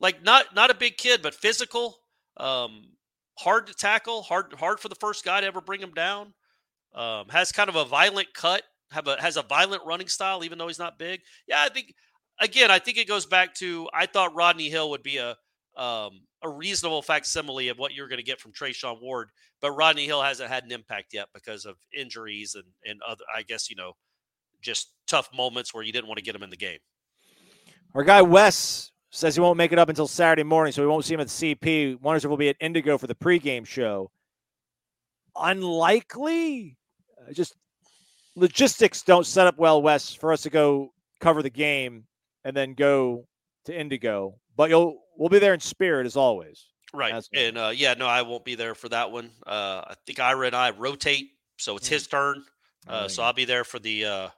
Like 0.00 0.22
not 0.22 0.54
not 0.54 0.70
a 0.70 0.74
big 0.74 0.98
kid, 0.98 1.22
but 1.22 1.34
physical. 1.34 1.96
Um, 2.36 2.96
hard 3.38 3.66
to 3.68 3.74
tackle. 3.74 4.22
Hard 4.22 4.52
hard 4.54 4.80
for 4.80 4.88
the 4.88 4.94
first 4.96 5.24
guy 5.24 5.40
to 5.40 5.46
ever 5.46 5.60
bring 5.60 5.80
him 5.80 5.92
down. 5.92 6.34
Um, 6.94 7.28
has 7.28 7.52
kind 7.52 7.68
of 7.68 7.76
a 7.76 7.84
violent 7.84 8.32
cut. 8.34 8.62
Have 8.90 9.08
a 9.08 9.20
has 9.20 9.36
a 9.36 9.42
violent 9.42 9.82
running 9.86 10.08
style, 10.08 10.44
even 10.44 10.58
though 10.58 10.68
he's 10.68 10.78
not 10.78 10.98
big. 10.98 11.20
Yeah, 11.46 11.62
I 11.62 11.68
think 11.68 11.94
again, 12.40 12.70
I 12.70 12.78
think 12.78 12.98
it 12.98 13.08
goes 13.08 13.26
back 13.26 13.54
to 13.56 13.88
I 13.92 14.06
thought 14.06 14.34
Rodney 14.34 14.70
Hill 14.70 14.90
would 14.90 15.02
be 15.02 15.18
a 15.18 15.36
um, 15.80 16.22
a 16.42 16.48
reasonable 16.48 17.02
facsimile 17.02 17.68
of 17.68 17.78
what 17.78 17.92
you're 17.92 18.08
going 18.08 18.18
to 18.18 18.24
get 18.24 18.40
from 18.40 18.52
Treshaun 18.52 19.00
Ward, 19.02 19.28
but 19.60 19.72
Rodney 19.72 20.06
Hill 20.06 20.22
hasn't 20.22 20.48
had 20.48 20.64
an 20.64 20.72
impact 20.72 21.12
yet 21.12 21.28
because 21.34 21.64
of 21.66 21.76
injuries 21.96 22.54
and 22.54 22.64
and 22.84 23.00
other. 23.06 23.24
I 23.34 23.42
guess 23.42 23.68
you 23.68 23.76
know, 23.76 23.92
just 24.62 24.92
tough 25.06 25.28
moments 25.34 25.74
where 25.74 25.82
you 25.82 25.92
didn't 25.92 26.08
want 26.08 26.18
to 26.18 26.24
get 26.24 26.34
him 26.34 26.42
in 26.42 26.50
the 26.50 26.56
game. 26.56 26.78
Our 27.94 28.04
guy 28.04 28.22
Wes 28.22 28.90
says 29.16 29.34
he 29.34 29.40
won't 29.40 29.56
make 29.56 29.72
it 29.72 29.78
up 29.78 29.88
until 29.88 30.06
Saturday 30.06 30.42
morning, 30.42 30.72
so 30.72 30.82
we 30.82 30.88
won't 30.88 31.04
see 31.04 31.14
him 31.14 31.20
at 31.20 31.28
the 31.28 31.54
CP. 31.54 32.00
Wonders 32.02 32.24
if 32.24 32.28
we'll 32.28 32.36
be 32.36 32.50
at 32.50 32.56
Indigo 32.60 32.98
for 32.98 33.06
the 33.06 33.14
pregame 33.14 33.66
show. 33.66 34.10
Unlikely. 35.34 36.76
Uh, 37.18 37.32
just 37.32 37.54
logistics 38.34 39.02
don't 39.02 39.26
set 39.26 39.46
up 39.46 39.58
well, 39.58 39.80
Wes, 39.80 40.12
for 40.12 40.32
us 40.32 40.42
to 40.42 40.50
go 40.50 40.92
cover 41.20 41.42
the 41.42 41.50
game 41.50 42.04
and 42.44 42.54
then 42.54 42.74
go 42.74 43.26
to 43.64 43.78
Indigo. 43.78 44.34
But 44.54 44.68
you'll 44.68 44.98
we'll 45.16 45.30
be 45.30 45.38
there 45.38 45.54
in 45.54 45.60
spirit 45.60 46.06
as 46.06 46.16
always. 46.16 46.66
Right. 46.92 47.12
That's 47.14 47.30
and 47.34 47.56
uh, 47.56 47.72
yeah, 47.74 47.94
no, 47.94 48.06
I 48.06 48.20
won't 48.22 48.44
be 48.44 48.54
there 48.54 48.74
for 48.74 48.90
that 48.90 49.10
one. 49.10 49.30
Uh, 49.46 49.82
I 49.86 49.94
think 50.06 50.20
Ira 50.20 50.46
and 50.48 50.56
I 50.56 50.70
rotate, 50.70 51.30
so 51.56 51.76
it's 51.76 51.88
his 51.88 52.06
turn. 52.06 52.44
Uh, 52.86 53.02
Oh, 53.04 53.08
so. 53.08 53.22
I'll 53.22 53.32
be 53.32 53.46
there 53.46 53.64
for 53.64 53.78
the 53.78 54.04
uh, 54.04 54.28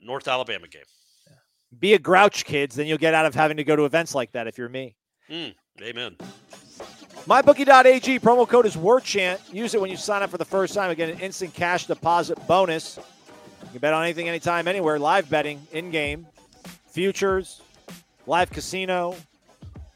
North 0.00 0.28
Alabama 0.28 0.68
game. 0.68 0.82
Be 1.78 1.94
a 1.94 1.98
grouch, 1.98 2.44
kids. 2.44 2.74
Then 2.76 2.86
you'll 2.86 2.98
get 2.98 3.14
out 3.14 3.26
of 3.26 3.34
having 3.34 3.56
to 3.56 3.64
go 3.64 3.74
to 3.76 3.84
events 3.84 4.14
like 4.14 4.32
that 4.32 4.46
if 4.46 4.58
you're 4.58 4.68
me. 4.68 4.94
Mm, 5.30 5.54
amen. 5.82 6.16
MyBookie.ag 7.26 8.18
promo 8.20 8.48
code 8.48 8.66
is 8.66 8.76
WarChant. 8.76 9.52
Use 9.52 9.74
it 9.74 9.80
when 9.80 9.90
you 9.90 9.96
sign 9.96 10.22
up 10.22 10.30
for 10.30 10.38
the 10.38 10.44
first 10.44 10.74
time. 10.74 10.90
Again, 10.90 11.10
an 11.10 11.20
instant 11.20 11.54
cash 11.54 11.86
deposit 11.86 12.36
bonus. 12.46 12.98
You 13.62 13.68
can 13.70 13.78
bet 13.80 13.94
on 13.94 14.02
anything, 14.02 14.28
anytime, 14.28 14.66
anywhere. 14.66 14.98
Live 14.98 15.30
betting, 15.30 15.64
in 15.72 15.90
game, 15.90 16.26
futures, 16.90 17.62
live 18.26 18.50
casino, 18.50 19.14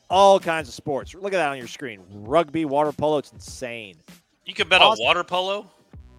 all 0.09 0.39
kinds 0.39 0.69
of 0.69 0.75
sports. 0.75 1.15
Look 1.15 1.35
at 1.35 1.39
that 1.39 1.51
on 1.51 1.59
your 1.59 1.67
screen. 1.67 2.01
Rugby, 2.13 2.65
water 2.65 2.93
polo. 2.93 3.19
It's 3.19 3.33
insane. 3.33 3.97
You 4.45 4.55
can 4.55 4.69
bet 4.69 4.81
Awesome. 4.81 5.03
on 5.03 5.07
water 5.07 5.25
polo. 5.25 5.69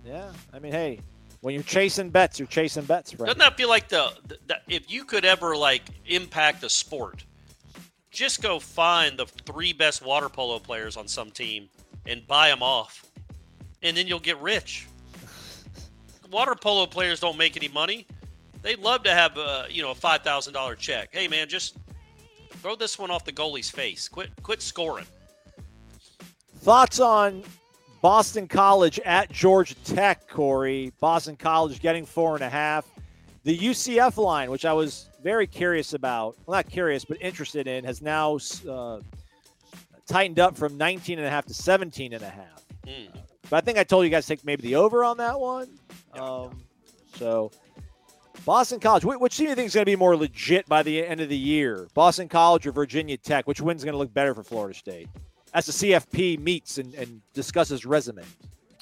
Yeah. 0.06 0.32
I 0.54 0.60
mean, 0.60 0.74
hey, 0.74 1.00
when 1.48 1.54
you're 1.54 1.64
chasing 1.64 2.10
bets, 2.10 2.40
you're 2.40 2.48
chasing 2.50 2.84
bets, 2.84 3.14
friend. 3.14 3.28
Doesn't 3.28 3.40
that 3.40 3.56
feel 3.56 3.70
like 3.70 3.88
the, 3.88 4.12
the, 4.28 4.38
the 4.48 4.58
if 4.68 4.92
you 4.92 5.06
could 5.06 5.24
ever 5.24 5.56
like 5.56 5.82
impact 6.06 6.62
a 6.66 6.70
sport, 6.70 7.24
just 8.12 8.42
go 8.42 8.60
find 8.60 9.18
the 9.18 9.26
three 9.46 9.72
best 9.72 10.06
water 10.06 10.28
polo 10.28 10.60
players 10.60 10.98
on 10.98 11.08
some 11.08 11.32
team 11.32 11.70
and 12.06 12.28
buy 12.28 12.50
them 12.50 12.62
off, 12.62 13.06
and 13.82 13.96
then 13.96 14.08
you'll 14.08 14.20
get 14.20 14.38
rich. 14.42 14.88
Water 16.32 16.54
polo 16.54 16.86
players 16.86 17.22
don't 17.22 17.38
make 17.38 17.56
any 17.56 17.70
money. 17.70 18.06
They'd 18.62 18.80
love 18.80 19.04
to 19.04 19.12
have 19.12 19.38
a 19.38 19.68
you 19.70 19.82
know 19.82 19.92
a 19.92 19.96
five 19.96 20.24
thousand 20.24 20.52
dollar 20.52 20.76
check. 20.76 21.12
Hey 21.14 21.30
man, 21.30 21.48
just 21.48 21.78
throw 22.56 22.76
this 22.76 23.00
one 23.00 23.10
off 23.10 23.24
the 23.24 23.32
goalie's 23.32 23.70
face. 23.70 24.10
Quit 24.10 24.32
quit 24.44 24.62
scoring. 24.62 25.06
Thoughts 26.58 27.00
on 27.00 27.46
Boston 28.02 28.48
College 28.48 29.00
at 29.00 29.32
Georgia 29.32 29.76
Tech, 29.84 30.28
Corey? 30.28 30.94
Boston 31.00 31.36
College 31.36 31.82
getting 31.82 32.06
four 32.06 32.36
and 32.36 32.44
a 32.44 32.50
half. 32.50 32.88
The 33.44 33.58
UCF 33.58 34.18
line, 34.18 34.52
which 34.52 34.66
I 34.66 34.74
was 34.74 35.10
very 35.24 35.48
curious 35.48 35.94
about, 35.94 36.36
well, 36.46 36.58
not 36.58 36.70
curious, 36.70 37.06
but 37.06 37.18
interested 37.22 37.68
in, 37.68 37.86
has 37.86 38.02
now 38.02 38.38
uh, 38.70 39.00
tightened 40.06 40.40
up 40.40 40.58
from 40.58 40.78
19 40.78 41.18
and 41.18 41.28
a 41.28 41.30
half 41.30 41.46
to 41.46 41.54
17 41.54 42.14
and 42.14 42.24
a 42.24 42.30
half. 42.30 42.66
Mm. 42.86 43.10
But 43.50 43.58
I 43.58 43.62
think 43.62 43.78
I 43.78 43.84
told 43.84 44.04
you 44.04 44.10
guys 44.10 44.26
to 44.26 44.36
take 44.36 44.46
maybe 44.46 44.64
the 44.64 44.76
over 44.76 45.04
on 45.04 45.18
that 45.18 45.40
one. 45.40 45.70
Um, 46.14 46.62
so 47.16 47.52
Boston 48.46 48.80
College. 48.80 49.06
Which, 49.06 49.20
which 49.20 49.38
team 49.38 49.48
do 49.48 49.50
you 49.50 49.56
think 49.56 49.68
is 49.68 49.74
going 49.74 49.84
to 49.84 49.92
be 49.92 49.96
more 49.96 50.16
legit 50.16 50.68
by 50.68 50.84
the 50.84 51.06
end 51.06 51.22
of 51.22 51.30
the 51.30 51.38
year? 51.38 51.88
Boston 51.94 52.30
College 52.30 52.66
or 52.68 52.72
Virginia 52.72 53.18
Tech? 53.18 53.48
Which 53.48 53.62
one's 53.62 53.84
going 53.84 53.94
to 53.94 53.98
look 53.98 54.14
better 54.14 54.34
for 54.34 54.44
Florida 54.44 54.78
State? 54.78 55.10
As 55.58 55.66
the 55.66 55.72
CFP 55.72 56.40
meets 56.40 56.78
and, 56.78 56.94
and 56.94 57.20
discusses 57.34 57.84
resume. 57.84 58.22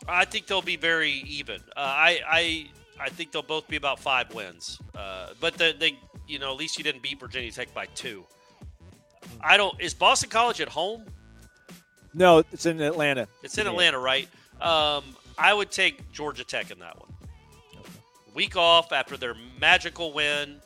I 0.09 0.25
think 0.25 0.45
they'll 0.45 0.61
be 0.61 0.75
very 0.75 1.23
even. 1.25 1.61
Uh, 1.73 1.79
I, 1.79 2.19
I 2.27 2.67
I 2.99 3.07
think 3.07 3.31
they'll 3.31 3.41
both 3.41 3.65
be 3.69 3.77
about 3.77 3.97
five 3.97 4.33
wins. 4.33 4.77
Uh, 4.93 5.29
but 5.39 5.53
the, 5.57 5.73
they, 5.79 5.97
you 6.27 6.37
know, 6.37 6.51
at 6.51 6.57
least 6.57 6.77
you 6.77 6.83
didn't 6.83 7.01
beat 7.01 7.17
Virginia 7.17 7.49
Tech 7.49 7.73
by 7.73 7.85
two. 7.95 8.25
I 9.39 9.55
don't. 9.55 9.79
Is 9.79 9.93
Boston 9.93 10.29
College 10.29 10.59
at 10.59 10.67
home? 10.67 11.05
No, 12.13 12.39
it's 12.51 12.65
in 12.65 12.81
Atlanta. 12.81 13.29
It's 13.41 13.57
in 13.57 13.67
Atlanta, 13.67 13.97
right? 13.97 14.27
Um, 14.59 15.03
I 15.37 15.53
would 15.53 15.71
take 15.71 16.11
Georgia 16.11 16.43
Tech 16.43 16.71
in 16.71 16.79
that 16.79 16.99
one. 16.99 17.09
Week 18.33 18.57
off 18.57 18.91
after 18.91 19.15
their 19.15 19.35
magical 19.61 20.11
win. 20.11 20.57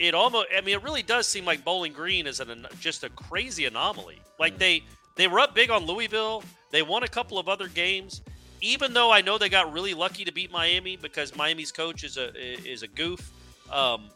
It 0.00 0.12
almost. 0.12 0.48
I 0.56 0.60
mean, 0.62 0.74
it 0.74 0.82
really 0.82 1.04
does 1.04 1.28
seem 1.28 1.44
like 1.44 1.64
Bowling 1.64 1.92
Green 1.92 2.26
is 2.26 2.40
an 2.40 2.66
just 2.80 3.04
a 3.04 3.10
crazy 3.10 3.66
anomaly. 3.66 4.18
Like 4.40 4.58
they 4.58 4.82
they 5.16 5.26
were 5.26 5.40
up 5.40 5.54
big 5.54 5.70
on 5.70 5.84
Louisville. 5.86 6.44
They 6.70 6.82
won 6.82 7.02
a 7.02 7.08
couple 7.08 7.38
of 7.38 7.48
other 7.48 7.68
games. 7.68 8.22
Even 8.60 8.94
though 8.94 9.10
I 9.10 9.20
know 9.20 9.38
they 9.38 9.48
got 9.48 9.72
really 9.72 9.94
lucky 9.94 10.24
to 10.24 10.32
beat 10.32 10.50
Miami 10.50 10.96
because 10.96 11.36
Miami's 11.36 11.72
coach 11.72 12.04
is 12.04 12.16
a 12.16 12.32
is 12.38 12.82
a 12.82 12.88
goof. 12.88 13.30
Um, 13.70 14.10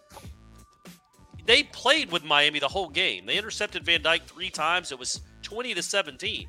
they 1.47 1.63
played 1.65 2.11
with 2.11 2.25
Miami 2.25 2.59
the 2.59 2.69
whole 2.69 2.89
game. 2.89 3.27
They 3.27 3.37
intercepted 3.37 3.85
Van 3.85 4.03
Dyke 4.03 4.25
three 4.27 4.51
times. 4.51 4.93
It 4.93 4.99
was 4.99 5.21
twenty 5.43 5.75
to 5.75 5.83
seventeen, 5.83 6.49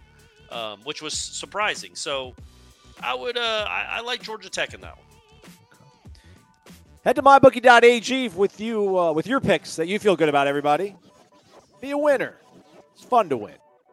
um, 0.51 0.79
which 0.83 1.01
was 1.01 1.13
surprising. 1.13 1.95
So 1.95 2.33
I 3.01 3.13
would 3.13 3.37
uh, 3.37 3.65
I, 3.67 3.97
I, 3.97 4.01
like 4.01 4.21
Georgia 4.21 4.49
Tech 4.49 4.73
in 4.73 4.81
that 4.81 4.97
one. 4.97 5.05
Head 7.03 7.15
to 7.15 7.21
mybookie.ag 7.21 8.29
with 8.29 8.59
you 8.59 8.97
uh, 8.97 9.11
with 9.11 9.27
your 9.27 9.39
picks 9.39 9.75
that 9.75 9.87
you 9.87 9.99
feel 9.99 10.15
good 10.15 10.29
about. 10.29 10.47
Everybody, 10.47 10.95
be 11.81 11.91
a 11.91 11.97
winner. 11.97 12.37
It's 12.93 13.03
fun 13.03 13.27
to 13.29 13.37
win. 13.37 13.55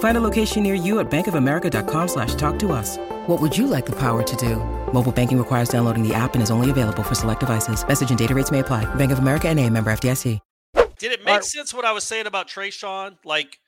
Find 0.00 0.16
a 0.18 0.20
location 0.20 0.62
near 0.62 0.74
you 0.74 1.00
at 1.00 1.10
bankofamerica.com 1.10 2.08
slash 2.08 2.34
talk 2.34 2.58
to 2.58 2.72
us. 2.72 2.98
What 3.26 3.40
would 3.40 3.56
you 3.56 3.66
like 3.66 3.86
the 3.86 3.96
power 3.96 4.22
to 4.22 4.36
do? 4.36 4.56
Mobile 4.92 5.12
banking 5.12 5.38
requires 5.38 5.70
downloading 5.70 6.06
the 6.06 6.12
app 6.12 6.34
and 6.34 6.42
is 6.42 6.50
only 6.50 6.68
available 6.68 7.02
for 7.02 7.14
select 7.14 7.40
devices. 7.40 7.86
Message 7.86 8.10
and 8.10 8.18
data 8.18 8.34
rates 8.34 8.50
may 8.50 8.58
apply. 8.58 8.92
Bank 8.96 9.12
of 9.12 9.20
America 9.20 9.48
and 9.48 9.58
a 9.58 9.70
member 9.70 9.90
FDIC. 9.90 10.38
Did 10.98 11.12
it 11.12 11.20
make 11.20 11.28
right. 11.28 11.44
sense 11.44 11.72
what 11.72 11.86
I 11.86 11.92
was 11.92 12.04
saying 12.04 12.26
about 12.26 12.46
Treshaun? 12.46 13.16
Like, 13.24 13.58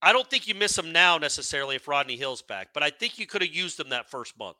I 0.00 0.14
don't 0.14 0.28
think 0.30 0.48
you 0.48 0.54
miss 0.54 0.78
him 0.78 0.90
now 0.90 1.18
necessarily 1.18 1.76
if 1.76 1.86
Rodney 1.86 2.16
Hill's 2.16 2.40
back, 2.40 2.68
but 2.72 2.82
I 2.82 2.88
think 2.88 3.18
you 3.18 3.26
could 3.26 3.42
have 3.42 3.54
used 3.54 3.78
him 3.78 3.90
that 3.90 4.10
first 4.10 4.38
month 4.38 4.56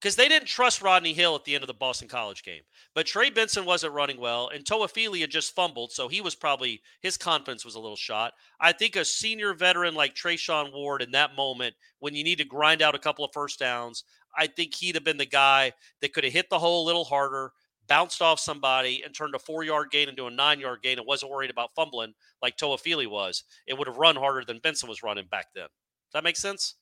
because 0.00 0.16
they 0.16 0.28
didn't 0.28 0.48
trust 0.48 0.82
Rodney 0.82 1.14
Hill 1.14 1.34
at 1.34 1.44
the 1.44 1.54
end 1.54 1.64
of 1.64 1.68
the 1.68 1.74
Boston 1.74 2.08
College 2.08 2.42
game. 2.42 2.62
But 2.94 3.06
Trey 3.06 3.30
Benson 3.30 3.64
wasn't 3.64 3.94
running 3.94 4.20
well, 4.20 4.50
and 4.54 4.64
Toafili 4.64 5.20
had 5.20 5.30
just 5.30 5.54
fumbled, 5.54 5.92
so 5.92 6.08
he 6.08 6.20
was 6.20 6.34
probably 6.34 6.82
his 7.00 7.16
confidence 7.16 7.64
was 7.64 7.74
a 7.74 7.80
little 7.80 7.96
shot. 7.96 8.34
I 8.60 8.72
think 8.72 8.96
a 8.96 9.04
senior 9.04 9.54
veteran 9.54 9.94
like 9.94 10.14
Treshaun 10.14 10.72
Ward 10.72 11.02
in 11.02 11.12
that 11.12 11.34
moment, 11.34 11.74
when 11.98 12.14
you 12.14 12.24
need 12.24 12.38
to 12.38 12.44
grind 12.44 12.82
out 12.82 12.94
a 12.94 13.00
couple 13.00 13.24
of 13.24 13.32
first 13.32 13.58
downs, 13.58 14.04
I 14.36 14.46
think 14.46 14.74
he'd 14.74 14.94
have 14.96 15.04
been 15.04 15.16
the 15.16 15.26
guy 15.26 15.72
that 16.02 16.12
could 16.12 16.24
have 16.24 16.32
hit 16.32 16.50
the 16.50 16.58
hole 16.58 16.84
a 16.84 16.86
little 16.86 17.04
harder, 17.04 17.52
bounced 17.88 18.20
off 18.20 18.38
somebody, 18.38 19.02
and 19.02 19.14
turned 19.14 19.34
a 19.34 19.38
four 19.38 19.64
yard 19.64 19.90
gain 19.90 20.08
into 20.08 20.26
a 20.26 20.30
nine 20.30 20.60
yard 20.60 20.80
gain 20.82 20.98
and 20.98 21.06
wasn't 21.06 21.32
worried 21.32 21.50
about 21.50 21.74
fumbling 21.74 22.12
like 22.42 22.58
Toafili 22.58 23.08
was. 23.08 23.44
It 23.66 23.78
would 23.78 23.86
have 23.86 23.96
run 23.96 24.16
harder 24.16 24.44
than 24.44 24.58
Benson 24.58 24.88
was 24.88 25.02
running 25.02 25.26
back 25.30 25.46
then. 25.54 25.64
Does 25.64 26.12
that 26.12 26.24
make 26.24 26.36
sense? 26.36 26.74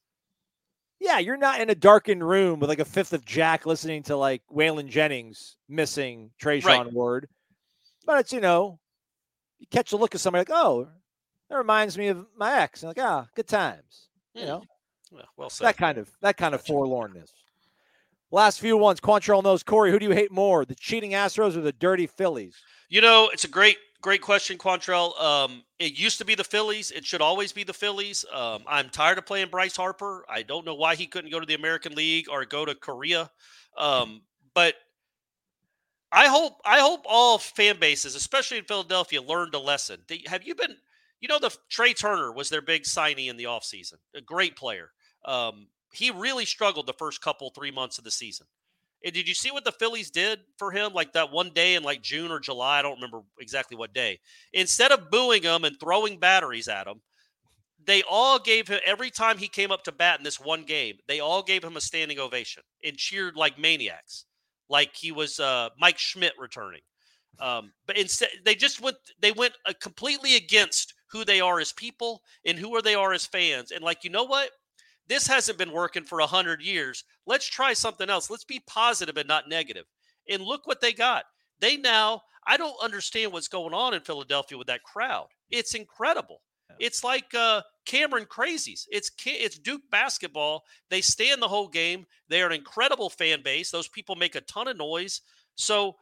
Yeah, 1.00 1.18
you're 1.18 1.36
not 1.36 1.60
in 1.60 1.70
a 1.70 1.74
darkened 1.74 2.26
room 2.26 2.60
with 2.60 2.70
like 2.70 2.78
a 2.78 2.84
fifth 2.84 3.12
of 3.12 3.24
Jack 3.24 3.66
listening 3.66 4.02
to 4.04 4.16
like 4.16 4.42
Waylon 4.52 4.88
Jennings 4.88 5.56
missing 5.68 6.30
Treshaun 6.40 6.64
right. 6.64 6.92
Ward. 6.92 7.28
But 8.06 8.20
it's, 8.20 8.32
you 8.32 8.40
know, 8.40 8.78
you 9.58 9.66
catch 9.70 9.92
a 9.92 9.96
look 9.96 10.14
at 10.14 10.20
somebody 10.20 10.40
like, 10.40 10.50
oh, 10.50 10.88
that 11.48 11.56
reminds 11.56 11.98
me 11.98 12.08
of 12.08 12.26
my 12.36 12.60
ex. 12.60 12.82
And 12.82 12.88
like, 12.88 13.00
ah, 13.00 13.26
good 13.34 13.48
times. 13.48 14.08
You 14.34 14.42
hmm. 14.42 14.48
know, 14.48 14.62
well, 15.10 15.28
well 15.36 15.50
said. 15.50 15.66
That 15.66 15.76
kind 15.76 15.98
of 15.98 16.10
that 16.20 16.36
kind 16.36 16.54
of 16.54 16.64
forlornness. 16.64 17.30
Last 18.30 18.58
few 18.58 18.76
ones, 18.76 19.00
Quantrell 19.00 19.42
Noles. 19.44 19.64
Corey, 19.64 19.92
who 19.92 19.98
do 19.98 20.06
you 20.06 20.12
hate 20.12 20.32
more, 20.32 20.64
the 20.64 20.74
cheating 20.74 21.12
Astros 21.12 21.56
or 21.56 21.60
the 21.60 21.72
dirty 21.72 22.08
Phillies? 22.08 22.56
You 22.88 23.00
know, 23.00 23.30
it's 23.32 23.44
a 23.44 23.48
great 23.48 23.78
great 24.04 24.20
question, 24.20 24.58
Quantrell. 24.58 25.18
Um, 25.18 25.64
it 25.78 25.98
used 25.98 26.18
to 26.18 26.26
be 26.26 26.34
the 26.34 26.44
Phillies. 26.44 26.90
It 26.90 27.06
should 27.06 27.22
always 27.22 27.52
be 27.54 27.64
the 27.64 27.72
Phillies. 27.72 28.26
Um, 28.30 28.62
I'm 28.68 28.90
tired 28.90 29.16
of 29.16 29.24
playing 29.24 29.48
Bryce 29.48 29.76
Harper. 29.76 30.26
I 30.28 30.42
don't 30.42 30.66
know 30.66 30.74
why 30.74 30.94
he 30.94 31.06
couldn't 31.06 31.30
go 31.30 31.40
to 31.40 31.46
the 31.46 31.54
American 31.54 31.94
League 31.94 32.28
or 32.30 32.44
go 32.44 32.66
to 32.66 32.74
Korea. 32.74 33.30
Um, 33.78 34.20
but 34.52 34.74
I 36.12 36.28
hope 36.28 36.60
I 36.66 36.80
hope 36.80 37.06
all 37.08 37.38
fan 37.38 37.80
bases, 37.80 38.14
especially 38.14 38.58
in 38.58 38.64
Philadelphia, 38.64 39.22
learned 39.22 39.54
a 39.54 39.58
lesson. 39.58 40.00
Have 40.26 40.46
you 40.46 40.54
been? 40.54 40.76
You 41.22 41.28
know, 41.28 41.38
the 41.38 41.56
Trea 41.70 41.94
Turner 41.94 42.30
was 42.30 42.50
their 42.50 42.60
big 42.60 42.82
signee 42.82 43.30
in 43.30 43.38
the 43.38 43.44
offseason. 43.44 43.94
A 44.14 44.20
great 44.20 44.54
player. 44.54 44.90
Um, 45.24 45.68
he 45.94 46.10
really 46.10 46.44
struggled 46.44 46.86
the 46.86 46.92
first 46.92 47.22
couple 47.22 47.48
three 47.48 47.70
months 47.70 47.96
of 47.96 48.04
the 48.04 48.10
season. 48.10 48.46
And 49.04 49.12
did 49.12 49.28
you 49.28 49.34
see 49.34 49.50
what 49.50 49.64
the 49.64 49.72
Phillies 49.72 50.10
did 50.10 50.40
for 50.58 50.70
him 50.70 50.94
like 50.94 51.12
that 51.12 51.30
one 51.30 51.50
day 51.50 51.74
in 51.74 51.82
like 51.82 52.02
June 52.02 52.30
or 52.30 52.40
July? 52.40 52.78
I 52.78 52.82
don't 52.82 52.94
remember 52.94 53.20
exactly 53.38 53.76
what 53.76 53.92
day. 53.92 54.18
Instead 54.52 54.92
of 54.92 55.10
booing 55.10 55.42
him 55.42 55.64
and 55.64 55.78
throwing 55.78 56.18
batteries 56.18 56.68
at 56.68 56.86
him, 56.86 57.02
they 57.84 58.02
all 58.08 58.38
gave 58.38 58.66
him 58.68 58.80
every 58.84 59.10
time 59.10 59.36
he 59.36 59.48
came 59.48 59.70
up 59.70 59.84
to 59.84 59.92
bat 59.92 60.18
in 60.18 60.24
this 60.24 60.40
one 60.40 60.64
game, 60.64 60.96
they 61.06 61.20
all 61.20 61.42
gave 61.42 61.62
him 61.62 61.76
a 61.76 61.80
standing 61.80 62.18
ovation 62.18 62.62
and 62.82 62.96
cheered 62.96 63.36
like 63.36 63.58
maniacs, 63.58 64.24
like 64.70 64.94
he 64.94 65.12
was 65.12 65.38
uh, 65.38 65.68
Mike 65.78 65.98
Schmidt 65.98 66.32
returning. 66.38 66.80
Um, 67.40 67.72
but 67.86 67.98
instead, 67.98 68.30
they 68.44 68.54
just 68.54 68.80
went 68.80 68.96
they 69.20 69.32
went 69.32 69.54
uh, 69.66 69.72
completely 69.82 70.36
against 70.36 70.94
who 71.10 71.24
they 71.24 71.40
are 71.40 71.60
as 71.60 71.72
people 71.72 72.22
and 72.46 72.58
who 72.58 72.74
are 72.74 72.82
they 72.82 72.94
are 72.94 73.12
as 73.12 73.26
fans. 73.26 73.70
And 73.70 73.84
like, 73.84 74.04
you 74.04 74.10
know 74.10 74.24
what? 74.24 74.50
This 75.08 75.26
hasn't 75.26 75.58
been 75.58 75.72
working 75.72 76.04
for 76.04 76.18
100 76.18 76.62
years. 76.62 77.04
Let's 77.26 77.46
try 77.46 77.72
something 77.72 78.08
else. 78.08 78.30
Let's 78.30 78.44
be 78.44 78.62
positive 78.66 79.16
and 79.16 79.28
not 79.28 79.48
negative. 79.48 79.84
And 80.28 80.42
look 80.42 80.66
what 80.66 80.80
they 80.80 80.92
got. 80.92 81.24
They 81.60 81.76
now, 81.76 82.22
I 82.46 82.56
don't 82.56 82.82
understand 82.82 83.32
what's 83.32 83.48
going 83.48 83.74
on 83.74 83.94
in 83.94 84.00
Philadelphia 84.00 84.58
with 84.58 84.66
that 84.68 84.82
crowd. 84.82 85.28
It's 85.50 85.74
incredible. 85.74 86.40
It's 86.78 87.04
like 87.04 87.34
uh, 87.34 87.62
Cameron 87.86 88.26
crazies. 88.26 88.86
It's 88.90 89.10
it's 89.26 89.58
Duke 89.58 89.82
basketball. 89.90 90.64
They 90.90 91.00
stand 91.00 91.40
the 91.40 91.48
whole 91.48 91.68
game. 91.68 92.06
They 92.28 92.42
are 92.42 92.46
an 92.46 92.52
incredible 92.52 93.10
fan 93.10 93.42
base. 93.42 93.70
Those 93.70 93.88
people 93.88 94.16
make 94.16 94.34
a 94.34 94.40
ton 94.40 94.68
of 94.68 94.76
noise. 94.76 95.20
So 95.54 95.96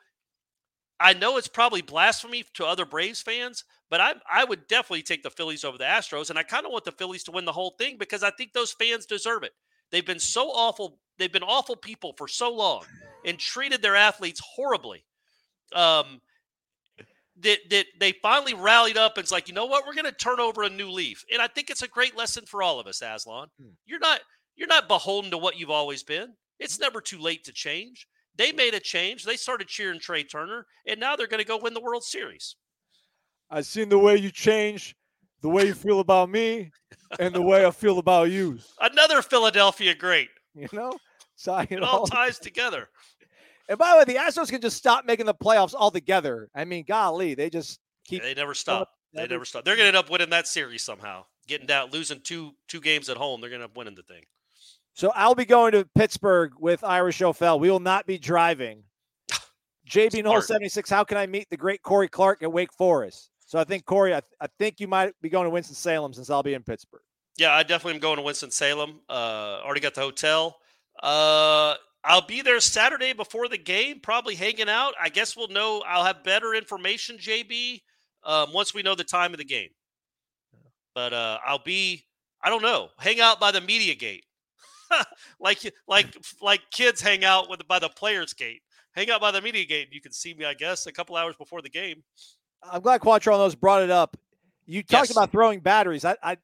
I 1.01 1.15
know 1.15 1.37
it's 1.37 1.49
probably 1.49 1.83
blasphemy 1.83 2.45
to 2.55 2.65
other 2.65 2.85
Braves 2.85 3.21
fans, 3.21 3.65
but 3.91 4.01
I 4.01 4.15
I 4.31 4.45
would 4.45 4.67
definitely 4.69 5.03
take 5.03 5.23
the 5.23 5.31
Phillies 5.31 5.65
over 5.65 5.79
the 5.79 5.85
Astros, 5.85 6.31
and 6.31 6.39
I 6.39 6.43
kind 6.43 6.65
of 6.65 6.73
want 6.73 6.85
the 6.85 6.93
Phillies 6.93 7.25
to 7.25 7.33
win 7.33 7.45
the 7.45 7.53
whole 7.53 7.75
thing 7.79 7.97
because 7.99 8.23
I 8.23 8.31
think 8.31 8.53
those 8.53 8.73
fans 8.73 9.07
deserve 9.07 9.43
it. 9.43 9.53
They've 9.91 10.07
been 10.07 10.21
so 10.21 10.49
awful. 10.51 10.99
They've 11.19 11.33
been 11.33 11.43
awful 11.43 11.77
people 11.77 12.15
for 12.17 12.29
so 12.29 12.53
long 12.53 12.85
and 13.25 13.39
treated 13.39 13.83
their 13.83 13.97
athletes 13.97 14.41
horribly. 14.41 15.05
Um, 15.75 16.21
that 17.41 17.59
that 17.71 17.87
they 17.99 18.13
finally 18.23 18.55
rallied 18.55 18.97
up 18.97 19.17
and 19.17 19.23
it's 19.23 19.33
like, 19.33 19.49
you 19.49 19.55
know 19.55 19.67
what, 19.67 19.87
we're 19.87 19.95
going 19.95 20.05
to 20.05 20.13
turn 20.13 20.41
over 20.41 20.63
a 20.63 20.71
new 20.71 20.91
leaf, 20.91 21.25
and 21.33 21.43
I 21.43 21.49
think 21.49 21.71
it's 21.71 21.83
a 21.83 21.89
great 21.89 22.17
lesson 22.17 22.45
for 22.47 22.63
all 22.63 22.79
of 22.79 22.87
us. 22.87 23.03
Aslan, 23.03 23.49
hmm. 23.61 23.71
you're 23.87 23.99
not 23.99 24.21
you're 24.55 24.69
not 24.69 24.89
beholden 24.89 25.31
to 25.31 25.39
what 25.39 25.59
you've 25.59 25.71
always 25.71 26.03
been. 26.03 26.35
It's 26.59 26.79
never 26.79 27.01
too 27.01 27.19
late 27.19 27.45
to 27.45 27.53
change. 27.53 28.07
They 28.37 28.53
made 28.53 28.75
a 28.75 28.81
change. 28.81 29.25
They 29.25 29.37
started 29.37 29.69
cheering 29.69 30.01
Trea 30.01 30.25
Turner, 30.25 30.67
and 30.87 30.99
now 30.99 31.17
they're 31.17 31.27
going 31.27 31.43
to 31.43 31.47
go 31.47 31.59
win 31.59 31.75
the 31.75 31.81
World 31.81 32.05
Series. 32.05 32.57
I've 33.51 33.67
seen 33.67 33.89
the 33.89 33.99
way 33.99 34.17
you 34.17 34.31
change, 34.31 34.97
the 35.43 35.49
way 35.49 35.67
you 35.67 35.75
feel 35.75 36.01
about 36.01 36.31
me, 36.31 36.71
and 37.19 37.35
the 37.35 37.43
way 37.43 37.67
I 37.67 37.71
feel 37.71 37.99
about 37.99 38.31
you. 38.31 38.59
Another 38.81 39.21
Philadelphia 39.21 39.95
great. 39.95 40.29
You 40.55 40.69
know, 40.73 40.93
so, 41.35 41.59
you 41.61 41.77
it 41.77 41.81
know. 41.81 41.87
all 41.87 42.07
ties 42.07 42.39
together. 42.39 42.89
And 43.69 43.79
by 43.79 43.93
the 43.93 43.99
way, 43.99 44.05
the 44.05 44.21
Astros 44.21 44.51
can 44.51 44.61
just 44.61 44.77
stop 44.77 45.07
making 45.07 45.27
the 45.27 45.35
playoffs 45.35 45.75
altogether. 45.75 46.51
I 46.55 46.65
mean, 46.65 46.85
golly, 46.87 47.35
they 47.35 47.51
just 47.51 47.81
keep. 48.05 48.23
They 48.23 48.35
never 48.35 48.55
stop. 48.55 48.91
They 49.15 49.27
never 49.27 49.45
stop. 49.45 49.65
They're 49.65 49.77
going 49.77 49.85
to 49.85 49.89
end 49.89 49.97
up 49.97 50.11
winning 50.11 50.31
that 50.31 50.49
series 50.49 50.83
somehow. 50.83 51.25
Getting 51.47 51.67
down, 51.67 51.91
losing 51.91 52.21
two 52.21 52.53
two 52.69 52.81
games 52.81 53.09
at 53.09 53.17
home, 53.17 53.41
they're 53.41 53.51
going 53.51 53.61
to 53.61 53.65
end 53.65 53.73
up 53.73 53.77
winning 53.77 53.95
the 53.95 54.03
thing. 54.03 54.23
So 54.95 55.11
I'll 55.15 55.35
be 55.35 55.45
going 55.45 55.73
to 55.73 55.87
Pittsburgh 55.95 56.53
with 56.59 56.85
Irish 56.85 57.23
O'Fell. 57.23 57.59
We 57.59 57.71
will 57.71 57.81
not 57.81 58.07
be 58.07 58.19
driving. 58.19 58.83
JB 59.89 60.25
Null 60.25 60.43
76, 60.43 60.89
how 60.91 61.05
can 61.05 61.17
I 61.17 61.27
meet 61.27 61.49
the 61.51 61.57
great 61.57 61.83
Corey 61.83 62.09
Clark 62.09 62.43
at 62.43 62.53
Wake 62.53 62.73
Forest? 62.73 63.31
So 63.47 63.59
I 63.59 63.65
think 63.65 63.85
Corey, 63.85 64.15
I, 64.15 64.23
I 64.41 64.47
think 64.59 64.81
you 64.81 64.89
might 64.89 65.15
be 65.21 65.29
going 65.29 65.45
to 65.45 65.51
Winston 65.51 65.75
Salem 65.75 66.13
since 66.13 66.31
I'll 66.31 66.43
be 66.43 66.55
in 66.55 66.63
Pittsburgh. 66.63 67.03
Yeah, 67.39 67.53
I 67.53 67.63
definitely 67.63 67.95
am 67.95 68.01
going 68.01 68.17
to 68.17 68.23
Winston 68.23 68.51
Salem. 68.51 69.01
Uh, 69.09 69.61
already 69.65 69.81
got 69.81 69.95
the 69.95 70.03
hotel. 70.03 70.57
Uh, 71.03 71.75
I'll 72.05 72.27
be 72.27 72.43
there 72.43 72.61
Saturday 72.61 73.13
before 73.13 73.49
the 73.49 73.59
game, 73.59 74.01
probably 74.01 74.35
hanging 74.35 74.69
out. 74.69 74.95
I 75.01 75.09
guess 75.09 75.37
we'll 75.37 75.49
know. 75.49 75.83
I'll 75.87 76.05
have 76.05 76.25
better 76.25 76.55
information, 76.55 77.17
JB, 77.17 77.83
um, 78.25 78.53
once 78.53 78.75
we 78.75 78.83
know 78.83 78.95
the 78.95 79.05
time 79.05 79.33
of 79.33 79.39
the 79.39 79.45
game. 79.45 79.71
But 80.95 81.13
uh, 81.13 81.39
I'll 81.47 81.63
be, 81.63 82.05
I 82.43 82.51
don't 82.51 82.63
know, 82.63 82.89
hang 82.99 83.21
out 83.21 83.41
by 83.41 83.51
the 83.51 83.61
media 83.61 83.95
gate, 83.95 84.25
like 85.41 85.59
like 85.89 86.17
like 86.41 86.61
kids 86.71 87.01
hang 87.01 87.25
out 87.25 87.49
with 87.51 87.67
by 87.69 87.79
the 87.79 87.89
players 87.89 88.33
gate. 88.33 88.63
Hang 88.93 89.11
out 89.11 89.21
by 89.21 89.31
the 89.31 89.41
media 89.41 89.65
gate. 89.65 89.89
You 89.91 90.01
can 90.01 90.13
see 90.13 90.35
me, 90.35 90.45
I 90.45 90.55
guess, 90.55 90.87
a 90.87 90.93
couple 90.93 91.17
hours 91.17 91.35
before 91.37 91.63
the 91.63 91.71
game. 91.71 92.03
I'm 92.63 92.83
glad 92.83 93.01
Quattro 93.01 93.37
knows 93.39 93.55
brought 93.55 93.83
it 93.83 93.91
up. 93.91 94.17
You 94.67 94.83
talked 94.83 95.09
Yes. 95.09 95.11
about 95.11 95.33
throwing 95.33 95.61
batteries. 95.61 96.05
I, 96.05 96.17
I 96.23 96.37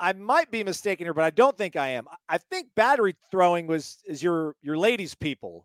I 0.00 0.12
might 0.14 0.50
be 0.50 0.64
mistaken 0.64 1.06
here, 1.06 1.14
but 1.14 1.24
I 1.24 1.30
don't 1.30 1.56
think 1.56 1.76
I 1.76 1.90
am. 1.90 2.06
I 2.28 2.38
think 2.38 2.68
battery 2.74 3.14
throwing 3.30 3.66
was 3.66 3.98
is 4.06 4.22
your 4.22 4.56
your 4.62 4.76
ladies 4.76 5.14
people. 5.14 5.64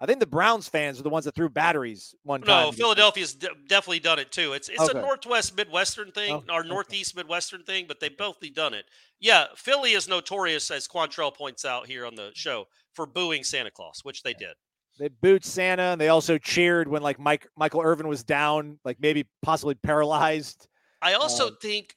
I 0.00 0.06
think 0.06 0.20
the 0.20 0.26
Browns 0.26 0.68
fans 0.68 1.00
are 1.00 1.02
the 1.02 1.08
ones 1.10 1.24
that 1.24 1.34
threw 1.34 1.48
batteries 1.48 2.14
one 2.22 2.42
time. 2.42 2.66
No, 2.66 2.72
Philadelphia's 2.72 3.34
de- 3.34 3.48
definitely 3.66 3.98
done 3.98 4.18
it 4.20 4.30
too. 4.30 4.52
It's 4.52 4.68
it's 4.68 4.80
Okay. 4.80 4.98
a 4.98 5.02
Northwest 5.02 5.56
Midwestern 5.56 6.12
thing 6.12 6.32
Oh, 6.32 6.54
or 6.54 6.60
okay. 6.60 6.68
Northeast 6.68 7.16
Midwestern 7.16 7.64
thing, 7.64 7.86
but 7.88 7.98
they've 7.98 8.16
both 8.16 8.36
done 8.54 8.74
it. 8.74 8.86
Yeah, 9.18 9.46
Philly 9.56 9.92
is 9.92 10.06
notorious, 10.06 10.70
as 10.70 10.86
Quantrell 10.86 11.34
points 11.34 11.64
out 11.64 11.88
here 11.88 12.06
on 12.06 12.14
the 12.14 12.30
show, 12.34 12.68
for 12.94 13.06
booing 13.06 13.42
Santa 13.42 13.70
Claus, 13.72 14.00
which 14.04 14.22
they 14.22 14.34
did. 14.34 14.54
They 15.00 15.08
booed 15.08 15.44
Santa 15.44 15.82
and 15.82 16.00
they 16.00 16.08
also 16.08 16.38
cheered 16.38 16.86
when 16.88 17.02
like 17.02 17.18
Mike 17.18 17.48
Michael 17.56 17.82
Irvin 17.82 18.06
was 18.08 18.22
down, 18.22 18.78
like 18.84 18.98
maybe 19.00 19.26
possibly 19.42 19.74
paralyzed. 19.74 20.68
I 21.02 21.14
also 21.14 21.48
Um, 21.48 21.56
think 21.60 21.96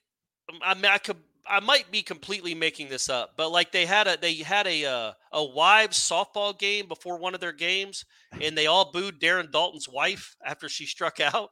um, 0.51 0.59
I 0.63 0.73
mean 0.73 0.85
I 0.85 0.97
could 0.97 1.17
I 1.51 1.59
might 1.59 1.91
be 1.91 2.01
completely 2.01 2.55
making 2.55 2.87
this 2.87 3.09
up, 3.09 3.33
but 3.35 3.51
like 3.51 3.73
they 3.73 3.85
had 3.85 4.07
a 4.07 4.17
they 4.17 4.35
had 4.35 4.67
a 4.67 4.85
uh, 4.85 5.11
a 5.33 5.43
wives 5.43 5.99
softball 5.99 6.57
game 6.57 6.87
before 6.87 7.17
one 7.17 7.35
of 7.35 7.41
their 7.41 7.51
games, 7.51 8.05
and 8.39 8.57
they 8.57 8.67
all 8.67 8.89
booed 8.91 9.19
Darren 9.19 9.51
Daulton's 9.51 9.89
wife 9.89 10.37
after 10.45 10.69
she 10.69 10.85
struck 10.85 11.19
out. 11.19 11.49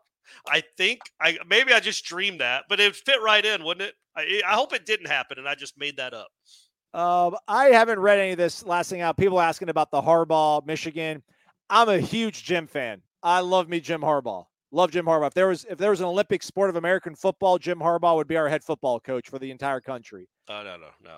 I 0.48 0.64
think 0.78 1.02
I 1.20 1.38
maybe 1.48 1.74
I 1.74 1.82
just 1.82 2.06
dreamed 2.06 2.40
that, 2.40 2.64
but 2.70 2.80
it 2.80 2.96
fit 2.96 3.22
right 3.22 3.46
in, 3.46 3.66
wouldn't 3.66 3.90
it? 3.90 3.96
I, 4.16 4.42
I 4.48 4.56
hope 4.56 4.74
it 4.74 4.86
didn't 4.86 5.08
happen, 5.08 5.38
and 5.38 5.50
I 5.50 5.56
just 5.56 5.78
made 5.78 5.98
that 5.98 6.14
up. 6.14 6.30
Um, 6.94 7.36
I 7.48 7.66
haven't 7.66 8.00
read 8.00 8.20
any 8.20 8.32
of 8.32 8.38
this 8.38 8.66
last 8.66 8.90
thing 8.90 9.02
out. 9.02 9.18
People 9.18 9.42
asking 9.42 9.68
about 9.68 9.92
the 9.92 10.02
Harbaugh, 10.02 10.66
Michigan. 10.66 11.22
I'm 11.70 11.90
a 11.90 12.00
huge 12.00 12.46
Jim 12.46 12.68
fan. 12.68 13.02
I 13.22 13.42
love 13.42 13.68
me 13.68 13.82
Jim 13.82 14.02
Harbaugh. 14.02 14.46
Love 14.72 14.92
Jim 14.92 15.06
Harbaugh. 15.06 15.28
If 15.28 15.34
there 15.34 15.48
was 15.48 15.66
if 15.70 15.78
there 15.78 15.90
was 15.90 16.00
an 16.00 16.06
Olympic 16.06 16.44
sport 16.44 16.70
of 16.70 16.76
American 16.76 17.16
football, 17.16 17.58
Jim 17.58 17.80
Harbaugh 17.80 18.16
would 18.16 18.28
be 18.28 18.38
our 18.38 18.48
head 18.48 18.64
football 18.64 19.00
coach 19.00 19.30
for 19.30 19.40
the 19.40 19.52
entire 19.52 19.82
country. 19.82 20.28
Oh 20.48 20.64
no 20.64 20.78
no 20.78 20.88
no. 21.04 21.18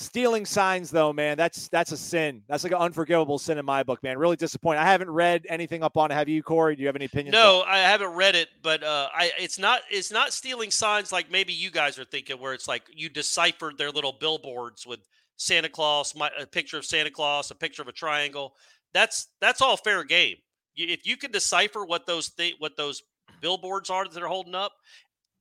Stealing 0.00 0.46
signs, 0.46 0.92
though, 0.92 1.12
man, 1.12 1.36
that's 1.36 1.68
that's 1.70 1.90
a 1.90 1.96
sin. 1.96 2.42
That's 2.46 2.62
like 2.62 2.72
an 2.72 2.78
unforgivable 2.78 3.36
sin 3.36 3.58
in 3.58 3.64
my 3.64 3.82
book, 3.82 4.00
man. 4.04 4.16
Really 4.16 4.36
disappointing. 4.36 4.80
I 4.80 4.84
haven't 4.84 5.10
read 5.10 5.44
anything 5.48 5.82
up 5.82 5.96
on 5.96 6.12
it. 6.12 6.14
Have 6.14 6.28
you, 6.28 6.40
Corey? 6.40 6.76
Do 6.76 6.82
you 6.82 6.86
have 6.86 6.94
any 6.94 7.06
opinions? 7.06 7.32
No, 7.32 7.64
I 7.66 7.78
haven't 7.78 8.14
read 8.14 8.36
it, 8.36 8.48
but 8.62 8.84
uh, 8.84 9.08
I 9.12 9.32
it's 9.40 9.58
not 9.58 9.80
it's 9.90 10.12
not 10.12 10.32
stealing 10.32 10.70
signs 10.70 11.10
like 11.10 11.32
maybe 11.32 11.52
you 11.52 11.72
guys 11.72 11.98
are 11.98 12.04
thinking, 12.04 12.40
where 12.40 12.54
it's 12.54 12.68
like 12.68 12.84
you 12.94 13.08
deciphered 13.08 13.76
their 13.76 13.90
little 13.90 14.12
billboards 14.12 14.86
with 14.86 15.00
Santa 15.36 15.68
Claus, 15.68 16.14
my, 16.14 16.30
a 16.38 16.46
picture 16.46 16.78
of 16.78 16.84
Santa 16.84 17.10
Claus, 17.10 17.50
a 17.50 17.56
picture 17.56 17.82
of 17.82 17.88
a 17.88 17.92
triangle. 17.92 18.54
That's 18.94 19.26
that's 19.40 19.60
all 19.60 19.76
fair 19.76 20.04
game. 20.04 20.36
If 20.78 21.06
you 21.06 21.16
can 21.16 21.30
decipher 21.32 21.84
what 21.84 22.06
those 22.06 22.30
th- 22.30 22.54
what 22.58 22.76
those 22.76 23.02
billboards 23.40 23.90
are 23.90 24.04
that 24.04 24.14
they're 24.14 24.28
holding 24.28 24.54
up, 24.54 24.72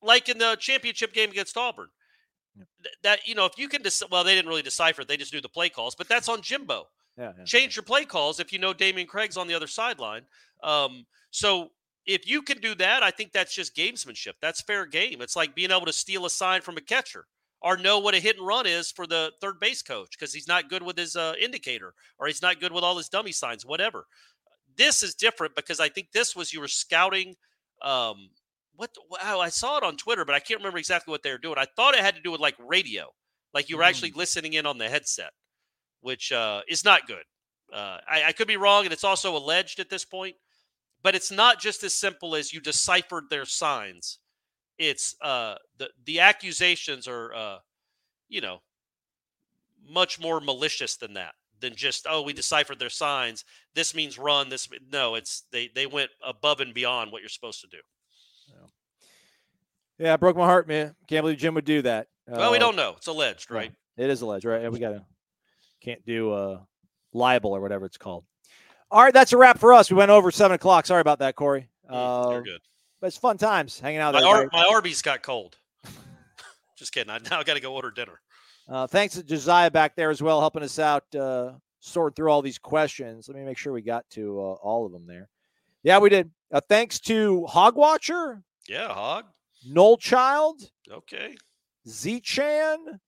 like 0.02 0.30
in 0.30 0.38
the 0.38 0.58
championship 0.60 1.14
game 1.14 1.30
against 1.30 1.56
Auburn, 1.58 1.90
th- 2.58 2.96
that 3.04 3.28
you 3.28 3.36
know, 3.36 3.46
if 3.46 3.58
you 3.58 3.68
can, 3.68 3.84
dec- 3.84 4.10
well, 4.10 4.24
they 4.24 4.36
didn't 4.36 4.50
really 4.50 4.62
decipher; 4.62 5.04
it, 5.04 5.08
they 5.08 5.18
just 5.18 5.34
knew 5.34 5.42
the 5.42 5.50
play 5.50 5.70
calls. 5.70 5.96
But 5.96 6.08
that's 6.08 6.30
on 6.30 6.42
Jimbo 6.42 6.88
Yeah, 7.18 7.32
yeah. 7.38 7.44
change 7.44 7.76
your 7.76 7.84
play 7.84 8.06
calls 8.06 8.40
if 8.40 8.52
you 8.52 8.60
know 8.60 8.74
Damian 8.74 9.08
Craig's 9.08 9.38
on 9.38 9.48
the 9.48 9.54
other 9.54 9.68
sideline. 9.68 10.24
Um, 10.64 11.06
so 11.32 11.70
if 12.06 12.28
you 12.28 12.42
can 12.42 12.60
do 12.60 12.74
that, 12.76 13.04
I 13.04 13.12
think 13.12 13.32
that's 13.32 13.54
just 13.54 13.76
gamesmanship. 13.76 14.34
That's 14.42 14.62
fair 14.62 14.86
game. 14.86 15.22
It's 15.22 15.36
like 15.36 15.56
being 15.56 15.72
able 15.72 15.86
to 15.86 15.94
steal 15.94 16.26
a 16.26 16.30
sign 16.30 16.62
from 16.62 16.78
a 16.78 16.82
catcher 16.82 17.26
or 17.62 17.76
know 17.76 18.00
what 18.00 18.16
a 18.16 18.20
hit 18.20 18.38
and 18.38 18.48
run 18.48 18.66
is 18.66 18.92
for 18.92 19.06
the 19.06 19.32
third 19.42 19.60
base 19.60 19.82
coach 19.82 20.12
because 20.12 20.34
he's 20.34 20.48
not 20.48 20.70
good 20.70 20.84
with 20.84 20.98
his 20.98 21.16
uh, 21.16 21.34
indicator 21.42 21.94
or 22.18 22.28
he's 22.28 22.42
not 22.42 22.60
good 22.60 22.72
with 22.72 22.84
all 22.84 22.98
his 22.98 23.10
dummy 23.10 23.32
signs, 23.32 23.66
whatever. 23.66 24.06
This 24.78 25.04
is 25.04 25.16
different 25.16 25.56
because 25.56 25.80
I 25.80 25.90
think 25.90 26.12
this 26.12 26.36
was 26.36 26.54
you 26.54 26.60
were 26.62 26.68
scouting. 26.68 27.36
Um, 27.82 28.30
what 28.76 28.92
wow, 29.10 29.40
I 29.40 29.50
saw 29.50 29.78
it 29.78 29.84
on 29.84 29.98
Twitter, 29.98 30.26
but 30.26 30.36
I 30.36 30.40
can't 30.40 30.60
remember 30.60 30.78
exactly 30.78 31.12
what 31.12 31.24
they 31.24 31.32
were 31.32 31.38
doing. 31.38 31.58
I 31.58 31.66
thought 31.76 31.96
it 31.96 32.02
had 32.02 32.16
to 32.16 32.22
do 32.22 32.32
with 32.32 32.42
like 32.42 32.56
radio, 32.60 33.08
like 33.54 33.70
you 33.70 33.78
were 33.78 33.84
actually 33.84 34.12
listening 34.12 34.54
in 34.54 34.66
on 34.66 34.78
the 34.78 34.90
headset 34.90 35.32
which 36.02 36.32
uh, 36.32 36.62
is 36.68 36.86
not 36.86 37.08
good. 37.08 37.24
Uh, 37.72 37.98
I, 38.10 38.24
I 38.28 38.32
could 38.32 38.48
be 38.48 38.58
wrong, 38.58 38.86
and 38.86 38.94
it's 38.94 39.04
also 39.04 39.36
alleged 39.36 39.80
at 39.80 39.90
this 39.90 40.06
point, 40.06 40.36
but 41.04 41.16
it's 41.16 41.32
not 41.32 41.60
just 41.60 41.84
as 41.84 41.94
simple 41.94 42.36
as 42.36 42.54
you 42.54 42.62
deciphered 42.62 43.26
their 43.30 43.46
signs. 43.46 44.20
It's 44.78 45.16
uh, 45.22 45.56
the 45.78 45.90
the 46.06 46.20
accusations 46.20 47.08
are, 47.08 47.34
uh, 47.34 47.58
you 48.30 48.42
know, 48.42 48.60
much 49.86 50.20
more 50.20 50.40
malicious 50.40 50.98
than 50.98 51.14
that. 51.16 51.34
Than 51.60 51.76
just 51.76 52.06
oh, 52.10 52.22
we 52.22 52.34
deciphered 52.34 52.78
their 52.80 52.90
signs. 52.90 53.44
This 53.74 53.96
means 53.96 54.18
run. 54.20 54.50
This 54.50 54.70
no, 54.92 55.16
it's 55.16 55.44
they 55.52 55.70
they 55.74 55.88
went 55.88 56.12
above 56.24 56.60
and 56.62 56.74
beyond 56.74 57.12
what 57.12 57.22
you're 57.22 57.30
supposed 57.30 57.62
to 57.62 57.68
do. 57.68 57.78
Yeah, 60.00 60.14
it 60.14 60.20
broke 60.20 60.38
my 60.38 60.46
heart, 60.46 60.68
man. 60.68 60.96
Can't 61.08 61.24
believe 61.24 61.40
Jim 61.40 61.56
would 61.56 61.66
do 61.66 61.82
that. 61.82 62.08
well, 62.28 62.52
we 62.52 62.58
Uh, 62.58 62.60
don't 62.60 62.76
know. 62.76 62.94
It's 62.98 63.08
alleged, 63.08 63.50
right? 63.50 63.74
It 63.98 64.10
is 64.12 64.22
alleged, 64.22 64.46
right? 64.46 64.62
Yeah, 64.62 64.70
we 64.70 64.80
gotta 64.80 65.04
can't 65.82 66.06
do 66.06 66.32
uh 66.32 66.60
libel 67.14 67.54
or 67.56 67.62
whatever 67.62 67.86
it's 67.86 67.98
called. 67.98 68.24
All 68.92 69.02
right, 69.04 69.14
that's 69.14 69.34
a 69.34 69.38
wrap 69.38 69.58
for 69.60 69.74
us. 69.74 69.90
We 69.90 69.98
went 69.98 70.12
over 70.12 70.30
seven 70.32 70.54
o'clock. 70.56 70.86
Sorry 70.86 71.02
about 71.02 71.20
that, 71.20 71.36
Corey. 71.36 71.68
Mm, 71.90 72.32
You're 72.32 72.40
Uh, 72.40 72.42
good. 72.42 72.62
but 73.02 73.08
it's 73.08 73.18
fun 73.18 73.38
times 73.38 73.80
hanging 73.80 74.00
out. 74.00 74.14
My, 74.14 74.22
There, 74.22 74.30
Ar- 74.30 74.50
my 74.54 74.66
Arby's 74.72 75.02
got 75.02 75.24
cold. 75.24 75.58
just 76.78 76.92
kidding. 76.94 77.10
I 77.10 77.18
now 77.18 77.42
got 77.44 77.56
to 77.56 77.60
go 77.60 77.74
order 77.74 77.90
dinner. 77.92 78.22
Uh, 78.70 78.86
thanks 78.88 79.16
to 79.16 79.24
Josiah 79.24 79.72
back 79.72 79.96
there 79.96 80.10
as 80.10 80.22
well, 80.22 80.40
helping 80.40 80.64
us 80.64 80.78
out, 80.80 81.04
uh, 81.16 81.54
sorting 81.80 82.16
through 82.16 82.30
all 82.30 82.42
these 82.42 82.58
questions. 82.60 83.28
Let 83.30 83.38
me 83.38 83.44
make 83.46 83.58
sure 83.58 83.72
we 83.74 83.82
got 83.82 84.10
to 84.12 84.40
uh, 84.40 84.54
all 84.56 84.86
of 84.86 84.92
them 84.92 85.06
there. 85.08 85.30
Yeah, 85.84 86.00
we 86.00 86.10
did. 86.10 86.30
Uh, 86.52 86.60
thanks 86.68 87.00
to 87.02 87.46
Hog 87.46 87.76
Watcher. 87.76 88.44
Yeah, 88.68 88.94
hog. 88.94 89.26
Noel 89.66 89.98
Child, 89.98 90.62
Okay. 90.92 91.36
Z 91.88 92.20
Chan. 92.22 93.00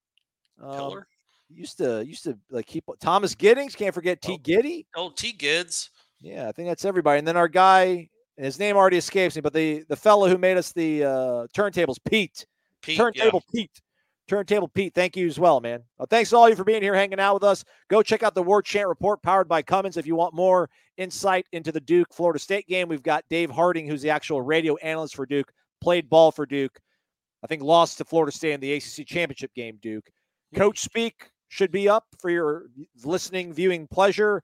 Um, 0.62 1.04
used 1.50 1.78
to 1.78 2.06
used 2.06 2.24
to 2.24 2.38
like 2.50 2.66
keep 2.66 2.86
Thomas 3.00 3.36
Giddings. 3.36 3.76
Can't 3.76 3.94
forget 3.94 4.22
T 4.22 4.34
Oh. 4.34 4.38
Giddy. 4.38 4.88
Oh, 4.96 5.10
T 5.16 5.34
Gids. 5.38 5.90
Yeah, 6.22 6.48
I 6.48 6.52
think 6.52 6.68
that's 6.70 6.86
everybody. 6.86 7.20
And 7.20 7.28
then 7.28 7.38
our 7.38 7.48
guy, 7.48 8.10
his 8.38 8.60
name 8.60 8.76
already 8.78 8.98
escapes 8.98 9.36
me, 9.36 9.42
but 9.42 9.54
the 9.54 9.84
the 9.90 9.96
fellow 9.96 10.28
who 10.30 10.38
made 10.38 10.58
us 10.58 10.72
the 10.72 11.04
uh, 11.04 11.48
turntables, 11.54 11.98
Pete. 12.08 12.46
Pete. 12.82 12.98
yeah. 12.98 13.04
Turntable 13.04 13.44
Pete. 13.54 13.82
Turntable 14.30 14.68
Pete. 14.68 14.94
Thank 14.94 15.18
you 15.18 15.28
as 15.28 15.40
well, 15.40 15.60
man. 15.60 15.82
Uh, 16.00 16.06
thanks 16.06 16.30
to 16.30 16.38
all 16.38 16.48
you 16.48 16.56
for 16.56 16.64
being 16.64 16.84
here, 16.84 16.94
hanging 16.94 17.20
out 17.20 17.34
with 17.34 17.44
us. 17.44 17.66
Go 17.90 18.04
check 18.04 18.22
out 18.22 18.36
the 18.36 18.44
War 18.44 18.62
Chant 18.62 18.88
Report 18.88 19.22
powered 19.24 19.48
by 19.48 19.62
Cummins 19.62 19.98
if 19.98 20.06
you 20.06 20.16
want 20.16 20.36
more 20.36 20.70
insight 20.98 21.48
into 21.52 21.72
the 21.72 21.82
Duke 21.82 22.14
Florida 22.14 22.40
State 22.40 22.68
game. 22.68 22.88
We've 22.88 23.04
got 23.04 23.26
Dave 23.30 23.50
Harding, 23.50 23.88
who's 23.88 24.04
the 24.04 24.12
actual 24.12 24.42
radio 24.42 24.76
analyst 24.78 25.16
for 25.16 25.26
Duke, 25.26 25.52
played 25.82 26.10
ball 26.10 26.32
for 26.32 26.46
Duke. 26.46 26.80
I 27.44 27.48
think 27.48 27.64
lost 27.64 27.98
to 27.98 28.06
Florida 28.06 28.32
State 28.32 28.54
in 28.54 28.60
the 28.60 28.74
ACC 28.74 29.08
championship 29.08 29.54
game. 29.56 29.80
Duke. 29.82 30.10
Coach 30.56 30.80
Speak 30.80 31.32
should 31.48 31.72
be 31.72 31.90
up 31.90 32.06
for 32.20 32.30
your 32.30 32.66
listening, 33.04 33.52
viewing 33.52 33.88
pleasure. 33.88 34.44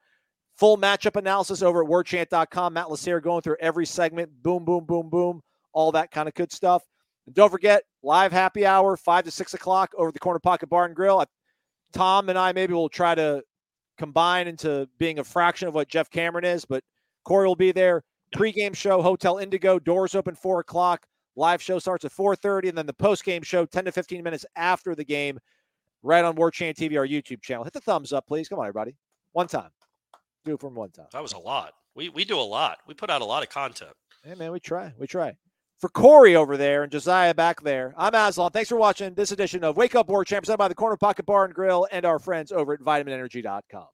Full 0.57 0.78
matchup 0.78 1.16
analysis 1.16 1.62
over 1.62 1.84
at 1.84 1.90
warchant.com. 1.90 2.74
Matt 2.74 2.88
Lassere 2.88 3.22
going 3.22 3.41
through 3.41 3.57
every 3.60 3.86
segment. 3.86 4.32
Boom, 4.41 4.66
boom, 4.66 4.86
boom, 4.86 5.10
boom. 5.10 5.41
All 5.74 5.91
that 5.91 6.12
kind 6.12 6.28
of 6.28 6.34
good 6.34 6.52
stuff. 6.52 6.82
And 7.26 7.35
don't 7.35 7.49
forget, 7.49 7.84
live 8.03 8.31
happy 8.31 8.65
hour, 8.65 8.95
5 8.97 9.23
to 9.26 9.31
6 9.31 9.53
o'clock 9.53 9.91
over 9.97 10.11
the 10.11 10.19
Corner 10.19 10.39
Pocket 10.39 10.68
Bar 10.69 10.85
and 10.85 10.95
Grill. 10.95 11.19
I- 11.19 11.26
Tom 11.93 12.30
and 12.30 12.38
I 12.38 12.52
maybe 12.52 12.73
will 12.73 12.89
try 12.89 13.15
to 13.15 13.41
combine 13.97 14.47
into 14.47 14.88
being 14.97 15.19
a 15.19 15.23
fraction 15.23 15.68
of 15.68 15.73
what 15.73 15.88
Jeff 15.88 16.10
Cameron 16.10 16.43
is, 16.45 16.65
but 16.65 16.84
Corey 17.23 17.47
will 17.47 17.56
be 17.56 17.72
there. 17.72 18.03
Pre-game 18.34 18.73
show, 18.73 19.02
Hotel 19.02 19.38
Indigo, 19.38 19.80
doors 19.80 20.14
open 20.15 20.35
4 20.35 20.60
o'clock. 20.60 21.06
Live 21.38 21.61
show 21.61 21.80
starts 21.80 22.03
at 22.06 22.11
4.30, 22.11 22.69
and 22.69 22.77
then 22.77 22.85
the 22.85 22.93
post-game 22.93 23.43
show 23.43 23.65
10 23.65 23.85
to 23.85 23.91
15 23.91 24.23
minutes 24.23 24.45
after 24.56 24.93
the 24.95 25.03
game 25.06 25.39
right 26.03 26.23
on 26.23 26.35
War 26.35 26.52
Chant 26.52 26.77
TV, 26.77 26.97
our 26.97 27.07
YouTube 27.07 27.41
channel. 27.41 27.64
Hit 27.64 27.73
the 27.73 27.81
thumbs 27.81 28.14
up, 28.14 28.27
please. 28.27 28.47
Come 28.49 28.60
on, 28.60 28.65
everybody. 28.65 28.95
One 29.31 29.47
time. 29.47 29.69
Do 30.43 30.53
it 30.53 30.60
from 30.61 30.76
one 30.76 30.91
time. 30.91 31.07
That 31.11 31.22
was 31.23 31.34
a 31.34 31.38
lot. 31.39 31.73
We 31.95 32.10
we 32.10 32.23
do 32.26 32.38
a 32.39 32.41
lot. 32.41 32.80
We 32.88 32.93
put 32.93 33.10
out 33.10 33.22
a 33.22 33.26
lot 33.26 33.41
of 33.41 33.49
content. 33.49 33.91
Hey, 34.23 34.35
man, 34.35 34.52
we 34.52 34.60
try. 34.60 34.93
We 34.99 35.07
try. 35.07 35.35
For 35.81 35.89
Corey 35.89 36.35
over 36.38 36.56
there 36.56 36.84
and 36.84 36.91
Josiah 36.91 37.34
back 37.34 37.61
there, 37.61 37.93
I'm 37.97 38.15
Aslan. 38.15 38.52
Thanks 38.52 38.69
for 38.69 38.77
watching 38.77 39.14
this 39.14 39.31
edition 39.31 39.64
of 39.64 39.76
Wake 39.76 39.93
Up 39.93 40.07
War 40.07 40.23
Chant 40.23 40.43
presented 40.43 40.57
by 40.57 40.69
the 40.69 40.76
Corner 40.76 40.95
Pocket 40.95 41.26
Bar 41.26 41.45
and 41.45 41.53
Grill 41.53 41.85
and 41.91 42.06
our 42.06 42.18
friends 42.18 42.53
over 42.53 42.73
at 42.73 42.80
vitaminenergy.com. 42.80 43.88